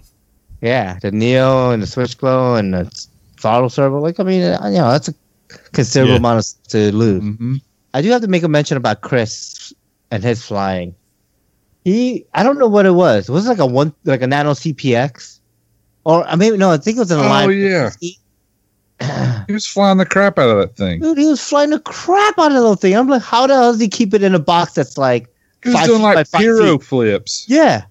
Yeah, 0.62 0.98
the 1.02 1.12
Neo 1.12 1.72
and 1.72 1.82
the 1.82 1.88
Switch 1.88 2.18
Glow 2.18 2.56
and 2.56 2.74
the 2.74 3.08
throttle 3.40 3.70
servo. 3.70 4.00
Like, 4.00 4.20
I 4.20 4.24
mean, 4.24 4.42
uh, 4.44 4.60
you 4.68 4.78
know, 4.78 4.90
that's 4.92 5.10
a 5.10 5.14
considerable 5.74 6.14
Yeah. 6.14 6.18
amount 6.20 6.40
of, 6.40 6.70
to 6.70 6.92
lose. 6.96 7.22
hmm 7.22 7.56
I 7.94 8.02
do 8.02 8.10
have 8.10 8.22
to 8.22 8.28
make 8.28 8.44
a 8.44 8.48
mention 8.50 8.76
about 8.78 9.02
Chris 9.02 9.72
and 10.12 10.24
his 10.24 10.44
flying. 10.44 10.96
He, 11.86 12.26
I 12.34 12.44
don't 12.44 12.58
know 12.60 12.68
what 12.68 12.86
it 12.86 12.92
was. 12.92 13.30
It 13.30 13.32
Was 13.32 13.46
it 13.46 13.50
like 13.50 13.60
a 13.60 13.66
one, 13.66 13.94
like 14.06 14.22
a 14.22 14.28
Nano 14.28 14.52
CPX, 14.54 15.40
or 16.04 16.26
I 16.26 16.36
mean, 16.36 16.58
no, 16.58 16.72
I 16.72 16.78
think 16.78 16.98
it 16.98 17.00
was 17.02 17.12
an 17.12 17.20
Oh, 17.20 17.30
line. 17.30 17.52
yeah. 17.52 17.92
He 18.02 18.18
was 19.50 19.66
flying 19.66 19.98
the 19.98 20.06
crap 20.06 20.40
out 20.40 20.50
of 20.50 20.58
that 20.58 20.76
thing. 20.76 21.02
Dude, 21.02 21.18
he 21.18 21.26
was 21.28 21.42
flying 21.42 21.70
the 21.72 21.80
crap 21.80 22.38
out 22.40 22.52
of 22.52 22.64
that 22.64 22.78
thing. 22.80 22.96
I'm 22.96 23.08
like, 23.08 23.22
how 23.22 23.46
the 23.48 23.54
hell 23.54 23.72
does 23.72 23.82
he 23.82 23.88
keep 23.90 24.14
it 24.14 24.24
in 24.24 24.34
a 24.36 24.40
box 24.40 24.74
that's 24.74 24.98
like, 24.98 25.28
He 25.64 25.70
was 25.70 25.78
Five 25.80 25.86
doing 25.88 26.00
feet 26.00 26.04
like 26.16 26.28
five 26.28 26.42
hero 26.42 26.78
flips 26.80 27.46
yeah, 27.50 27.86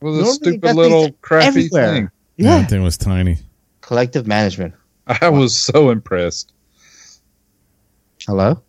with 0.00 0.18
a 0.20 0.26
stupid 0.26 0.74
little 0.74 1.12
crappy 1.22 1.46
everywhere. 1.46 1.94
thing. 1.94 2.10
yeah, 2.36 2.58
That 2.60 2.70
thing 2.70 2.82
was 2.82 2.96
tiny. 2.96 3.38
collective 3.82 4.26
management. 4.26 4.74
I 5.06 5.28
was 5.28 5.56
so 5.56 5.90
impressed. 5.90 6.52
Hello. 8.26 8.60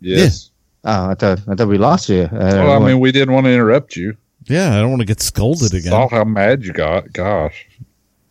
Yes. 0.00 0.50
Oh, 0.84 1.10
I 1.10 1.14
thought 1.14 1.40
I 1.48 1.54
thought 1.56 1.66
we 1.68 1.78
lost 1.78 2.08
you. 2.08 2.22
Uh, 2.22 2.28
Well, 2.30 2.80
I 2.82 2.86
mean, 2.86 3.00
we 3.00 3.10
didn't 3.10 3.34
want 3.34 3.46
to 3.46 3.50
interrupt 3.52 3.96
you. 3.96 4.16
Yeah, 4.44 4.76
I 4.76 4.78
don't 4.80 4.90
want 4.90 5.00
to 5.00 5.06
get 5.06 5.20
scolded 5.20 5.74
again. 5.74 5.90
Saw 5.90 6.08
how 6.08 6.22
mad 6.22 6.62
you 6.64 6.72
got. 6.72 7.12
Gosh. 7.12 7.66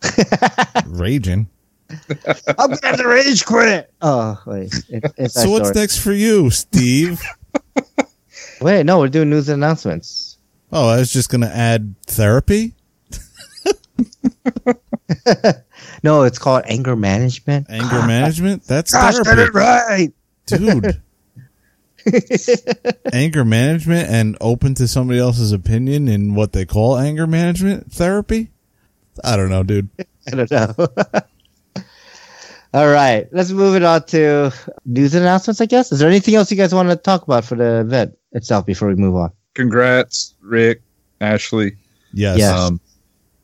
Raging. 0.86 1.48
I'm 2.58 2.70
gonna 2.70 2.78
have 2.82 2.96
to 2.98 3.06
rage 3.08 3.44
quit. 3.44 3.92
Oh 4.02 4.40
wait, 4.46 4.74
it, 4.88 5.04
it's 5.16 5.34
So 5.34 5.50
what's 5.50 5.74
next 5.74 5.98
for 5.98 6.12
you, 6.12 6.50
Steve? 6.50 7.20
Wait, 8.60 8.84
no, 8.84 8.98
we're 8.98 9.08
doing 9.08 9.28
news 9.30 9.48
and 9.50 9.62
announcements. 9.62 10.38
oh, 10.72 10.88
I 10.88 10.96
was 10.98 11.12
just 11.12 11.28
gonna 11.30 11.46
add 11.52 11.94
therapy. 12.06 12.74
No, 16.02 16.22
it's 16.22 16.38
called 16.38 16.62
anger 16.66 16.94
management. 16.96 17.66
Anger 17.70 18.06
management? 18.06 18.64
That's 18.64 18.92
Gosh, 18.92 19.16
get 19.16 19.24
therapy. 19.24 19.42
it 19.42 19.54
right. 19.54 20.12
Dude. 20.46 21.02
anger 23.12 23.44
management 23.44 24.08
and 24.08 24.36
open 24.40 24.74
to 24.74 24.86
somebody 24.86 25.18
else's 25.18 25.52
opinion 25.52 26.06
in 26.08 26.34
what 26.34 26.52
they 26.52 26.64
call 26.64 26.96
anger 26.98 27.26
management 27.26 27.92
therapy? 27.92 28.50
I 29.24 29.36
don't 29.36 29.48
know, 29.48 29.62
dude. 29.62 29.88
I 30.32 30.44
don't 30.44 30.50
know. 30.50 30.74
All 32.76 32.88
right, 32.88 33.26
let's 33.32 33.52
move 33.52 33.74
it 33.74 33.82
on 33.82 34.04
to 34.08 34.52
news 34.84 35.14
and 35.14 35.22
announcements. 35.22 35.62
I 35.62 35.64
guess. 35.64 35.90
Is 35.92 35.98
there 35.98 36.10
anything 36.10 36.34
else 36.34 36.50
you 36.50 36.58
guys 36.58 36.74
want 36.74 36.90
to 36.90 36.96
talk 36.96 37.22
about 37.22 37.42
for 37.42 37.54
the 37.54 37.80
event 37.80 38.18
itself 38.32 38.66
before 38.66 38.88
we 38.88 38.96
move 38.96 39.14
on? 39.14 39.32
Congrats, 39.54 40.34
Rick, 40.42 40.82
Ashley. 41.22 41.74
Yes. 42.12 42.36
Yes. 42.36 42.52
Um, 42.52 42.78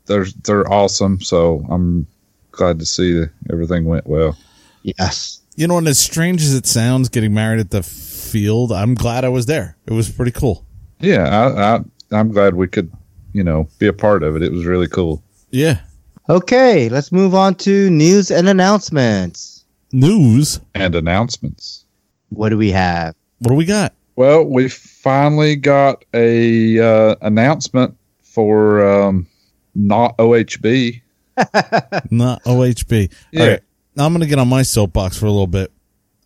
they're 0.04 0.26
they're 0.44 0.70
awesome. 0.70 1.22
So 1.22 1.64
I'm 1.70 2.06
glad 2.50 2.78
to 2.80 2.84
see 2.84 3.20
that 3.20 3.30
everything 3.50 3.86
went 3.86 4.06
well. 4.06 4.36
Yes. 4.82 5.40
You 5.56 5.66
know, 5.66 5.78
and 5.78 5.88
as 5.88 5.98
strange 5.98 6.42
as 6.42 6.54
it 6.54 6.66
sounds, 6.66 7.08
getting 7.08 7.32
married 7.32 7.60
at 7.60 7.70
the 7.70 7.82
field, 7.82 8.70
I'm 8.70 8.94
glad 8.94 9.24
I 9.24 9.30
was 9.30 9.46
there. 9.46 9.78
It 9.86 9.94
was 9.94 10.10
pretty 10.10 10.32
cool. 10.32 10.66
Yeah, 11.00 11.22
I, 11.24 11.76
I 11.76 11.80
I'm 12.10 12.32
glad 12.32 12.52
we 12.52 12.68
could, 12.68 12.92
you 13.32 13.44
know, 13.44 13.66
be 13.78 13.86
a 13.86 13.94
part 13.94 14.24
of 14.24 14.36
it. 14.36 14.42
It 14.42 14.52
was 14.52 14.66
really 14.66 14.88
cool. 14.88 15.24
Yeah. 15.50 15.80
Okay, 16.28 16.88
let's 16.88 17.10
move 17.10 17.34
on 17.34 17.56
to 17.56 17.90
news 17.90 18.30
and 18.30 18.48
announcements. 18.48 19.64
News. 19.92 20.60
And 20.74 20.94
announcements. 20.94 21.84
What 22.28 22.50
do 22.50 22.58
we 22.58 22.70
have? 22.70 23.14
What 23.40 23.50
do 23.50 23.56
we 23.56 23.64
got? 23.64 23.92
Well, 24.14 24.44
we 24.44 24.68
finally 24.68 25.56
got 25.56 26.04
a 26.14 26.78
uh, 26.78 27.16
announcement 27.22 27.96
for 28.22 28.88
um, 28.88 29.26
not 29.74 30.16
OHB. 30.18 31.00
Not 32.10 32.42
OHB. 32.44 33.10
Yeah. 33.30 33.42
All 33.42 33.48
right. 33.48 33.60
Now 33.96 34.04
I'm 34.04 34.12
going 34.12 34.20
to 34.20 34.26
get 34.26 34.38
on 34.38 34.48
my 34.48 34.62
soapbox 34.62 35.16
for 35.16 35.24
a 35.24 35.30
little 35.30 35.46
bit. 35.46 35.72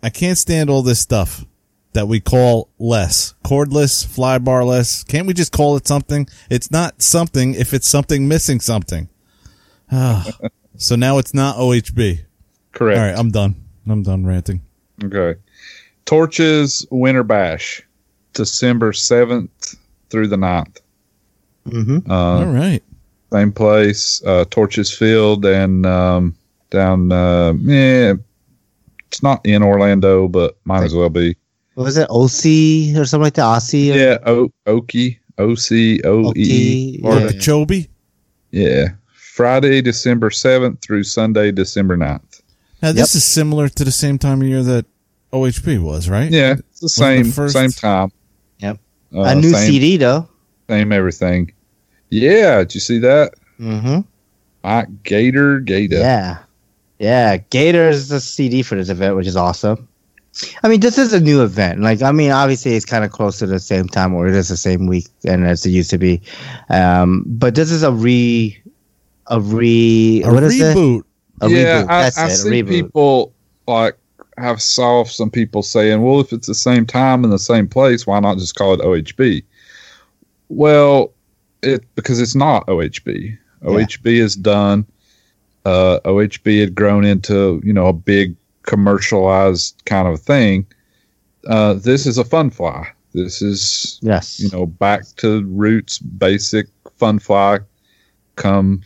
I 0.03 0.11
can't 0.11 0.37
stand 0.37 0.69
all 0.69 0.83
this 0.83 0.99
stuff 0.99 1.45
that 1.93 2.09
we 2.09 2.21
call 2.21 2.69
less. 2.79 3.35
Cordless, 3.45 4.05
fly 4.05 4.39
barless. 4.39 5.05
Can't 5.05 5.27
we 5.29 5.33
just 5.33 5.53
call 5.53 5.77
it 5.77 5.87
something? 5.87 6.27
It's 6.51 6.73
not 6.73 7.03
something 7.03 7.55
if 7.55 7.73
it's 7.73 7.89
something 7.89 8.27
missing 8.27 8.59
something. 8.61 9.09
Ah. 9.91 10.27
so 10.77 10.97
now 10.97 11.19
it's 11.19 11.35
not 11.35 11.57
OHB. 11.57 12.21
Correct. 12.73 12.99
All 12.99 13.07
right, 13.07 13.19
I'm 13.19 13.31
done. 13.31 13.55
I'm 13.89 14.03
done 14.03 14.27
ranting. 14.27 14.61
Okay. 15.03 15.39
Torches 16.05 16.87
Winter 16.91 17.23
Bash, 17.23 17.83
December 18.33 18.93
7th 18.93 19.77
through 20.11 20.29
the 20.29 20.37
9th. 20.37 20.79
Mm-hmm. 21.69 22.11
Uh, 22.11 22.15
All 22.41 22.47
right. 22.47 22.83
Same 23.33 23.53
place, 23.53 24.23
uh, 24.25 24.45
Torches 24.51 24.93
Field, 24.97 25.45
and 25.45 25.85
um, 25.85 26.37
down, 26.71 27.11
uh, 27.11 27.55
yeah, 27.59 28.15
it's 29.09 29.23
not 29.23 29.45
in 29.45 29.63
Orlando, 29.63 30.29
but 30.29 30.57
might 30.65 30.85
as 30.85 30.95
well 30.95 31.11
be. 31.11 31.37
What 31.75 31.85
was 31.85 31.97
it? 31.97 32.09
OC 32.09 32.97
or 32.99 33.05
something 33.05 33.25
like 33.25 33.35
that? 33.35 33.43
Aussie? 33.43 33.93
or- 33.93 33.99
Yeah, 33.99 34.19
o- 34.25 34.51
Okie, 34.67 35.19
O 35.39 35.55
C 35.57 36.01
O 36.05 36.33
E. 36.37 37.01
Or- 37.03 37.19
yeah. 37.19 37.27
Okeechobee. 37.27 37.89
Yeah. 38.53 38.89
Friday, 39.37 39.83
December 39.83 40.31
7th 40.31 40.81
through 40.81 41.03
Sunday, 41.03 41.53
December 41.53 41.95
9th. 41.95 42.41
Now 42.81 42.93
this 42.93 43.15
is 43.15 43.23
similar 43.23 43.69
to 43.69 43.85
the 43.85 43.93
same 43.93 44.19
time 44.19 44.41
of 44.41 44.49
year 44.49 44.63
that 44.63 44.87
OHB 45.31 45.83
was, 45.83 46.09
right? 46.09 46.31
Yeah, 46.31 46.53
it's 46.53 46.81
the 46.81 46.87
the 46.87 46.89
same 46.89 47.31
first- 47.31 47.53
same 47.53 47.71
time. 47.71 48.13
Yep. 48.61 48.79
Uh, 49.15 49.21
a 49.21 49.35
new 49.35 49.51
same, 49.51 49.71
CD 49.71 49.99
though. 49.99 50.27
Same 50.71 50.91
everything. 50.91 51.53
Yeah, 52.09 52.61
did 52.61 52.75
you 52.77 52.81
see 52.81 52.99
that? 53.01 53.35
Mm-hmm. 53.61 54.01
Mike 54.65 55.03
Gator 55.03 55.61
Gator. 55.61 55.99
Yeah. 55.99 56.39
Yeah. 56.99 57.37
Gator 57.37 57.91
is 57.91 58.09
the 58.09 58.21
CD 58.21 58.63
for 58.63 58.77
this 58.77 58.89
event, 58.89 59.17
which 59.17 59.27
is 59.27 59.37
awesome. 59.37 59.87
I 60.63 60.69
mean, 60.69 60.81
this 60.81 60.97
is 60.97 61.13
a 61.13 61.21
new 61.21 61.43
event. 61.43 61.81
Like, 61.81 62.01
I 62.01 62.11
mean, 62.11 62.31
obviously 62.31 62.73
it's 62.75 62.87
kind 62.87 63.05
of 63.05 63.11
close 63.11 63.39
to 63.41 63.47
the 63.47 63.61
same 63.61 63.87
time 63.87 64.15
or 64.15 64.29
it 64.29 64.35
is 64.35 64.49
the 64.49 64.57
same 64.57 64.87
week 64.87 65.09
and 65.27 65.47
as 65.47 65.67
it 65.67 65.71
used 65.71 65.91
to 65.91 65.99
be. 65.99 66.23
Um, 66.71 67.23
but 67.27 67.55
this 67.55 67.71
is 67.71 67.83
a 67.83 67.93
re, 67.93 68.59
a 69.29 69.41
re, 69.41 70.23
A 70.25 70.33
what 70.33 70.43
is 70.43 70.61
it? 70.61 70.77
reboot. 70.77 71.03
A 71.41 71.49
yeah, 71.49 71.83
reboot. 71.83 71.89
I, 71.89 72.03
That's 72.03 72.19
I 72.19 72.27
it. 72.27 72.33
A 72.33 72.37
see 72.37 72.51
reboot. 72.63 72.69
people 72.69 73.35
like 73.67 73.97
have 74.39 74.61
saw 74.61 75.05
some 75.05 75.31
people 75.31 75.63
saying, 75.63 76.03
"Well, 76.03 76.21
if 76.21 76.33
it's 76.33 76.47
the 76.47 76.55
same 76.55 76.87
time 76.87 77.25
in 77.25 77.31
the 77.31 77.39
same 77.39 77.69
place, 77.69 78.07
why 78.07 78.21
not 78.21 78.39
just 78.39 78.55
call 78.55 78.75
it 78.75 78.81
OHB?" 78.81 79.43
Well, 80.49 81.13
it 81.63 81.85
because 81.95 82.21
it's 82.21 82.35
not 82.35 82.67
OHB. 82.67 83.37
OHB 83.63 84.07
is 84.07 84.37
done. 84.37 84.87
Uh, 85.65 85.99
OHB 86.05 86.61
had 86.61 86.75
grown 86.75 87.05
into 87.05 87.61
you 87.65 87.73
know 87.73 87.87
a 87.87 87.93
big 87.93 88.37
commercialized 88.63 89.83
kind 89.85 90.07
of 90.07 90.21
thing. 90.21 90.67
Uh, 91.49 91.75
this 91.75 92.07
is 92.07 92.19
a 92.19 92.25
fun 92.25 92.51
fly. 92.51 92.89
This 93.13 93.41
is 93.41 93.99
yes. 94.03 94.39
you 94.39 94.51
know 94.51 94.67
back 94.67 95.05
to 95.17 95.43
roots, 95.45 95.99
basic 95.99 96.67
fun 96.97 97.19
fly. 97.19 97.61
Come 98.37 98.83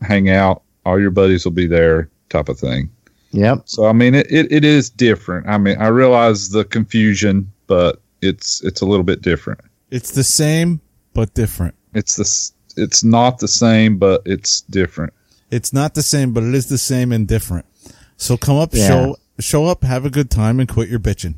hang 0.00 0.30
out. 0.30 0.62
All 0.84 1.00
your 1.00 1.10
buddies 1.10 1.44
will 1.44 1.52
be 1.52 1.66
there, 1.66 2.08
type 2.30 2.48
of 2.48 2.58
thing. 2.58 2.90
Yep. 3.32 3.62
So 3.66 3.86
I 3.86 3.92
mean, 3.92 4.14
it, 4.14 4.26
it, 4.30 4.50
it 4.50 4.64
is 4.64 4.88
different. 4.90 5.46
I 5.48 5.58
mean, 5.58 5.76
I 5.78 5.88
realize 5.88 6.48
the 6.50 6.64
confusion, 6.64 7.50
but 7.66 8.00
it's 8.22 8.62
it's 8.64 8.80
a 8.80 8.86
little 8.86 9.04
bit 9.04 9.20
different. 9.22 9.60
It's 9.90 10.12
the 10.12 10.24
same 10.24 10.80
but 11.14 11.34
different. 11.34 11.74
It's 11.94 12.16
the 12.16 12.82
It's 12.82 13.04
not 13.04 13.38
the 13.38 13.48
same, 13.48 13.98
but 13.98 14.22
it's 14.24 14.62
different. 14.62 15.12
It's 15.50 15.72
not 15.72 15.94
the 15.94 16.02
same, 16.02 16.32
but 16.32 16.42
it 16.42 16.54
is 16.54 16.68
the 16.68 16.78
same 16.78 17.12
and 17.12 17.26
different. 17.26 17.66
So 18.16 18.36
come 18.36 18.56
up, 18.56 18.70
Yeah. 18.72 18.88
show 18.88 19.16
show 19.40 19.66
up, 19.66 19.84
have 19.84 20.04
a 20.04 20.10
good 20.10 20.30
time, 20.30 20.58
and 20.60 20.68
quit 20.68 20.88
your 20.88 21.00
bitching. 21.00 21.34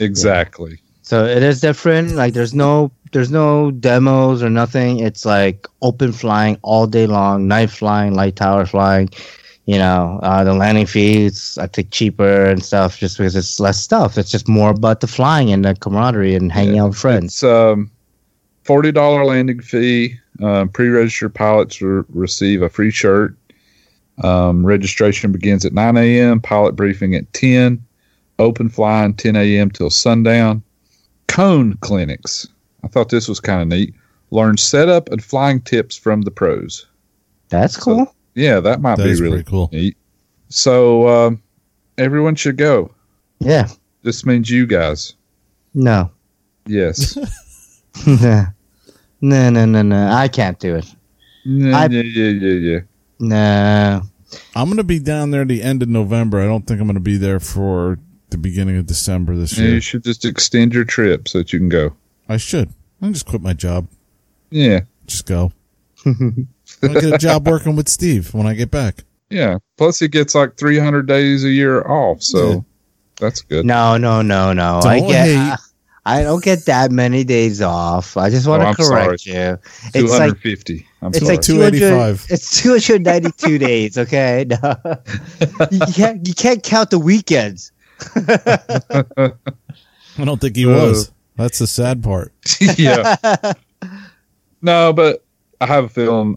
Exactly. 0.00 0.80
So 1.02 1.24
it 1.24 1.42
is 1.42 1.60
different. 1.60 2.12
Like 2.12 2.34
there's 2.34 2.54
no 2.54 2.90
there's 3.12 3.30
no 3.30 3.70
demos 3.70 4.42
or 4.42 4.50
nothing. 4.50 5.00
It's 5.00 5.24
like 5.24 5.66
open 5.82 6.12
flying 6.12 6.58
all 6.62 6.86
day 6.86 7.06
long, 7.06 7.48
night 7.48 7.70
flying, 7.70 8.14
light 8.14 8.36
tower 8.36 8.66
flying. 8.66 9.10
You 9.66 9.76
know, 9.76 10.18
uh, 10.22 10.44
the 10.44 10.54
landing 10.54 10.86
fees 10.86 11.58
I 11.60 11.66
think 11.66 11.90
cheaper 11.90 12.46
and 12.46 12.64
stuff 12.64 12.98
just 12.98 13.18
because 13.18 13.36
it's 13.36 13.60
less 13.60 13.78
stuff. 13.78 14.16
It's 14.16 14.30
just 14.30 14.48
more 14.48 14.70
about 14.70 15.00
the 15.00 15.06
flying 15.06 15.52
and 15.52 15.64
the 15.64 15.74
camaraderie 15.74 16.34
and 16.34 16.50
hanging 16.50 16.78
out 16.78 16.88
with 16.88 16.98
friends. 16.98 17.34
It's 17.34 17.44
um, 17.44 17.90
forty 18.64 18.92
dollar 18.92 19.24
landing 19.24 19.60
fee. 19.60 20.14
Uh, 20.42 20.66
pre-registered 20.66 21.34
pilots 21.34 21.82
re- 21.82 22.04
receive 22.10 22.62
a 22.62 22.68
free 22.68 22.92
shirt. 22.92 23.36
Um, 24.22 24.64
registration 24.64 25.32
begins 25.32 25.64
at 25.64 25.72
9 25.72 25.96
a.m., 25.96 26.40
pilot 26.40 26.76
briefing 26.76 27.14
at 27.14 27.32
10, 27.32 27.84
open 28.38 28.68
flying 28.68 29.14
10 29.14 29.36
a.m. 29.36 29.70
till 29.70 29.90
sundown. 29.90 30.62
Cone 31.26 31.74
clinics. 31.80 32.48
I 32.84 32.88
thought 32.88 33.08
this 33.08 33.28
was 33.28 33.40
kind 33.40 33.60
of 33.62 33.68
neat. 33.68 33.94
Learn 34.30 34.56
setup 34.56 35.08
and 35.10 35.22
flying 35.24 35.60
tips 35.60 35.96
from 35.96 36.22
the 36.22 36.30
pros. 36.30 36.86
That's 37.48 37.76
cool. 37.76 38.14
Yeah, 38.34 38.60
that 38.60 38.80
might 38.80 38.96
That 38.96 39.04
be 39.04 39.20
really 39.20 39.42
cool. 39.42 39.68
neat. 39.72 39.96
So 40.48 41.08
um, 41.08 41.42
everyone 41.96 42.34
should 42.34 42.56
go. 42.56 42.94
Yeah. 43.40 43.68
This 44.02 44.24
means 44.24 44.50
you 44.50 44.66
guys. 44.66 45.14
No. 45.74 46.10
Yes. 46.66 47.16
no, 48.06 48.46
no, 49.20 49.50
no, 49.50 49.82
no. 49.82 50.08
I 50.12 50.28
can't 50.28 50.58
do 50.58 50.76
it. 50.76 50.86
yeah, 51.44 51.76
I- 51.78 51.86
yeah, 51.86 52.02
yeah, 52.02 52.28
yeah, 52.30 52.72
yeah. 52.72 52.80
No. 53.20 54.02
I'm 54.54 54.68
gonna 54.68 54.84
be 54.84 54.98
down 54.98 55.30
there 55.30 55.44
the 55.44 55.62
end 55.62 55.82
of 55.82 55.88
November. 55.88 56.40
I 56.40 56.44
don't 56.44 56.66
think 56.66 56.80
I'm 56.80 56.86
gonna 56.86 57.00
be 57.00 57.16
there 57.16 57.40
for 57.40 57.98
the 58.30 58.36
beginning 58.36 58.76
of 58.76 58.86
December 58.86 59.34
this 59.36 59.56
Yeah, 59.56 59.64
year. 59.64 59.74
You 59.76 59.80
should 59.80 60.04
just 60.04 60.24
extend 60.26 60.74
your 60.74 60.84
trip 60.84 61.26
so 61.28 61.38
that 61.38 61.52
you 61.52 61.58
can 61.58 61.70
go. 61.70 61.94
I 62.28 62.36
should. 62.36 62.70
I 63.00 63.06
can 63.06 63.12
just 63.14 63.26
quit 63.26 63.42
my 63.42 63.52
job. 63.52 63.88
Yeah, 64.50 64.80
Just 65.06 65.26
go. 65.26 65.52
I'll 66.06 66.14
get 66.82 67.04
a 67.14 67.18
job 67.18 67.46
working 67.46 67.76
with 67.76 67.88
Steve 67.88 68.32
when 68.34 68.46
I 68.46 68.54
get 68.54 68.70
back. 68.70 69.04
yeah. 69.30 69.58
Plus, 69.76 69.98
he 70.00 70.08
gets 70.08 70.34
like 70.34 70.56
300 70.56 71.06
days 71.06 71.44
a 71.44 71.50
year 71.50 71.82
off, 71.86 72.22
so 72.22 72.50
Yeah. 72.50 72.60
that's 73.20 73.42
good. 73.42 73.64
No, 73.66 73.96
no, 73.96 74.22
no, 74.22 74.52
no. 74.52 74.80
I 74.84 74.98
Don't 75.00 75.08
get. 75.08 75.26
hate. 75.26 75.58
I, 76.06 76.08
I 76.20 76.22
don't 76.22 76.42
get 76.42 76.64
that 76.66 76.90
many 76.90 77.22
days 77.24 77.60
off. 77.60 78.16
I 78.16 78.30
just 78.30 78.46
want 78.46 78.62
Oh, 78.62 78.64
to 78.64 78.68
I'm 78.70 78.74
correct 78.74 79.26
you. 79.26 79.58
It's 79.94 80.18
like 80.18 80.40
250. 80.40 80.86
I'm 81.02 81.08
it's 81.08 81.18
sorry. 81.20 81.36
like 81.36 81.42
285. 81.42 82.26
200 82.26 82.34
It's 82.34 82.62
292 82.62 83.58
days. 83.66 83.98
Okay, 83.98 84.46
no, 84.48 84.74
you 85.70 85.92
can't 85.92 86.26
you 86.26 86.34
can't 86.34 86.62
count 86.62 86.90
the 86.90 86.98
weekends. 86.98 87.72
I 88.16 89.32
don't 90.24 90.40
think 90.40 90.56
he 90.56 90.66
Uh, 90.66 90.70
was. 90.70 91.12
That's 91.38 91.60
the 91.60 91.66
sad 91.68 92.02
part. 92.02 92.32
yeah. 92.76 93.16
No, 94.60 94.92
but 94.92 95.24
I 95.60 95.66
have 95.66 95.84
a 95.84 95.88
feeling 95.88 96.36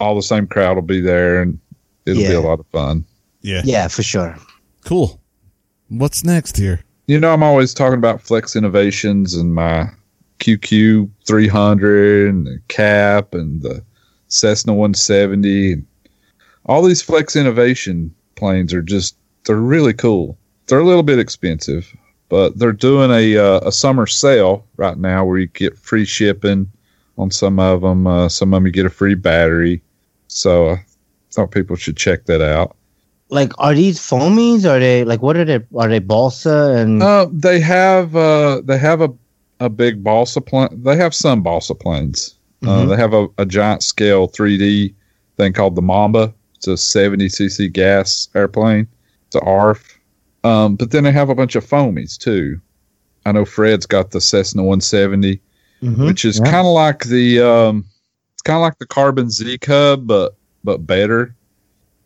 all 0.00 0.16
the 0.16 0.22
same 0.22 0.46
crowd 0.46 0.74
will 0.74 0.82
be 0.82 1.02
there 1.02 1.42
and 1.42 1.60
it'll 2.06 2.22
be 2.22 2.32
a 2.32 2.40
lot 2.40 2.58
of 2.58 2.66
fun. 2.68 3.04
Yeah. 3.42 3.60
Yeah, 3.64 3.88
for 3.88 4.02
sure. 4.02 4.36
Cool. 4.84 5.20
What's 5.88 6.24
next 6.24 6.56
here? 6.56 6.80
You 7.06 7.20
know, 7.20 7.32
I'm 7.32 7.42
always 7.42 7.74
talking 7.74 7.98
about 7.98 8.22
Flex 8.22 8.56
Innovations 8.56 9.34
and 9.34 9.54
my 9.54 9.88
QQ 10.38 11.10
300 11.26 12.30
and 12.30 12.46
the 12.46 12.58
Cap 12.68 13.34
and 13.34 13.60
the 13.60 13.84
Cessna 14.28 14.72
170. 14.72 15.82
All 16.64 16.82
these 16.82 17.02
Flex 17.02 17.36
Innovation 17.36 18.14
planes 18.36 18.72
are 18.72 18.82
just, 18.82 19.14
they're 19.44 19.56
really 19.56 19.92
cool. 19.92 20.38
They're 20.66 20.78
a 20.78 20.84
little 20.84 21.02
bit 21.02 21.18
expensive, 21.18 21.94
but 22.32 22.58
they're 22.58 22.72
doing 22.72 23.10
a, 23.10 23.36
uh, 23.36 23.60
a 23.62 23.70
summer 23.70 24.06
sale 24.06 24.64
right 24.78 24.96
now 24.96 25.22
where 25.22 25.36
you 25.36 25.48
get 25.48 25.76
free 25.76 26.06
shipping 26.06 26.66
on 27.18 27.30
some 27.30 27.58
of 27.58 27.82
them. 27.82 28.06
Uh, 28.06 28.26
some 28.26 28.54
of 28.54 28.56
them 28.56 28.64
you 28.64 28.72
get 28.72 28.86
a 28.86 28.90
free 28.90 29.14
battery. 29.14 29.82
So 30.28 30.70
I 30.70 30.84
thought 31.30 31.50
people 31.50 31.76
should 31.76 31.98
check 31.98 32.24
that 32.24 32.40
out. 32.40 32.74
Like, 33.28 33.52
are 33.58 33.74
these 33.74 33.98
foamies? 34.00 34.64
Are 34.64 34.80
they 34.80 35.04
like 35.04 35.20
what 35.20 35.36
are 35.36 35.44
they? 35.44 35.60
Are 35.76 35.88
they 35.90 35.98
balsa 35.98 36.74
and? 36.74 37.02
Uh, 37.02 37.26
they 37.30 37.60
have 37.60 38.16
uh, 38.16 38.62
they 38.64 38.78
have 38.78 39.02
a, 39.02 39.12
a 39.60 39.68
big 39.68 40.02
balsa 40.02 40.40
plane. 40.40 40.70
They 40.72 40.96
have 40.96 41.14
some 41.14 41.42
balsa 41.42 41.74
planes. 41.74 42.34
Uh, 42.62 42.66
Mhm. 42.66 42.88
they 42.88 42.96
have 42.96 43.12
a, 43.12 43.28
a 43.36 43.44
giant 43.44 43.82
scale 43.82 44.26
3D 44.26 44.94
thing 45.36 45.52
called 45.52 45.74
the 45.74 45.82
Mamba. 45.82 46.32
It's 46.56 46.66
a 46.66 46.78
70 46.78 47.26
cc 47.26 47.70
gas 47.70 48.28
airplane. 48.34 48.86
It's 49.26 49.36
an 49.36 49.42
ARF. 49.44 49.98
Um, 50.44 50.76
but 50.76 50.90
then 50.90 51.04
they 51.04 51.12
have 51.12 51.28
a 51.30 51.34
bunch 51.34 51.54
of 51.56 51.64
foamies 51.66 52.18
too. 52.18 52.60
I 53.24 53.32
know 53.32 53.44
Fred's 53.44 53.86
got 53.86 54.10
the 54.10 54.20
Cessna 54.20 54.62
170, 54.62 55.40
Mhm. 55.82 56.06
which 56.06 56.24
is 56.24 56.38
Yeah. 56.38 56.50
kind 56.50 56.66
of 56.66 56.72
like 56.74 57.04
the 57.04 57.40
um, 57.40 57.84
it's 58.34 58.42
kind 58.42 58.56
of 58.56 58.62
like 58.62 58.78
the 58.78 58.86
Carbon 58.86 59.30
Z 59.30 59.58
Cub, 59.58 60.06
but 60.06 60.34
but 60.64 60.86
better. 60.86 61.34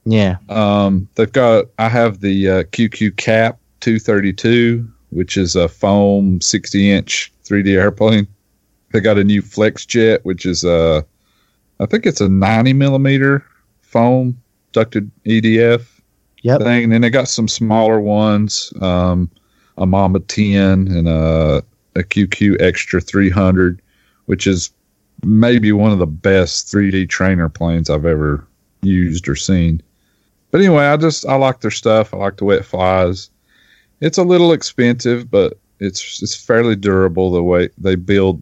yeah. 0.04 0.36
Um, 0.48 1.08
they've 1.14 1.32
got. 1.32 1.66
I 1.78 1.88
have 1.88 2.20
the 2.20 2.48
uh, 2.48 2.62
QQ 2.64 3.16
Cap 3.16 3.58
232, 3.80 4.86
which 5.10 5.36
is 5.36 5.56
a 5.56 5.68
foam 5.68 6.40
60 6.40 6.90
inch 6.90 7.32
3D 7.44 7.74
airplane. 7.76 8.26
They 8.92 9.00
got 9.00 9.18
a 9.18 9.24
new 9.24 9.42
Flex 9.42 9.84
Jet, 9.84 10.24
which 10.24 10.46
is 10.46 10.64
a, 10.64 11.04
I 11.80 11.86
think 11.86 12.06
it's 12.06 12.20
a 12.20 12.28
90 12.28 12.72
millimeter 12.72 13.44
foam 13.82 14.38
ducted 14.72 15.10
EDF 15.26 15.95
Yep. 16.46 16.60
thing. 16.60 16.84
And 16.84 16.92
then 16.92 17.00
they 17.00 17.10
got 17.10 17.28
some 17.28 17.48
smaller 17.48 18.00
ones, 18.00 18.72
um, 18.80 19.28
a 19.78 19.84
Mamba 19.84 20.20
10 20.20 20.86
and 20.86 21.08
a, 21.08 21.64
a 21.96 22.04
QQ 22.04 22.62
Extra 22.62 23.00
300, 23.00 23.82
which 24.26 24.46
is 24.46 24.70
maybe 25.24 25.72
one 25.72 25.90
of 25.90 25.98
the 25.98 26.06
best 26.06 26.72
3D 26.72 27.08
trainer 27.08 27.48
planes 27.48 27.90
I've 27.90 28.06
ever 28.06 28.46
used 28.82 29.28
or 29.28 29.34
seen. 29.34 29.82
But 30.52 30.60
anyway, 30.60 30.84
I 30.84 30.96
just 30.96 31.26
I 31.26 31.34
like 31.34 31.62
their 31.62 31.72
stuff. 31.72 32.14
I 32.14 32.18
like 32.18 32.36
the 32.36 32.44
way 32.44 32.54
it 32.54 32.64
flies. 32.64 33.28
It's 34.00 34.18
a 34.18 34.22
little 34.22 34.52
expensive, 34.52 35.28
but 35.28 35.58
it's 35.80 36.22
it's 36.22 36.36
fairly 36.36 36.76
durable. 36.76 37.32
The 37.32 37.42
way 37.42 37.70
they 37.76 37.96
build 37.96 38.40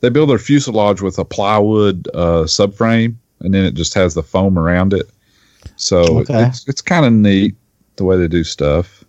they 0.00 0.08
build 0.08 0.30
their 0.30 0.38
fuselage 0.38 1.02
with 1.02 1.18
a 1.18 1.24
plywood 1.26 2.08
uh, 2.14 2.44
subframe, 2.44 3.16
and 3.40 3.52
then 3.52 3.66
it 3.66 3.74
just 3.74 3.92
has 3.92 4.14
the 4.14 4.22
foam 4.22 4.58
around 4.58 4.94
it. 4.94 5.10
So 5.76 6.20
Okay. 6.20 6.46
it's 6.46 6.66
it's 6.68 6.80
kind 6.82 7.04
of 7.04 7.12
neat 7.12 7.54
the 7.96 8.04
way 8.04 8.16
they 8.16 8.28
do 8.28 8.44
stuff. 8.44 9.04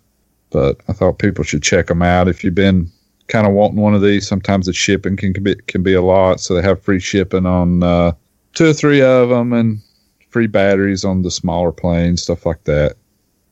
But 0.50 0.80
I 0.88 0.92
thought 0.92 1.18
people 1.18 1.44
should 1.44 1.62
check 1.62 1.86
them 1.88 2.02
out 2.02 2.26
if 2.28 2.42
you've 2.42 2.54
been 2.54 2.90
kind 3.28 3.46
of 3.46 3.52
wanting 3.52 3.80
one 3.80 3.94
of 3.94 4.00
these. 4.02 4.26
Sometimes 4.26 4.66
the 4.66 4.72
shipping 4.72 5.16
can 5.16 5.32
be 5.42 5.54
can 5.66 5.82
be 5.82 5.92
a 5.94 6.02
lot, 6.02 6.40
so 6.40 6.54
they 6.54 6.62
have 6.62 6.82
free 6.82 7.00
shipping 7.00 7.44
on 7.46 7.82
uh, 7.82 8.12
two 8.54 8.66
or 8.70 8.72
three 8.72 9.02
of 9.02 9.28
them, 9.28 9.52
and 9.52 9.80
free 10.30 10.46
batteries 10.46 11.04
on 11.04 11.22
the 11.22 11.30
smaller 11.30 11.72
planes, 11.72 12.22
stuff 12.22 12.46
like 12.46 12.64
that. 12.64 12.96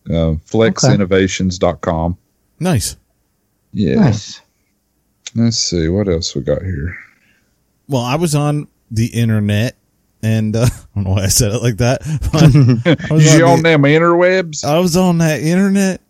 Uh, 0.09 0.35
flexinnovations.com. 0.47 2.17
Nice. 2.61 2.97
Yeah. 3.73 3.97
Nice. 3.97 4.41
Let's 5.35 5.59
see 5.59 5.89
what 5.89 6.09
else 6.09 6.35
we 6.35 6.43
got 6.43 6.63
here. 6.63 6.97
Well, 7.89 8.03
I 8.03 8.15
was 8.17 8.35
on 8.35 8.69
the 8.91 9.07
internet, 9.07 9.77
and 10.27 10.57
uh, 10.57 10.63
I 10.67 10.69
don't 10.95 11.05
know 11.05 11.11
why 11.13 11.25
I 11.25 11.29
said 11.29 11.53
it 11.53 11.63
like 11.63 11.77
that. 11.79 12.01
But 12.33 13.11
I 13.11 13.15
was 13.15 13.35
You 13.35 13.45
on 13.45 13.51
on 13.53 13.57
the- 13.59 13.63
them 13.71 13.83
interwebs? 13.83 14.65
I 14.65 14.79
was 14.79 14.97
on 14.97 15.19
that 15.19 15.41
internet, 15.41 16.01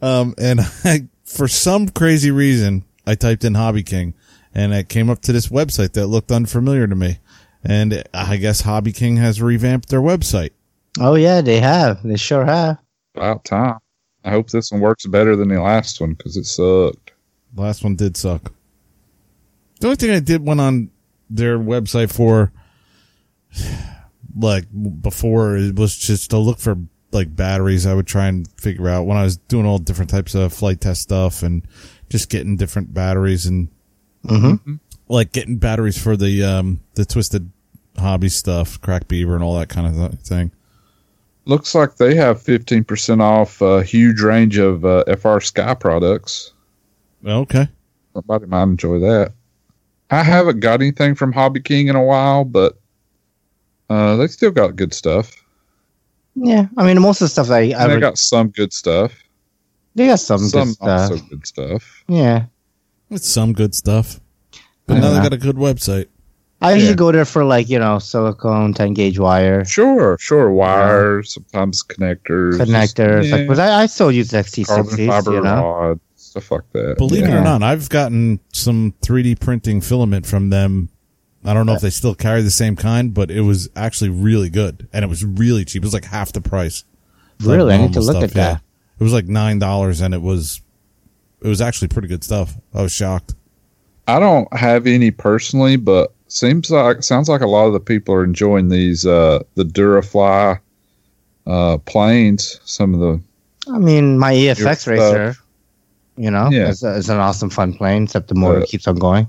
um, 0.00 0.34
and 0.38 0.60
I, 0.84 1.08
for 1.24 1.48
some 1.48 1.88
crazy 1.88 2.30
reason, 2.30 2.84
I 3.06 3.14
typed 3.14 3.44
in 3.44 3.54
Hobby 3.54 3.82
King, 3.82 4.14
and 4.54 4.72
it 4.74 4.88
came 4.88 5.08
up 5.10 5.22
to 5.22 5.32
this 5.32 5.48
website 5.48 5.92
that 5.92 6.06
looked 6.08 6.30
unfamiliar 6.32 6.86
to 6.86 6.94
me. 6.94 7.18
And 7.64 8.02
I 8.12 8.38
guess 8.38 8.62
Hobby 8.62 8.92
King 8.92 9.16
has 9.18 9.40
revamped 9.40 9.88
their 9.88 10.00
website. 10.00 10.50
Oh 11.00 11.14
yeah, 11.14 11.40
they 11.40 11.60
have. 11.60 12.02
They 12.02 12.16
sure 12.16 12.44
have. 12.44 12.78
About 13.14 13.44
time. 13.44 13.78
I 14.24 14.30
hope 14.30 14.50
this 14.50 14.70
one 14.72 14.80
works 14.80 15.06
better 15.06 15.36
than 15.36 15.48
the 15.48 15.60
last 15.62 16.00
one 16.00 16.14
because 16.14 16.36
it 16.36 16.44
sucked. 16.44 17.12
Last 17.54 17.84
one 17.84 17.94
did 17.96 18.16
suck. 18.16 18.52
The 19.80 19.86
only 19.88 19.96
thing 19.96 20.10
I 20.10 20.20
did 20.20 20.44
went 20.46 20.60
on 20.60 20.90
their 21.30 21.58
website 21.58 22.12
for, 22.12 22.52
like 24.36 24.64
before, 25.02 25.56
it 25.56 25.76
was 25.76 25.96
just 25.96 26.30
to 26.30 26.38
look 26.38 26.58
for 26.58 26.78
like 27.12 27.34
batteries. 27.36 27.86
I 27.86 27.94
would 27.94 28.06
try 28.06 28.26
and 28.26 28.48
figure 28.60 28.88
out 28.88 29.06
when 29.06 29.16
I 29.16 29.22
was 29.24 29.36
doing 29.36 29.66
all 29.66 29.78
different 29.78 30.10
types 30.10 30.34
of 30.34 30.52
flight 30.52 30.80
test 30.80 31.02
stuff 31.02 31.42
and 31.42 31.66
just 32.08 32.28
getting 32.30 32.56
different 32.56 32.92
batteries 32.94 33.46
and 33.46 33.68
Mm-hmm. 34.24 34.76
like 35.08 35.32
getting 35.32 35.56
batteries 35.56 36.00
for 36.00 36.16
the 36.16 36.44
um 36.44 36.78
the 36.94 37.04
twisted 37.04 37.50
hobby 37.98 38.28
stuff, 38.28 38.80
crack 38.80 39.08
beaver 39.08 39.34
and 39.34 39.42
all 39.42 39.58
that 39.58 39.68
kind 39.68 39.88
of 39.88 39.94
th- 39.94 40.22
thing. 40.22 40.52
Looks 41.44 41.74
like 41.74 41.96
they 41.96 42.14
have 42.14 42.40
15% 42.40 43.20
off 43.20 43.60
a 43.60 43.82
huge 43.82 44.20
range 44.20 44.58
of 44.58 44.84
uh, 44.84 45.02
FrSky 45.08 45.78
products. 45.80 46.52
Okay. 47.26 47.66
Somebody 48.14 48.46
might 48.46 48.62
enjoy 48.62 49.00
that. 49.00 49.32
I 50.10 50.22
haven't 50.22 50.60
got 50.60 50.80
anything 50.80 51.16
from 51.16 51.32
Hobby 51.32 51.60
King 51.60 51.88
in 51.88 51.96
a 51.96 52.04
while, 52.04 52.44
but 52.44 52.78
uh, 53.92 54.16
they 54.16 54.26
still 54.28 54.50
got 54.50 54.76
good 54.76 54.94
stuff. 54.94 55.30
Yeah, 56.34 56.66
I 56.78 56.86
mean 56.86 57.00
most 57.02 57.20
of 57.20 57.26
the 57.26 57.28
stuff 57.28 57.50
I, 57.50 57.58
I 57.58 57.60
And 57.82 57.90
they 57.90 57.94
would, 57.96 58.00
got 58.00 58.18
some 58.18 58.48
good 58.48 58.72
stuff. 58.72 59.12
they 59.94 60.06
got 60.06 60.18
some, 60.20 60.38
Some 60.38 60.68
good 60.68 60.74
stuff. 60.74 61.10
also 61.10 61.24
good 61.28 61.46
stuff. 61.46 62.04
Yeah, 62.08 62.44
It's 63.10 63.28
some 63.28 63.52
good 63.52 63.74
stuff. 63.74 64.18
But 64.86 64.94
now 64.94 65.10
they 65.10 65.16
Yeah. 65.16 65.22
got 65.22 65.32
a 65.34 65.38
good 65.38 65.56
website. 65.56 66.06
I 66.62 66.72
usually 66.74 66.90
Yeah. 66.92 66.96
go 67.04 67.12
there 67.12 67.24
for 67.26 67.44
like 67.44 67.68
you 67.68 67.78
know 67.78 67.98
silicone, 67.98 68.72
ten 68.72 68.94
gauge 68.94 69.18
wire, 69.18 69.64
Sure, 69.64 70.16
sure. 70.20 70.50
Wires, 70.50 71.34
sometimes 71.34 71.82
connectors. 71.82 72.56
connectors. 72.56 73.28
Yeah, 73.28 73.36
Like, 73.36 73.48
but 73.48 73.58
I, 73.58 73.82
I 73.82 73.86
still 73.86 74.10
use 74.12 74.30
carbon 74.30 74.44
XT60s. 74.44 75.06
fiber 75.08 75.32
You 75.32 75.40
know, 75.42 75.56
rod, 75.62 76.00
stuff 76.16 76.50
like 76.50 76.62
that. 76.72 76.96
Believe 76.98 77.24
it 77.24 77.34
or 77.34 77.42
not, 77.42 77.62
I've 77.62 77.88
gotten 77.90 78.38
some 78.52 78.94
3D 79.02 79.34
printing 79.38 79.80
filament 79.82 80.24
from 80.24 80.48
them 80.50 80.88
I 81.44 81.54
don't 81.54 81.66
know 81.66 81.74
if 81.74 81.80
they 81.80 81.90
still 81.90 82.14
carry 82.14 82.42
the 82.42 82.50
same 82.50 82.76
kind, 82.76 83.12
but 83.12 83.30
it 83.30 83.40
was 83.40 83.68
actually 83.74 84.10
really 84.10 84.48
good, 84.48 84.88
and 84.92 85.04
it 85.04 85.08
was 85.08 85.24
really 85.24 85.64
cheap. 85.64 85.82
It 85.82 85.86
was 85.86 85.94
like 85.94 86.04
half 86.04 86.32
the 86.32 86.40
price. 86.40 86.84
Like 87.40 87.56
Really? 87.56 87.74
I 87.74 87.78
need 87.78 87.92
to 87.94 88.00
normal 88.00 88.14
look 88.14 88.22
at 88.24 88.30
that. 88.34 88.62
It 89.00 89.02
was 89.02 89.12
like 89.12 89.26
nine 89.26 89.58
dollars, 89.58 90.00
and 90.00 90.14
it 90.14 90.22
was 90.22 90.60
it 91.40 91.48
was 91.48 91.60
actually 91.60 91.88
pretty 91.88 92.06
good 92.08 92.22
stuff. 92.22 92.54
I 92.72 92.82
was 92.82 92.92
shocked. 92.92 93.34
I 94.06 94.20
don't 94.20 94.52
have 94.56 94.86
any 94.86 95.10
personally, 95.10 95.76
but 95.76 96.12
seems 96.28 96.70
like 96.70 97.02
sounds 97.02 97.28
like 97.28 97.40
a 97.40 97.46
lot 97.46 97.66
of 97.66 97.72
the 97.72 97.80
people 97.80 98.14
are 98.14 98.24
enjoying 98.24 98.68
these 98.68 99.04
uh 99.04 99.42
the 99.56 99.64
Durafly 99.64 100.60
uh 101.46 101.78
planes. 101.78 102.60
Some 102.64 102.94
of 102.94 103.00
the 103.00 103.20
I 103.72 103.78
mean, 103.78 104.18
my 104.18 104.32
EFX 104.34 104.86
racer, 104.86 105.34
you 106.16 106.30
know, 106.30 106.48
Yeah. 106.50 106.68
is, 106.68 106.82
is 106.82 107.08
an 107.08 107.18
awesome 107.18 107.50
fun 107.50 107.74
plane. 107.74 108.04
Except 108.04 108.28
the 108.28 108.34
motor 108.36 108.60
Uh, 108.62 108.66
keeps 108.66 108.86
on 108.86 108.96
going. 108.96 109.28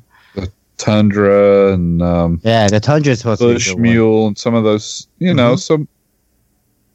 Tundra 0.77 1.73
and 1.73 2.01
um 2.01 2.41
Yeah, 2.43 2.67
the 2.67 2.79
Tundra 2.79 3.11
is 3.13 3.19
supposed 3.19 3.41
to 3.41 3.47
be 3.47 3.51
a 3.51 3.53
Bush 3.55 3.67
good 3.69 3.73
one. 3.75 3.81
Mule 3.83 4.27
and 4.27 4.37
some 4.37 4.53
of 4.55 4.63
those, 4.63 5.07
you 5.19 5.33
know, 5.33 5.53
Mhm. 5.53 5.59
some 5.59 5.87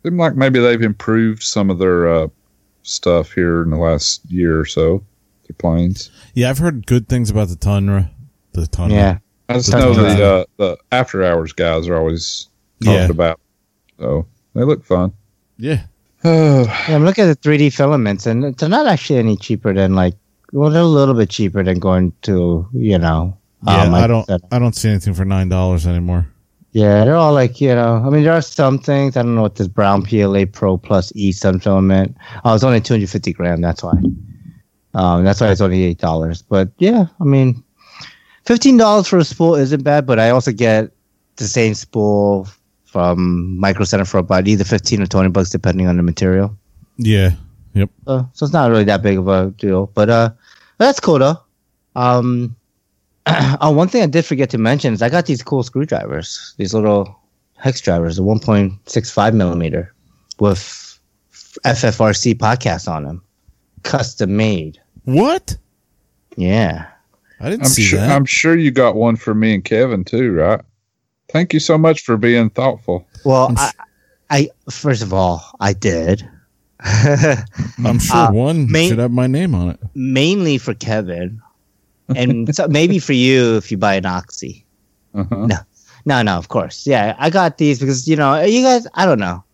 seem 0.05 0.17
like 0.17 0.37
maybe 0.37 0.59
they've 0.61 0.83
improved 0.83 1.43
some 1.43 1.71
of 1.71 1.79
their 1.79 2.09
uh 2.09 2.29
stuff 2.83 3.33
here 3.33 3.63
in 3.63 3.71
the 3.71 3.77
last 3.77 4.21
year 4.31 4.59
or 4.61 4.65
so. 4.65 5.03
Their 5.47 5.55
planes. 5.59 6.11
Yeah, 6.35 6.51
I've 6.51 6.59
heard 6.59 6.87
good 6.87 7.09
things 7.09 7.31
about 7.31 7.49
the 7.49 7.57
Tundra. 7.57 8.11
The 8.53 8.67
Tundra. 8.67 8.97
Yeah, 8.99 9.19
I 9.49 9.55
just 9.55 9.71
That's 9.71 9.83
know 9.83 10.03
right. 10.03 10.17
the 10.17 10.25
uh, 10.25 10.45
the 10.57 10.79
after 10.93 11.23
hours 11.25 11.53
guys 11.53 11.89
are 11.89 11.97
always 11.97 12.49
talking 12.83 13.01
Yeah. 13.01 13.09
about. 13.11 13.41
So 13.99 14.27
they 14.55 14.65
look 14.65 14.85
fun. 14.85 15.13
Yeah. 15.57 15.83
yeah. 16.25 16.65
I'm 16.89 17.05
looking 17.05 17.25
at 17.25 17.41
the 17.43 17.49
3D 17.49 17.73
filaments, 17.73 18.27
and 18.27 18.57
they're 18.57 18.69
not 18.69 18.87
actually 18.87 19.19
any 19.21 19.37
cheaper 19.37 19.73
than 19.73 19.95
like. 19.95 20.15
Well, 20.53 20.71
they're 20.71 20.83
a 20.83 20.87
little 20.87 21.15
bit 21.15 21.29
cheaper 21.29 21.63
than 21.63 21.79
going 21.79 22.13
to 22.23 22.67
you 22.73 22.99
know. 22.99 23.37
Yeah, 23.67 23.83
um, 23.83 23.95
I 23.95 24.07
don't. 24.07 24.31
I 24.53 24.59
don't 24.59 24.75
see 24.75 24.89
anything 24.89 25.15
for 25.15 25.25
nine 25.25 25.49
dollars 25.49 25.87
anymore. 25.87 26.29
Yeah, 26.73 27.05
they're 27.05 27.17
all 27.17 27.33
like 27.33 27.61
you 27.61 27.75
know. 27.75 28.03
I 28.05 28.11
mean, 28.11 28.23
there 28.23 28.33
are 28.33 28.43
some 28.43 28.79
things. 28.79 29.17
I 29.17 29.23
don't 29.23 29.35
know 29.35 29.43
what 29.43 29.57
this 29.57 29.69
brown 29.69 30.03
PLA 30.03 30.45
Pro 30.47 30.77
Plus 30.77 31.13
E 31.17 31.33
sun 31.33 31.59
filament. 31.61 32.17
Oh, 32.45 32.55
it's 32.55 32.63
only 32.63 32.81
250 32.81 33.33
gram. 33.33 33.61
That's 33.61 33.83
why. 33.83 33.95
Um, 34.95 35.25
that's 35.25 35.41
why 35.41 35.51
it's 35.51 35.61
only 35.61 35.83
eight 35.85 35.99
dollars. 35.99 36.43
But 36.43 36.71
yeah, 36.79 37.07
I 37.21 37.25
mean, 37.25 37.63
fifteen 38.45 38.77
dollars 38.77 39.09
for 39.09 39.19
a 39.19 39.25
spool 39.25 39.55
isn't 39.55 39.83
bad. 39.83 40.07
But 40.07 40.21
I 40.21 40.31
also 40.31 40.53
get 40.53 40.93
the 41.37 41.49
same 41.49 41.75
spool 41.75 42.49
from 42.85 43.59
Micro 43.59 43.85
Center 43.85 44.05
for 44.05 44.19
about 44.19 44.49
either 44.49 44.65
15 44.65 45.03
or 45.03 45.07
20 45.07 45.29
bucks, 45.29 45.51
depending 45.51 45.87
on 45.87 45.97
the 45.97 46.03
material. 46.03 46.57
Yeah. 46.97 47.33
Yep. 47.75 47.91
Uh, 48.07 48.25
so 48.33 48.45
it's 48.45 48.53
not 48.53 48.71
really 48.71 48.85
that 48.85 49.03
big 49.03 49.19
of 49.19 49.29
a 49.29 49.51
deal. 49.57 49.87
But 49.87 50.09
uh, 50.09 50.31
that's 50.79 50.99
cool 50.99 51.19
though. 51.19 51.37
Um, 51.95 52.57
oh, 53.61 53.71
one 53.71 53.89
thing 53.89 54.03
I 54.03 54.07
did 54.07 54.25
forget 54.25 54.51
to 54.51 54.59
mention 54.59 54.93
is 54.95 55.03
I 55.03 55.09
got 55.09 55.27
these 55.27 55.43
cool 55.43 55.63
screwdrivers, 55.63 56.55
these 56.57 56.75
little 56.75 57.19
hex 57.57 57.81
drivers, 57.81 58.17
the 58.17 58.23
1.65 58.23 59.35
millimeter 59.35 59.93
with 60.39 60.99
FFRC 61.65 62.35
podcast 62.37 62.91
on 62.91 63.05
them, 63.05 63.23
custom 63.83 64.37
made. 64.37 64.81
What? 65.05 65.57
Yeah. 66.37 66.87
I 67.41 67.51
didn't 67.51 67.63
I'm 67.63 67.69
see 67.69 67.83
sure 67.83 68.01
that. 68.01 68.11
I'm 68.11 68.25
sure 68.25 68.57
you 68.57 68.71
got 68.71 68.95
one 68.95 69.17
for 69.17 69.35
me 69.35 69.55
and 69.55 69.65
Kevin 69.65 70.05
too, 70.05 70.33
right? 70.33 70.61
Thank 71.31 71.53
you 71.53 71.61
so 71.61 71.77
much 71.79 72.03
for 72.03 72.17
being 72.17 72.51
thoughtful. 72.51 73.07
Well, 73.25 73.49
I'm 73.49 73.59
I, 73.59 73.65
s- 73.67 73.75
I 74.31 74.51
first 74.71 75.03
of 75.03 75.13
all, 75.13 75.45
I 75.61 75.73
did. 75.73 76.29
I'm 76.81 77.99
sure 77.99 78.17
uh, 78.17 78.33
one 78.33 78.71
main- 78.71 78.89
should 78.89 78.99
have 78.99 79.11
my 79.11 79.27
name 79.27 79.55
on 79.55 79.69
it. 79.71 79.81
Mainly 79.95 80.59
for 80.59 80.75
Kevin, 80.75 81.41
and 82.17 82.55
so 82.55 82.69
maybe 82.69 82.99
for 82.99 83.13
you 83.13 83.57
if 83.57 83.71
you 83.71 83.77
buy 83.79 83.95
an 83.95 84.07
Oxy. 84.07 84.65
Uh-huh. 85.15 85.47
No, 86.05 86.23
no, 86.23 86.39
of 86.39 86.49
course. 86.49 86.87
Yeah, 86.87 87.15
I 87.19 87.31
got 87.31 87.59
these 87.59 87.79
because 87.79 88.09
you 88.09 88.17
know 88.17 88.41
you 88.43 88.63
guys. 88.63 88.87
I 88.95 89.05
don't 89.05 89.19
know. 89.19 89.45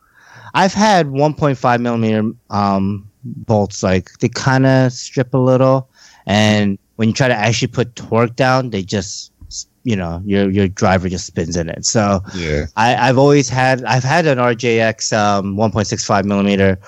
I've 0.54 0.72
had 0.74 1.06
1.5 1.06 1.80
millimeter 1.80 2.30
um, 2.50 3.10
bolts. 3.24 3.82
Like 3.82 4.12
they 4.18 4.28
kind 4.28 4.66
of 4.66 4.92
strip 4.92 5.34
a 5.34 5.38
little, 5.38 5.88
and 6.26 6.78
when 6.96 7.08
you 7.08 7.14
try 7.14 7.28
to 7.28 7.34
actually 7.34 7.68
put 7.68 7.96
torque 7.96 8.36
down, 8.36 8.70
they 8.70 8.82
just 8.82 9.32
you 9.84 9.96
know 9.96 10.22
your 10.24 10.50
your 10.50 10.68
driver 10.68 11.08
just 11.08 11.26
spins 11.26 11.56
in 11.56 11.68
it. 11.68 11.84
So 11.84 12.20
Yeah. 12.34 12.66
I, 12.76 13.08
I've 13.08 13.18
always 13.18 13.48
had 13.48 13.84
I've 13.84 14.04
had 14.04 14.26
an 14.26 14.38
RJX 14.38 15.16
um, 15.16 15.56
1.65 15.56 16.24
millimeter, 16.24 16.78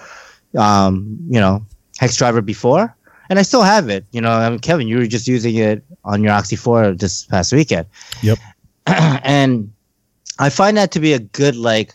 um, 0.59 1.19
you 1.29 1.41
know, 1.41 1.65
hex 1.99 2.17
driver 2.17 2.41
before, 2.41 2.96
and 3.29 3.39
I 3.39 3.43
still 3.43 3.63
have 3.63 3.89
it. 3.89 4.05
You 4.13 4.21
know, 4.21 4.31
I 4.31 4.49
mean, 4.51 4.59
Kevin, 4.59 4.89
you 4.89 4.99
were 4.99 5.07
just 5.07 5.27
using 5.27 5.55
it 5.57 5.85
on 6.05 6.23
your 6.23 6.33
Oxy 6.33 6.57
4 6.57 6.93
this 6.93 7.25
past 7.27 7.53
weekend. 7.53 7.87
Yep. 8.23 8.39
and 8.87 9.73
I 10.39 10.51
find 10.51 10.77
that 10.77 10.93
to 10.93 11.01
be 11.01 11.13
a 11.13 11.19
good 11.19 11.57
like, 11.57 11.95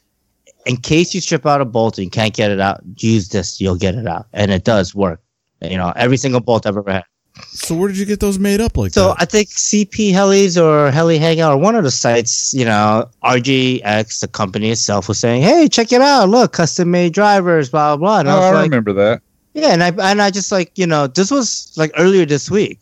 in 0.66 0.78
case 0.78 1.14
you 1.16 1.22
strip 1.22 1.46
out 1.46 1.62
a 1.62 1.66
bolt 1.66 1.98
and 1.98 2.06
you 2.06 2.12
can't 2.12 2.34
get 2.34 2.52
it 2.52 2.60
out, 2.60 2.82
use 2.98 3.30
this, 3.30 3.60
you'll 3.60 3.78
get 3.78 3.96
it 3.96 4.06
out, 4.08 4.28
and 4.34 4.52
it 4.52 4.64
does 4.64 4.94
work. 4.94 5.22
You 5.62 5.78
know, 5.78 5.94
every 5.96 6.18
single 6.18 6.40
bolt 6.40 6.66
I've 6.66 6.78
ever 6.78 6.92
had. 6.92 7.04
So 7.52 7.76
where 7.76 7.88
did 7.88 7.98
you 7.98 8.06
get 8.06 8.20
those 8.20 8.38
made 8.38 8.60
up 8.60 8.78
like 8.78 8.92
So 8.92 9.10
that? 9.10 9.16
I 9.20 9.26
think 9.26 9.48
CP 9.48 10.12
Helis 10.12 10.62
or 10.62 10.92
Heli 10.92 11.18
Hangout 11.18 11.54
or 11.54 11.58
one 11.58 11.76
of 11.76 11.84
the 11.84 11.90
sites, 11.92 12.54
you 12.54 12.66
know, 12.66 13.10
RJX, 13.24 14.20
the 14.20 14.28
company 14.28 14.70
itself, 14.70 15.08
was 15.08 15.18
saying, 15.18 15.42
"Hey, 15.42 15.68
check 15.70 15.92
it 15.94 16.02
out! 16.02 16.30
Look, 16.30 16.52
custom 16.54 16.92
made 16.92 17.14
drivers, 17.14 17.70
blah 17.70 17.96
blah." 17.96 17.98
blah. 17.98 18.20
And 18.20 18.30
Oh, 18.30 18.32
I 18.34 18.36
was 18.38 18.46
I 18.46 18.52
like, 18.54 18.64
remember 18.64 18.94
that. 18.94 19.22
"Yeah," 19.54 19.70
and 19.70 19.84
I 19.84 19.90
and 20.12 20.22
I 20.22 20.30
just 20.32 20.52
like 20.52 20.72
you 20.76 20.88
know, 20.88 21.08
this 21.08 21.32
was 21.32 21.74
like 21.78 21.92
earlier 21.98 22.26
this 22.26 22.50
week, 22.50 22.82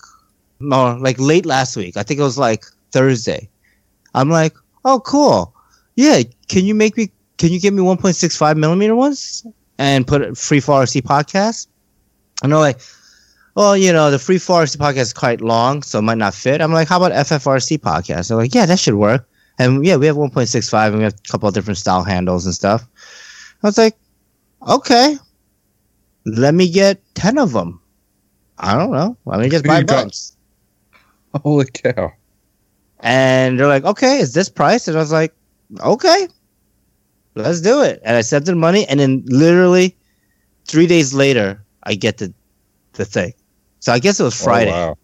or 0.62 0.98
like 1.00 1.20
late 1.20 1.46
last 1.46 1.76
week. 1.76 1.98
I 1.98 2.04
think 2.04 2.20
it 2.20 2.24
was 2.24 2.38
like 2.38 2.66
Thursday. 2.92 3.50
I'm 4.14 4.30
like, 4.30 4.56
"Oh, 4.86 5.00
cool! 5.00 5.54
Yeah, 5.96 6.24
can 6.48 6.66
you 6.66 6.76
make 6.76 6.98
me? 6.98 7.12
Can 7.38 7.52
you 7.52 7.60
give 7.60 7.74
me 7.74 7.82
1.65 7.82 8.58
millimeter 8.58 8.96
ones 8.96 9.46
and 9.78 10.06
put 10.06 10.38
free 10.38 10.60
for 10.60 10.84
RC 10.84 11.02
podcast?" 11.02 11.68
And 12.42 12.52
they're 12.52 12.60
like, 12.60 12.80
well, 13.56 13.76
you 13.76 13.92
know, 13.92 14.10
the 14.10 14.20
free 14.20 14.38
for 14.38 14.64
RC 14.64 14.78
podcast 14.78 14.98
is 14.98 15.14
quite 15.14 15.42
long, 15.42 15.84
so 15.84 16.00
it 16.00 16.04
might 16.04 16.18
not 16.18 16.34
fit. 16.34 16.62
I'm 16.62 16.72
like, 16.72 16.88
how 16.88 16.98
about 16.98 17.12
FFRC 17.12 17.80
podcast? 17.80 18.30
They're 18.30 18.38
like, 18.38 18.56
yeah, 18.56 18.66
that 18.66 18.80
should 18.80 18.94
work. 18.96 19.28
And 19.58 19.86
yeah, 19.86 19.98
we 19.98 20.06
have 20.06 20.16
1.65 20.16 20.88
and 20.88 20.98
we 21.00 21.04
have 21.04 21.14
a 21.14 21.30
couple 21.30 21.50
of 21.50 21.54
different 21.54 21.78
style 21.78 22.04
handles 22.04 22.46
and 22.46 22.56
stuff. 22.56 22.88
I 23.62 23.68
was 23.68 23.78
like, 23.78 23.98
okay, 24.66 25.18
let 26.38 26.54
me 26.54 26.70
get 26.70 27.02
10 27.16 27.38
of 27.38 27.54
them. 27.54 27.82
I 28.58 28.76
don't 28.76 28.92
know. 28.92 29.18
Let 29.26 29.40
me 29.40 29.50
just 29.50 29.66
buy 29.66 29.84
got- 29.84 30.04
bunch. 30.04 30.18
Holy 31.44 31.66
cow. 31.66 32.12
And 33.02 33.60
they're 33.60 33.68
like, 33.68 33.86
okay, 33.86 34.20
is 34.20 34.34
this 34.34 34.50
price? 34.50 34.88
And 34.88 34.98
I 34.98 35.00
was 35.00 35.12
like, 35.12 35.34
okay, 35.80 36.28
let's 37.36 37.62
do 37.62 37.82
it. 37.82 38.02
And 38.04 38.18
I 38.18 38.22
sent 38.22 38.46
them 38.46 38.58
money. 38.58 38.86
And 38.88 39.00
then 39.00 39.24
literally 39.28 39.96
three 40.66 40.88
days 40.88 41.14
later, 41.14 41.64
I 41.84 41.96
get 41.96 42.18
the, 42.18 42.34
the 42.94 43.06
thing. 43.06 43.34
So 43.80 43.94
I 43.94 44.00
guess 44.00 44.20
it 44.20 44.24
was 44.24 44.40
oh, 44.42 44.44
Friday. 44.44 44.74
Oh, 44.74 44.90
wow. 44.90 44.98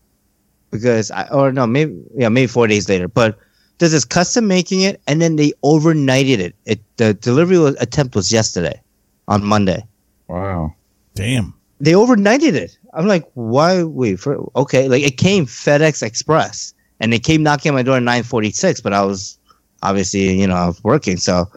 because 0.72 1.12
I 1.12 1.28
or 1.30 1.54
no 1.54 1.66
maybe 1.66 1.98
yeah 2.14 2.28
maybe 2.28 2.48
four 2.48 2.68
days 2.68 2.90
later. 2.90 3.08
But 3.08 3.38
this 3.78 4.06
custom 4.06 4.48
making 4.48 4.82
it, 4.82 5.02
and 5.08 5.22
then 5.22 5.36
they 5.36 5.52
overnighted 5.64 6.40
it. 6.40 6.56
It 6.66 6.82
the 6.98 7.14
delivery 7.14 7.58
was, 7.58 7.76
attempt 7.80 8.16
was 8.16 8.32
yesterday, 8.32 8.82
on 9.28 9.44
Monday. 9.44 9.84
Wow. 10.28 10.74
Damn. 11.16 11.54
They 11.80 11.94
overnighted 11.94 12.54
it. 12.54 12.78
I'm 12.94 13.08
like, 13.08 13.30
why? 13.34 13.84
Wait 13.84 14.20
for 14.20 14.50
okay. 14.56 14.88
Like 14.88 15.04
it 15.04 15.18
came 15.18 15.46
FedEx 15.46 16.04
Express, 16.04 16.74
and 17.00 17.14
it 17.14 17.24
came 17.24 17.44
knocking 17.44 17.72
on 17.72 17.76
my 17.76 17.84
door 17.84 17.98
at 17.98 18.04
9:46. 18.04 18.84
But 18.84 18.94
I 18.94 19.04
was 19.04 19.38
obviously 19.84 20.40
you 20.40 20.48
know 20.48 20.56
I 20.56 20.68
was 20.68 20.84
working, 20.84 21.18
so 21.18 21.50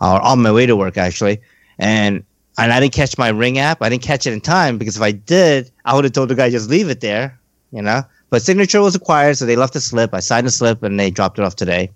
uh, 0.00 0.20
on 0.22 0.40
my 0.40 0.52
way 0.52 0.66
to 0.66 0.76
work 0.76 0.96
actually, 0.96 1.40
and. 1.78 2.24
And 2.58 2.74
I 2.74 2.80
didn't 2.80 2.92
catch 2.92 3.16
my 3.16 3.28
ring 3.28 3.58
app. 3.58 3.80
I 3.80 3.88
didn't 3.88 4.02
catch 4.02 4.26
it 4.26 4.34
in 4.34 4.40
time 4.42 4.76
because 4.76 4.96
if 4.96 5.00
I 5.00 5.12
did, 5.12 5.70
I 5.86 5.94
would 5.94 6.04
have 6.04 6.12
told 6.12 6.28
the 6.28 6.34
guy 6.34 6.50
just 6.50 6.68
leave 6.68 6.90
it 6.90 7.00
there, 7.00 7.40
you 7.72 7.80
know. 7.80 8.02
But 8.28 8.42
signature 8.42 8.82
was 8.82 8.94
required, 8.94 9.38
so 9.38 9.46
they 9.46 9.56
left 9.56 9.76
a 9.76 9.80
slip. 9.80 10.12
I 10.12 10.20
signed 10.20 10.46
a 10.46 10.50
slip, 10.50 10.82
and 10.82 10.98
they 10.98 11.10
dropped 11.10 11.38
it 11.38 11.44
off 11.44 11.56
today. 11.56 11.90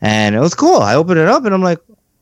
And 0.00 0.34
it 0.34 0.40
was 0.40 0.54
cool. 0.54 0.78
I 0.78 0.94
opened 0.94 1.18
it 1.18 1.28
up, 1.28 1.44
and 1.44 1.54
I'm 1.54 1.62
like, 1.62 1.78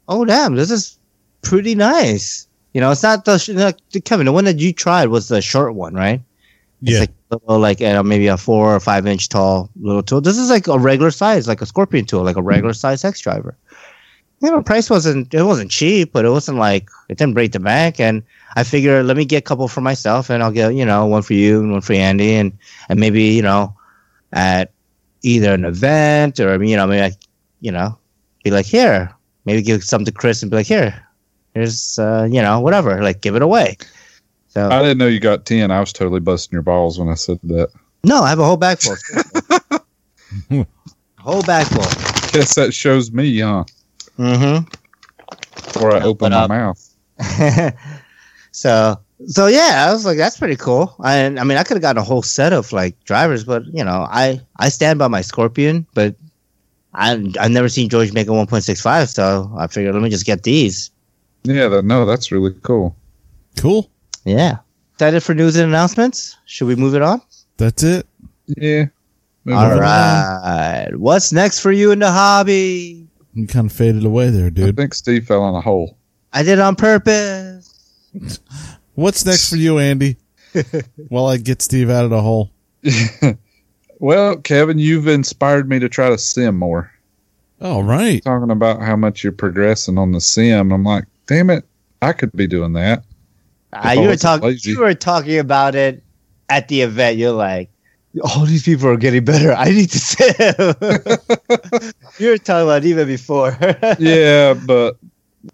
"Oh 0.09 0.24
damn, 0.24 0.57
this 0.57 0.70
is 0.70 0.99
pretty 1.43 1.77
nice." 1.77 2.49
You 2.73 2.81
know, 2.81 2.91
it's 2.91 3.03
not 3.03 3.25
the 3.25 4.03
Kevin. 4.05 4.27
The 4.27 4.33
one 4.33 4.45
that 4.45 4.59
you 4.61 4.73
tried 4.73 5.09
was 5.09 5.29
the 5.29 5.43
short 5.43 5.75
one, 5.75 5.95
right? 5.95 6.21
It's 6.83 6.93
Yeah. 6.93 7.01
like 7.01 7.11
little, 7.31 7.59
like 7.59 7.81
uh, 7.83 8.03
maybe 8.03 8.27
a 8.29 8.37
four 8.37 8.75
or 8.75 8.81
five 8.81 9.07
inch 9.07 9.29
tall 9.29 9.71
little 9.81 10.03
tool. 10.03 10.21
This 10.21 10.39
is 10.39 10.51
like 10.51 10.67
a 10.69 10.79
regular 10.79 11.11
size, 11.11 11.49
like 11.49 11.61
a 11.61 11.67
scorpion 11.67 12.05
tool, 12.05 12.23
like 12.23 12.37
a 12.37 12.43
regular 12.43 12.73
size 12.73 13.03
hex 13.03 13.21
driver. 13.21 13.57
You 14.41 14.51
know, 14.51 14.63
price 14.63 14.89
wasn't 14.89 15.35
it 15.35 15.43
wasn't 15.43 15.71
cheap, 15.71 16.13
but 16.13 16.25
it 16.25 16.31
wasn't 16.31 16.59
like 16.59 16.89
it 17.09 17.19
didn't 17.19 17.35
break 17.35 17.53
the 17.53 17.61
bank. 17.61 18.01
And 18.01 18.23
I 18.57 18.65
figured, 18.65 19.05
let 19.05 19.17
me 19.17 19.25
get 19.27 19.39
a 19.39 19.43
couple 19.43 19.69
for 19.69 19.81
myself, 19.83 20.31
and 20.31 20.43
I'll 20.43 20.51
get 20.53 20.75
you 20.75 20.85
know 20.87 21.07
one 21.07 21.23
for 21.23 21.35
you 21.35 21.61
and 21.61 21.73
one 21.73 21.83
for 21.83 21.93
Andy, 21.93 22.35
and 22.35 22.57
and 22.89 22.99
maybe 22.99 23.23
you 23.25 23.43
know 23.43 23.75
at 24.33 24.73
either 25.23 25.53
an 25.53 25.65
event 25.65 26.41
or 26.41 26.63
you 26.63 26.77
know 26.77 26.87
maybe 26.87 27.03
I, 27.03 27.13
you 27.61 27.71
know 27.73 27.99
be 28.43 28.51
like 28.51 28.65
here, 28.65 29.13
maybe 29.45 29.61
give 29.61 29.85
some 29.85 30.05
to 30.07 30.13
Chris 30.13 30.41
and 30.43 30.51
be 30.51 30.57
like 30.57 30.67
here, 30.67 30.95
here's 31.55 31.99
uh, 31.99 32.29
you 32.31 32.43
know 32.43 32.61
whatever, 32.61 33.03
like 33.03 33.21
give 33.21 33.37
it 33.37 33.43
away. 33.43 33.77
So 34.49 34.69
I 34.69 34.81
didn't 34.83 34.99
know 34.99 35.07
you 35.07 35.21
got 35.21 35.47
10. 35.47 35.71
I 35.71 35.79
was 35.79 35.93
totally 35.93 36.21
busting 36.21 36.55
your 36.55 36.63
balls 36.63 36.99
when 36.99 37.09
I 37.09 37.15
said 37.15 37.39
that. 37.45 37.71
no, 38.03 38.23
I 38.23 38.31
have 38.31 38.41
a 38.41 38.45
whole 38.45 38.57
bag 38.57 38.79
full. 38.81 38.97
Whole 41.21 41.43
bag 41.43 41.67
full. 41.67 41.83
Guess 42.33 42.55
that 42.55 42.73
shows 42.73 43.13
me, 43.13 43.41
huh? 43.41 43.65
Mm-hmm. 44.19 44.67
Before 45.55 45.95
I 45.95 46.01
open 46.01 46.33
my 46.33 46.47
mouth. 46.47 46.95
so 48.53 48.99
so 49.27 49.47
yeah, 49.47 49.87
I 49.89 49.93
was 49.93 50.07
like, 50.07 50.17
that's 50.17 50.39
pretty 50.39 50.57
cool. 50.57 50.95
I 51.01 51.25
I 51.27 51.45
mean, 51.45 51.59
I 51.59 51.63
could 51.63 51.77
have 51.77 51.83
gotten 51.83 52.01
a 52.01 52.05
whole 52.05 52.23
set 52.23 52.53
of 52.53 52.73
like 52.73 53.03
drivers, 53.05 53.45
but 53.45 53.67
you 53.67 53.85
know, 53.85 54.07
I 54.11 54.41
I 54.57 54.69
stand 54.71 54.99
by 54.99 55.09
my 55.09 55.21
Scorpion, 55.21 55.87
but 55.95 56.17
I 56.95 57.13
I've 57.39 57.51
never 57.51 57.69
seen 57.69 57.89
George 57.89 58.13
make 58.13 58.29
a 58.29 58.31
1.65, 58.31 59.09
so 59.09 59.53
I 59.59 59.67
figured 59.67 59.95
let 59.95 60.03
me 60.03 60.11
just 60.11 60.27
get 60.27 60.43
these. 60.43 60.91
Yeah, 61.45 61.69
that, 61.69 61.85
no, 61.85 62.05
that's 62.05 62.31
really 62.31 62.55
cool. 62.62 62.97
Cool. 63.59 63.91
Yeah. 64.25 64.59
That 64.99 65.15
it 65.15 65.21
for 65.21 65.35
news 65.35 65.57
and 65.57 65.69
announcements? 65.69 66.37
Should 66.45 66.69
we 66.69 66.77
move 66.77 66.95
it 66.95 67.03
on? 67.03 67.23
That's 67.57 67.83
it. 67.83 68.07
Yeah. 68.47 68.87
Moving 69.45 69.59
All 69.59 69.83
on. 69.83 71.01
What's 71.01 71.33
next 71.33 71.61
for 71.61 71.73
you 71.73 71.93
in 71.93 71.99
the 71.99 72.11
hobby? 72.11 73.07
You 73.35 73.47
kind 73.47 73.71
of 73.71 73.73
faded 73.73 74.05
away 74.05 74.31
there, 74.31 74.51
dude. 74.51 74.69
I 74.69 74.83
think 74.83 74.95
Steve 74.95 75.27
fell 75.27 75.49
in 75.49 75.55
a 75.55 75.61
hole. 75.61 75.97
I 76.33 76.43
did 76.43 76.55
it 76.55 76.61
on 76.61 76.77
purpose. 76.77 78.09
What's 78.95 79.25
next 79.25 79.49
for 79.49 79.57
you, 79.57 79.79
Andy? 79.79 80.17
While 81.09 81.27
I 81.27 81.39
get 81.39 81.62
Steve 81.62 81.91
out 81.91 82.05
of 82.05 82.11
the 82.11 82.21
hole. 82.21 82.51
Well, 84.01 84.39
Kevin, 84.39 84.79
you've 84.79 85.07
inspired 85.07 85.69
me 85.69 85.79
to 85.79 85.89
try 85.89 86.09
to 86.09 86.17
sim 86.17 86.57
more. 86.57 86.91
All 87.61 87.83
right. 87.83 88.25
Talking 88.25 88.51
about 88.51 88.81
how 88.81 88.97
much 88.97 89.23
you're 89.23 89.31
progressing 89.31 89.99
on 89.99 90.12
the 90.12 90.23
sim. 90.23 90.73
I'm 90.73 90.85
like, 90.85 91.05
damn 91.31 91.48
it, 91.48 91.65
I 92.02 92.12
could 92.12 92.32
be 92.32 92.48
doing 92.48 92.73
that. 92.73 93.05
Uh, 93.73 93.94
you 93.97 94.09
were 94.09 94.16
talking. 94.16 94.59
You 94.62 94.81
were 94.81 94.94
talking 94.94 95.39
about 95.39 95.77
it 95.77 96.02
at 96.48 96.66
the 96.66 96.82
event. 96.82 97.19
You're 97.19 97.31
like, 97.31 97.70
all 98.23 98.44
these 98.44 98.65
people 98.65 98.89
are 98.89 98.97
getting 98.97 99.24
better. 99.24 99.52
I 99.52 99.66
need 99.66 99.90
to 99.90 99.98
sim. 100.01 100.35
you 102.19 102.31
were 102.31 102.39
talking 102.39 102.65
about 102.65 102.85
it 102.85 102.86
even 102.86 103.07
before. 103.07 103.57
yeah, 104.01 104.55
but 104.55 104.97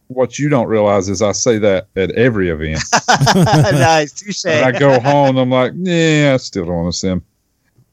what 0.07 0.39
you 0.39 0.49
don't 0.49 0.67
realize 0.67 1.11
is 1.11 1.21
I 1.21 1.33
say 1.33 1.59
that 1.59 1.89
at 1.95 2.11
every 2.13 2.49
event. 2.49 2.83
nice, 3.35 4.13
touche. 4.13 4.47
and 4.47 4.65
I 4.65 4.79
go 4.79 4.99
home, 4.99 5.37
I'm 5.37 5.51
like, 5.51 5.73
yeah, 5.77 6.33
I 6.33 6.39
still 6.39 6.65
don't 6.65 6.77
want 6.77 6.95
to 6.95 6.99
sim. 6.99 7.23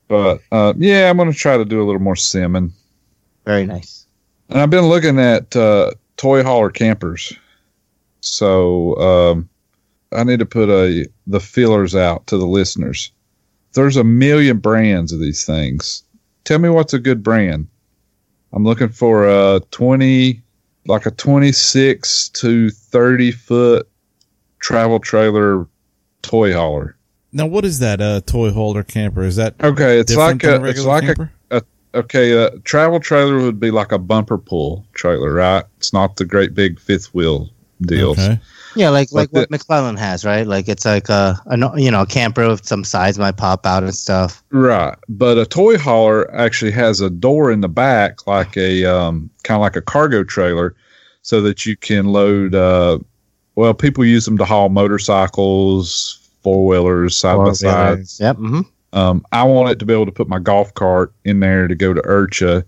But 0.07 0.41
uh, 0.53 0.73
yeah, 0.77 1.09
I'm 1.09 1.17
going 1.17 1.31
to 1.31 1.37
try 1.37 1.57
to 1.57 1.65
do 1.65 1.81
a 1.81 1.85
little 1.85 2.01
more 2.01 2.15
simming. 2.15 2.71
Very 3.43 3.65
nice. 3.65 4.05
And 4.47 4.61
I've 4.61 4.69
been 4.69 4.85
looking 4.85 5.19
at 5.19 5.53
uh, 5.53 5.91
toy 6.15 6.43
hauler 6.43 6.69
campers. 6.69 7.33
So 8.23 8.95
um, 8.95 9.49
I 10.13 10.23
need 10.23 10.39
to 10.39 10.45
put 10.45 10.69
a 10.69 11.07
the 11.27 11.41
feelers 11.41 11.93
out 11.93 12.25
to 12.27 12.37
the 12.37 12.45
listeners. 12.45 13.11
There's 13.73 13.97
a 13.97 14.03
million 14.03 14.59
brands 14.59 15.11
of 15.11 15.19
these 15.19 15.45
things. 15.45 16.03
Tell 16.45 16.59
me 16.59 16.69
what's 16.69 16.93
a 16.93 16.99
good 16.99 17.21
brand. 17.21 17.67
I'm 18.53 18.63
looking 18.63 18.89
for 18.89 19.27
a 19.27 19.59
20, 19.71 20.41
like 20.85 21.05
a 21.05 21.11
26 21.11 22.29
to 22.29 22.69
30 22.69 23.31
foot 23.31 23.89
travel 24.59 24.99
trailer 24.99 25.67
toy 26.21 26.53
hauler. 26.53 26.95
Now, 27.33 27.47
what 27.47 27.65
is 27.65 27.79
that? 27.79 27.99
A 27.99 28.23
toy 28.25 28.51
holder 28.51 28.83
camper? 28.83 29.23
Is 29.23 29.35
that 29.35 29.55
Okay, 29.61 29.99
it's 29.99 30.15
like 30.15 30.41
than 30.41 30.63
a, 30.63 30.67
it's 30.69 30.85
like 30.85 31.03
a 31.03 31.15
camper? 31.15 31.31
okay, 31.95 32.31
a 32.31 32.57
travel 32.59 32.99
trailer 32.99 33.39
would 33.41 33.59
be 33.59 33.71
like 33.71 33.91
a 33.91 33.97
bumper 33.97 34.37
pull 34.37 34.85
trailer, 34.93 35.33
right? 35.33 35.65
It's 35.77 35.91
not 35.91 36.15
the 36.15 36.25
great 36.25 36.53
big 36.53 36.79
fifth 36.79 37.13
wheel 37.13 37.49
deals. 37.83 38.19
Okay. 38.19 38.39
Yeah, 38.75 38.89
like 38.89 39.11
like 39.11 39.31
Like 39.31 39.41
what 39.41 39.51
McClellan 39.51 39.97
has, 39.97 40.25
right? 40.25 40.47
Like 40.47 40.67
it's 40.67 40.85
like 40.85 41.09
a, 41.09 41.39
a 41.45 41.57
you 41.79 41.91
know 41.91 42.01
a 42.01 42.05
camper 42.07 42.47
with 42.47 42.65
some 42.65 42.83
sides 42.83 43.19
might 43.19 43.37
pop 43.37 43.65
out 43.65 43.83
and 43.83 43.93
stuff. 43.93 44.43
Right. 44.49 44.97
But 45.09 45.37
a 45.37 45.45
toy 45.45 45.77
hauler 45.77 46.33
actually 46.33 46.71
has 46.71 47.01
a 47.01 47.09
door 47.09 47.51
in 47.51 47.61
the 47.61 47.69
back, 47.69 48.25
like 48.25 48.57
a 48.57 48.85
um, 48.85 49.29
kind 49.43 49.57
of 49.57 49.61
like 49.61 49.75
a 49.75 49.81
cargo 49.81 50.23
trailer, 50.23 50.75
so 51.21 51.41
that 51.41 51.65
you 51.65 51.77
can 51.77 52.07
load. 52.07 52.55
Uh, 52.55 52.99
well, 53.55 53.73
people 53.73 54.03
use 54.03 54.25
them 54.25 54.37
to 54.37 54.45
haul 54.45 54.69
motorcycles, 54.69 56.19
four 56.41 56.65
wheelers, 56.65 57.15
side 57.15 57.37
by 57.37 57.51
side. 57.53 57.99
Yep. 58.19 58.37
hmm 58.37 58.61
Um, 58.93 59.25
I 59.31 59.43
want 59.43 59.69
it 59.69 59.79
to 59.79 59.85
be 59.85 59.93
able 59.93 60.07
to 60.07 60.11
put 60.11 60.27
my 60.27 60.39
golf 60.39 60.73
cart 60.73 61.13
in 61.25 61.39
there 61.39 61.67
to 61.67 61.75
go 61.75 61.93
to 61.93 62.01
IRCHA, 62.01 62.63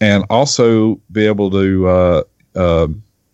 and 0.00 0.24
also 0.28 1.00
be 1.10 1.26
able 1.26 1.50
to 1.50 1.88
uh, 1.88 2.22
uh, 2.54 2.88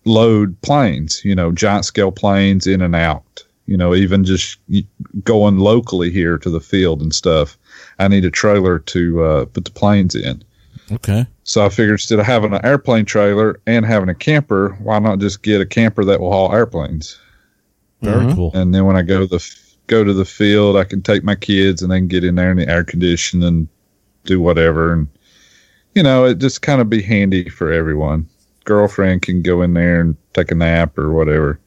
load 0.05 0.61
planes. 0.63 1.23
You 1.25 1.35
know, 1.35 1.53
giant 1.53 1.85
scale 1.85 2.13
planes 2.13 2.67
in 2.67 2.81
and 2.83 2.95
out. 2.95 3.45
You 3.67 3.77
know, 3.77 3.95
even 3.95 4.25
just 4.25 4.59
going 5.23 5.59
locally 5.59 6.11
here 6.11 6.39
to 6.39 6.51
the 6.51 6.61
field 6.61 7.01
and 7.01 7.15
stuff. 7.15 7.57
I 7.99 8.09
need 8.09 8.25
a 8.25 8.31
trailer 8.31 8.79
to 8.81 9.23
uh, 9.25 9.45
put 9.47 9.65
the 9.65 9.71
planes 9.71 10.15
in. 10.15 10.43
Okay. 10.91 11.25
So 11.45 11.65
I 11.65 11.69
figured 11.69 12.01
instead 12.01 12.19
of 12.19 12.27
having 12.27 12.53
an 12.53 12.65
airplane 12.65 13.05
trailer 13.05 13.61
and 13.67 13.87
having 13.87 14.09
a 14.09 14.15
camper, 14.15 14.77
why 14.83 14.99
not 14.99 15.21
just 15.21 15.43
get 15.43 15.61
a 15.61 15.67
camper 15.67 16.05
that 16.05 16.21
will 16.21 16.33
haul 16.33 16.53
airplanes? 16.53 17.17
Very 18.03 18.25
Mhm. 18.25 18.35
cool. 18.35 18.51
and 18.55 18.75
then 18.75 18.87
when 18.87 18.97
I 18.97 19.03
go 19.03 19.21
to 19.21 19.27
the 19.27 19.45
go 19.87 20.03
to 20.05 20.13
the 20.13 20.25
field, 20.25 20.77
I 20.77 20.85
can 20.85 21.03
take 21.03 21.23
my 21.23 21.35
kids 21.35 21.83
and 21.83 21.93
they 21.93 21.99
can 21.99 22.09
get 22.09 22.25
in 22.25 22.37
there 22.37 22.51
in 22.51 22.57
the 22.57 22.69
air 22.69 22.83
condition 22.85 23.43
and 23.43 23.69
do 24.25 24.41
whatever, 24.41 24.93
and 24.93 25.07
you 25.95 26.03
know, 26.03 26.25
it 26.25 26.39
just 26.39 26.63
kind 26.63 26.81
of 26.81 26.89
be 26.91 27.03
handy 27.03 27.49
for 27.49 27.71
everyone. 27.73 28.27
Girlfriend 28.71 29.23
can 29.23 29.43
go 29.43 29.63
in 29.63 29.75
there 29.75 30.01
and 30.01 30.17
take 30.33 30.53
a 30.53 30.55
nap 30.55 30.97
or 30.97 31.11
whatever. 31.13 31.59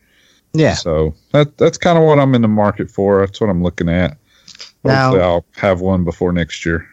Yeah. 0.54 0.76
So 0.76 1.14
that 1.34 1.58
that's 1.58 1.78
kind 1.78 1.98
of 1.98 2.06
what 2.06 2.18
I'm 2.20 2.34
in 2.34 2.42
the 2.44 2.48
market 2.48 2.90
for. 2.90 3.20
That's 3.26 3.42
what 3.42 3.50
I'm 3.50 3.62
looking 3.62 3.90
at. 3.90 4.18
Now- 4.86 5.10
Hopefully, 5.12 5.24
I'll 5.24 5.46
have 5.58 5.82
one 5.82 6.04
before 6.06 6.32
next 6.32 6.66
year. 6.66 6.88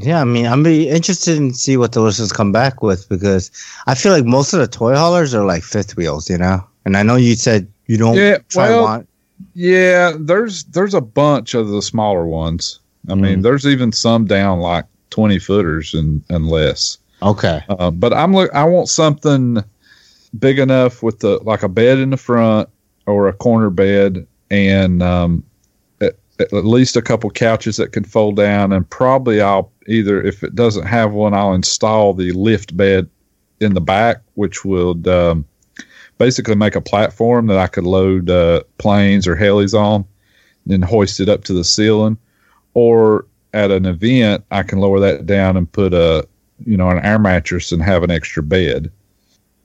Yeah, 0.00 0.20
I 0.20 0.24
mean, 0.24 0.44
I'm 0.46 0.62
be 0.64 0.88
interested 0.88 1.36
in 1.38 1.54
see 1.54 1.76
what 1.76 1.92
the 1.92 2.00
listeners 2.00 2.32
come 2.32 2.50
back 2.52 2.82
with 2.82 3.08
because 3.08 3.50
I 3.86 3.94
feel 3.94 4.12
like 4.12 4.24
most 4.24 4.52
of 4.52 4.58
the 4.60 4.66
toy 4.66 4.94
haulers 4.96 5.32
are 5.34 5.44
like 5.46 5.62
fifth 5.62 5.96
wheels, 5.96 6.28
you 6.28 6.36
know. 6.36 6.62
And 6.84 6.96
I 6.96 7.02
know 7.04 7.14
you 7.16 7.36
said 7.36 7.66
you 7.86 7.96
don't 7.96 8.16
Yeah, 8.16 8.38
try 8.48 8.68
well, 8.70 8.82
want. 8.82 9.08
Yeah, 9.54 10.12
there's 10.18 10.64
there's 10.64 10.94
a 10.94 11.00
bunch 11.00 11.54
of 11.54 11.68
the 11.68 11.80
smaller 11.80 12.26
ones. 12.26 12.80
I 13.08 13.14
mean, 13.14 13.38
Mm. 13.38 13.42
there's 13.42 13.66
even 13.66 13.92
some 13.92 14.24
down 14.26 14.58
like 14.60 14.84
20 15.10 15.38
footers 15.38 15.94
and 15.94 16.22
and 16.28 16.48
less. 16.48 16.98
Okay. 17.24 17.62
Uh, 17.68 17.90
but 17.90 18.12
I'm 18.12 18.34
look. 18.34 18.52
I 18.54 18.64
want 18.64 18.88
something 18.88 19.64
big 20.38 20.58
enough 20.58 21.02
with 21.02 21.20
the 21.20 21.38
like 21.42 21.62
a 21.62 21.68
bed 21.68 21.98
in 21.98 22.10
the 22.10 22.16
front 22.16 22.68
or 23.06 23.28
a 23.28 23.32
corner 23.32 23.70
bed, 23.70 24.26
and 24.50 25.02
um, 25.02 25.42
at, 26.02 26.14
at 26.38 26.52
least 26.52 26.96
a 26.96 27.02
couple 27.02 27.30
couches 27.30 27.76
that 27.78 27.92
can 27.92 28.04
fold 28.04 28.36
down. 28.36 28.72
And 28.72 28.88
probably 28.88 29.40
I'll 29.40 29.72
either 29.86 30.22
if 30.22 30.42
it 30.44 30.54
doesn't 30.54 30.86
have 30.86 31.12
one, 31.12 31.32
I'll 31.32 31.54
install 31.54 32.12
the 32.12 32.32
lift 32.32 32.76
bed 32.76 33.08
in 33.60 33.72
the 33.74 33.80
back, 33.80 34.18
which 34.34 34.64
would 34.64 35.08
um, 35.08 35.46
basically 36.18 36.56
make 36.56 36.76
a 36.76 36.80
platform 36.80 37.46
that 37.46 37.58
I 37.58 37.68
could 37.68 37.84
load 37.84 38.28
uh, 38.28 38.62
planes 38.78 39.26
or 39.26 39.36
helis 39.36 39.72
on, 39.74 40.04
then 40.66 40.82
hoist 40.82 41.20
it 41.20 41.30
up 41.30 41.44
to 41.44 41.54
the 41.54 41.64
ceiling. 41.64 42.18
Or 42.74 43.26
at 43.54 43.70
an 43.70 43.86
event, 43.86 44.44
I 44.50 44.62
can 44.62 44.80
lower 44.80 45.00
that 45.00 45.26
down 45.26 45.56
and 45.56 45.70
put 45.70 45.94
a 45.94 46.26
you 46.66 46.76
know, 46.76 46.90
an 46.90 47.04
air 47.04 47.18
mattress 47.18 47.72
and 47.72 47.82
have 47.82 48.02
an 48.02 48.10
extra 48.10 48.42
bed. 48.42 48.90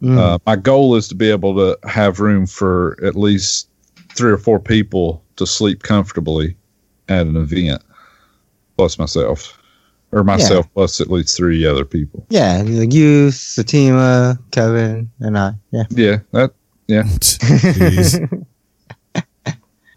Mm. 0.02 0.18
Uh, 0.18 0.40
my 0.46 0.56
goal 0.56 0.96
is 0.96 1.08
to 1.10 1.16
be 1.16 1.30
able 1.30 1.56
to 1.56 1.78
have 1.88 2.20
room 2.20 2.46
for 2.46 2.98
at 3.04 3.16
least 3.16 3.70
three 4.14 4.32
or 4.32 4.38
four 4.38 4.60
people 4.60 5.24
to 5.36 5.46
sleep 5.46 5.84
comfortably 5.84 6.56
at 7.10 7.28
an 7.28 7.36
event, 7.36 7.82
plus 8.78 8.98
myself, 8.98 9.58
or 10.12 10.24
myself 10.24 10.68
plus 10.74 11.02
at 11.02 11.10
least 11.10 11.36
three 11.36 11.66
other 11.66 11.86
people. 11.86 12.26
yeah, 12.30 12.62
like 12.66 12.94
you, 12.94 13.28
Satima, 13.28 14.40
Kevin, 14.52 15.12
and 15.20 15.38
I. 15.38 15.54
Yeah. 15.72 15.84
Yeah, 15.90 16.18
that 16.32 16.54
Jeez. 16.90 18.39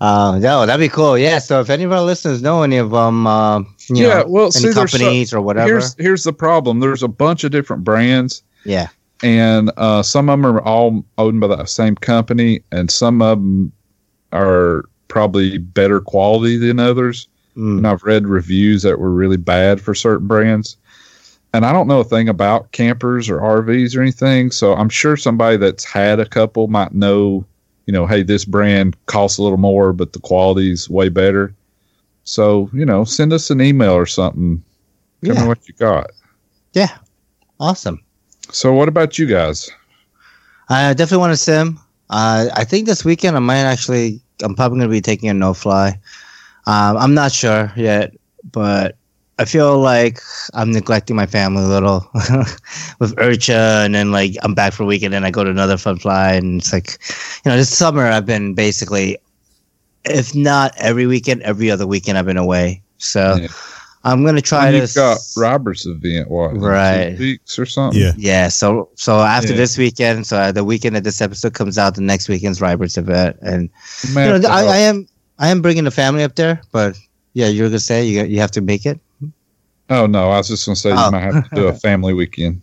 Uh, 0.02 0.36
no, 0.40 0.66
that'd 0.66 0.80
be 0.80 0.88
cool. 0.88 1.16
Yeah. 1.16 1.38
So 1.38 1.60
if 1.60 1.70
any 1.70 1.84
of 1.84 1.92
our 1.92 2.02
listeners 2.02 2.42
know 2.42 2.62
any 2.64 2.76
of 2.76 2.90
them, 2.90 3.24
uh, 3.24 3.60
you 3.60 3.66
yeah. 3.90 4.08
know, 4.08 4.24
well, 4.26 4.44
any 4.46 4.50
see, 4.50 4.62
there's 4.70 4.90
so- 4.90 4.98
companies 4.98 5.32
or 5.32 5.40
whatever. 5.40 5.68
here's 5.68 5.94
here's 5.94 6.24
the 6.24 6.32
problem. 6.32 6.80
There's 6.80 7.04
a 7.04 7.08
bunch 7.08 7.44
of 7.44 7.52
different 7.52 7.84
brands, 7.84 8.42
yeah. 8.64 8.88
and 9.22 9.70
uh, 9.76 10.02
some 10.02 10.28
of 10.28 10.40
them 10.40 10.46
are 10.46 10.60
all 10.62 11.04
owned 11.18 11.40
by 11.40 11.46
the 11.46 11.64
same 11.66 11.94
company, 11.94 12.64
and 12.72 12.90
some 12.90 13.22
of 13.22 13.38
them 13.38 13.72
are 14.32 14.86
probably 15.06 15.58
better 15.58 16.00
quality 16.00 16.56
than 16.56 16.80
others. 16.80 17.28
Mm. 17.56 17.78
and 17.78 17.86
I've 17.86 18.02
read 18.02 18.26
reviews 18.26 18.82
that 18.82 18.98
were 18.98 19.10
really 19.10 19.36
bad 19.36 19.80
for 19.80 19.94
certain 19.94 20.26
brands. 20.26 20.76
And 21.52 21.66
I 21.66 21.72
don't 21.72 21.86
know 21.86 22.00
a 22.00 22.04
thing 22.04 22.30
about 22.30 22.72
campers 22.72 23.28
or 23.28 23.40
RVs 23.40 23.94
or 23.94 24.00
anything, 24.00 24.50
so 24.50 24.74
I'm 24.74 24.88
sure 24.88 25.18
somebody 25.18 25.58
that's 25.58 25.84
had 25.84 26.18
a 26.18 26.24
couple 26.24 26.66
might 26.68 26.94
know, 26.94 27.44
you 27.86 27.92
know, 27.92 28.06
hey, 28.06 28.22
this 28.22 28.44
brand 28.44 28.96
costs 29.06 29.38
a 29.38 29.42
little 29.42 29.58
more, 29.58 29.92
but 29.92 30.12
the 30.12 30.20
quality's 30.20 30.88
way 30.88 31.08
better. 31.08 31.54
So, 32.24 32.70
you 32.72 32.84
know, 32.86 33.04
send 33.04 33.32
us 33.32 33.50
an 33.50 33.60
email 33.60 33.92
or 33.92 34.06
something. 34.06 34.62
Tell 35.24 35.34
Yeah. 35.34 35.42
me 35.42 35.48
what 35.48 35.66
you 35.68 35.74
got. 35.74 36.10
Yeah. 36.72 36.96
Awesome. 37.58 38.02
So, 38.50 38.72
what 38.72 38.88
about 38.88 39.18
you 39.18 39.26
guys? 39.26 39.70
I 40.68 40.94
definitely 40.94 41.18
want 41.18 41.32
to 41.32 41.36
sim. 41.36 41.78
Uh, 42.10 42.46
I 42.54 42.64
think 42.64 42.86
this 42.86 43.04
weekend 43.04 43.36
I 43.36 43.40
might 43.40 43.58
actually. 43.58 44.20
I'm 44.42 44.54
probably 44.56 44.78
going 44.78 44.88
to 44.88 44.92
be 44.92 45.00
taking 45.00 45.28
a 45.28 45.34
no 45.34 45.54
fly. 45.54 45.90
Um, 46.66 46.96
I'm 46.96 47.14
not 47.14 47.30
sure 47.30 47.72
yet, 47.76 48.12
but 48.50 48.96
I 49.38 49.44
feel 49.44 49.78
like 49.78 50.20
I'm 50.54 50.70
neglecting 50.72 51.16
my 51.16 51.26
family 51.26 51.62
a 51.64 51.66
little 51.66 52.08
with 53.00 53.16
IRCHA, 53.16 53.84
and 53.86 53.94
then 53.94 54.12
like 54.12 54.36
I'm 54.42 54.54
back 54.54 54.72
for 54.72 54.82
a 54.82 54.86
week, 54.86 55.02
and 55.02 55.12
then 55.12 55.24
I 55.24 55.30
go 55.30 55.42
to 55.42 55.50
another 55.50 55.76
fun 55.78 55.98
fly, 55.98 56.32
and 56.34 56.60
it's 56.60 56.72
like, 56.72 56.98
you 57.44 57.50
know, 57.50 57.56
this 57.56 57.76
summer 57.76 58.06
I've 58.06 58.26
been 58.26 58.54
basically, 58.54 59.18
if 60.04 60.34
not 60.34 60.74
every 60.78 61.06
weekend, 61.06 61.42
every 61.42 61.70
other 61.70 61.86
weekend 61.86 62.18
I've 62.18 62.26
been 62.26 62.36
away. 62.36 62.82
So 62.98 63.36
Yeah. 63.40 63.48
I'm 64.04 64.24
gonna 64.24 64.42
try 64.42 64.66
And 64.66 64.74
to. 64.74 64.80
you've 64.82 64.94
got 64.94 65.18
Robert's 65.36 65.86
event, 65.86 66.28
what? 66.30 66.50
in 66.50 66.58
two 66.60 66.66
Right. 66.66 67.16
weeks 67.18 67.58
or 67.58 67.66
something. 67.66 68.00
Yeah. 68.00 68.12
Yeah, 68.16 68.48
so 68.48 68.90
so 68.96 69.20
after 69.20 69.50
Yeah. 69.52 69.56
this 69.58 69.78
weekend, 69.78 70.26
so 70.26 70.36
uh, 70.36 70.52
the 70.52 70.64
weekend 70.64 70.94
that 70.96 71.04
this 71.04 71.20
episode 71.20 71.54
comes 71.54 71.78
out, 71.78 71.94
the 71.94 72.00
next 72.02 72.28
weekend's 72.28 72.60
Robert's 72.60 72.98
event, 72.98 73.36
and 73.42 73.70
You 74.04 74.20
you 74.20 74.38
know, 74.38 74.48
I. 74.48 74.64
I 74.66 74.76
am 74.78 75.06
I 75.38 75.48
am 75.48 75.62
bringing 75.62 75.84
the 75.84 75.90
family 75.90 76.22
up 76.22 76.34
there, 76.36 76.60
but 76.72 76.96
yeah, 77.34 77.46
you're 77.48 77.68
gonna 77.68 77.78
say 77.80 78.04
you 78.04 78.24
you 78.24 78.38
have 78.40 78.50
to 78.52 78.60
make 78.60 78.84
it. 78.86 79.00
Oh 79.92 80.06
no, 80.06 80.30
I 80.30 80.38
was 80.38 80.48
just 80.48 80.66
gonna 80.66 80.76
say 80.76 80.90
you 80.90 80.96
Oh. 80.98 81.10
might 81.10 81.20
have 81.20 81.48
to 81.48 81.54
do 81.54 81.66
a 81.68 81.72
family 81.86 82.12
weekend. 82.14 82.62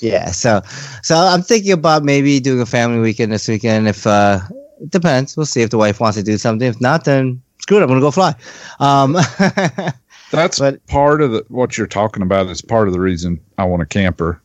Yeah, 0.00 0.30
so 0.30 0.60
so 1.02 1.16
I'm 1.16 1.42
thinking 1.42 1.72
about 1.72 2.02
maybe 2.04 2.38
doing 2.40 2.60
a 2.60 2.66
family 2.66 2.98
weekend 3.00 3.32
this 3.32 3.48
weekend. 3.48 3.88
If 3.88 4.06
uh, 4.06 4.40
it 4.80 4.90
depends, 4.90 5.36
we'll 5.36 5.46
see 5.46 5.62
if 5.62 5.70
the 5.70 5.78
wife 5.78 6.00
wants 6.00 6.18
to 6.18 6.22
do 6.22 6.36
something. 6.36 6.68
If 6.68 6.80
not, 6.80 7.04
then 7.04 7.40
screw 7.60 7.78
it, 7.78 7.82
I'm 7.82 7.88
gonna 7.88 8.00
go 8.00 8.10
fly. 8.10 8.34
Um, 8.80 9.16
That's 10.32 10.58
But- 10.58 10.84
part 10.88 11.22
of 11.22 11.30
the 11.30 11.44
what 11.48 11.78
you're 11.78 11.86
talking 11.86 12.22
about 12.22 12.48
is 12.48 12.60
part 12.60 12.88
of 12.88 12.92
the 12.94 13.00
reason 13.00 13.40
I 13.58 13.64
want 13.64 13.82
a 13.82 13.86
camper, 13.86 14.40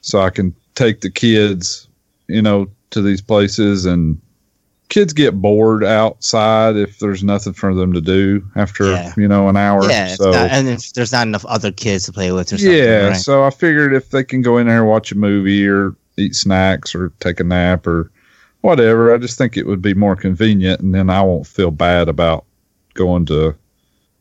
so 0.00 0.20
I 0.20 0.30
can 0.30 0.54
take 0.74 1.00
the 1.00 1.10
kids, 1.10 1.88
you 2.28 2.42
know, 2.42 2.68
to 2.90 3.00
these 3.02 3.20
places 3.22 3.86
and 3.86 4.20
kids 4.94 5.12
get 5.12 5.34
bored 5.34 5.82
outside 5.82 6.76
if 6.76 7.00
there's 7.00 7.24
nothing 7.24 7.52
for 7.52 7.74
them 7.74 7.92
to 7.92 8.00
do 8.00 8.40
after 8.54 8.92
Yeah. 8.92 9.12
you 9.16 9.26
know 9.26 9.48
an 9.48 9.56
hour. 9.56 9.82
yeah, 9.90 10.14
so 10.14 10.30
not- 10.30 10.50
and 10.52 10.68
if 10.68 10.92
there's 10.92 11.10
not 11.10 11.26
enough 11.26 11.44
other 11.46 11.72
kids 11.72 12.04
to 12.04 12.12
play 12.12 12.30
with 12.30 12.52
or 12.52 12.58
something. 12.58 12.72
yeah, 12.78 13.08
right? 13.08 13.16
so 13.16 13.42
I 13.42 13.50
figured 13.50 13.92
if 13.92 14.10
they 14.10 14.22
can 14.22 14.40
go 14.40 14.56
in 14.58 14.68
there 14.68 14.78
and 14.82 14.86
watch 14.88 15.10
a 15.10 15.16
movie 15.16 15.66
or 15.66 15.96
eat 16.16 16.36
snacks 16.36 16.94
or 16.94 17.10
take 17.18 17.40
a 17.40 17.44
nap 17.44 17.88
or 17.88 18.12
whatever, 18.60 19.12
I 19.12 19.18
just 19.18 19.36
think 19.36 19.56
it 19.56 19.66
would 19.66 19.82
be 19.82 19.94
more 19.94 20.14
convenient, 20.14 20.80
and 20.80 20.94
then 20.94 21.10
I 21.10 21.22
won't 21.22 21.48
feel 21.48 21.72
bad 21.72 22.08
about 22.08 22.44
going 22.94 23.26
to 23.26 23.56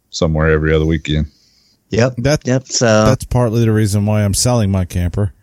somewhere 0.10 0.50
every 0.50 0.74
other 0.74 0.86
weekend. 0.88 1.28
Yep, 1.91 2.16
That 2.18 2.48
yep. 2.48 2.66
So 2.66 3.06
that's 3.06 3.26
partly 3.26 3.64
the 3.64 3.72
reason 3.72 4.08
why 4.08 4.24
I'm 4.26 4.34
selling 4.34 4.72
my 4.72 4.86
camper. 4.86 5.34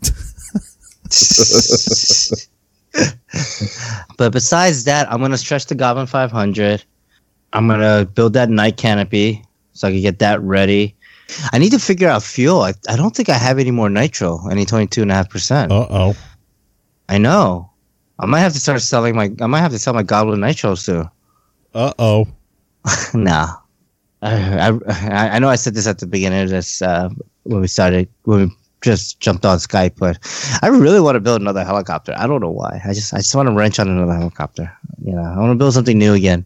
but 4.18 4.32
besides 4.32 4.84
that, 4.84 5.10
I'm 5.10 5.20
gonna 5.20 5.38
stretch 5.38 5.66
the 5.66 5.74
Goblin 5.74 6.06
500. 6.06 6.84
I'm 7.52 7.68
gonna 7.68 8.04
build 8.04 8.32
that 8.34 8.50
night 8.50 8.76
canopy 8.76 9.44
so 9.72 9.88
I 9.88 9.92
can 9.92 10.02
get 10.02 10.18
that 10.20 10.40
ready. 10.42 10.94
I 11.52 11.58
need 11.58 11.70
to 11.70 11.78
figure 11.78 12.08
out 12.08 12.22
fuel. 12.22 12.62
I, 12.62 12.74
I 12.88 12.96
don't 12.96 13.14
think 13.14 13.28
I 13.28 13.34
have 13.34 13.58
any 13.58 13.70
more 13.70 13.90
nitro, 13.90 14.46
any 14.48 14.64
22.5%. 14.64 15.70
Uh 15.70 15.86
oh. 15.90 16.16
I 17.08 17.18
know. 17.18 17.70
I 18.18 18.26
might 18.26 18.40
have 18.40 18.52
to 18.54 18.60
start 18.60 18.80
selling 18.80 19.14
my. 19.14 19.30
I 19.40 19.46
might 19.46 19.60
have 19.60 19.72
to 19.72 19.78
sell 19.78 19.94
my 19.94 20.02
Goblin 20.02 20.40
Nitro 20.40 20.74
soon. 20.74 21.08
Uh 21.74 21.92
oh. 21.98 22.26
nah. 23.14 23.48
I, 24.22 24.70
I 24.88 25.28
I 25.36 25.38
know 25.38 25.48
I 25.48 25.56
said 25.56 25.74
this 25.74 25.86
at 25.86 25.98
the 25.98 26.06
beginning 26.06 26.42
of 26.42 26.48
this 26.48 26.80
uh, 26.80 27.10
when 27.42 27.60
we 27.60 27.68
started 27.68 28.08
when 28.24 28.48
we 28.48 28.56
just 28.82 29.20
jumped 29.20 29.44
on 29.44 29.58
Skype, 29.58 29.96
but 29.98 30.18
I 30.62 30.68
really 30.68 31.00
want 31.00 31.16
to 31.16 31.20
build 31.20 31.40
another 31.40 31.64
helicopter. 31.64 32.14
I 32.16 32.26
don't 32.26 32.40
know 32.40 32.50
why. 32.50 32.80
I 32.84 32.92
just 32.92 33.12
I 33.14 33.18
just 33.18 33.34
want 33.34 33.48
to 33.48 33.54
wrench 33.54 33.78
on 33.78 33.88
another 33.88 34.14
helicopter. 34.14 34.70
You 35.04 35.12
know, 35.14 35.22
I 35.22 35.38
want 35.38 35.50
to 35.52 35.56
build 35.56 35.74
something 35.74 35.98
new 35.98 36.14
again. 36.14 36.44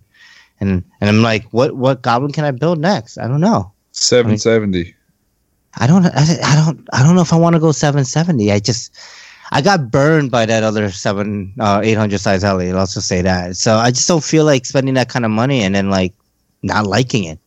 And 0.60 0.84
and 1.00 1.10
I'm 1.10 1.22
like, 1.22 1.44
what 1.50 1.76
what 1.76 2.02
goblin 2.02 2.32
can 2.32 2.44
I 2.44 2.50
build 2.50 2.78
next? 2.78 3.18
I 3.18 3.26
don't 3.28 3.40
know. 3.40 3.72
Seven 3.92 4.38
seventy. 4.38 4.94
I 5.78 5.86
don't 5.86 6.06
I, 6.06 6.10
I 6.44 6.56
don't 6.64 6.88
I 6.92 7.02
don't 7.02 7.14
know 7.14 7.22
if 7.22 7.32
I 7.32 7.36
want 7.36 7.54
to 7.54 7.60
go 7.60 7.72
770. 7.72 8.50
I 8.52 8.58
just 8.58 8.96
I 9.52 9.62
got 9.62 9.90
burned 9.90 10.30
by 10.30 10.46
that 10.46 10.62
other 10.62 10.90
seven 10.90 11.52
uh 11.60 11.80
800 11.82 12.18
size 12.18 12.42
heli. 12.42 12.72
Let's 12.72 12.94
just 12.94 13.08
say 13.08 13.22
that. 13.22 13.56
So 13.56 13.76
I 13.76 13.90
just 13.90 14.08
don't 14.08 14.24
feel 14.24 14.44
like 14.44 14.66
spending 14.66 14.94
that 14.94 15.08
kind 15.08 15.24
of 15.24 15.30
money 15.30 15.62
and 15.62 15.74
then 15.74 15.90
like 15.90 16.12
not 16.62 16.86
liking 16.86 17.24
it. 17.24 17.38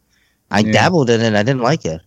I 0.51 0.60
Yeah. 0.60 0.72
dabbled 0.72 1.10
in 1.10 1.22
it. 1.22 1.34
I 1.35 1.43
didn't 1.43 1.61
like 1.61 1.85
it. 1.85 2.01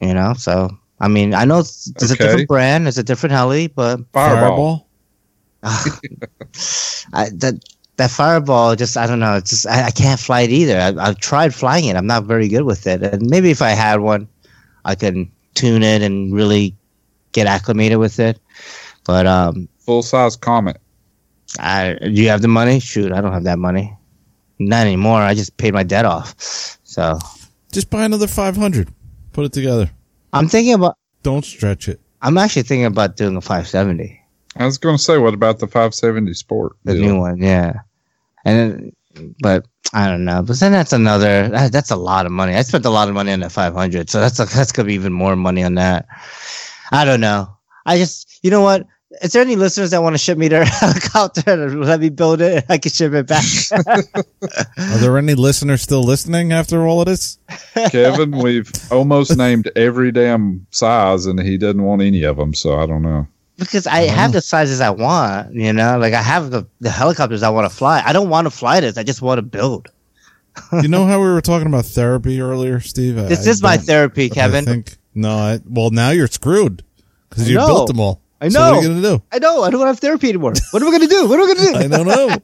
You 0.00 0.14
know. 0.14 0.34
So 0.34 0.70
I 1.00 1.08
mean, 1.08 1.32
I 1.34 1.44
know 1.44 1.60
it's, 1.60 1.88
it's 1.90 2.10
Okay. 2.10 2.24
a 2.24 2.26
different 2.26 2.48
brand. 2.48 2.88
It's 2.88 2.98
a 2.98 3.02
different 3.04 3.32
heli, 3.32 3.68
but 3.68 4.00
Fireball. 4.12 4.88
I, 5.62 7.28
that 7.34 7.54
that 7.96 8.10
fireball 8.10 8.76
just 8.76 8.96
I 8.96 9.06
don't 9.06 9.18
know. 9.20 9.34
It's 9.36 9.50
just 9.50 9.66
I, 9.66 9.86
I 9.86 9.90
can't 9.90 10.20
fly 10.20 10.42
it 10.42 10.50
either. 10.50 10.78
I, 10.78 11.08
I've 11.08 11.18
tried 11.18 11.54
flying 11.54 11.86
it. 11.86 11.96
I'm 11.96 12.06
not 12.06 12.24
very 12.24 12.48
good 12.48 12.62
with 12.62 12.86
it. 12.86 13.02
And 13.02 13.28
maybe 13.28 13.50
if 13.50 13.60
I 13.62 13.70
had 13.70 14.00
one, 14.00 14.28
I 14.84 14.94
could 14.94 15.26
tune 15.54 15.82
it 15.82 16.02
and 16.02 16.32
really 16.32 16.76
get 17.32 17.46
acclimated 17.46 17.98
with 17.98 18.18
it. 18.20 18.38
But 19.04 19.26
um, 19.26 19.68
Full 19.80 20.02
size 20.02 20.36
Comet. 20.36 20.80
I 21.58 21.96
do 22.00 22.10
you 22.10 22.28
have 22.28 22.42
the 22.42 22.48
money? 22.48 22.78
Shoot, 22.78 23.10
I 23.12 23.20
don't 23.20 23.32
have 23.32 23.44
that 23.44 23.58
money. 23.58 23.96
Not 24.60 24.86
anymore. 24.86 25.20
I 25.20 25.34
just 25.34 25.56
paid 25.56 25.74
my 25.74 25.82
debt 25.82 26.04
off. 26.04 26.34
So 26.84 27.18
Just 27.72 27.90
buy 27.90 28.04
another 28.04 28.26
500. 28.26 28.88
Put 29.32 29.44
it 29.44 29.52
together. 29.52 29.90
I'm 30.32 30.48
thinking 30.48 30.74
about. 30.74 30.96
Don't 31.22 31.44
stretch 31.44 31.88
it. 31.88 32.00
I'm 32.22 32.38
actually 32.38 32.62
thinking 32.62 32.84
about 32.84 33.16
doing 33.16 33.36
a 33.36 33.40
570, 33.40 34.20
I 34.56 34.64
was 34.64 34.78
going 34.78 34.96
to 34.96 35.02
say, 35.02 35.18
what 35.18 35.34
about 35.34 35.60
the 35.60 35.66
570 35.66 36.34
Sport? 36.34 36.76
the 36.84 36.94
deal? 36.94 37.02
new 37.02 37.18
one. 37.20 37.40
Yeah, 37.40 37.74
and 38.44 38.92
then, 39.14 39.32
but 39.40 39.66
I 39.92 40.08
don't 40.08 40.24
know. 40.24 40.42
But 40.42 40.58
then 40.58 40.72
that's 40.72 40.92
another. 40.92 41.48
That, 41.48 41.72
that's 41.72 41.90
a 41.90 41.96
lot 41.96 42.26
of 42.26 42.32
money. 42.32 42.54
I 42.54 42.62
spent 42.62 42.84
a 42.84 42.90
lot 42.90 43.08
of 43.08 43.14
money 43.14 43.32
on 43.32 43.40
that 43.40 43.52
500, 43.52 44.10
so 44.10 44.20
that's 44.20 44.40
a, 44.40 44.46
that's 44.46 44.72
gonna 44.72 44.86
be 44.86 44.94
even 44.94 45.12
more 45.12 45.36
money 45.36 45.62
on 45.62 45.74
that. 45.74 46.06
I 46.90 47.04
don't 47.04 47.20
know. 47.20 47.56
I 47.86 47.98
just, 47.98 48.40
you 48.42 48.50
know 48.50 48.62
what? 48.62 48.86
Is 49.22 49.32
there 49.32 49.42
any 49.42 49.56
listeners 49.56 49.90
that 49.90 50.02
want 50.02 50.14
to 50.14 50.18
ship 50.18 50.38
me 50.38 50.48
their 50.48 50.64
helicopter 50.66 51.42
and 51.46 51.84
let 51.84 52.00
me 52.00 52.08
build 52.08 52.40
it? 52.40 52.54
and 52.56 52.64
I 52.68 52.78
can 52.78 52.92
ship 52.92 53.12
it 53.12 53.26
back. 53.26 53.44
Are 54.78 54.98
there 54.98 55.18
any 55.18 55.34
listeners 55.34 55.82
still 55.82 56.02
listening 56.02 56.52
after 56.52 56.86
all 56.86 57.00
of 57.00 57.06
this? 57.06 57.38
Kevin, 57.90 58.38
we've 58.38 58.70
almost 58.90 59.36
named 59.36 59.70
every 59.76 60.12
damn 60.12 60.66
size, 60.70 61.26
and 61.26 61.40
he 61.40 61.58
doesn't 61.58 61.82
want 61.82 62.02
any 62.02 62.22
of 62.24 62.36
them. 62.36 62.54
So 62.54 62.78
I 62.78 62.86
don't 62.86 63.02
know. 63.02 63.26
because 63.56 63.86
I 63.86 64.02
have 64.02 64.32
the 64.32 64.40
sizes 64.40 64.80
I 64.80 64.90
want. 64.90 65.54
You 65.54 65.72
know, 65.72 65.98
like 65.98 66.14
I 66.14 66.22
have 66.22 66.50
the, 66.50 66.66
the 66.80 66.90
helicopters 66.90 67.42
I 67.42 67.50
want 67.50 67.70
to 67.70 67.76
fly. 67.76 68.02
I 68.04 68.12
don't 68.12 68.28
want 68.28 68.46
to 68.46 68.50
fly 68.50 68.80
this. 68.80 68.96
I 68.98 69.02
just 69.02 69.22
want 69.22 69.38
to 69.38 69.42
build. 69.42 69.88
You 70.82 70.88
know 70.88 71.06
how 71.06 71.20
we 71.20 71.26
were 71.28 71.40
talking 71.40 71.68
about 71.68 71.84
therapy 71.84 72.40
earlier, 72.40 72.80
Steve? 72.80 73.14
This 73.14 73.46
I 73.46 73.50
is 73.50 73.62
my 73.62 73.76
don't- 73.76 73.86
therapy, 73.86 74.26
I 74.26 74.28
Kevin. 74.34 74.64
think 74.64 74.96
no. 75.14 75.30
I, 75.36 75.60
well, 75.64 75.90
now 75.90 76.10
you're 76.10 76.26
screwed 76.26 76.82
because 77.30 77.48
you 77.48 77.56
built 77.58 77.86
them 77.88 78.00
all. 78.00 78.20
I 78.40 78.48
So 78.48 78.60
what 78.60 78.68
are 78.68 78.74
know. 78.74 78.80
you 78.80 78.88
gonna 78.88 79.02
do? 79.18 79.22
I 79.32 79.38
know. 79.38 79.62
I 79.62 79.70
don't 79.70 79.86
have 79.86 79.98
therapy 79.98 80.28
anymore. 80.28 80.52
What 80.70 80.82
am 80.82 80.88
I 80.88 80.92
gonna 80.92 81.06
do? 81.08 81.26
What 81.28 81.40
am 81.40 81.44
I 81.50 81.54
gonna 81.54 81.72
do? 81.72 81.78
I 81.84 81.88
don't 81.88 82.06
know. 82.06 82.36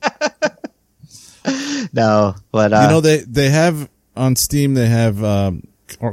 No, 1.93 2.35
but 2.51 2.73
uh, 2.73 2.81
you 2.83 2.89
know 2.89 3.01
they 3.01 3.19
they 3.19 3.51
have 3.51 3.89
on 4.16 4.35
Steam 4.35 4.73
they 4.75 4.87
have 4.87 5.23
um, 5.23 5.62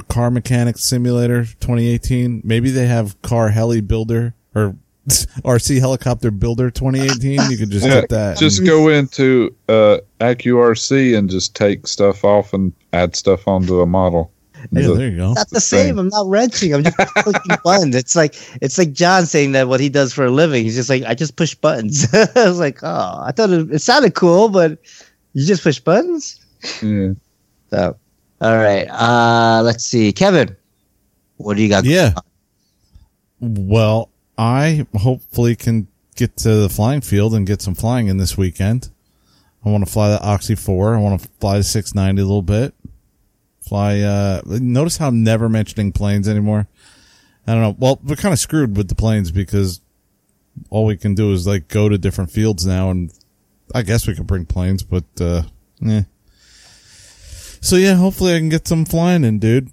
Car- 0.09 0.29
Mechanic 0.29 0.77
Simulator 0.77 1.43
2018. 1.45 2.41
Maybe 2.43 2.69
they 2.69 2.85
have 2.85 3.19
Car 3.21 3.49
Heli 3.49 3.79
Builder 3.81 4.35
or 4.53 4.75
RC 5.07 5.79
Helicopter 5.79 6.31
Builder 6.31 6.69
2018. 6.69 7.49
You 7.49 7.57
could 7.57 7.69
just 7.71 7.85
Yeah, 7.87 8.01
get 8.01 8.09
that. 8.09 8.37
Just 8.37 8.65
go 8.65 8.89
into 8.89 9.55
uh, 9.69 9.99
AccuRC 10.19 11.17
and 11.17 11.29
just 11.29 11.55
take 11.55 11.87
stuff 11.87 12.25
off 12.25 12.53
and 12.53 12.73
add 12.91 13.15
stuff 13.15 13.47
onto 13.47 13.79
a 13.81 13.85
model. 13.87 14.31
Yeah, 14.71 14.87
there 14.87 15.09
you 15.09 15.17
go. 15.17 15.33
not 15.33 15.49
the 15.49 15.55
the 15.55 15.61
same. 15.61 15.85
same. 15.87 15.99
I'm 15.99 16.09
not 16.09 16.27
wrenching. 16.27 16.73
I'm 16.73 16.83
just 16.83 16.97
clicking 16.97 17.57
buttons. 17.63 17.95
It's 17.95 18.15
like 18.15 18.35
it's 18.61 18.77
like 18.77 18.93
John 18.93 19.25
saying 19.25 19.53
that 19.53 19.67
what 19.67 19.79
he 19.79 19.89
does 19.89 20.13
for 20.13 20.25
a 20.25 20.31
living. 20.31 20.63
He's 20.63 20.75
just 20.75 20.89
like 20.89 21.03
I 21.03 21.13
just 21.13 21.35
push 21.35 21.55
buttons. 21.55 22.07
I 22.13 22.27
was 22.35 22.59
like, 22.59 22.79
oh, 22.83 23.23
I 23.23 23.31
thought 23.31 23.49
it, 23.49 23.71
it 23.71 23.79
sounded 23.79 24.13
cool, 24.15 24.49
but 24.49 24.79
you 25.33 25.45
just 25.45 25.63
push 25.63 25.79
buttons. 25.79 26.39
Yeah. 26.81 27.13
So, 27.69 27.97
all 28.41 28.57
right. 28.57 28.87
Uh, 28.89 29.61
let's 29.63 29.85
see, 29.85 30.11
Kevin. 30.11 30.55
What 31.37 31.57
do 31.57 31.63
you 31.63 31.69
got? 31.69 31.85
Yeah. 31.85 32.13
Well, 33.39 34.09
I 34.37 34.85
hopefully 34.95 35.55
can 35.55 35.87
get 36.15 36.37
to 36.37 36.55
the 36.55 36.69
flying 36.69 37.01
field 37.01 37.33
and 37.33 37.47
get 37.47 37.61
some 37.61 37.75
flying 37.75 38.07
in 38.07 38.17
this 38.17 38.37
weekend. 38.37 38.89
I 39.65 39.69
want 39.69 39.85
to 39.85 39.91
fly 39.91 40.09
the 40.09 40.21
Oxy 40.21 40.55
4. 40.55 40.95
I 40.95 40.99
want 40.99 41.21
to 41.21 41.29
fly 41.39 41.57
the 41.57 41.63
690 41.63 42.21
a 42.21 42.25
little 42.25 42.41
bit. 42.41 42.73
Fly, 43.71 44.01
uh, 44.01 44.41
notice 44.45 44.97
how 44.97 45.07
I'm 45.07 45.23
never 45.23 45.47
mentioning 45.47 45.93
planes 45.93 46.27
anymore. 46.27 46.67
I 47.47 47.53
don't 47.53 47.61
know. 47.61 47.75
Well, 47.79 48.01
we're 48.03 48.17
kind 48.17 48.33
of 48.33 48.39
screwed 48.39 48.75
with 48.75 48.89
the 48.89 48.95
planes 48.95 49.31
because 49.31 49.79
all 50.69 50.85
we 50.85 50.97
can 50.97 51.15
do 51.15 51.31
is 51.31 51.47
like 51.47 51.69
go 51.69 51.87
to 51.87 51.97
different 51.97 52.31
fields 52.31 52.65
now 52.65 52.91
and 52.91 53.13
I 53.73 53.83
guess 53.83 54.05
we 54.05 54.13
can 54.13 54.25
bring 54.25 54.45
planes, 54.45 54.83
but, 54.83 55.05
uh, 55.21 55.43
eh. 55.87 56.03
So 57.61 57.77
yeah, 57.77 57.95
hopefully 57.95 58.35
I 58.35 58.39
can 58.39 58.49
get 58.49 58.67
some 58.67 58.83
flying 58.83 59.23
in, 59.23 59.39
dude 59.39 59.71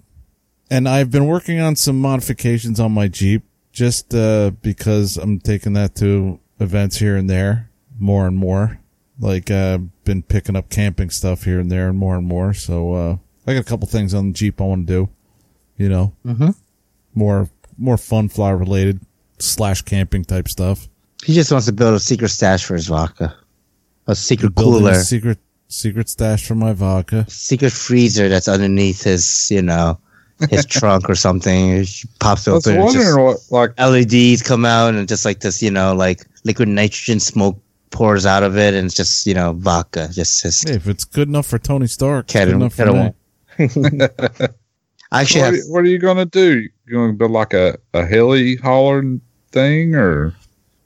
and 0.69 0.87
I've 0.87 1.11
been 1.11 1.25
working 1.25 1.59
on 1.59 1.75
some 1.75 1.99
modifications 1.99 2.79
on 2.79 2.91
my 2.91 3.07
Jeep 3.07 3.43
just 3.71 4.13
uh, 4.13 4.51
because 4.61 5.17
I'm 5.17 5.39
taking 5.39 5.73
that 5.73 5.95
to 5.95 6.39
events 6.61 6.97
here 6.97 7.15
and 7.17 7.29
there 7.29 7.69
more 7.99 8.27
and 8.27 8.37
more. 8.37 8.79
Like 9.19 9.51
uh, 9.51 9.79
been 10.05 10.23
picking 10.23 10.55
up 10.55 10.69
camping 10.69 11.09
stuff 11.09 11.43
here 11.43 11.59
and 11.59 11.69
there 11.69 11.89
and 11.89 11.97
more 11.97 12.15
and 12.15 12.25
more. 12.25 12.53
So 12.53 12.93
uh, 12.93 13.17
I 13.49 13.53
got 13.55 13.61
a 13.61 13.63
couple 13.63 13.87
things 13.87 14.13
on 14.13 14.27
the 14.27 14.33
Jeep 14.33 14.61
I 14.61 14.63
want 14.65 14.87
to 14.87 14.93
do. 14.93 15.09
You 15.77 15.89
know, 15.89 16.13
Mhm. 16.25 16.55
more 17.15 17.49
more 17.77 17.97
fun 17.97 18.27
fly 18.29 18.49
related 18.51 18.99
slash 19.39 19.81
camping 19.83 20.25
type 20.25 20.47
stuff. 20.49 20.87
He 21.23 21.33
just 21.33 21.51
wants 21.51 21.65
to 21.67 21.71
build 21.71 21.93
a 21.95 21.99
secret 21.99 22.29
stash 22.29 22.63
for 22.65 22.75
his 22.75 22.87
vodka, 22.87 23.33
a 24.07 24.15
secret 24.15 24.53
cooler, 24.55 24.91
a 24.91 25.03
secret 25.03 25.39
secret 25.69 26.09
stash 26.09 26.45
for 26.45 26.55
my 26.55 26.73
vodka. 26.73 27.25
secret 27.29 27.71
freezer 27.71 28.27
that's 28.29 28.47
underneath 28.47 29.03
his, 29.03 29.47
you 29.49 29.61
know, 29.61 29.97
his 30.49 30.65
trunk 30.77 31.09
or 31.09 31.15
something. 31.15 31.83
He 31.85 32.07
pops 32.19 32.47
I 32.47 32.51
was 32.51 32.67
open. 32.67 32.79
and 32.81 32.91
just- 32.93 32.97
wondering 33.15 33.25
what, 33.25 33.37
like, 33.49 33.79
LEDs 33.79 34.41
come 34.41 34.65
out 34.65 34.93
and 34.95 35.07
just 35.07 35.23
like 35.25 35.39
this, 35.39 35.61
you 35.61 35.71
know, 35.71 35.93
like 35.95 36.25
liquid 36.43 36.67
nitrogen 36.67 37.19
smoke 37.19 37.57
pours 37.91 38.25
out 38.25 38.43
of 38.43 38.57
it, 38.57 38.73
and 38.73 38.85
it's 38.87 38.95
just 38.95 39.25
you 39.25 39.33
know 39.33 39.53
vodka. 39.53 40.09
Just 40.11 40.43
his. 40.43 40.61
Hey, 40.61 40.73
if 40.75 40.87
it's 40.87 41.05
good 41.05 41.27
enough 41.29 41.45
for 41.47 41.57
Tony 41.57 41.87
Stark, 41.87 42.25
it's 42.25 42.33
Cat 42.33 42.45
good 42.47 42.53
and- 42.55 42.61
enough 42.63 42.73
for 42.73 42.85
cat 42.85 42.93
and 42.95 43.03
me. 43.05 43.13
I 45.11 45.21
actually 45.21 45.41
what, 45.41 45.45
have. 45.45 45.53
are, 45.55 45.71
what 45.71 45.79
are 45.83 45.87
you 45.87 45.99
going 45.99 46.17
to 46.17 46.25
do? 46.25 46.59
You 46.85 46.93
going 46.93 47.11
to 47.11 47.17
build 47.17 47.31
like 47.31 47.53
a, 47.53 47.77
a 47.93 48.05
heli 48.05 48.55
hauler 48.57 49.03
thing 49.51 49.95
or? 49.95 50.33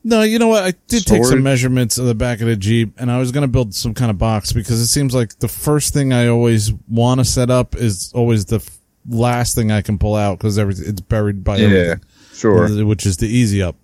No, 0.05 0.21
you 0.21 0.37
know 0.37 0.49
what? 0.49 0.63
I 0.63 0.73
did 0.87 1.05
take 1.05 1.23
some 1.23 1.43
measurements 1.43 1.97
of 1.97 2.05
the 2.05 2.15
back 2.15 2.41
of 2.41 2.47
the 2.47 2.57
Jeep, 2.57 2.93
and 2.97 3.09
I 3.09 3.19
was 3.19 3.31
going 3.31 3.43
to 3.43 3.47
build 3.47 3.73
some 3.73 3.93
kind 3.93 4.11
of 4.11 4.17
box 4.17 4.51
because 4.51 4.81
it 4.81 4.87
seems 4.87 5.15
like 5.15 5.39
the 5.39 5.47
first 5.47 5.93
thing 5.93 6.11
I 6.11 6.27
always 6.27 6.73
want 6.89 7.19
to 7.21 7.25
set 7.25 7.49
up 7.49 7.75
is 7.75 8.11
always 8.13 8.43
the 8.45 8.57
f- 8.57 8.79
last 9.07 9.55
thing 9.55 9.71
I 9.71 9.81
can 9.81 9.97
pull 9.97 10.15
out 10.15 10.39
because 10.39 10.57
it's 10.57 10.99
buried 10.99 11.43
by 11.45 11.55
Yeah, 11.57 11.65
everything, 11.67 12.01
sure. 12.33 12.85
which 12.85 13.05
is 13.05 13.15
the 13.17 13.27
easy 13.27 13.61
up. 13.61 13.77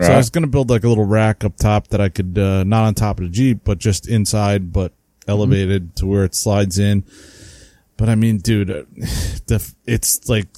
So 0.00 0.12
I 0.12 0.16
was 0.16 0.30
going 0.30 0.42
to 0.42 0.48
build 0.50 0.68
like 0.68 0.84
a 0.84 0.88
little 0.88 1.04
rack 1.04 1.44
up 1.44 1.56
top 1.56 1.88
that 1.88 2.00
I 2.00 2.08
could 2.08 2.36
uh, 2.36 2.64
not 2.64 2.84
on 2.84 2.94
top 2.94 3.18
of 3.18 3.24
the 3.24 3.30
Jeep, 3.30 3.60
but 3.62 3.78
just 3.78 4.08
inside, 4.08 4.72
but 4.72 4.92
elevated 5.28 5.94
to 5.96 6.06
where 6.06 6.24
it 6.24 6.34
slides 6.34 6.78
in. 6.78 7.04
But 8.02 8.08
I 8.08 8.16
mean, 8.16 8.38
dude, 8.38 8.68
uh, 8.68 8.82
the 9.46 9.74
it's 9.86 10.28
like 10.28 10.48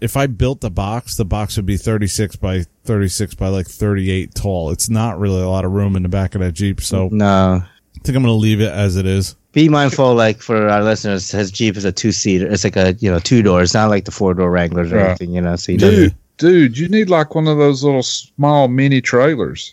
if 0.00 0.16
I 0.16 0.26
built 0.26 0.62
the 0.62 0.70
box, 0.70 1.16
the 1.16 1.24
box 1.24 1.54
would 1.56 1.64
be 1.64 1.76
36 1.76 2.34
by 2.34 2.64
36 2.82 3.36
by 3.36 3.46
like 3.50 3.68
38 3.68 4.34
tall. 4.34 4.72
It's 4.72 4.90
not 4.90 5.20
really 5.20 5.40
a 5.42 5.48
lot 5.48 5.64
of 5.64 5.70
room 5.70 5.94
in 5.94 6.02
the 6.02 6.08
back 6.08 6.34
of 6.34 6.40
that 6.40 6.54
Jeep, 6.54 6.80
so 6.80 7.08
No. 7.12 7.62
I 7.62 7.98
think 8.02 8.16
I'm 8.16 8.24
going 8.24 8.34
to 8.34 8.40
leave 8.40 8.60
it 8.60 8.72
as 8.72 8.96
it 8.96 9.06
is. 9.06 9.36
Be 9.52 9.68
mindful, 9.68 10.16
like 10.16 10.42
for 10.42 10.68
our 10.68 10.82
listeners, 10.82 11.30
his 11.30 11.52
Jeep 11.52 11.76
is 11.76 11.84
a 11.84 11.92
two 11.92 12.10
seater. 12.10 12.48
It's 12.50 12.64
like 12.64 12.74
a 12.74 12.94
you 12.98 13.08
know 13.12 13.20
two 13.20 13.42
door. 13.42 13.62
It's 13.62 13.74
not 13.74 13.88
like 13.88 14.04
the 14.04 14.10
four 14.10 14.34
door 14.34 14.50
Wranglers 14.50 14.90
or 14.90 14.96
Right. 14.96 15.08
anything. 15.10 15.32
You 15.36 15.40
know, 15.42 15.54
so 15.54 15.70
you 15.70 15.78
Dude, 15.78 16.14
dude, 16.38 16.76
you 16.78 16.88
need 16.88 17.08
like 17.10 17.36
one 17.36 17.46
of 17.46 17.58
those 17.58 17.84
little 17.84 18.02
small 18.02 18.66
mini 18.66 19.00
trailers 19.00 19.72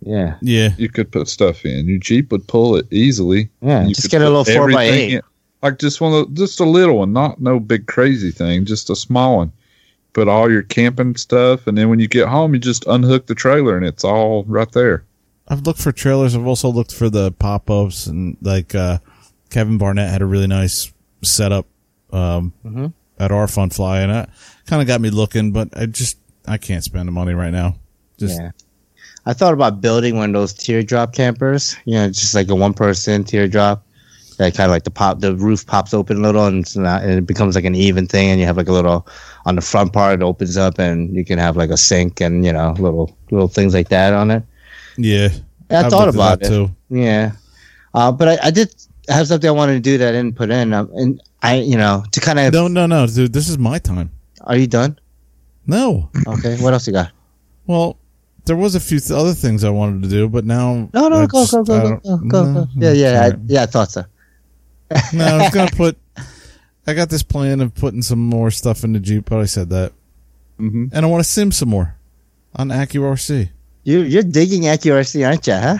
yeah, 0.00 0.36
Yeah. 0.40 0.70
you 0.78 0.88
could 0.88 1.12
put 1.12 1.28
stuff 1.28 1.66
in. 1.66 1.86
Your 1.86 1.98
Jeep 1.98 2.32
would 2.32 2.48
pull 2.48 2.76
it 2.76 2.86
easily. 2.90 3.50
yeah. 3.60 3.84
You 3.86 3.94
Just 3.94 4.10
get 4.10 4.22
a 4.22 4.24
little 4.24 4.44
four 4.46 4.70
by 4.72 4.84
eight. 4.84 5.12
in- 5.16 5.22
like 5.62 5.78
just 5.78 6.00
one 6.00 6.12
of 6.12 6.28
the, 6.34 6.40
just 6.46 6.60
a 6.60 6.64
little 6.64 6.98
one, 6.98 7.12
not 7.12 7.40
no 7.40 7.58
big 7.60 7.86
crazy 7.86 8.30
thing, 8.30 8.64
just 8.64 8.90
a 8.90 8.96
small 8.96 9.38
one. 9.38 9.52
Put 10.12 10.28
all 10.28 10.50
your 10.50 10.62
camping 10.62 11.16
stuff, 11.16 11.66
and 11.66 11.76
then 11.76 11.90
when 11.90 11.98
you 11.98 12.08
get 12.08 12.28
home, 12.28 12.54
you 12.54 12.60
just 12.60 12.86
unhook 12.86 13.26
the 13.26 13.34
trailer, 13.34 13.76
and 13.76 13.84
it's 13.84 14.02
all 14.04 14.44
right 14.44 14.70
there. 14.72 15.04
I've 15.48 15.60
looked 15.66 15.80
for 15.80 15.92
trailers. 15.92 16.34
I've 16.34 16.46
also 16.46 16.70
looked 16.70 16.92
for 16.94 17.08
the 17.10 17.30
pop 17.32 17.70
ups 17.70 18.06
and 18.06 18.36
like 18.42 18.74
uh, 18.74 18.98
Kevin 19.50 19.78
Barnett 19.78 20.10
had 20.10 20.22
a 20.22 20.26
really 20.26 20.46
nice 20.48 20.92
setup 21.22 21.66
um, 22.12 22.52
Mhm. 22.64 22.92
at 23.18 23.30
our 23.30 23.46
Fun 23.46 23.70
Fly, 23.70 24.00
and 24.00 24.10
that 24.12 24.30
kind 24.66 24.80
of 24.82 24.88
got 24.88 25.00
me 25.00 25.10
looking. 25.10 25.52
But 25.52 25.68
I 25.76 25.86
just 25.86 26.18
I 26.48 26.56
can't 26.58 26.82
spend 26.82 27.06
the 27.06 27.12
money 27.12 27.34
right 27.34 27.52
now. 27.52 27.76
Just 28.18 28.40
yeah. 28.40 28.50
I 29.24 29.34
thought 29.34 29.54
about 29.54 29.80
building 29.80 30.16
one 30.16 30.30
of 30.30 30.40
those 30.40 30.52
teardrop 30.52 31.12
campers. 31.14 31.76
You 31.84 31.94
know, 31.94 32.06
just 32.08 32.34
like 32.34 32.48
a 32.48 32.54
one 32.54 32.74
person 32.74 33.22
teardrop. 33.22 33.85
That 34.38 34.54
kind 34.54 34.66
of 34.68 34.72
like 34.72 34.84
the 34.84 34.90
pop, 34.90 35.20
the 35.20 35.34
roof 35.34 35.66
pops 35.66 35.94
open 35.94 36.18
a 36.18 36.20
little, 36.20 36.46
and, 36.46 36.60
it's 36.62 36.76
not, 36.76 37.02
and 37.02 37.12
it 37.12 37.26
becomes 37.26 37.54
like 37.54 37.64
an 37.64 37.74
even 37.74 38.06
thing. 38.06 38.28
And 38.30 38.38
you 38.38 38.44
have 38.46 38.56
like 38.58 38.68
a 38.68 38.72
little 38.72 39.06
on 39.46 39.54
the 39.56 39.62
front 39.62 39.92
part, 39.94 40.20
it 40.20 40.22
opens 40.22 40.56
up, 40.58 40.78
and 40.78 41.14
you 41.16 41.24
can 41.24 41.38
have 41.38 41.56
like 41.56 41.70
a 41.70 41.76
sink 41.76 42.20
and 42.20 42.44
you 42.44 42.52
know 42.52 42.72
little 42.78 43.16
little 43.30 43.48
things 43.48 43.72
like 43.74 43.88
that 43.88 44.12
on 44.12 44.30
it. 44.30 44.42
yeah. 44.98 45.28
I 45.70 45.76
I've 45.80 45.90
thought 45.90 46.08
about 46.08 46.42
it. 46.42 46.48
too. 46.48 46.70
Yeah, 46.90 47.32
uh, 47.94 48.12
but 48.12 48.28
I, 48.28 48.38
I 48.48 48.50
did 48.52 48.72
have 49.08 49.26
something 49.26 49.48
I 49.48 49.52
wanted 49.52 49.74
to 49.74 49.80
do 49.80 49.98
that 49.98 50.08
I 50.10 50.12
didn't 50.12 50.36
put 50.36 50.50
in, 50.50 50.72
um, 50.72 50.90
and 50.94 51.20
I, 51.42 51.56
you 51.56 51.76
know, 51.76 52.04
to 52.12 52.20
kind 52.20 52.38
of. 52.38 52.52
No, 52.52 52.68
no, 52.68 52.86
no, 52.86 53.06
dude. 53.06 53.32
This 53.32 53.48
is 53.48 53.58
my 53.58 53.78
time. 53.80 54.10
Are 54.42 54.56
you 54.56 54.66
done? 54.68 54.98
No. 55.66 56.08
Okay. 56.26 56.56
What 56.62 56.72
else 56.72 56.86
you 56.86 56.92
got? 56.92 57.10
Well, 57.66 57.98
there 58.44 58.54
was 58.54 58.76
a 58.76 58.80
few 58.80 59.00
th- 59.00 59.10
other 59.10 59.34
things 59.34 59.64
I 59.64 59.70
wanted 59.70 60.04
to 60.04 60.08
do, 60.08 60.28
but 60.28 60.44
now 60.44 60.88
No, 60.94 61.08
no, 61.08 61.16
I 61.22 61.26
go, 61.26 61.40
just- 61.40 61.52
go, 61.52 61.64
go, 61.64 61.80
go, 61.80 61.98
go, 61.98 62.18
go, 62.28 62.54
go. 62.54 62.66
Yeah, 62.76 62.92
yeah, 62.92 63.30
I, 63.32 63.36
yeah. 63.46 63.62
I 63.64 63.66
thought 63.66 63.90
so. 63.90 64.04
No, 65.12 65.24
I 65.24 65.38
was 65.42 65.54
gonna 65.54 65.70
put. 65.74 65.96
I 66.86 66.94
got 66.94 67.08
this 67.10 67.22
plan 67.22 67.60
of 67.60 67.74
putting 67.74 68.02
some 68.02 68.20
more 68.20 68.50
stuff 68.50 68.84
in 68.84 68.92
the 68.92 69.00
Jeep, 69.00 69.28
but 69.28 69.40
I 69.40 69.44
said 69.46 69.70
that, 69.70 69.92
Mm-hmm. 70.60 70.86
and 70.92 71.04
I 71.04 71.08
want 71.08 71.22
to 71.24 71.28
sim 71.28 71.52
some 71.52 71.68
more 71.68 71.96
on 72.54 72.68
AccuRC. 72.68 73.50
You, 73.84 74.00
you're 74.00 74.22
digging 74.22 74.62
AccuRC, 74.62 75.26
aren't 75.26 75.46
you? 75.46 75.52
Huh? 75.52 75.78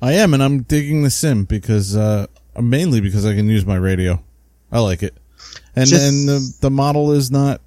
I 0.00 0.12
am, 0.12 0.32
and 0.34 0.42
I'm 0.42 0.62
digging 0.62 1.02
the 1.02 1.10
sim 1.10 1.44
because 1.44 1.96
uh, 1.96 2.26
mainly 2.60 3.00
because 3.00 3.26
I 3.26 3.34
can 3.34 3.48
use 3.48 3.66
my 3.66 3.76
radio. 3.76 4.22
I 4.70 4.78
like 4.80 5.02
it, 5.02 5.14
and 5.74 5.86
Just- 5.88 6.02
and 6.02 6.28
the 6.28 6.54
the 6.60 6.70
model 6.70 7.12
is 7.12 7.30
not. 7.30 7.60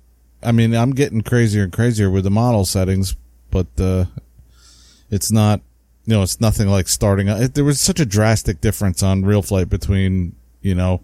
I 0.43 0.51
mean, 0.51 0.75
I'm 0.75 0.91
getting 0.91 1.21
crazier 1.21 1.63
and 1.63 1.73
crazier 1.73 2.09
with 2.11 2.23
the 2.23 2.29
model 2.31 2.65
settings, 2.65 3.15
but 3.51 3.67
uh, 3.79 4.05
it's 5.09 5.31
not. 5.31 5.61
You 6.05 6.13
know, 6.13 6.21
it's 6.21 6.39
nothing 6.39 6.67
like 6.67 6.87
starting. 6.87 7.27
It, 7.29 7.55
there 7.55 7.63
was 7.63 7.81
such 7.81 7.99
a 7.99 8.05
drastic 8.05 8.61
difference 8.61 9.01
on 9.01 9.23
RealFlight 9.23 9.69
between 9.69 10.35
you 10.65 10.75
know 10.75 11.01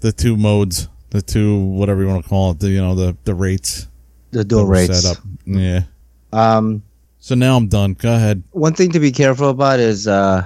the 0.00 0.12
two 0.12 0.36
modes, 0.36 0.88
the 1.10 1.20
two 1.22 1.58
whatever 1.78 2.00
you 2.02 2.08
want 2.08 2.22
to 2.24 2.28
call 2.28 2.50
it, 2.52 2.58
the 2.60 2.70
you 2.70 2.80
know 2.80 2.94
the 2.94 3.16
the 3.24 3.34
rates 3.34 3.86
The 4.32 4.44
dual 4.44 4.66
rates. 4.66 5.02
set 5.02 5.16
up. 5.18 5.22
Yeah. 5.46 5.82
Um, 6.32 6.82
So 7.20 7.34
now 7.36 7.56
I'm 7.56 7.68
done. 7.68 7.94
Go 7.94 8.10
ahead. 8.14 8.42
one 8.52 8.74
thing 8.74 8.90
to 8.92 9.00
be 9.00 9.12
careful 9.12 9.50
about 9.50 9.78
is, 9.78 10.08
uh, 10.08 10.42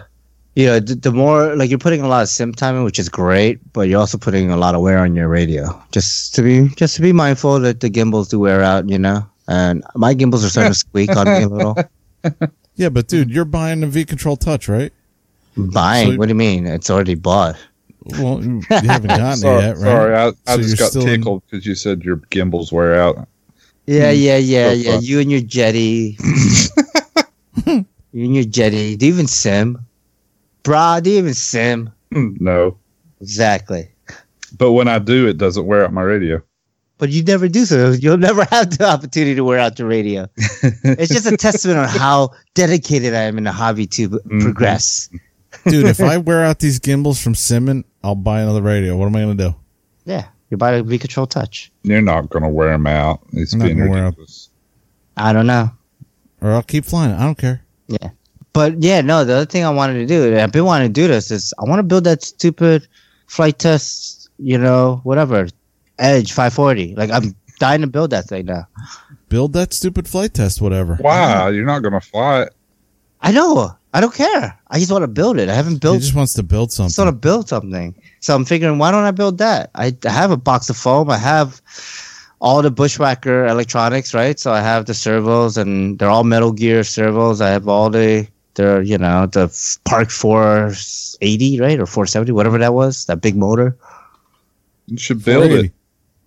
you 0.57 0.67
know, 0.67 0.81
the, 0.81 0.95
the 0.97 1.13
more 1.13 1.55
like 1.57 1.71
you're 1.71 1.79
putting 1.87 2.03
a 2.03 2.09
lot 2.09 2.23
of 2.23 2.29
sim 2.29 2.53
time 2.53 2.75
in, 2.77 2.83
which 2.85 2.99
is 2.99 3.09
great, 3.09 3.61
but 3.73 3.89
you're 3.89 4.01
also 4.01 4.19
putting 4.19 4.51
a 4.51 4.57
lot 4.57 4.75
of 4.75 4.81
wear 4.83 4.99
on 4.99 5.15
your 5.15 5.29
radio. 5.29 5.65
Just 5.93 6.35
to 6.35 6.43
be, 6.43 6.69
just 6.77 6.97
to 6.97 7.03
be 7.03 7.13
mindful 7.13 7.61
that 7.61 7.81
the 7.81 7.89
gimbals 7.89 8.29
do 8.29 8.39
wear 8.41 8.61
out, 8.63 8.89
you 8.91 8.99
know. 8.99 9.25
And 9.49 9.85
my 9.95 10.13
gimbals 10.13 10.45
are 10.45 10.51
starting 10.51 10.73
to 10.73 10.79
squeak 10.79 11.15
on 11.17 11.27
me 11.27 11.43
a 11.45 11.49
little. 11.49 11.77
Yeah, 12.77 12.91
but 12.91 13.09
dude, 13.09 13.31
you're 13.31 13.47
buying 13.49 13.83
a 13.83 13.87
V 13.87 14.05
Control 14.05 14.37
Touch, 14.37 14.69
right? 14.69 14.93
Buying? 15.57 16.13
So- 16.13 16.19
what 16.19 16.27
do 16.27 16.31
you 16.31 16.35
mean? 16.35 16.67
It's 16.67 16.91
already 16.91 17.15
bought. 17.15 17.57
Well, 18.09 18.43
you 18.43 18.89
haven't 18.89 19.15
gotten 19.15 19.37
Sorry, 19.41 19.59
it 19.65 19.67
yet, 19.67 19.77
right? 19.79 19.83
sorry, 19.83 20.15
I, 20.15 20.27
I 20.47 20.57
So 20.57 20.59
just 20.59 20.79
got 20.79 20.93
tickled 20.93 21.43
because 21.51 21.67
you 21.67 21.75
said 21.75 22.03
your 22.03 22.17
gimbals 22.31 22.73
wear 22.73 22.95
out. 23.01 23.29
Yeah, 23.87 24.11
yeah, 24.11 24.37
yeah, 24.37 24.71
So 24.71 24.77
yeah. 24.77 24.93
far. 24.93 25.01
You 25.01 25.21
and 25.21 25.31
your 25.31 25.41
Jeti. 25.41 26.17
you 27.67 28.25
and 28.25 28.35
your 28.35 28.45
Jeti. 28.45 28.97
Do 28.99 29.07
you 29.07 29.13
even 29.13 29.27
sim? 29.27 29.79
Brah, 30.65 31.03
do 31.03 31.11
you 31.11 31.19
even 31.19 31.35
sim? 31.35 31.91
no, 32.13 32.79
Exactly. 33.21 33.89
but 34.57 34.73
when 34.73 34.89
I 34.89 34.99
do, 34.99 35.27
it 35.29 35.39
doesn't 35.39 35.67
wear 35.67 35.85
out 35.85 35.93
my 35.93 36.03
radio. 36.03 36.43
But 36.99 37.11
you 37.11 37.23
never 37.23 37.47
do 37.49 37.65
so. 37.67 37.91
You'll 38.01 38.17
never 38.17 38.45
have 38.47 38.77
the 38.79 38.89
opportunity 38.89 39.35
to 39.35 39.45
wear 39.45 39.59
out 39.59 39.77
the 39.77 39.85
radio. 39.85 40.29
it's 40.37 41.13
just 41.13 41.27
a 41.27 41.37
testament 41.37 41.79
on 41.79 41.89
how 41.89 42.31
dedicated 42.55 43.15
I 43.15 43.23
am 43.23 43.37
in 43.39 43.45
the 43.45 43.53
hobby 43.53 43.87
to 43.89 44.09
Mm-hmm. 44.09 44.41
progress. 44.41 45.09
Dude, 45.67 45.87
if 45.87 46.01
I 46.01 46.17
wear 46.19 46.45
out 46.45 46.59
these 46.59 46.79
gimbals 46.79 47.23
from 47.23 47.35
Simmon, 47.35 47.85
I'll 48.03 48.15
buy 48.15 48.41
another 48.41 48.63
radio. 48.63 48.97
What 48.97 49.07
am 49.07 49.17
I 49.17 49.23
going 49.23 49.37
to 49.37 49.45
do? 49.51 49.57
Yeah, 50.05 50.27
you 50.51 50.57
buy 50.57 50.73
a 50.73 50.83
V 50.83 50.99
Control 50.99 51.27
Touch. 51.27 51.71
You're 51.83 52.01
not 52.03 52.31
going 52.31 52.43
to 52.43 52.49
wear 52.49 52.71
them 52.71 52.87
out. 52.87 53.21
It's 53.33 53.53
I'm 53.53 53.61
not 53.61 53.69
gonna 53.69 53.91
wear 53.91 53.99
'em. 53.99 54.05
ridiculous. 54.07 54.51
I 55.17 55.33
don't 55.33 55.47
know. 55.47 55.71
Or 56.41 56.53
I'll 56.53 56.63
keep 56.63 56.85
flying. 56.85 57.13
I 57.13 57.23
don't 57.23 57.39
care. 57.39 57.63
Yeah. 57.89 58.11
But 58.53 58.83
yeah, 58.83 59.01
no, 59.01 59.25
the 59.25 59.35
other 59.35 59.47
thing 59.47 59.65
I 59.65 59.71
wanted 59.71 59.95
to 59.95 60.07
do, 60.07 60.27
and 60.27 60.39
I've 60.41 60.53
been 60.53 60.65
wanting 60.65 60.89
to 60.89 60.93
do 60.93 61.09
this, 61.09 61.31
is 61.31 61.53
I 61.59 61.65
want 61.69 61.79
to 61.79 61.83
build 61.83 62.05
that 62.05 62.23
stupid 62.23 62.87
Flite 63.27 63.59
Test, 63.59 64.31
you 64.39 64.57
know, 64.59 65.01
whatever, 65.05 65.49
Edge 65.99 66.33
540. 66.33 66.95
Like, 66.95 67.11
I'm 67.11 67.35
dying 67.59 67.81
to 67.81 67.87
build 67.87 68.11
that 68.11 68.27
thing 68.27 68.47
now. 68.47 68.67
Build 69.29 69.53
that 69.55 69.73
stupid 69.75 70.07
Flite 70.07 70.35
Test, 70.35 70.61
whatever. 70.63 70.99
Wow, 71.01 71.49
You're 71.49 71.67
not 71.67 71.81
going 71.81 71.95
to 71.95 72.01
fly 72.01 72.43
it. 72.43 72.55
I 73.21 73.33
know. 73.33 73.77
I 73.97 74.01
don't 74.01 74.13
care. 74.15 74.59
I 74.69 74.79
just 74.79 74.93
want 74.93 75.05
to 75.05 75.09
build 75.09 75.39
it. 75.39 75.49
I 75.49 75.55
haven't 75.55 75.81
built. 75.81 75.95
He 75.95 75.99
built 76.01 76.03
just 76.03 76.15
wants 76.15 76.35
to 76.35 76.43
build 76.43 76.71
something. 76.71 76.85
I 76.85 76.89
just 76.91 76.99
want 76.99 77.09
to 77.09 77.13
build 77.29 77.49
something. 77.49 77.95
So 78.21 78.35
I'm 78.35 78.45
figuring, 78.45 78.77
why 78.79 78.91
don't 78.91 79.05
I 79.05 79.11
build 79.11 79.39
that? 79.39 79.71
I, 79.75 79.97
I 80.05 80.11
have 80.11 80.31
a 80.31 80.37
box 80.37 80.69
of 80.69 80.77
foam. 80.77 81.09
I 81.09 81.17
have 81.17 81.63
all 82.39 82.61
the 82.61 82.71
Bushwhacker 82.71 83.47
electronics, 83.47 84.13
right? 84.13 84.39
So 84.39 84.53
I 84.53 84.61
have 84.61 84.85
the 84.85 84.93
servos, 84.93 85.57
and 85.57 85.99
they're 85.99 86.11
all 86.11 86.25
Metal 86.25 86.53
Gear 86.53 86.85
servos. 86.85 87.41
I 87.41 87.49
have 87.49 87.69
all 87.69 87.89
the, 87.89 88.29
they're 88.55 88.83
you 88.83 88.99
know 88.99 89.27
the 89.27 89.45
f- 89.45 89.79
Park 89.85 90.11
480, 90.11 91.61
right, 91.61 91.81
or 91.81 91.87
470, 91.87 92.33
whatever 92.33 92.59
that 92.59 92.75
was, 92.75 93.07
that 93.07 93.23
big 93.23 93.37
motor. 93.37 93.77
You 94.87 94.99
should 94.99 95.25
build 95.25 95.45
480. 95.45 95.69
it. 95.69 95.73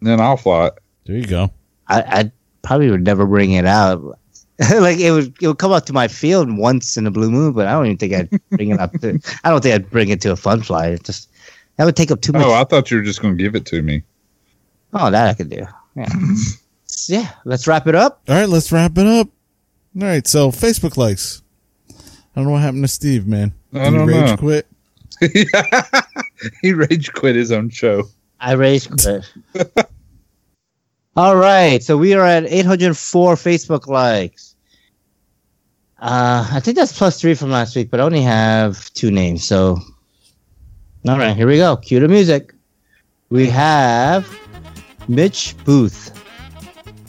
Then 0.02 0.20
I'll 0.20 0.38
fly 0.38 0.68
it. 0.68 0.74
There 1.06 1.18
you 1.18 1.26
go. 1.28 1.52
I, 1.88 2.02
I 2.02 2.32
probably 2.62 2.90
would 2.90 3.04
never 3.04 3.26
bring 3.26 3.52
it 3.54 3.66
out. 3.66 4.19
like 4.80 5.00
it 5.00 5.12
would, 5.12 5.34
it 5.42 5.48
would 5.48 5.58
come 5.58 5.72
up 5.72 5.86
to 5.86 5.94
my 5.94 6.10
field 6.10 6.58
once 6.58 6.98
in 6.98 7.08
a 7.08 7.12
blue 7.12 7.32
moon, 7.32 7.54
but 7.54 7.66
I 7.68 7.72
don't 7.72 7.86
even 7.86 7.98
think 7.98 8.14
I'd 8.14 8.50
bring 8.50 8.72
it 8.72 8.80
up. 8.80 8.92
To, 9.00 9.18
I 9.46 9.50
don't 9.50 9.64
think 9.64 9.76
I'd 9.76 9.90
bring 9.90 10.10
it 10.10 10.20
to 10.22 10.34
a 10.34 10.36
fun 10.36 10.62
fly. 10.62 10.88
It 10.88 11.04
just 11.06 11.30
that 11.78 11.86
would 11.86 11.96
take 11.96 12.12
up 12.12 12.20
too 12.20 12.34
oh, 12.36 12.40
much. 12.40 12.48
Oh, 12.48 12.54
I 12.54 12.66
thought 12.66 12.92
you 12.92 12.98
were 12.98 13.04
just 13.04 13.22
going 13.22 13.38
to 13.38 13.42
give 13.42 13.56
it 13.56 13.66
to 13.68 13.82
me. 13.82 14.04
Oh, 14.94 15.10
that 15.10 15.30
I 15.30 15.34
could 15.34 15.50
do. 15.50 15.66
Yeah. 15.96 16.10
yeah. 17.08 17.32
Let's 17.46 17.68
wrap 17.68 17.88
it 17.88 17.96
up. 17.96 18.22
All 18.28 18.36
right, 18.36 18.50
let's 18.50 18.70
wrap 18.72 18.98
it 18.98 19.08
up. 19.08 19.30
All 20.00 20.08
right, 20.08 20.28
so 20.28 20.52
Facebook 20.52 20.98
likes. 20.98 21.42
I 21.90 22.04
don't 22.36 22.46
know 22.46 22.52
what 22.52 22.62
happened 22.62 22.84
to 22.84 22.90
Steve, 22.90 23.28
man. 23.28 23.54
I 23.74 23.78
Did 23.78 23.86
he 23.86 23.98
don't 23.98 24.08
rage 24.08 24.30
know. 24.30 24.38
quit? 24.38 24.68
he 26.62 26.74
rage 26.74 27.14
quit 27.14 27.36
his 27.36 27.52
own 27.54 27.70
show. 27.70 28.04
I 28.42 28.54
rage 28.54 28.90
quit. 28.90 29.32
All 31.16 31.36
right, 31.38 31.82
so 31.82 31.98
we 31.98 32.14
are 32.14 32.26
at 32.26 32.46
804 32.46 33.36
Facebook 33.36 33.88
likes. 33.88 34.49
Uh, 36.02 36.48
I 36.52 36.60
think 36.62 36.78
that's 36.78 36.98
plus 36.98 37.20
three 37.20 37.34
from 37.34 37.52
last 37.52 37.76
week, 37.76 37.90
but 37.92 38.00
I 38.00 38.04
only 38.04 38.22
have 38.22 38.92
two 38.94 39.12
names. 39.12 39.44
So, 39.46 39.78
all 41.08 41.18
right, 41.18 41.36
here 41.36 41.48
we 41.48 41.58
go. 41.58 41.76
Cue 41.78 42.00
the 42.00 42.08
music. 42.08 42.54
We 43.30 43.48
have 43.50 44.28
Mitch 45.08 45.56
Booth 45.66 46.12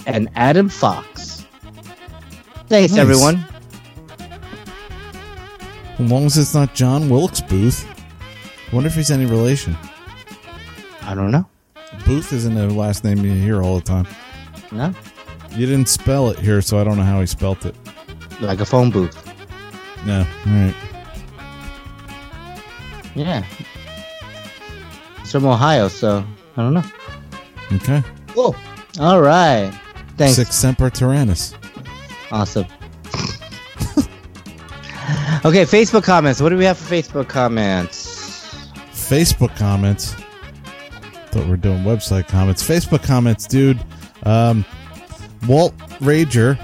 and 0.06 0.28
Adam 0.34 0.68
Fox. 0.68 1.46
Thanks, 2.66 2.92
Nice. 2.92 3.00
everyone. 3.00 3.44
As 5.98 6.10
long 6.10 6.24
as 6.26 6.36
it's 6.38 6.54
not 6.54 6.74
John 6.74 7.08
Wilkes 7.08 7.40
Booth. 7.42 7.86
I 8.70 8.74
wonder 8.74 8.88
if 8.88 8.94
he's 8.94 9.10
any 9.10 9.26
relation. 9.26 9.76
I 11.02 11.14
don't 11.14 11.30
know. 11.30 11.46
Booth 12.06 12.32
isn't 12.32 12.56
a 12.56 12.66
last 12.68 13.04
name 13.04 13.18
you 13.24 13.32
hear 13.32 13.62
all 13.62 13.76
the 13.76 13.84
time. 13.84 14.06
No, 14.72 14.94
You 15.56 15.66
didn't 15.66 15.88
spell 15.88 16.30
it 16.30 16.38
here, 16.38 16.60
so 16.62 16.78
I 16.80 16.84
don't 16.84 16.96
know 16.96 17.02
how 17.02 17.20
he 17.20 17.26
spelt 17.26 17.66
it. 17.66 17.74
Like 18.40 18.60
a 18.60 18.66
phone 18.66 18.90
booth. 18.90 19.16
No. 20.06 20.20
All 20.20 20.52
right. 20.52 20.74
Yeah, 23.14 23.44
it's 25.18 25.32
from 25.32 25.46
Ohio, 25.46 25.88
so 25.88 26.24
I 26.56 26.62
don't 26.62 26.74
know. 26.74 26.84
Okay. 27.72 28.02
Cool. 28.28 28.54
All 29.00 29.20
right. 29.20 29.72
Thanks. 30.16 30.36
Six 30.36 30.54
Semper 30.54 30.90
Tyrannis. 30.90 31.54
Awesome. 32.30 32.64
okay, 35.44 35.64
Facebook 35.64 36.04
comments. 36.04 36.40
What 36.40 36.50
do 36.50 36.56
we 36.56 36.64
have 36.64 36.78
for 36.78 36.94
Facebook 36.94 37.28
comments? 37.28 38.54
Facebook 38.92 39.56
comments. 39.56 40.14
Thought 41.30 41.46
we 41.46 41.52
are 41.52 41.56
doing 41.56 41.82
website 41.82 42.28
comments. 42.28 42.62
Facebook 42.62 43.02
comments, 43.02 43.46
dude. 43.46 43.80
Um, 44.24 44.64
Walt 45.46 45.76
Rager, 46.00 46.58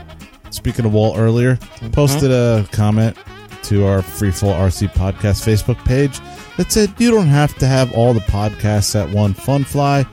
speaking 0.51 0.85
of 0.85 0.93
Walt 0.93 1.19
earlier, 1.19 1.57
posted 1.93 2.31
a 2.31 2.67
comment 2.73 3.17
to 3.65 3.85
our 3.85 3.99
Freefall 4.01 4.55
RC 4.55 4.89
Podcast 4.93 5.45
Facebook 5.45 5.83
page 5.85 6.21
that 6.57 6.71
said, 6.73 6.93
You 6.99 7.11
don't 7.11 7.27
have 7.27 7.55
to 7.59 7.67
have 7.67 7.93
all 7.95 8.15
the 8.15 8.21
podcasts 8.21 8.95
at 8.95 9.11
one 9.15 9.35
fun 9.35 9.65
fly, 9.65 10.07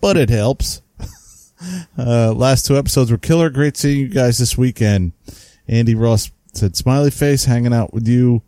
but 0.00 0.16
it 0.16 0.30
helps. 0.30 0.82
Uh, 1.98 2.32
last 2.32 2.64
two 2.64 2.78
episodes 2.78 3.10
were 3.10 3.18
killer. 3.18 3.50
Great 3.50 3.76
seeing 3.76 4.00
you 4.00 4.08
guys 4.08 4.38
this 4.38 4.56
weekend. 4.56 5.12
Andy 5.68 5.94
Ross 5.94 6.30
said, 6.54 6.74
Smiley 6.74 7.10
face, 7.10 7.44
hanging 7.44 7.74
out 7.74 7.92
with 7.92 8.08
you. 8.08 8.40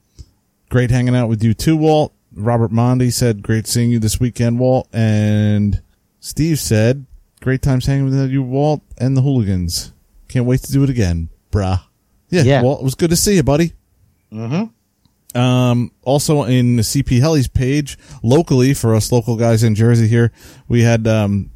Great 0.71 0.91
hanging 0.91 1.15
out 1.15 1.29
with 1.29 1.45
you 1.45 1.53
too, 1.53 1.77
Walt. 1.77 2.15
Robert 2.35 2.71
Mondi 2.71 3.13
said, 3.13 3.43
great 3.43 3.67
seeing 3.67 3.91
you 3.91 3.99
this 3.99 4.19
weekend, 4.19 4.59
Walt. 4.59 4.89
And 4.93 5.83
Steve 6.21 6.59
said, 6.59 7.05
great 7.41 7.63
times 7.63 7.87
hanging 7.87 8.07
with 8.07 8.31
you, 8.31 8.43
Walt, 8.43 8.83
and 8.99 9.17
the 9.17 9.23
hooligans. 9.23 9.92
Can't 10.33 10.47
wait 10.47 10.63
to 10.63 10.73
do 10.73 10.83
it 10.83 10.89
again, 10.89 11.29
bruh. 11.51 11.79
Yeah, 12.31 12.43
Yeah. 12.43 12.63
Walt, 12.63 12.81
it 12.81 12.85
was 12.85 12.95
good 12.95 13.11
to 13.11 13.17
see 13.17 13.35
you, 13.35 13.43
buddy. 13.43 13.75
Mm-hmm. 14.33 15.39
Um, 15.39 15.93
also 16.01 16.45
in 16.45 16.77
the 16.77 16.83
CP 16.83 17.21
Helly's 17.21 17.49
page, 17.49 17.99
locally 18.23 18.73
for 18.73 18.95
us 18.95 19.13
local 19.13 19.37
guys 19.37 19.63
in 19.63 19.75
Jersey 19.75 20.09
here, 20.09 20.33
we 20.69 20.81
had, 20.85 21.07
um, 21.07 21.51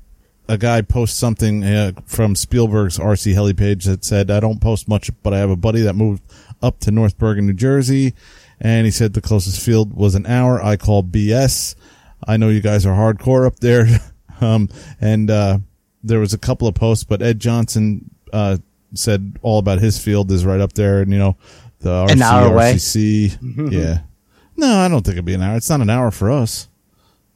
a 0.46 0.58
guy 0.58 0.82
post 0.82 1.18
something 1.18 1.64
uh, 1.64 1.92
from 2.04 2.34
Spielberg's 2.36 2.98
RC 2.98 3.32
Heli 3.32 3.54
page 3.54 3.86
that 3.86 4.04
said, 4.04 4.30
I 4.30 4.40
don't 4.40 4.60
post 4.60 4.88
much, 4.88 5.10
but 5.22 5.32
I 5.32 5.38
have 5.38 5.48
a 5.48 5.56
buddy 5.56 5.80
that 5.80 5.94
moved 5.94 6.22
up 6.60 6.78
to 6.80 6.90
North 6.90 7.16
Bergen, 7.16 7.46
New 7.46 7.54
Jersey. 7.54 8.12
And 8.60 8.84
he 8.84 8.90
said 8.90 9.14
the 9.14 9.22
closest 9.22 9.64
field 9.64 9.94
was 9.94 10.14
an 10.14 10.26
hour. 10.26 10.62
I 10.62 10.76
call 10.76 11.02
BS. 11.02 11.76
I 12.28 12.36
know 12.36 12.50
you 12.50 12.60
guys 12.60 12.84
are 12.84 12.94
hardcore 12.94 13.46
up 13.46 13.60
there. 13.60 13.86
um, 14.42 14.68
and, 15.00 15.30
uh, 15.30 15.58
there 16.04 16.20
was 16.20 16.32
a 16.32 16.38
couple 16.38 16.68
of 16.68 16.74
posts, 16.74 17.04
but 17.04 17.20
Ed 17.22 17.40
Johnson, 17.40 18.10
uh, 18.32 18.58
said 18.94 19.36
all 19.42 19.58
about 19.58 19.78
his 19.80 19.98
field 19.98 20.30
is 20.30 20.44
right 20.44 20.60
up 20.60 20.72
there. 20.74 21.00
And, 21.02 21.12
you 21.12 21.18
know, 21.18 21.36
the 21.80 21.90
RC, 21.90 22.10
An 22.12 22.22
hour 22.22 22.52
away. 22.52 22.74
RCC. 22.74 23.72
yeah. 23.72 23.98
No, 24.56 24.78
I 24.78 24.88
don't 24.88 25.02
think 25.04 25.14
it'd 25.14 25.24
be 25.24 25.34
an 25.34 25.42
hour. 25.42 25.56
It's 25.56 25.68
not 25.70 25.80
an 25.80 25.90
hour 25.90 26.10
for 26.10 26.30
us. 26.30 26.68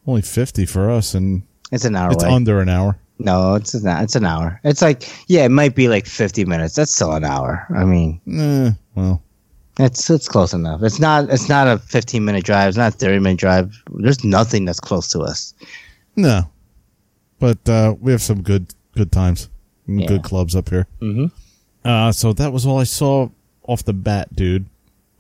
Only 0.07 0.23
50 0.23 0.65
for 0.67 0.91
us. 0.91 1.15
And 1.15 1.43
It's 1.71 1.85
an 1.85 1.95
hour 1.97 2.13
it's 2.13 2.25
away. 2.25 2.33
under 2.33 2.61
an 2.61 2.69
hour. 2.71 2.99
no, 3.19 3.55
it's 3.57 3.75
an, 3.75 3.87
it's 4.03 4.17
an 4.17 4.25
hour. 4.25 4.59
It's 4.65 4.81
like, 4.81 5.09
yeah, 5.29 5.45
it 5.45 5.51
might 5.51 5.75
be 5.75 5.89
like 5.89 6.07
50 6.07 6.47
minutes. 6.47 6.75
That's 6.77 6.95
still 6.95 7.13
an 7.13 7.25
hour. 7.25 7.67
I 7.77 7.85
mean, 7.85 8.21
Eh, 8.27 8.71
well, 8.95 9.23
it's 9.79 10.09
it's 10.11 10.29
close 10.29 10.53
enough. 10.55 10.83
It's 10.83 10.99
not 10.99 11.29
it's 11.31 11.49
not 11.49 11.67
a 11.69 11.79
15 11.79 12.25
minute 12.25 12.45
drive. 12.45 12.69
It's 12.69 12.77
not 12.79 12.95
a 12.95 12.97
30 12.97 13.19
minute 13.19 13.39
drive. 13.39 13.83
There's 13.93 14.25
nothing 14.25 14.65
that's 14.65 14.81
close 14.81 15.11
to 15.13 15.21
us. 15.21 15.53
no. 16.17 16.49
But 17.39 17.67
uh, 17.69 17.95
we 18.01 18.13
have 18.13 18.21
some 18.23 18.43
good 18.43 18.75
good 18.97 19.11
times, 19.13 19.45
and 19.45 19.51
Yeah. 19.99 20.07
good 20.07 20.23
clubs 20.23 20.55
up 20.55 20.69
here. 20.69 20.87
Mm-hmm. 21.01 21.27
Uh, 21.85 22.13
so 22.13 22.33
that 22.35 22.53
was 22.53 22.67
all 22.67 22.79
I 22.79 22.85
saw 22.85 23.29
off 23.67 23.85
the 23.85 23.93
bat, 23.93 24.35
dude, 24.35 24.67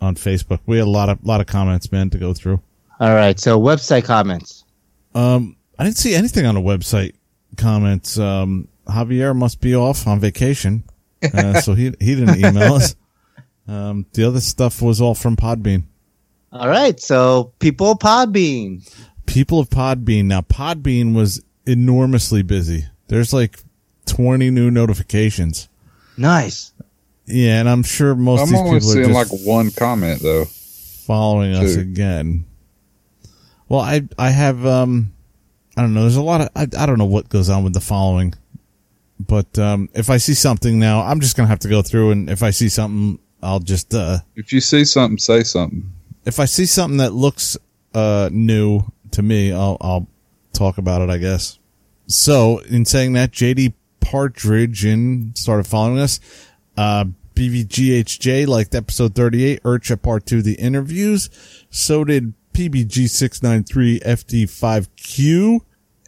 on 0.00 0.14
Facebook. 0.14 0.60
We 0.66 0.78
had 0.78 0.86
a 0.86 0.90
lot 0.90 1.08
of 1.08 1.24
lot 1.24 1.40
of 1.40 1.46
comments, 1.46 1.90
man, 1.90 2.10
to 2.10 2.18
go 2.18 2.34
through. 2.34 2.60
All 3.00 3.14
right, 3.14 3.38
so 3.40 3.58
website 3.58 4.04
comments. 4.04 4.64
Um, 5.14 5.56
I 5.78 5.84
didn't 5.84 5.96
see 5.96 6.14
anything 6.14 6.44
on 6.46 6.54
the 6.54 6.60
website 6.60 7.14
comments. 7.56 8.18
Um, 8.18 8.68
Javier 8.86 9.34
must 9.34 9.60
be 9.60 9.74
off 9.74 10.06
on 10.06 10.20
vacation, 10.20 10.84
uh, 11.34 11.60
so 11.60 11.74
he 11.74 11.94
he 11.98 12.14
didn't 12.14 12.36
email 12.44 12.74
us. 12.74 12.94
Um, 13.66 14.04
the 14.12 14.24
other 14.24 14.40
stuff 14.40 14.82
was 14.82 15.00
all 15.00 15.14
from 15.14 15.36
Podbean. 15.36 15.84
All 16.52 16.68
right, 16.68 16.98
so 17.00 17.52
people 17.60 17.96
Podbean. 17.96 18.82
people 19.26 19.60
of 19.60 19.70
Podbean. 19.70 20.24
Now, 20.24 20.40
Podbean 20.40 21.14
was 21.14 21.40
enormously 21.66 22.42
busy. 22.42 22.86
There's 23.06 23.32
like 23.32 23.60
20 24.10 24.50
new 24.50 24.70
notifications. 24.70 25.68
Nice. 26.16 26.72
Yeah, 27.26 27.60
and 27.60 27.68
I'm 27.68 27.82
sure 27.84 28.14
most 28.16 28.40
I'm 28.40 28.48
these 28.48 28.58
only 28.58 28.80
people 28.80 28.90
are 28.90 28.94
seeing 29.04 29.12
like 29.12 29.28
just 29.28 29.46
one 29.46 29.70
comment 29.70 30.20
though. 30.20 30.44
following 30.46 31.54
us 31.54 31.76
again. 31.76 32.44
Well, 33.68 33.80
I 33.80 34.02
I 34.18 34.30
have 34.30 34.66
um 34.66 35.12
I 35.76 35.82
don't 35.82 35.94
know. 35.94 36.02
There's 36.02 36.16
a 36.16 36.22
lot 36.22 36.40
of 36.40 36.48
I, 36.56 36.62
I 36.76 36.86
don't 36.86 36.98
know 36.98 37.04
what 37.06 37.28
goes 37.28 37.48
on 37.48 37.62
with 37.62 37.72
the 37.72 37.80
following, 37.80 38.34
but 39.20 39.56
um 39.58 39.88
if 39.94 40.10
I 40.10 40.16
see 40.16 40.34
something 40.34 40.78
now, 40.80 41.02
I'm 41.02 41.20
just 41.20 41.36
gonna 41.36 41.48
have 41.48 41.60
to 41.60 41.68
go 41.68 41.82
through 41.82 42.10
and 42.10 42.28
if 42.28 42.42
I 42.42 42.50
see 42.50 42.68
something, 42.68 43.20
I'll 43.42 43.60
just 43.60 43.94
uh 43.94 44.18
If 44.34 44.52
you 44.52 44.60
see 44.60 44.84
something, 44.84 45.18
say 45.18 45.44
something. 45.44 45.92
if 46.24 46.40
I 46.40 46.46
see 46.46 46.66
something 46.66 46.98
that 46.98 47.12
looks 47.12 47.56
uh 47.94 48.28
new 48.32 48.82
to 49.12 49.22
me, 49.22 49.52
I'll 49.52 49.76
I'll 49.80 50.08
talk 50.52 50.78
about 50.78 51.00
it, 51.00 51.10
I 51.10 51.18
guess. 51.18 51.58
So, 52.08 52.58
in 52.68 52.84
saying 52.84 53.12
that, 53.12 53.30
JD 53.30 53.72
Partridge 54.10 54.84
in 54.84 55.32
started 55.36 55.66
following 55.66 55.98
us. 56.00 56.18
Uh 56.76 57.04
BVGHJ 57.34 58.46
liked 58.46 58.74
episode 58.74 59.14
38, 59.14 59.62
IRCHA 59.62 60.02
Part 60.02 60.26
2, 60.26 60.42
the 60.42 60.54
interviews. 60.54 61.30
So 61.70 62.04
did 62.04 62.34
PBG693 62.52 64.02
FD5Q 64.02 65.60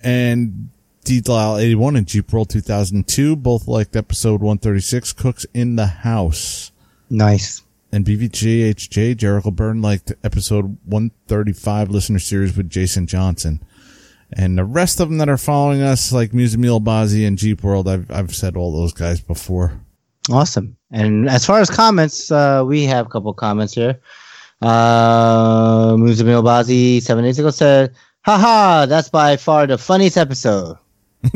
and 0.02 0.68
D-Dial81 1.04 1.96
and 1.98 2.06
Jeep 2.06 2.30
Roll 2.32 2.44
2002. 2.44 3.36
Both 3.36 3.66
liked 3.66 3.96
episode 3.96 4.40
136, 4.42 5.12
Cooks 5.14 5.46
in 5.54 5.76
the 5.76 5.86
House 5.86 6.70
Nice. 7.08 7.62
and 7.90 8.04
BVGHJ, 8.04 9.16
Jericho 9.16 9.50
Byrne 9.50 9.80
liked 9.80 10.12
episode 10.22 10.76
135 10.84 11.88
listener 11.90 12.18
series 12.18 12.56
with 12.56 12.68
Jason 12.68 13.06
Johnson. 13.06 13.60
And 14.34 14.56
the 14.56 14.64
rest 14.64 15.00
of 15.00 15.08
them 15.08 15.18
that 15.18 15.28
are 15.28 15.36
following 15.36 15.82
us, 15.82 16.12
like 16.12 16.32
Muzamil 16.32 16.82
Bazi 16.82 17.26
and 17.26 17.36
Jeep 17.36 17.62
World, 17.62 17.88
I've, 17.88 18.10
I've 18.10 18.34
said 18.34 18.56
all 18.56 18.72
those 18.72 18.92
guys 18.92 19.20
before. 19.20 19.78
Awesome. 20.30 20.76
And 20.90 21.28
as 21.28 21.44
far 21.44 21.60
as 21.60 21.68
comments, 21.68 22.30
uh, 22.30 22.62
we 22.66 22.84
have 22.84 23.06
a 23.06 23.08
couple 23.08 23.32
comments 23.34 23.74
here. 23.74 24.00
Uh, 24.62 25.94
Muzamil 25.94 26.44
Bazi 26.44 27.02
seven 27.02 27.24
days 27.24 27.38
ago 27.38 27.50
said, 27.50 27.94
haha, 28.22 28.86
that's 28.86 29.08
by 29.08 29.36
far 29.36 29.66
the 29.66 29.76
funniest 29.76 30.16
episode. 30.16 30.76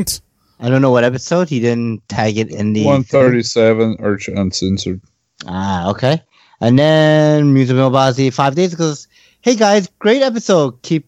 I 0.60 0.70
don't 0.70 0.80
know 0.80 0.90
what 0.90 1.04
episode. 1.04 1.48
He 1.48 1.60
didn't 1.60 2.08
tag 2.08 2.38
it 2.38 2.50
in 2.50 2.72
the. 2.72 2.84
One 2.84 3.04
thirty-seven, 3.04 3.98
IRCHA 3.98 4.38
Uncensored. 4.38 5.00
Ah, 5.46 5.90
okay. 5.90 6.22
And 6.60 6.78
then 6.78 7.54
Muzamil 7.54 7.92
Bazi 7.92 8.32
five 8.32 8.54
days 8.54 8.72
ago 8.72 8.88
says, 8.88 9.08
hey 9.42 9.54
guys, 9.54 9.88
great 9.98 10.22
episode. 10.22 10.80
Keep, 10.82 11.06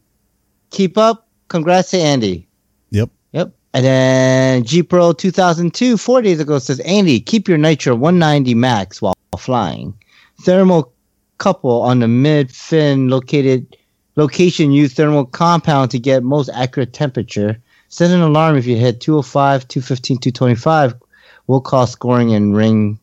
keep 0.70 0.98
up. 0.98 1.27
Congrats 1.48 1.90
to 1.90 1.98
Andy. 1.98 2.46
yep. 2.90 3.10
Yep. 3.32 3.52
And 3.74 3.84
then 3.84 4.64
G 4.64 4.82
Pro 4.82 5.12
2002, 5.12 5.96
four 5.96 6.22
days 6.22 6.40
ago, 6.40 6.58
says 6.58 6.80
Andy, 6.80 7.20
keep 7.20 7.48
your 7.48 7.58
Nitro 7.58 7.94
190 7.94 8.54
max 8.54 9.02
while 9.02 9.14
flying. 9.38 9.94
Thermal 10.42 10.92
couple 11.38 11.82
on 11.82 12.00
the 12.00 12.08
mid 12.08 12.50
fin 12.50 13.08
located 13.08 13.76
location 14.16 14.72
use 14.72 14.94
thermal 14.94 15.24
compound 15.24 15.90
to 15.92 15.98
get 15.98 16.22
most 16.22 16.50
accurate 16.52 16.92
temperature. 16.92 17.58
Set 17.88 18.10
an 18.10 18.20
alarm 18.20 18.56
if 18.56 18.66
you 18.66 18.76
hit 18.76 19.00
205, 19.00 19.66
215, 19.68 20.18
225. 20.18 20.94
Will 21.46 21.60
cause 21.60 21.92
scoring 21.92 22.34
and 22.34 22.54
ring 22.54 22.98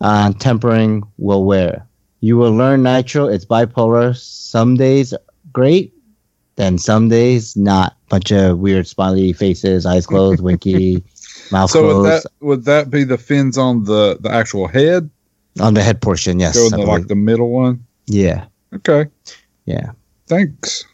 uh, 0.00 0.32
tempering 0.34 1.02
will 1.16 1.44
wear. 1.44 1.86
You 2.20 2.36
will 2.36 2.52
learn 2.54 2.82
Nitro. 2.82 3.26
It's 3.26 3.44
bipolar. 3.44 4.16
Some 4.16 4.76
days 4.76 5.14
great, 5.52 5.92
then 6.58 6.76
some 6.76 7.08
days 7.08 7.56
not. 7.56 7.94
Bunch 8.10 8.32
of 8.32 8.58
weird 8.58 8.86
smiley 8.86 9.32
faces, 9.32 9.84
eyes 9.86 10.06
closed, 10.06 10.40
winky, 10.42 11.02
mouth 11.52 11.70
So 11.70 12.00
would 12.00 12.06
that 12.10 12.24
would 12.40 12.64
that 12.64 12.90
be 12.90 13.04
the 13.04 13.18
fins 13.18 13.56
on 13.58 13.84
the 13.84 14.16
the 14.20 14.30
actual 14.30 14.66
head? 14.66 15.08
On 15.60 15.74
the 15.74 15.82
head 15.82 16.00
portion, 16.00 16.38
yes. 16.40 16.54
Go 16.56 16.70
the, 16.70 16.78
like 16.86 17.06
the 17.08 17.14
middle 17.16 17.50
one. 17.50 17.84
yeah, 18.06 18.46
Okay, 18.74 19.06
yeah. 19.66 19.92
thanks. 20.26 20.84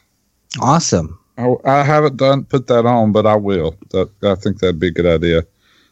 Awesome. 0.61 1.19
I, 1.37 1.55
I 1.65 1.83
haven't 1.83 2.17
done 2.17 2.45
put 2.45 2.67
that 2.69 2.87
on, 2.87 3.13
but 3.13 3.27
I 3.27 3.35
will. 3.37 3.77
That 3.91 4.09
I 4.23 4.35
think 4.37 4.59
that'd 4.61 4.79
be 4.79 4.89
a 4.89 4.91
good 4.93 5.07
idea. 5.07 5.43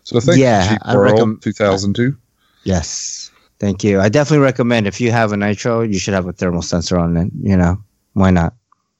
So 0.05 0.19
thank 0.21 0.39
Yeah, 0.39 0.73
you, 0.89 0.97
World 0.99 1.19
recomm- 1.19 1.41
2002. 1.43 2.17
Yes. 2.65 3.31
Thank 3.59 3.85
you. 3.85 4.01
I 4.01 4.09
definitely 4.09 4.43
recommend 4.45 4.87
if 4.87 5.01
you 5.01 5.13
have 5.13 5.33
a 5.33 5.37
nitro, 5.37 5.83
you 5.83 5.99
should 5.99 6.15
have 6.15 6.27
a 6.27 6.33
thermal 6.33 6.63
sensor 6.63 6.99
on 6.99 7.17
it. 7.17 7.31
You 7.43 7.57
know, 7.57 7.77
why 8.15 8.31
not? 8.31 8.55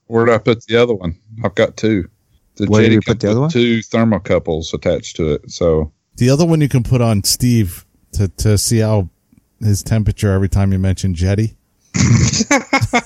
Where 0.07 0.25
did 0.25 0.35
I 0.35 0.37
put 0.37 0.65
the 0.65 0.77
other 0.77 0.93
one? 0.93 1.17
I've 1.43 1.55
got 1.55 1.77
two. 1.77 2.09
The 2.55 2.67
Where 2.67 2.81
did 2.81 2.91
Jeti 2.91 2.93
you 2.93 3.01
put 3.01 3.19
the 3.19 3.31
other 3.31 3.39
one? 3.41 3.49
Two 3.49 3.79
thermocouples 3.79 4.73
attached 4.73 5.15
to 5.15 5.33
it. 5.33 5.49
So 5.49 5.91
The 6.17 6.29
other 6.29 6.45
one 6.45 6.61
you 6.61 6.69
can 6.69 6.83
put 6.83 7.01
on 7.01 7.23
Steve 7.23 7.85
to, 8.13 8.27
to 8.27 8.57
see 8.57 8.79
how 8.79 9.09
his 9.59 9.81
temperature 9.81 10.31
every 10.31 10.49
time 10.49 10.71
you 10.71 10.79
mention 10.79 11.15
Jeti. 11.15 11.55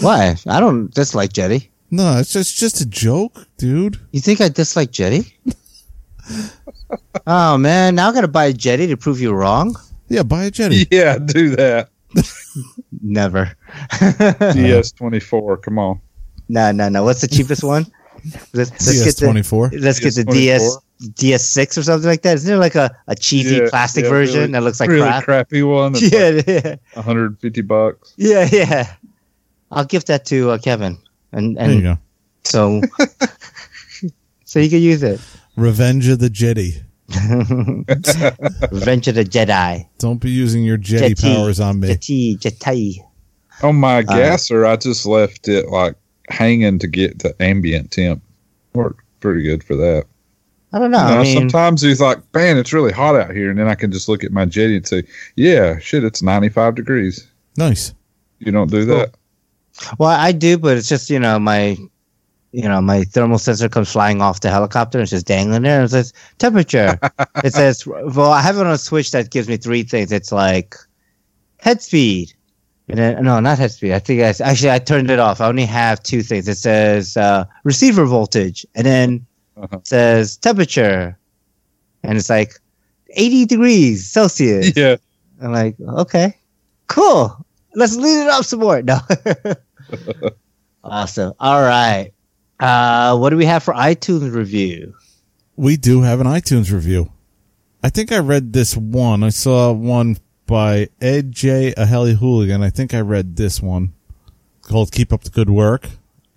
Why? 0.00 0.36
I 0.46 0.60
don't 0.60 0.92
dislike 0.92 1.32
Jeti. 1.32 1.68
No, 1.90 2.18
it's 2.18 2.32
just 2.32 2.56
just 2.56 2.80
a 2.80 2.86
joke, 2.86 3.46
dude. 3.58 4.00
You 4.12 4.20
think 4.20 4.40
I 4.40 4.48
dislike 4.48 4.92
Jeti? 4.92 5.30
oh 7.26 7.58
man, 7.58 7.94
now 7.94 8.08
I 8.08 8.14
gotta 8.14 8.28
buy 8.28 8.46
a 8.46 8.52
Jeti 8.54 8.88
to 8.88 8.96
prove 8.96 9.20
you 9.20 9.32
wrong. 9.32 9.76
Yeah, 10.08 10.22
buy 10.22 10.44
a 10.44 10.50
Jeti. 10.50 10.88
yeah, 10.90 11.18
do 11.18 11.54
that. 11.56 11.90
Never. 13.00 13.52
DS24. 13.90 15.62
Come 15.62 15.78
on. 15.78 16.00
no, 16.48 16.72
no, 16.72 16.88
no. 16.88 17.04
What's 17.04 17.20
the 17.20 17.28
cheapest 17.28 17.64
one? 17.64 17.86
Let's, 18.52 18.70
let's 18.70 18.84
CS 18.86 19.04
get 19.04 19.16
the 19.16 19.26
twenty 19.26 19.42
four. 19.42 19.70
let's 19.76 19.98
get 19.98 20.14
the 20.14 20.22
DS24. 20.24 20.32
DS 20.32 20.78
DS6 21.02 21.78
or 21.78 21.82
something 21.82 22.08
like 22.08 22.22
that. 22.22 22.34
Isn't 22.34 22.46
there 22.48 22.58
like 22.58 22.76
a, 22.76 22.94
a 23.08 23.16
cheesy 23.16 23.56
Yeah, 23.56 23.66
plastic 23.70 24.04
yeah, 24.04 24.10
version 24.10 24.40
really- 24.42 24.52
that 24.52 24.62
looks 24.62 24.78
like 24.78 24.88
really 24.88 25.08
crap? 25.08 25.24
crappy 25.24 25.62
one. 25.64 25.94
Yeah, 26.00 26.28
like 26.30 26.46
yeah, 26.46 26.76
150 26.94 27.60
bucks. 27.62 28.14
yeah, 28.16 28.48
yeah. 28.52 28.94
I'll 29.72 29.84
give 29.84 30.04
that 30.04 30.24
to 30.26 30.50
uh, 30.50 30.58
Kevin, 30.58 30.98
and 31.32 31.56
There 31.56 31.66
you 31.70 31.74
and 31.74 31.82
go. 31.82 31.98
so 32.44 32.82
so 34.44 34.60
you 34.60 34.70
can 34.70 34.80
use 34.82 35.02
it. 35.02 35.20
Revenge 35.56 36.06
of 36.08 36.18
the 36.20 36.28
Jeti. 36.28 36.82
Revenge 38.70 39.08
of 39.08 39.14
the 39.14 39.24
Jedi. 39.24 39.86
Don't 39.98 40.20
be 40.20 40.30
using 40.30 40.64
your 40.64 40.78
Jedi 40.78 41.10
Jeti. 41.14 41.22
powers 41.36 41.60
on 41.60 41.80
me. 41.80 41.88
Jeti, 41.88 42.38
Jeti. 42.38 42.96
On 43.62 43.76
my 43.76 43.98
Uh, 43.98 44.02
gasser, 44.02 44.66
I 44.66 44.76
just 44.76 45.06
left 45.06 45.48
it 45.48 45.68
like 45.68 45.94
hanging 46.28 46.78
to 46.80 46.86
get 46.88 47.18
to 47.20 47.34
ambient 47.40 47.90
temp. 47.90 48.22
Worked 48.74 49.04
pretty 49.20 49.42
good 49.42 49.62
for 49.62 49.76
that. 49.76 50.04
I 50.72 50.78
don't 50.78 50.90
know. 50.90 51.02
You 51.06 51.14
know, 51.14 51.20
I 51.20 51.22
mean, 51.24 51.36
sometimes 51.38 51.82
he's 51.82 52.00
like, 52.00 52.18
man, 52.34 52.56
it's 52.56 52.72
really 52.72 52.92
hot 52.92 53.14
out 53.14 53.34
here. 53.34 53.50
And 53.50 53.58
then 53.58 53.68
I 53.68 53.74
can 53.74 53.92
just 53.92 54.08
look 54.08 54.24
at 54.24 54.32
my 54.32 54.46
Jedi 54.46 54.76
and 54.76 54.86
say, 54.88 55.02
yeah, 55.36 55.78
shit, 55.78 56.02
it's 56.02 56.22
95 56.22 56.74
degrees. 56.74 57.28
Nice. 57.58 57.92
You 58.38 58.52
don't 58.52 58.70
do 58.70 58.84
that? 58.86 59.14
well, 59.98 60.08
I 60.10 60.32
do, 60.32 60.56
but 60.58 60.76
it's 60.78 60.88
just 60.88 61.10
you 61.10 61.18
know 61.20 61.38
my, 61.38 61.76
you 62.52 62.62
know 62.68 62.80
my 62.80 63.02
thermal 63.04 63.38
sensor 63.38 63.68
comes 63.68 63.90
flying 63.92 64.20
off 64.22 64.40
the 64.40 64.50
helicopter 64.50 64.98
and 64.98 65.02
it's 65.02 65.10
just 65.10 65.26
dangling 65.26 65.62
there. 65.62 65.80
And 65.80 65.86
it 65.86 65.90
says 65.90 66.12
temperature. 66.38 66.98
it 67.44 67.52
says, 67.52 67.86
well, 67.86 68.30
I 68.32 68.40
have 68.40 68.56
it 68.58 68.66
on 68.66 68.72
a 68.72 68.78
switch 68.78 69.10
that 69.12 69.30
gives 69.30 69.48
me 69.48 69.56
three 69.56 69.82
things. 69.82 70.12
It's 70.12 70.32
like 70.32 70.74
head 71.58 71.82
speed. 71.82 72.32
And 72.88 72.98
then, 72.98 73.24
no, 73.24 73.40
not 73.40 73.58
head 73.58 73.70
speed. 73.70 73.92
I 73.92 73.98
think 74.00 74.20
I, 74.22 74.34
actually 74.44 74.70
I 74.70 74.78
turned 74.78 75.10
it 75.10 75.18
off. 75.18 75.40
I 75.40 75.46
only 75.48 75.64
have 75.64 76.02
two 76.02 76.22
things. 76.22 76.46
It 76.48 76.56
says 76.56 77.16
uh, 77.16 77.44
receiver 77.64 78.04
voltage, 78.04 78.66
and 78.74 78.84
then 78.84 79.26
Uh-huh. 79.56 79.76
it 79.78 79.86
says 79.86 80.36
temperature, 80.36 81.16
and 82.02 82.18
it's 82.18 82.28
like 82.30 82.54
80 83.14 83.46
degrees 83.46 84.10
Celsius. 84.10 84.72
Yeah. 84.76 84.96
I'm 85.40 85.52
like, 85.52 85.76
okay, 85.80 86.36
cool. 86.88 87.34
Let's 87.74 87.96
lead 87.96 88.22
it 88.24 88.28
up 88.28 88.44
some 88.44 88.60
more. 88.60 88.82
No. 88.90 88.98
awesome. 90.84 91.32
All 91.40 91.62
right. 91.62 92.12
Uh, 92.62 93.16
what 93.16 93.30
do 93.30 93.36
we 93.36 93.44
have 93.44 93.64
for 93.64 93.74
iTunes 93.74 94.32
review? 94.32 94.94
We 95.56 95.76
do 95.76 96.02
have 96.02 96.20
an 96.20 96.28
iTunes 96.28 96.72
review. 96.72 97.10
I 97.82 97.88
think 97.88 98.12
I 98.12 98.18
read 98.18 98.52
this 98.52 98.76
one. 98.76 99.24
I 99.24 99.30
saw 99.30 99.72
one 99.72 100.18
by 100.46 100.88
Ed 101.00 101.32
J. 101.32 101.74
Heli 101.76 102.14
Hooligan. 102.14 102.62
I 102.62 102.70
think 102.70 102.94
I 102.94 103.00
read 103.00 103.34
this 103.34 103.60
one 103.60 103.94
called 104.62 104.92
Keep 104.92 105.12
Up 105.12 105.24
the 105.24 105.30
Good 105.30 105.50
Work. 105.50 105.88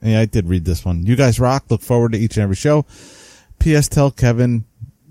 Yeah, 0.02 0.22
I 0.22 0.26
did 0.26 0.48
read 0.48 0.66
this 0.66 0.84
one. 0.84 1.06
You 1.06 1.16
guys 1.16 1.40
rock. 1.40 1.66
Look 1.70 1.84
forward 1.84 2.14
to 2.14 2.18
each 2.18 2.38
and 2.38 2.44
every 2.44 2.56
show. 2.56 2.88
P.S. 3.60 3.88
Tell 3.88 4.10
Kevin, 4.10 4.66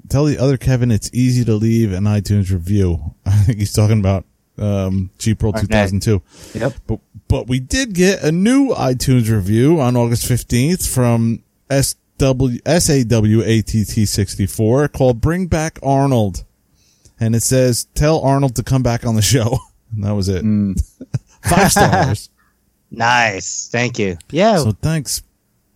tell 0.09 0.25
the 0.25 0.39
other 0.39 0.57
Kevin 0.57 0.91
it's 0.91 1.11
easy 1.13 1.45
to 1.45 1.55
leave 1.55 1.93
an 1.93 2.05
iTunes 2.05 2.51
review. 2.51 3.15
I 3.25 3.37
think 3.37 3.61
he's 3.61 3.73
talking 3.73 4.01
about 4.01 4.25
um, 4.59 5.11
Cheap 5.19 5.43
World 5.43 5.57
Okay. 5.57 5.67
2002. 5.67 6.23
Yep. 6.59 6.73
But 6.87 7.01
but 7.29 7.49
we 7.49 7.59
did 7.61 7.95
get 7.95 8.23
a 8.23 8.31
new 8.31 8.69
iTunes 8.75 9.31
review 9.31 9.81
on 9.81 9.97
August 9.97 10.29
15th 10.31 10.87
from 10.93 11.43
SW 11.71 12.59
SAWATT64 12.65 14.93
called 14.93 15.21
Bring 15.21 15.47
Back 15.47 15.79
Arnold. 15.83 16.45
And 17.21 17.35
it 17.35 17.43
says 17.43 17.87
tell 17.95 18.21
Arnold 18.21 18.55
to 18.57 18.63
come 18.63 18.83
back 18.83 19.07
on 19.07 19.17
the 19.17 19.23
show. 19.23 19.59
And 19.95 20.03
that 20.03 20.11
was 20.13 20.29
it. 20.29 20.43
Five 21.49 21.71
stars. 21.71 22.29
Nice. 22.91 23.69
Thank 23.73 23.99
you. 23.99 24.17
Yeah. 24.31 24.59
so 24.59 24.73
thanks. 24.73 25.23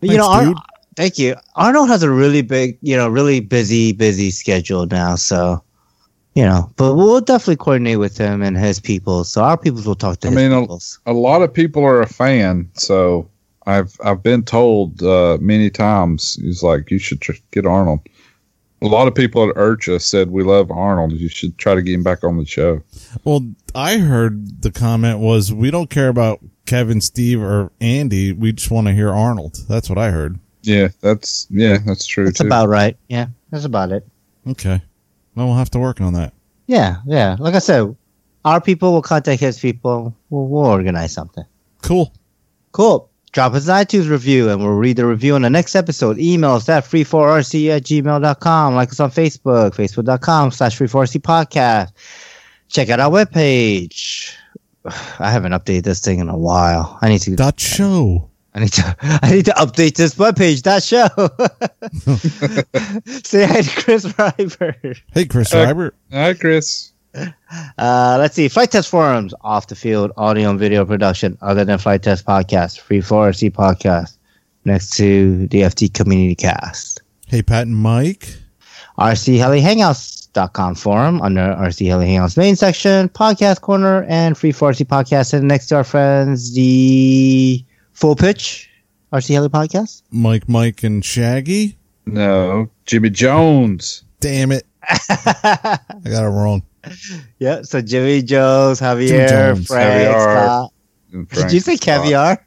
you 0.00 0.16
know, 0.16 0.30
thanks, 0.32 0.59
Ar- 0.59 0.64
thank 0.96 1.18
you. 1.18 1.34
Arnold 1.56 1.88
has 1.88 2.02
a 2.05 2.10
really 2.10 2.42
big, 2.42 2.78
you 2.80 2.96
know, 2.96 3.09
really 3.09 3.40
busy, 3.40 3.92
busy 3.92 4.30
schedule 4.30 4.86
now. 4.86 5.16
So, 5.16 5.62
you 6.39 6.44
know, 6.44 6.70
but 6.77 6.94
we'll 6.94 7.20
definitely 7.20 7.56
coordinate 7.56 7.98
with 7.98 8.16
him 8.16 8.43
and 8.43 8.56
his 8.56 8.78
people. 8.78 9.24
So 9.24 9.43
our 9.43 9.59
peoples 9.59 9.89
will 9.89 9.97
talk 9.97 10.20
to 10.20 10.28
I 10.28 10.31
his 10.31 10.36
mean, 10.36 10.52
a- 10.52 10.60
peoples. 10.60 11.01
A 11.05 11.12
lot 11.12 11.43
of 11.43 11.52
people 11.52 11.82
are 11.85 12.01
a 12.01 12.06
fan. 12.06 12.70
So 12.74 13.28
I've 13.66 13.97
I've 14.05 14.23
been 14.23 14.44
told 14.44 15.02
uh, 15.02 15.39
many 15.40 15.69
times, 15.69 16.36
he's 16.40 16.62
like, 16.62 16.93
you 16.93 16.98
should 17.01 17.20
tr- 17.20 17.32
get 17.51 17.66
Arnold. 17.66 18.01
A 18.82 18.86
lot 18.86 19.09
of 19.09 19.16
people 19.16 19.51
at 19.51 19.56
IRCHA 19.56 20.01
said, 20.01 20.31
we 20.31 20.44
love 20.44 20.70
Arnold. 20.70 21.10
You 21.10 21.28
should 21.28 21.59
try 21.59 21.74
to 21.74 21.82
get 21.82 21.94
him 21.94 22.05
back 22.05 22.23
on 22.23 22.36
the 22.39 22.47
show. 22.47 22.82
Well, 23.24 23.44
I 23.74 23.98
heard 23.98 24.62
the 24.62 24.70
comment 24.70 25.19
was 25.19 25.52
we 25.52 25.73
don't 25.73 25.90
care 25.90 26.06
about 26.06 26.39
Kevin, 26.66 27.01
Steve, 27.01 27.43
or 27.43 27.73
Andy. 27.81 28.32
We 28.32 28.52
just 28.52 28.70
want 28.70 28.86
to 28.86 28.93
hear 28.94 29.10
Arnold. 29.10 29.56
That's 29.69 29.89
what 29.89 29.98
I 29.98 30.12
heard. 30.12 30.39
Yeah, 30.62 30.89
that's 31.01 31.48
yeah, 31.51 31.78
that's 31.85 32.06
true 32.06 32.27
That's 32.27 32.39
too. 32.39 32.47
about 32.47 32.69
right. 32.69 32.97
Yeah, 33.09 33.27
that's 33.51 33.65
about 33.65 33.90
it. 33.90 34.06
Okay. 34.47 34.81
Well, 35.39 35.47
we'll 35.47 35.56
have 35.56 35.70
to 35.70 35.78
work 35.78 36.01
on 36.01 36.15
that. 36.15 36.35
Yeah, 36.66 36.97
yeah. 37.06 37.36
Like 37.39 37.55
I 37.55 37.60
said, 37.60 37.94
our 38.44 38.60
people 38.60 38.93
will 38.93 39.02
contact 39.02 39.40
his 39.40 39.60
people. 39.60 40.12
We'll, 40.31 40.48
we'll 40.48 40.66
organize 40.66 41.12
something. 41.12 41.44
Cool. 41.81 42.12
Cool. 42.73 43.09
Drop 43.31 43.52
us 43.52 43.69
an 43.69 43.74
iTunes 43.74 44.10
review 44.10 44.51
and 44.51 44.60
we'll 44.60 44.73
read 44.73 44.97
the 44.97 45.06
review 45.06 45.36
on 45.36 45.43
the 45.43 45.51
next 45.51 45.77
episode. 45.77 46.19
Email 46.19 46.55
us 46.55 46.69
at 46.69 46.82
free4rc 46.82 47.69
at 47.69 47.85
gmail.com. 47.85 48.74
Like 48.74 48.89
us 48.89 48.98
on 48.98 49.12
Facebook, 49.12 49.77
facebook.com 49.77 50.51
slash 50.51 50.77
free4rc 50.77 51.20
podcast. 51.20 51.93
Check 52.69 52.89
out 52.89 52.98
our 52.98 53.10
webpage. 53.10 54.35
I 55.20 55.31
haven't 55.31 55.52
updated 55.52 55.85
this 55.85 56.01
thing 56.01 56.19
in 56.19 56.28
a 56.28 56.36
while. 56.36 56.98
I 57.01 57.10
need 57.10 57.20
to 57.20 57.36
Dot 57.36 57.60
show. 57.60 58.27
I 58.54 58.60
need 58.60 58.72
to 58.72 58.96
I 59.22 59.30
need 59.32 59.44
to 59.46 59.52
update 59.52 59.94
this 59.96 60.14
webpage, 60.14 60.62
that 60.62 60.82
show. 60.82 61.08
Say 63.22 63.46
hi 63.46 63.60
to 63.62 63.82
Chris 63.82 64.06
Ryber. 64.06 65.00
Hey, 65.12 65.26
Chris 65.26 65.52
Uh, 65.52 65.66
Rybert. 65.66 65.92
Hi, 66.12 66.34
Chris. 66.34 66.92
Uh, 67.14 68.16
let's 68.18 68.34
see. 68.34 68.48
Flite 68.48 68.70
Test 68.70 68.88
Forums, 68.90 69.34
off 69.42 69.66
the 69.68 69.74
field 69.74 70.12
audio 70.16 70.50
and 70.50 70.58
video 70.58 70.84
production, 70.84 71.36
other 71.40 71.64
than 71.64 71.78
Flite 71.78 72.02
Test 72.02 72.24
Podcast, 72.26 72.80
Free 72.80 73.00
4RC 73.00 73.50
Podcast, 73.52 74.16
next 74.64 74.90
to 74.96 75.46
the 75.48 75.62
FT 75.62 75.92
Community 75.92 76.34
Cast. 76.34 77.02
Hey, 77.26 77.42
Pat 77.42 77.66
and 77.66 77.76
Mike. 77.76 78.34
RC 78.98 79.38
Heli 79.38 79.60
Hangouts.com 79.60 80.74
forum 80.74 81.20
under 81.22 81.40
RC 81.40 81.86
Heli 81.86 82.06
Hangouts 82.08 82.36
main 82.36 82.56
section, 82.56 83.08
Podcast 83.08 83.60
Corner, 83.60 84.04
and 84.08 84.36
Free 84.36 84.52
4RC 84.52 84.86
Podcast. 84.86 85.32
And 85.34 85.48
next 85.48 85.66
to 85.68 85.76
our 85.76 85.84
friends, 85.84 86.54
the 86.54 87.64
Full 87.98 88.14
Pitch 88.14 88.70
RC 89.12 89.34
Heli 89.34 89.48
Podcast. 89.48 90.02
Mike, 90.12 90.48
Mike, 90.48 90.84
and 90.84 91.04
Shaggy. 91.04 91.76
No, 92.06 92.70
Jimmy 92.86 93.10
Jones. 93.10 94.04
Damn 94.20 94.52
it. 94.52 94.64
I 94.88 95.78
got 96.04 96.22
it 96.24 96.28
wrong. 96.28 96.62
yeah, 97.40 97.62
so 97.62 97.80
Jimmy 97.82 98.22
Jones, 98.22 98.78
Javier, 98.80 99.08
Jimmy 99.08 99.28
Jones, 99.28 99.66
Frank, 99.66 100.14
Javier. 100.14 100.22
Scott. 100.22 100.72
and 101.12 101.28
Did 101.28 101.52
you 101.52 101.58
say 101.58 101.76
Frank 101.76 101.82
Scott. 101.82 102.02
caviar? 102.04 102.46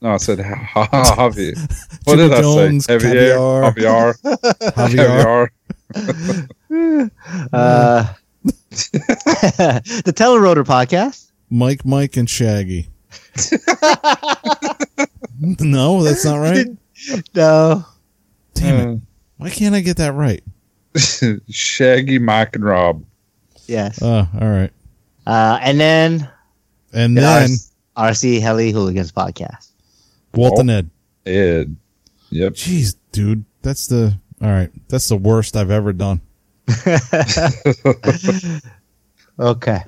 No, 0.00 0.08
I 0.12 0.16
said 0.16 0.38
Javier. 0.38 1.58
What 2.04 2.16
Jimmy 2.16 2.28
did 2.30 2.32
I 2.32 2.78
say? 2.78 2.96
Javier. 2.96 3.74
caviar. 3.74 4.14
Javier. 4.14 5.48
Javier. 5.92 6.30
Javier. 6.70 7.10
Uh, 7.52 8.04
the 8.70 10.12
Telerotor 10.16 10.64
podcast. 10.64 11.30
Mike, 11.50 11.84
Mike, 11.84 12.16
and 12.16 12.28
Shaggy. 12.30 12.88
no, 15.40 16.02
that's 16.02 16.24
not 16.24 16.38
right. 16.38 16.66
No. 17.34 17.84
Damn 18.54 18.88
it! 18.88 19.00
Why 19.36 19.50
can't 19.50 19.74
I 19.74 19.80
get 19.80 19.98
that 19.98 20.14
right? 20.14 20.42
Shaggy, 21.50 22.18
Mike, 22.18 22.56
and 22.56 22.64
Rob. 22.64 23.04
Yes. 23.66 24.00
Oh, 24.02 24.26
all 24.40 24.48
right. 24.48 24.72
Uh, 25.26 25.58
and 25.60 25.78
then 25.78 26.28
And 26.94 27.14
the 27.16 27.20
then 27.20 27.50
R- 27.96 28.10
RC 28.10 28.40
Heli 28.40 28.72
Hooligans 28.72 29.12
podcast. 29.12 29.68
Walt 30.34 30.58
and 30.58 30.70
Ed. 30.70 30.90
Ed. 31.26 31.76
Yep. 32.30 32.54
Jeez, 32.54 32.96
dude, 33.12 33.44
that's 33.60 33.86
the 33.88 34.18
all 34.40 34.48
right. 34.48 34.70
That's 34.88 35.08
the 35.08 35.16
worst 35.16 35.54
I've 35.54 35.70
ever 35.70 35.92
done. 35.92 36.22
Okay. 39.38 39.80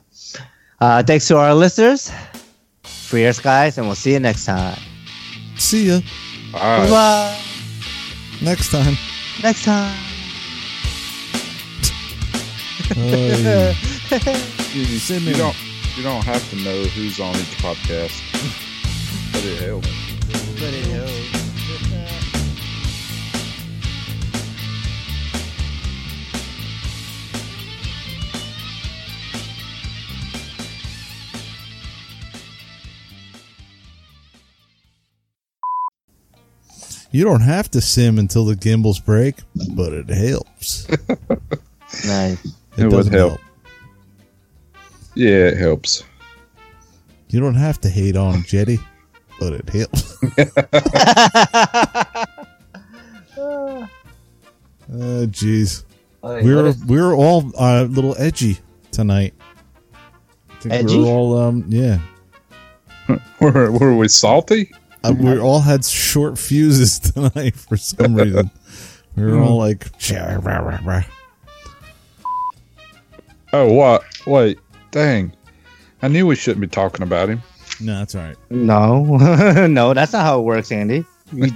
Uh, 0.80 1.02
thanks 1.02 1.26
to 1.28 1.38
our 1.38 1.54
listeners. 1.54 2.12
Free 3.08 3.24
Air 3.24 3.32
Skies, 3.32 3.78
and 3.78 3.86
we'll 3.86 3.96
see 3.96 4.12
you 4.12 4.20
next 4.20 4.44
time. 4.44 4.78
See 5.56 5.88
ya 5.88 6.00
All 6.54 6.60
right. 6.60 6.90
Bye. 6.90 7.40
next 8.42 8.70
time. 8.70 8.96
Next 9.42 9.64
time. 9.64 9.96
You, 12.96 13.04
you- 14.82 14.98
Send 14.98 15.22
you 15.22 15.34
don't 15.34 15.56
you 15.96 16.02
don't 16.02 16.24
have 16.24 16.48
to 16.50 16.56
know 16.56 16.82
who's 16.84 17.18
on 17.20 17.34
each 17.36 17.56
podcast, 17.58 18.22
but 19.32 19.44
it 19.44 19.58
helps. 19.60 21.17
You 37.10 37.24
don't 37.24 37.40
have 37.40 37.70
to 37.70 37.80
sim 37.80 38.18
until 38.18 38.44
the 38.44 38.54
gimbals 38.56 39.00
break, 39.00 39.36
but 39.74 39.92
it 39.92 40.08
helps. 40.08 40.86
Nice. 42.04 42.44
It, 42.44 42.52
It 42.76 42.82
would 42.84 42.90
doesn't 42.90 43.14
help. 43.14 43.40
Yeah, 45.14 45.48
it 45.48 45.56
helps. 45.56 46.04
You 47.30 47.40
don't 47.40 47.54
have 47.54 47.80
to 47.80 47.88
hate 47.88 48.14
on 48.14 48.42
Jeti, 48.42 48.78
but 49.40 49.54
it 49.54 49.68
helps. 49.70 50.18
Uh, 54.90 55.26
jeez. 55.26 55.84
we 56.22 56.54
were 56.54 56.72
we 56.86 56.98
were 57.00 57.14
all 57.14 57.44
uh, 57.60 57.84
a 57.84 57.84
little 57.84 58.14
edgy 58.18 58.58
tonight. 58.90 59.34
I 60.50 60.54
think 60.60 60.74
Edgy? 60.74 60.96
We 60.96 61.04
were 61.04 61.08
all 61.10 61.38
um 61.38 61.64
yeah. 61.68 61.98
Were, 63.40 63.70
were 63.70 63.94
we 63.96 64.08
salty? 64.08 64.72
Uh, 65.04 65.14
we 65.16 65.38
all 65.38 65.60
had 65.60 65.84
short 65.84 66.38
fuses 66.38 66.98
tonight 67.14 67.54
for 67.54 67.76
some 67.76 68.14
reason. 68.14 68.50
We 69.16 69.24
were 69.24 69.40
all 69.40 69.58
like, 69.58 69.86
"Rah, 70.10 70.58
rah, 70.58 70.78
rah." 70.84 71.02
Oh, 73.52 73.72
what? 73.72 74.04
Wait, 74.26 74.58
dang! 74.90 75.32
I 76.02 76.08
knew 76.08 76.26
we 76.26 76.36
shouldn't 76.36 76.60
be 76.60 76.66
talking 76.66 77.02
about 77.02 77.28
him. 77.28 77.42
no, 77.80 77.98
that's 77.98 78.14
all 78.14 78.22
right. 78.22 78.36
No, 78.50 79.04
no, 79.66 79.94
that's 79.94 80.12
not 80.12 80.22
how 80.22 80.40
it 80.40 80.42
works, 80.42 80.70
Andy. 80.70 81.04
We, 81.32 81.50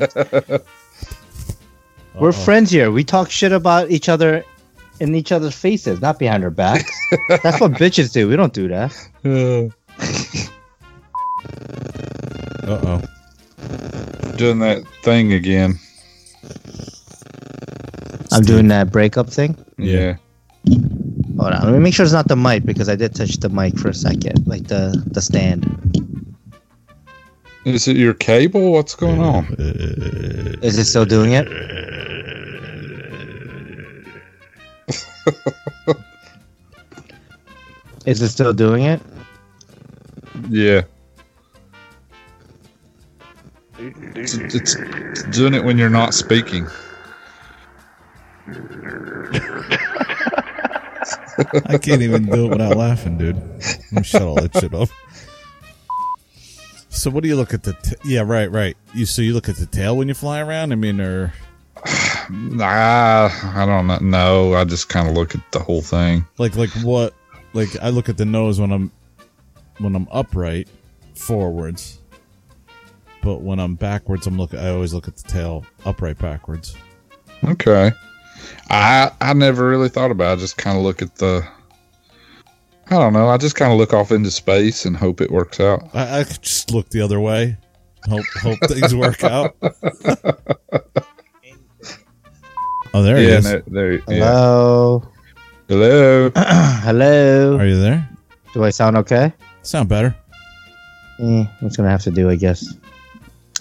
we're 2.19 2.33
friends 2.33 2.71
here. 2.71 2.91
We 2.91 3.05
talk 3.05 3.31
shit 3.31 3.53
about 3.53 3.91
each 3.91 4.09
other 4.09 4.45
in 5.01 5.15
each 5.15 5.33
other's 5.33 5.55
faces, 5.57 6.01
not 6.01 6.19
behind 6.19 6.45
our 6.45 6.51
backs. 6.51 6.97
that's 7.29 7.61
what 7.61 7.73
bitches 7.73 8.13
do. 8.13 8.29
We 8.29 8.37
don't 8.37 8.53
do 8.53 8.69
that. 8.69 8.93
Uh 12.65 12.81
oh. 12.87 13.03
Doing 14.43 14.59
that 14.59 14.83
thing 15.05 15.35
again. 15.35 15.79
I'm 18.33 18.43
doing 18.43 18.67
that 18.69 18.91
breakup 18.91 19.31
thing. 19.31 19.57
Yeah. 19.79 20.17
Hold 21.39 21.53
on, 21.53 21.63
let 21.63 21.73
me 21.73 21.79
make 21.79 21.95
sure 21.95 22.03
it's 22.03 22.13
not 22.13 22.27
the 22.27 22.35
mic 22.35 22.65
because 22.65 22.89
I 22.89 22.97
did 22.97 23.15
touch 23.15 23.37
the 23.37 23.49
mic 23.49 23.79
for 23.79 23.91
a 23.91 23.95
second, 23.95 24.45
like 24.49 24.67
the 24.67 25.01
the 25.13 25.23
stand. 25.23 25.63
Is 27.65 27.87
it 27.87 27.97
your 27.97 28.15
cable? 28.15 28.73
What's 28.73 28.97
going 28.97 29.21
on? 29.21 29.47
Is 30.61 30.77
it 30.77 30.87
still 30.87 31.05
doing 31.05 31.35
it? 31.35 31.47
Is 38.07 38.21
it 38.21 38.31
still 38.31 38.53
doing 38.53 38.83
it? 38.83 39.01
Yeah. 40.49 40.83
It's, 43.85 44.35
it's 44.35 45.23
doing 45.37 45.55
it 45.55 45.65
when 45.65 45.77
you're 45.77 45.91
not 45.91 46.15
speaking. 46.15 46.69
I 51.69 51.79
can't 51.79 52.03
even 52.03 52.27
do 52.27 52.47
it 52.47 52.51
without 52.51 52.77
laughing, 52.77 53.19
dude. 53.19 53.37
Let 53.37 53.93
me 53.93 54.03
shut 54.03 54.23
all 54.23 54.35
that 54.37 54.57
shit 54.57 54.73
off. 54.75 54.91
So, 56.91 57.11
what 57.11 57.23
do 57.23 57.29
you 57.29 57.37
look 57.37 57.53
at 57.55 57.65
the? 57.65 57.73
T- 57.73 57.97
yeah, 58.05 58.21
right, 58.25 58.51
right. 58.51 58.77
You 58.95 59.07
so 59.07 59.23
you 59.23 59.35
look 59.35 59.49
at 59.49 59.57
the 59.57 59.67
tail 59.67 59.97
when 59.97 60.07
you 60.09 60.15
fly 60.15 60.41
around. 60.41 60.73
I 60.73 60.77
mean, 60.77 61.01
or 61.01 61.33
Nah, 62.31 63.31
I 63.33 63.65
don't 63.67 63.87
know. 63.89 63.99
No, 63.99 64.55
I 64.55 64.65
just 64.65 64.89
kind 64.89 65.09
of 65.09 65.15
look 65.15 65.35
at 65.35 65.41
the 65.53 65.59
whole 65.59 65.83
thing. 65.83 66.25
like 66.39 66.55
like 66.55 66.71
what? 66.83 67.15
Like 67.53 67.71
I 67.83 67.89
look 67.89 68.09
at 68.09 68.17
the 68.17 68.25
nose 68.25 68.61
when 68.61 68.71
I'm 68.71 68.93
when 69.79 69.97
I'm 69.97 70.07
upright, 70.13 70.69
forwards. 71.15 71.99
But 73.23 73.41
when 73.43 73.61
I'm 73.61 73.77
backwards, 73.77 74.27
I'm 74.27 74.37
look. 74.37 74.53
I 74.53 74.71
always 74.71 74.93
look 74.93 75.09
at 75.09 75.17
the 75.17 75.29
tail 75.29 75.65
upright 75.85 76.19
backwards. 76.19 76.77
Okay. 77.45 77.93
I 78.69 79.11
I 79.21 79.33
never 79.33 79.69
really 79.69 79.89
thought 79.89 80.11
about 80.11 80.33
it. 80.33 80.37
I 80.39 80.41
just 80.41 80.57
kind 80.57 80.77
of 80.77 80.83
look 80.83 81.03
at 81.03 81.17
the. 81.17 81.47
I 82.89 82.97
don't 82.99 83.13
know. 83.13 83.29
I 83.29 83.37
just 83.39 83.55
kind 83.55 83.73
of 83.73 83.79
look 83.79 83.95
off 83.95 84.11
into 84.13 84.31
space 84.31 84.85
and 84.85 84.97
hope 84.97 85.21
it 85.21 85.31
works 85.31 85.61
out. 85.61 85.89
I, 85.95 86.21
I 86.21 86.25
just 86.25 86.73
look 86.73 86.89
the 86.91 87.01
other 87.01 87.21
way. 87.21 87.57
Hope 88.09 88.25
hope 88.43 88.59
things 88.69 88.95
work 88.95 89.25
out. 89.25 89.57
Oh, 92.95 93.03
there 93.03 93.17
he 93.17 93.27
yeah, 93.27 93.39
is. 93.39 93.45
no, 93.45 93.63
there. 93.69 93.93
Yeah. 93.93 94.03
Hello, 94.07 95.03
Hello. 95.67 96.31
hello. 96.37 97.57
Are 97.57 97.67
you 97.67 97.81
there? 97.81 98.07
Do 98.53 98.65
I 98.65 98.69
sound 98.71 98.99
okay? 98.99 99.33
Sound 99.63 99.89
better. 99.89 100.15
Eh, 101.19 101.45
what's 101.61 101.77
gonna 101.79 101.89
have 101.89 102.03
to 102.03 102.11
do, 102.11 102.29
I 102.29 102.37
guess. 102.37 102.77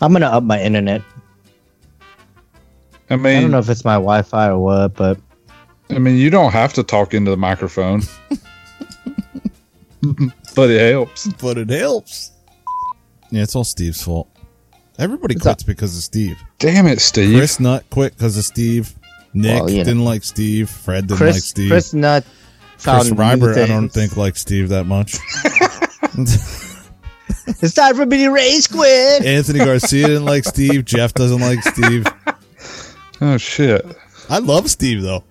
I'm 0.01 0.13
gonna 0.13 0.27
up 0.27 0.43
my 0.43 0.61
internet. 0.61 1.01
I 3.09 3.15
mean, 3.17 3.37
I 3.37 3.41
don't 3.41 3.51
know 3.51 3.59
if 3.59 3.69
it's 3.69 3.85
my 3.85 3.95
Wi-Fi 3.95 4.49
or 4.49 4.59
what, 4.59 4.95
but 4.95 5.19
I 5.89 5.99
mean, 5.99 6.15
you 6.15 6.29
don't 6.29 6.51
have 6.51 6.73
to 6.73 6.83
talk 6.83 7.13
into 7.13 7.29
the 7.29 7.37
microphone, 7.37 8.01
but 10.55 10.69
it 10.69 10.91
helps. 10.91 11.27
But 11.33 11.57
it 11.57 11.69
helps. 11.69 12.31
Yeah, 13.29 13.43
it's 13.43 13.55
all 13.55 13.63
Steve's 13.63 14.01
fault. 14.01 14.29
Everybody 14.97 15.35
It's 15.35 15.43
quits 15.43 15.63
because 15.63 15.95
of 15.95 16.03
Steve. 16.03 16.37
Damn 16.59 16.87
it, 16.87 16.99
Steve. 16.99 17.35
Chris 17.37 17.59
Nut 17.59 17.83
quit 17.89 18.13
because 18.13 18.37
of 18.37 18.43
Steve. 18.43 18.93
Nick 19.33 19.61
Well, 19.61 19.69
you 19.69 19.77
know. 19.77 19.83
didn't 19.83 20.05
like 20.05 20.23
Steve. 20.23 20.69
Fred 20.69 21.07
didn't 21.07 21.17
Chris 21.17 21.35
like 21.37 21.43
Steve. 21.43 21.69
Chris 21.69 21.93
Nut 21.93 22.25
Chris 22.73 22.83
found 22.83 23.11
new 23.11 23.15
Reiber, 23.15 23.57
I 23.57 23.67
don't 23.67 23.89
think 23.89 24.17
like 24.17 24.35
Steve 24.35 24.69
that 24.69 24.85
much. 24.85 25.17
it's 27.61 27.73
time 27.73 27.95
for 27.95 28.05
me 28.05 28.17
to 28.19 28.29
raise 28.29 28.65
squid. 28.65 29.25
Anthony 29.25 29.59
Garcia 29.59 30.07
didn't 30.07 30.25
like 30.25 30.43
Steve. 30.45 30.85
Jeff 30.85 31.13
doesn't 31.13 31.39
like 31.41 31.63
Steve. 31.63 32.05
Oh 33.23 33.37
shit. 33.37 33.85
I 34.31 34.39
love 34.39 34.67
Steve 34.67 35.03
though. 35.03 35.23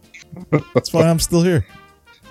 That's 0.75 0.93
why 0.93 1.09
I'm 1.09 1.19
still 1.19 1.43
here. 1.43 1.67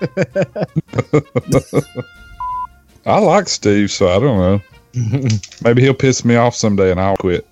I 3.04 3.18
like 3.18 3.46
Steve, 3.46 3.90
so 3.90 4.08
I 4.08 4.18
don't 4.18 4.38
know. 4.38 4.62
Maybe 5.62 5.82
he'll 5.82 5.92
piss 5.92 6.24
me 6.24 6.36
off 6.36 6.54
someday 6.54 6.90
and 6.90 6.98
I'll 6.98 7.16
quit. 7.18 7.46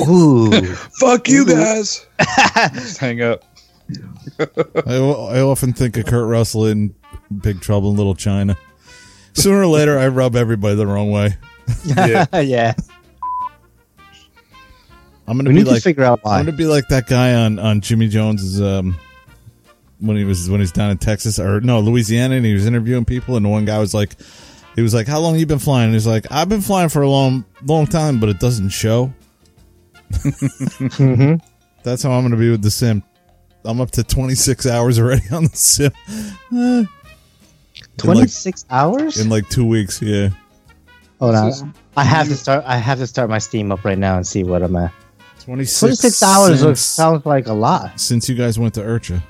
Ooh, 0.00 0.50
Fuck 0.98 1.28
you 1.28 1.44
guys. 1.46 2.06
Just 2.72 2.96
hang 2.96 3.20
up. 3.20 3.44
I, 4.86 4.96
I 4.96 5.40
often 5.40 5.74
think 5.74 5.98
of 5.98 6.06
Kurt 6.06 6.26
Russell 6.26 6.64
in 6.66 6.94
Big 7.42 7.60
Trouble 7.60 7.90
in 7.90 7.96
Little 7.96 8.14
China. 8.14 8.56
Sooner 9.34 9.60
or 9.60 9.66
later, 9.66 9.98
I 9.98 10.08
rub 10.08 10.36
everybody 10.36 10.74
the 10.74 10.86
wrong 10.86 11.10
way. 11.10 11.36
Yeah. 11.84 12.26
yeah. 12.40 12.74
I'm 15.28 15.36
gonna 15.38 15.50
We 15.50 15.54
be 15.56 15.62
need 15.62 15.66
like 15.68 15.76
to 15.76 15.82
figure 15.82 16.04
out 16.04 16.20
I'm 16.26 16.44
gonna 16.44 16.56
be 16.56 16.66
like 16.66 16.88
that 16.88 17.06
guy 17.06 17.34
on 17.34 17.58
on 17.58 17.80
Jimmy 17.80 18.08
Jones's 18.08 18.60
um 18.60 18.96
when 20.00 20.16
he 20.16 20.24
was 20.24 20.50
when 20.50 20.60
he's 20.60 20.72
down 20.72 20.90
in 20.90 20.98
Texas 20.98 21.38
or 21.38 21.60
no 21.60 21.80
Louisiana 21.80 22.34
and 22.34 22.44
he 22.44 22.52
was 22.54 22.66
interviewing 22.66 23.04
people 23.04 23.36
and 23.36 23.48
one 23.50 23.64
guy 23.64 23.78
was 23.78 23.94
like, 23.94 24.16
he 24.74 24.82
was 24.82 24.92
like, 24.94 25.06
"How 25.06 25.20
long 25.20 25.38
you 25.38 25.46
been 25.46 25.60
flying?" 25.60 25.92
He's 25.92 26.06
like, 26.08 26.26
"I've 26.32 26.48
been 26.48 26.60
flying 26.60 26.88
for 26.88 27.02
a 27.02 27.08
long, 27.08 27.44
long 27.64 27.86
time, 27.86 28.18
but 28.18 28.28
it 28.28 28.40
doesn't 28.40 28.70
show." 28.70 29.12
hmm 30.22 31.34
That's 31.84 32.02
how 32.02 32.10
I'm 32.12 32.22
going 32.22 32.32
to 32.32 32.36
be 32.36 32.50
with 32.50 32.62
the 32.62 32.70
sim. 32.70 33.02
I'm 33.64 33.80
up 33.80 33.92
to 33.92 34.02
26 34.04 34.66
hours 34.66 34.98
already 34.98 35.22
on 35.32 35.44
the 35.44 35.56
sim. 35.56 35.92
Eh, 36.54 36.84
Twenty 37.96 38.26
six 38.26 38.64
hours. 38.70 39.18
in 39.20 39.28
like 39.28 39.48
two 39.48 39.64
weeks. 39.64 40.02
Yeah, 40.02 40.30
Hold 41.22 41.34
This 41.36 41.56
is- 41.56 41.62
on. 41.62 41.74
I 41.96 42.02
have 42.04 42.26
to 42.28 42.34
start. 42.36 42.64
I 42.66 42.76
have 42.78 42.98
to 42.98 43.06
start 43.06 43.30
my 43.30 43.38
Steam 43.38 43.70
up 43.70 43.84
right 43.84 43.98
now 43.98 44.16
and 44.16 44.26
see 44.26 44.42
what 44.42 44.62
I'm 44.62 44.74
at. 44.74 44.92
26, 45.40 45.78
Twenty 45.80 45.94
six 45.94 46.22
hours 46.22 46.80
sounds 46.80 47.24
like 47.26 47.46
a 47.46 47.52
lot. 47.52 47.98
since 48.00 48.28
you 48.28 48.34
guys 48.34 48.58
went 48.58 48.74
to 48.74 48.80
IRCHA. 48.80 49.22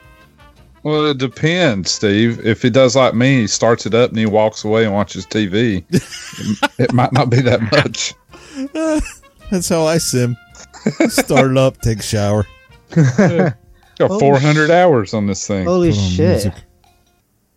Well, 0.85 1.07
it 1.07 1.19
depends, 1.19 1.91
Steve. 1.91 2.45
If 2.47 2.63
he 2.63 2.71
does 2.71 2.97
like 2.97 3.15
me, 3.15 3.43
he 3.43 3.47
starts 3.47 3.85
it 3.87 3.95
up 3.95 4.11
and 4.11 4.19
he 4.19 4.27
walks 4.27 4.65
away 4.65 4.85
and 4.85 4.93
watches 4.95 5.27
TV. 5.27 5.85
it, 5.91 6.71
it 6.79 6.93
might 6.93 7.13
not 7.13 7.29
be 7.31 7.41
that 7.43 7.61
much. 7.73 8.15
That's 9.51 9.69
how 9.69 9.85
I 9.87 9.99
sim. 9.99 10.37
Start 11.09 11.51
it 11.51 11.57
up, 11.59 11.79
take 11.83 11.99
a 11.99 12.03
shower. 12.03 12.47
Got 12.97 14.09
Holy 14.09 14.21
400 14.21 14.71
hours 14.71 15.13
on 15.15 15.27
this 15.27 15.47
thing. 15.47 15.67
Holy 15.67 15.91
on 15.91 15.95
shit! 15.95 16.53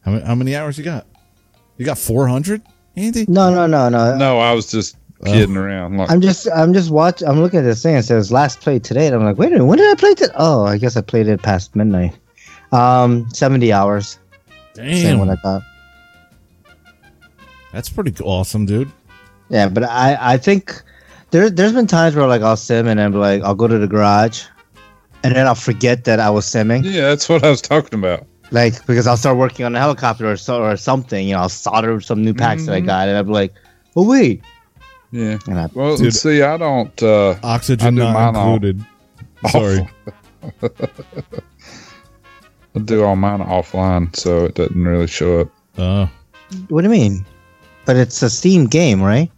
How 0.02 0.12
many, 0.12 0.26
how 0.26 0.36
many 0.36 0.56
hours 0.56 0.78
you 0.78 0.84
got? 0.84 1.07
You 1.78 1.86
got 1.86 1.98
400, 1.98 2.62
Andy? 2.96 3.26
No, 3.28 3.54
no, 3.54 3.68
no, 3.68 3.90
no. 3.90 4.16
No, 4.18 4.40
I 4.40 4.54
was 4.54 4.70
just 4.72 4.98
kidding 5.24 5.58
around. 5.58 5.98
Like, 5.98 6.10
I'm 6.12 6.22
just, 6.22 6.48
I'm 6.54 6.74
just 6.74 6.92
watching. 6.92 7.28
I'm 7.28 7.42
looking 7.42 7.60
at 7.60 7.64
this 7.64 7.82
thing. 7.84 7.96
It 7.96 8.04
says 8.04 8.32
last 8.32 8.62
played 8.62 8.84
today. 8.84 9.08
And 9.08 9.16
I'm 9.16 9.24
like, 9.24 9.38
wait 9.38 9.48
a 9.48 9.52
minute, 9.52 9.66
when 9.66 9.78
did 9.78 9.92
I 9.92 9.96
play 10.00 10.12
it? 10.12 10.32
Oh, 10.36 10.66
I 10.66 10.78
guess 10.78 10.96
I 10.96 11.02
played 11.02 11.28
it 11.28 11.42
past 11.42 11.76
midnight. 11.76 12.18
Um, 12.72 13.28
seventy 13.34 13.72
hours. 13.74 14.20
Same 14.76 15.20
what 15.20 15.30
I 15.30 15.36
thought. 15.36 15.62
that's 17.72 17.90
pretty 17.90 18.14
awesome, 18.24 18.66
dude. 18.66 18.92
Yeah, 19.50 19.70
but 19.70 19.84
I, 19.84 20.18
I 20.20 20.38
think 20.38 20.82
there, 21.32 21.50
there's 21.50 21.74
been 21.74 21.88
times 21.88 22.16
where 22.16 22.28
like 22.28 22.42
I'll 22.42 22.58
sim 22.58 22.88
and 22.88 23.00
I'm 23.00 23.14
like, 23.14 23.42
I'll 23.44 23.56
go 23.56 23.68
to 23.68 23.78
the 23.78 23.88
garage, 23.88 24.44
and 25.24 25.36
then 25.36 25.48
I'll 25.48 25.56
forget 25.56 26.04
that 26.06 26.20
I 26.20 26.30
was 26.30 26.46
simming. 26.46 26.84
yeah, 26.84 27.02
that's 27.10 27.30
what 27.30 27.44
I 27.44 27.50
was 27.50 27.62
talking 27.62 27.98
about. 27.98 28.26
Like 28.52 28.86
because 28.86 29.08
I'll 29.08 29.18
start 29.18 29.38
working 29.38 29.66
on 29.66 29.76
a 29.76 29.80
helicopter 29.80 30.30
or 30.30 30.38
so 30.38 30.64
or 30.64 30.78
something. 30.78 31.28
You 31.28 31.34
know, 31.36 31.42
I'll 31.42 31.50
solder 31.50 32.00
some 32.02 32.24
new 32.24 32.34
packs 32.34 32.66
that 32.66 32.74
I 32.76 32.82
Mhm. 32.82 32.86
got, 32.86 33.08
and 33.10 33.18
I'm 33.18 33.28
like, 33.28 33.54
oh 33.96 34.08
wait, 34.08 34.42
Yeah. 35.12 35.38
and 35.48 35.60
I, 35.60 35.68
Well, 35.74 35.98
Dude. 35.98 36.14
see, 36.14 36.42
I 36.42 36.58
don't. 36.58 37.02
Uh, 37.04 37.36
Oxygen 37.44 37.88
I 37.88 37.90
do 37.92 37.96
not 37.98 38.14
mine 38.14 38.36
all- 38.36 38.54
included. 38.54 38.86
Sorry. 39.50 39.88
I 42.76 42.80
do 42.84 43.04
all 43.04 43.16
mine 43.16 43.40
offline, 43.40 44.14
so 44.16 44.46
it 44.46 44.56
doesn't 44.56 44.84
really 44.84 45.08
show 45.08 45.42
up. 45.42 45.50
Uh, 45.78 46.08
what 46.70 46.82
do 46.82 46.88
you 46.88 46.92
mean? 46.92 47.26
But 47.86 47.96
it's 47.96 48.22
a 48.22 48.30
Steam 48.30 48.66
game, 48.66 49.02
right? 49.02 49.32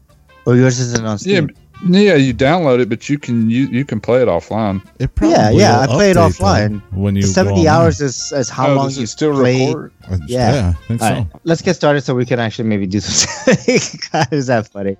Or 0.45 0.55
yours 0.55 0.79
isn't 0.79 1.05
on 1.05 1.17
Steam? 1.19 1.49
yeah. 1.49 1.55
Yeah, 1.85 2.15
you 2.15 2.33
download 2.33 2.79
it, 2.79 2.89
but 2.89 3.07
you 3.09 3.19
can 3.19 3.49
you 3.49 3.67
you 3.67 3.85
can 3.85 3.99
play 3.99 4.21
it 4.21 4.27
offline. 4.27 4.81
it 4.99 5.13
probably 5.15 5.35
Yeah, 5.35 5.49
yeah, 5.51 5.79
I 5.79 5.87
play 5.87 6.11
it 6.11 6.17
offline. 6.17 6.81
when 6.91 7.15
you 7.15 7.21
Seventy 7.23 7.67
hours 7.67 8.01
is, 8.01 8.31
is 8.31 8.49
how 8.49 8.69
oh, 8.69 8.75
long 8.75 8.87
does 8.87 8.97
you 8.97 9.03
it 9.03 9.07
still 9.07 9.33
played. 9.33 9.67
record? 9.69 9.91
Uh, 10.09 10.17
Yeah. 10.27 10.53
yeah, 10.53 10.69
I 10.69 10.87
think 10.87 11.01
All 11.01 11.07
so. 11.07 11.13
right, 11.15 11.27
let's 11.43 11.61
get 11.61 11.75
started 11.75 12.01
so 12.01 12.15
we 12.15 12.25
can 12.25 12.39
actually 12.39 12.67
maybe 12.67 12.87
do 12.87 12.99
some. 12.99 13.53
God, 14.11 14.27
is 14.33 14.47
that 14.47 14.67
funny? 14.69 14.97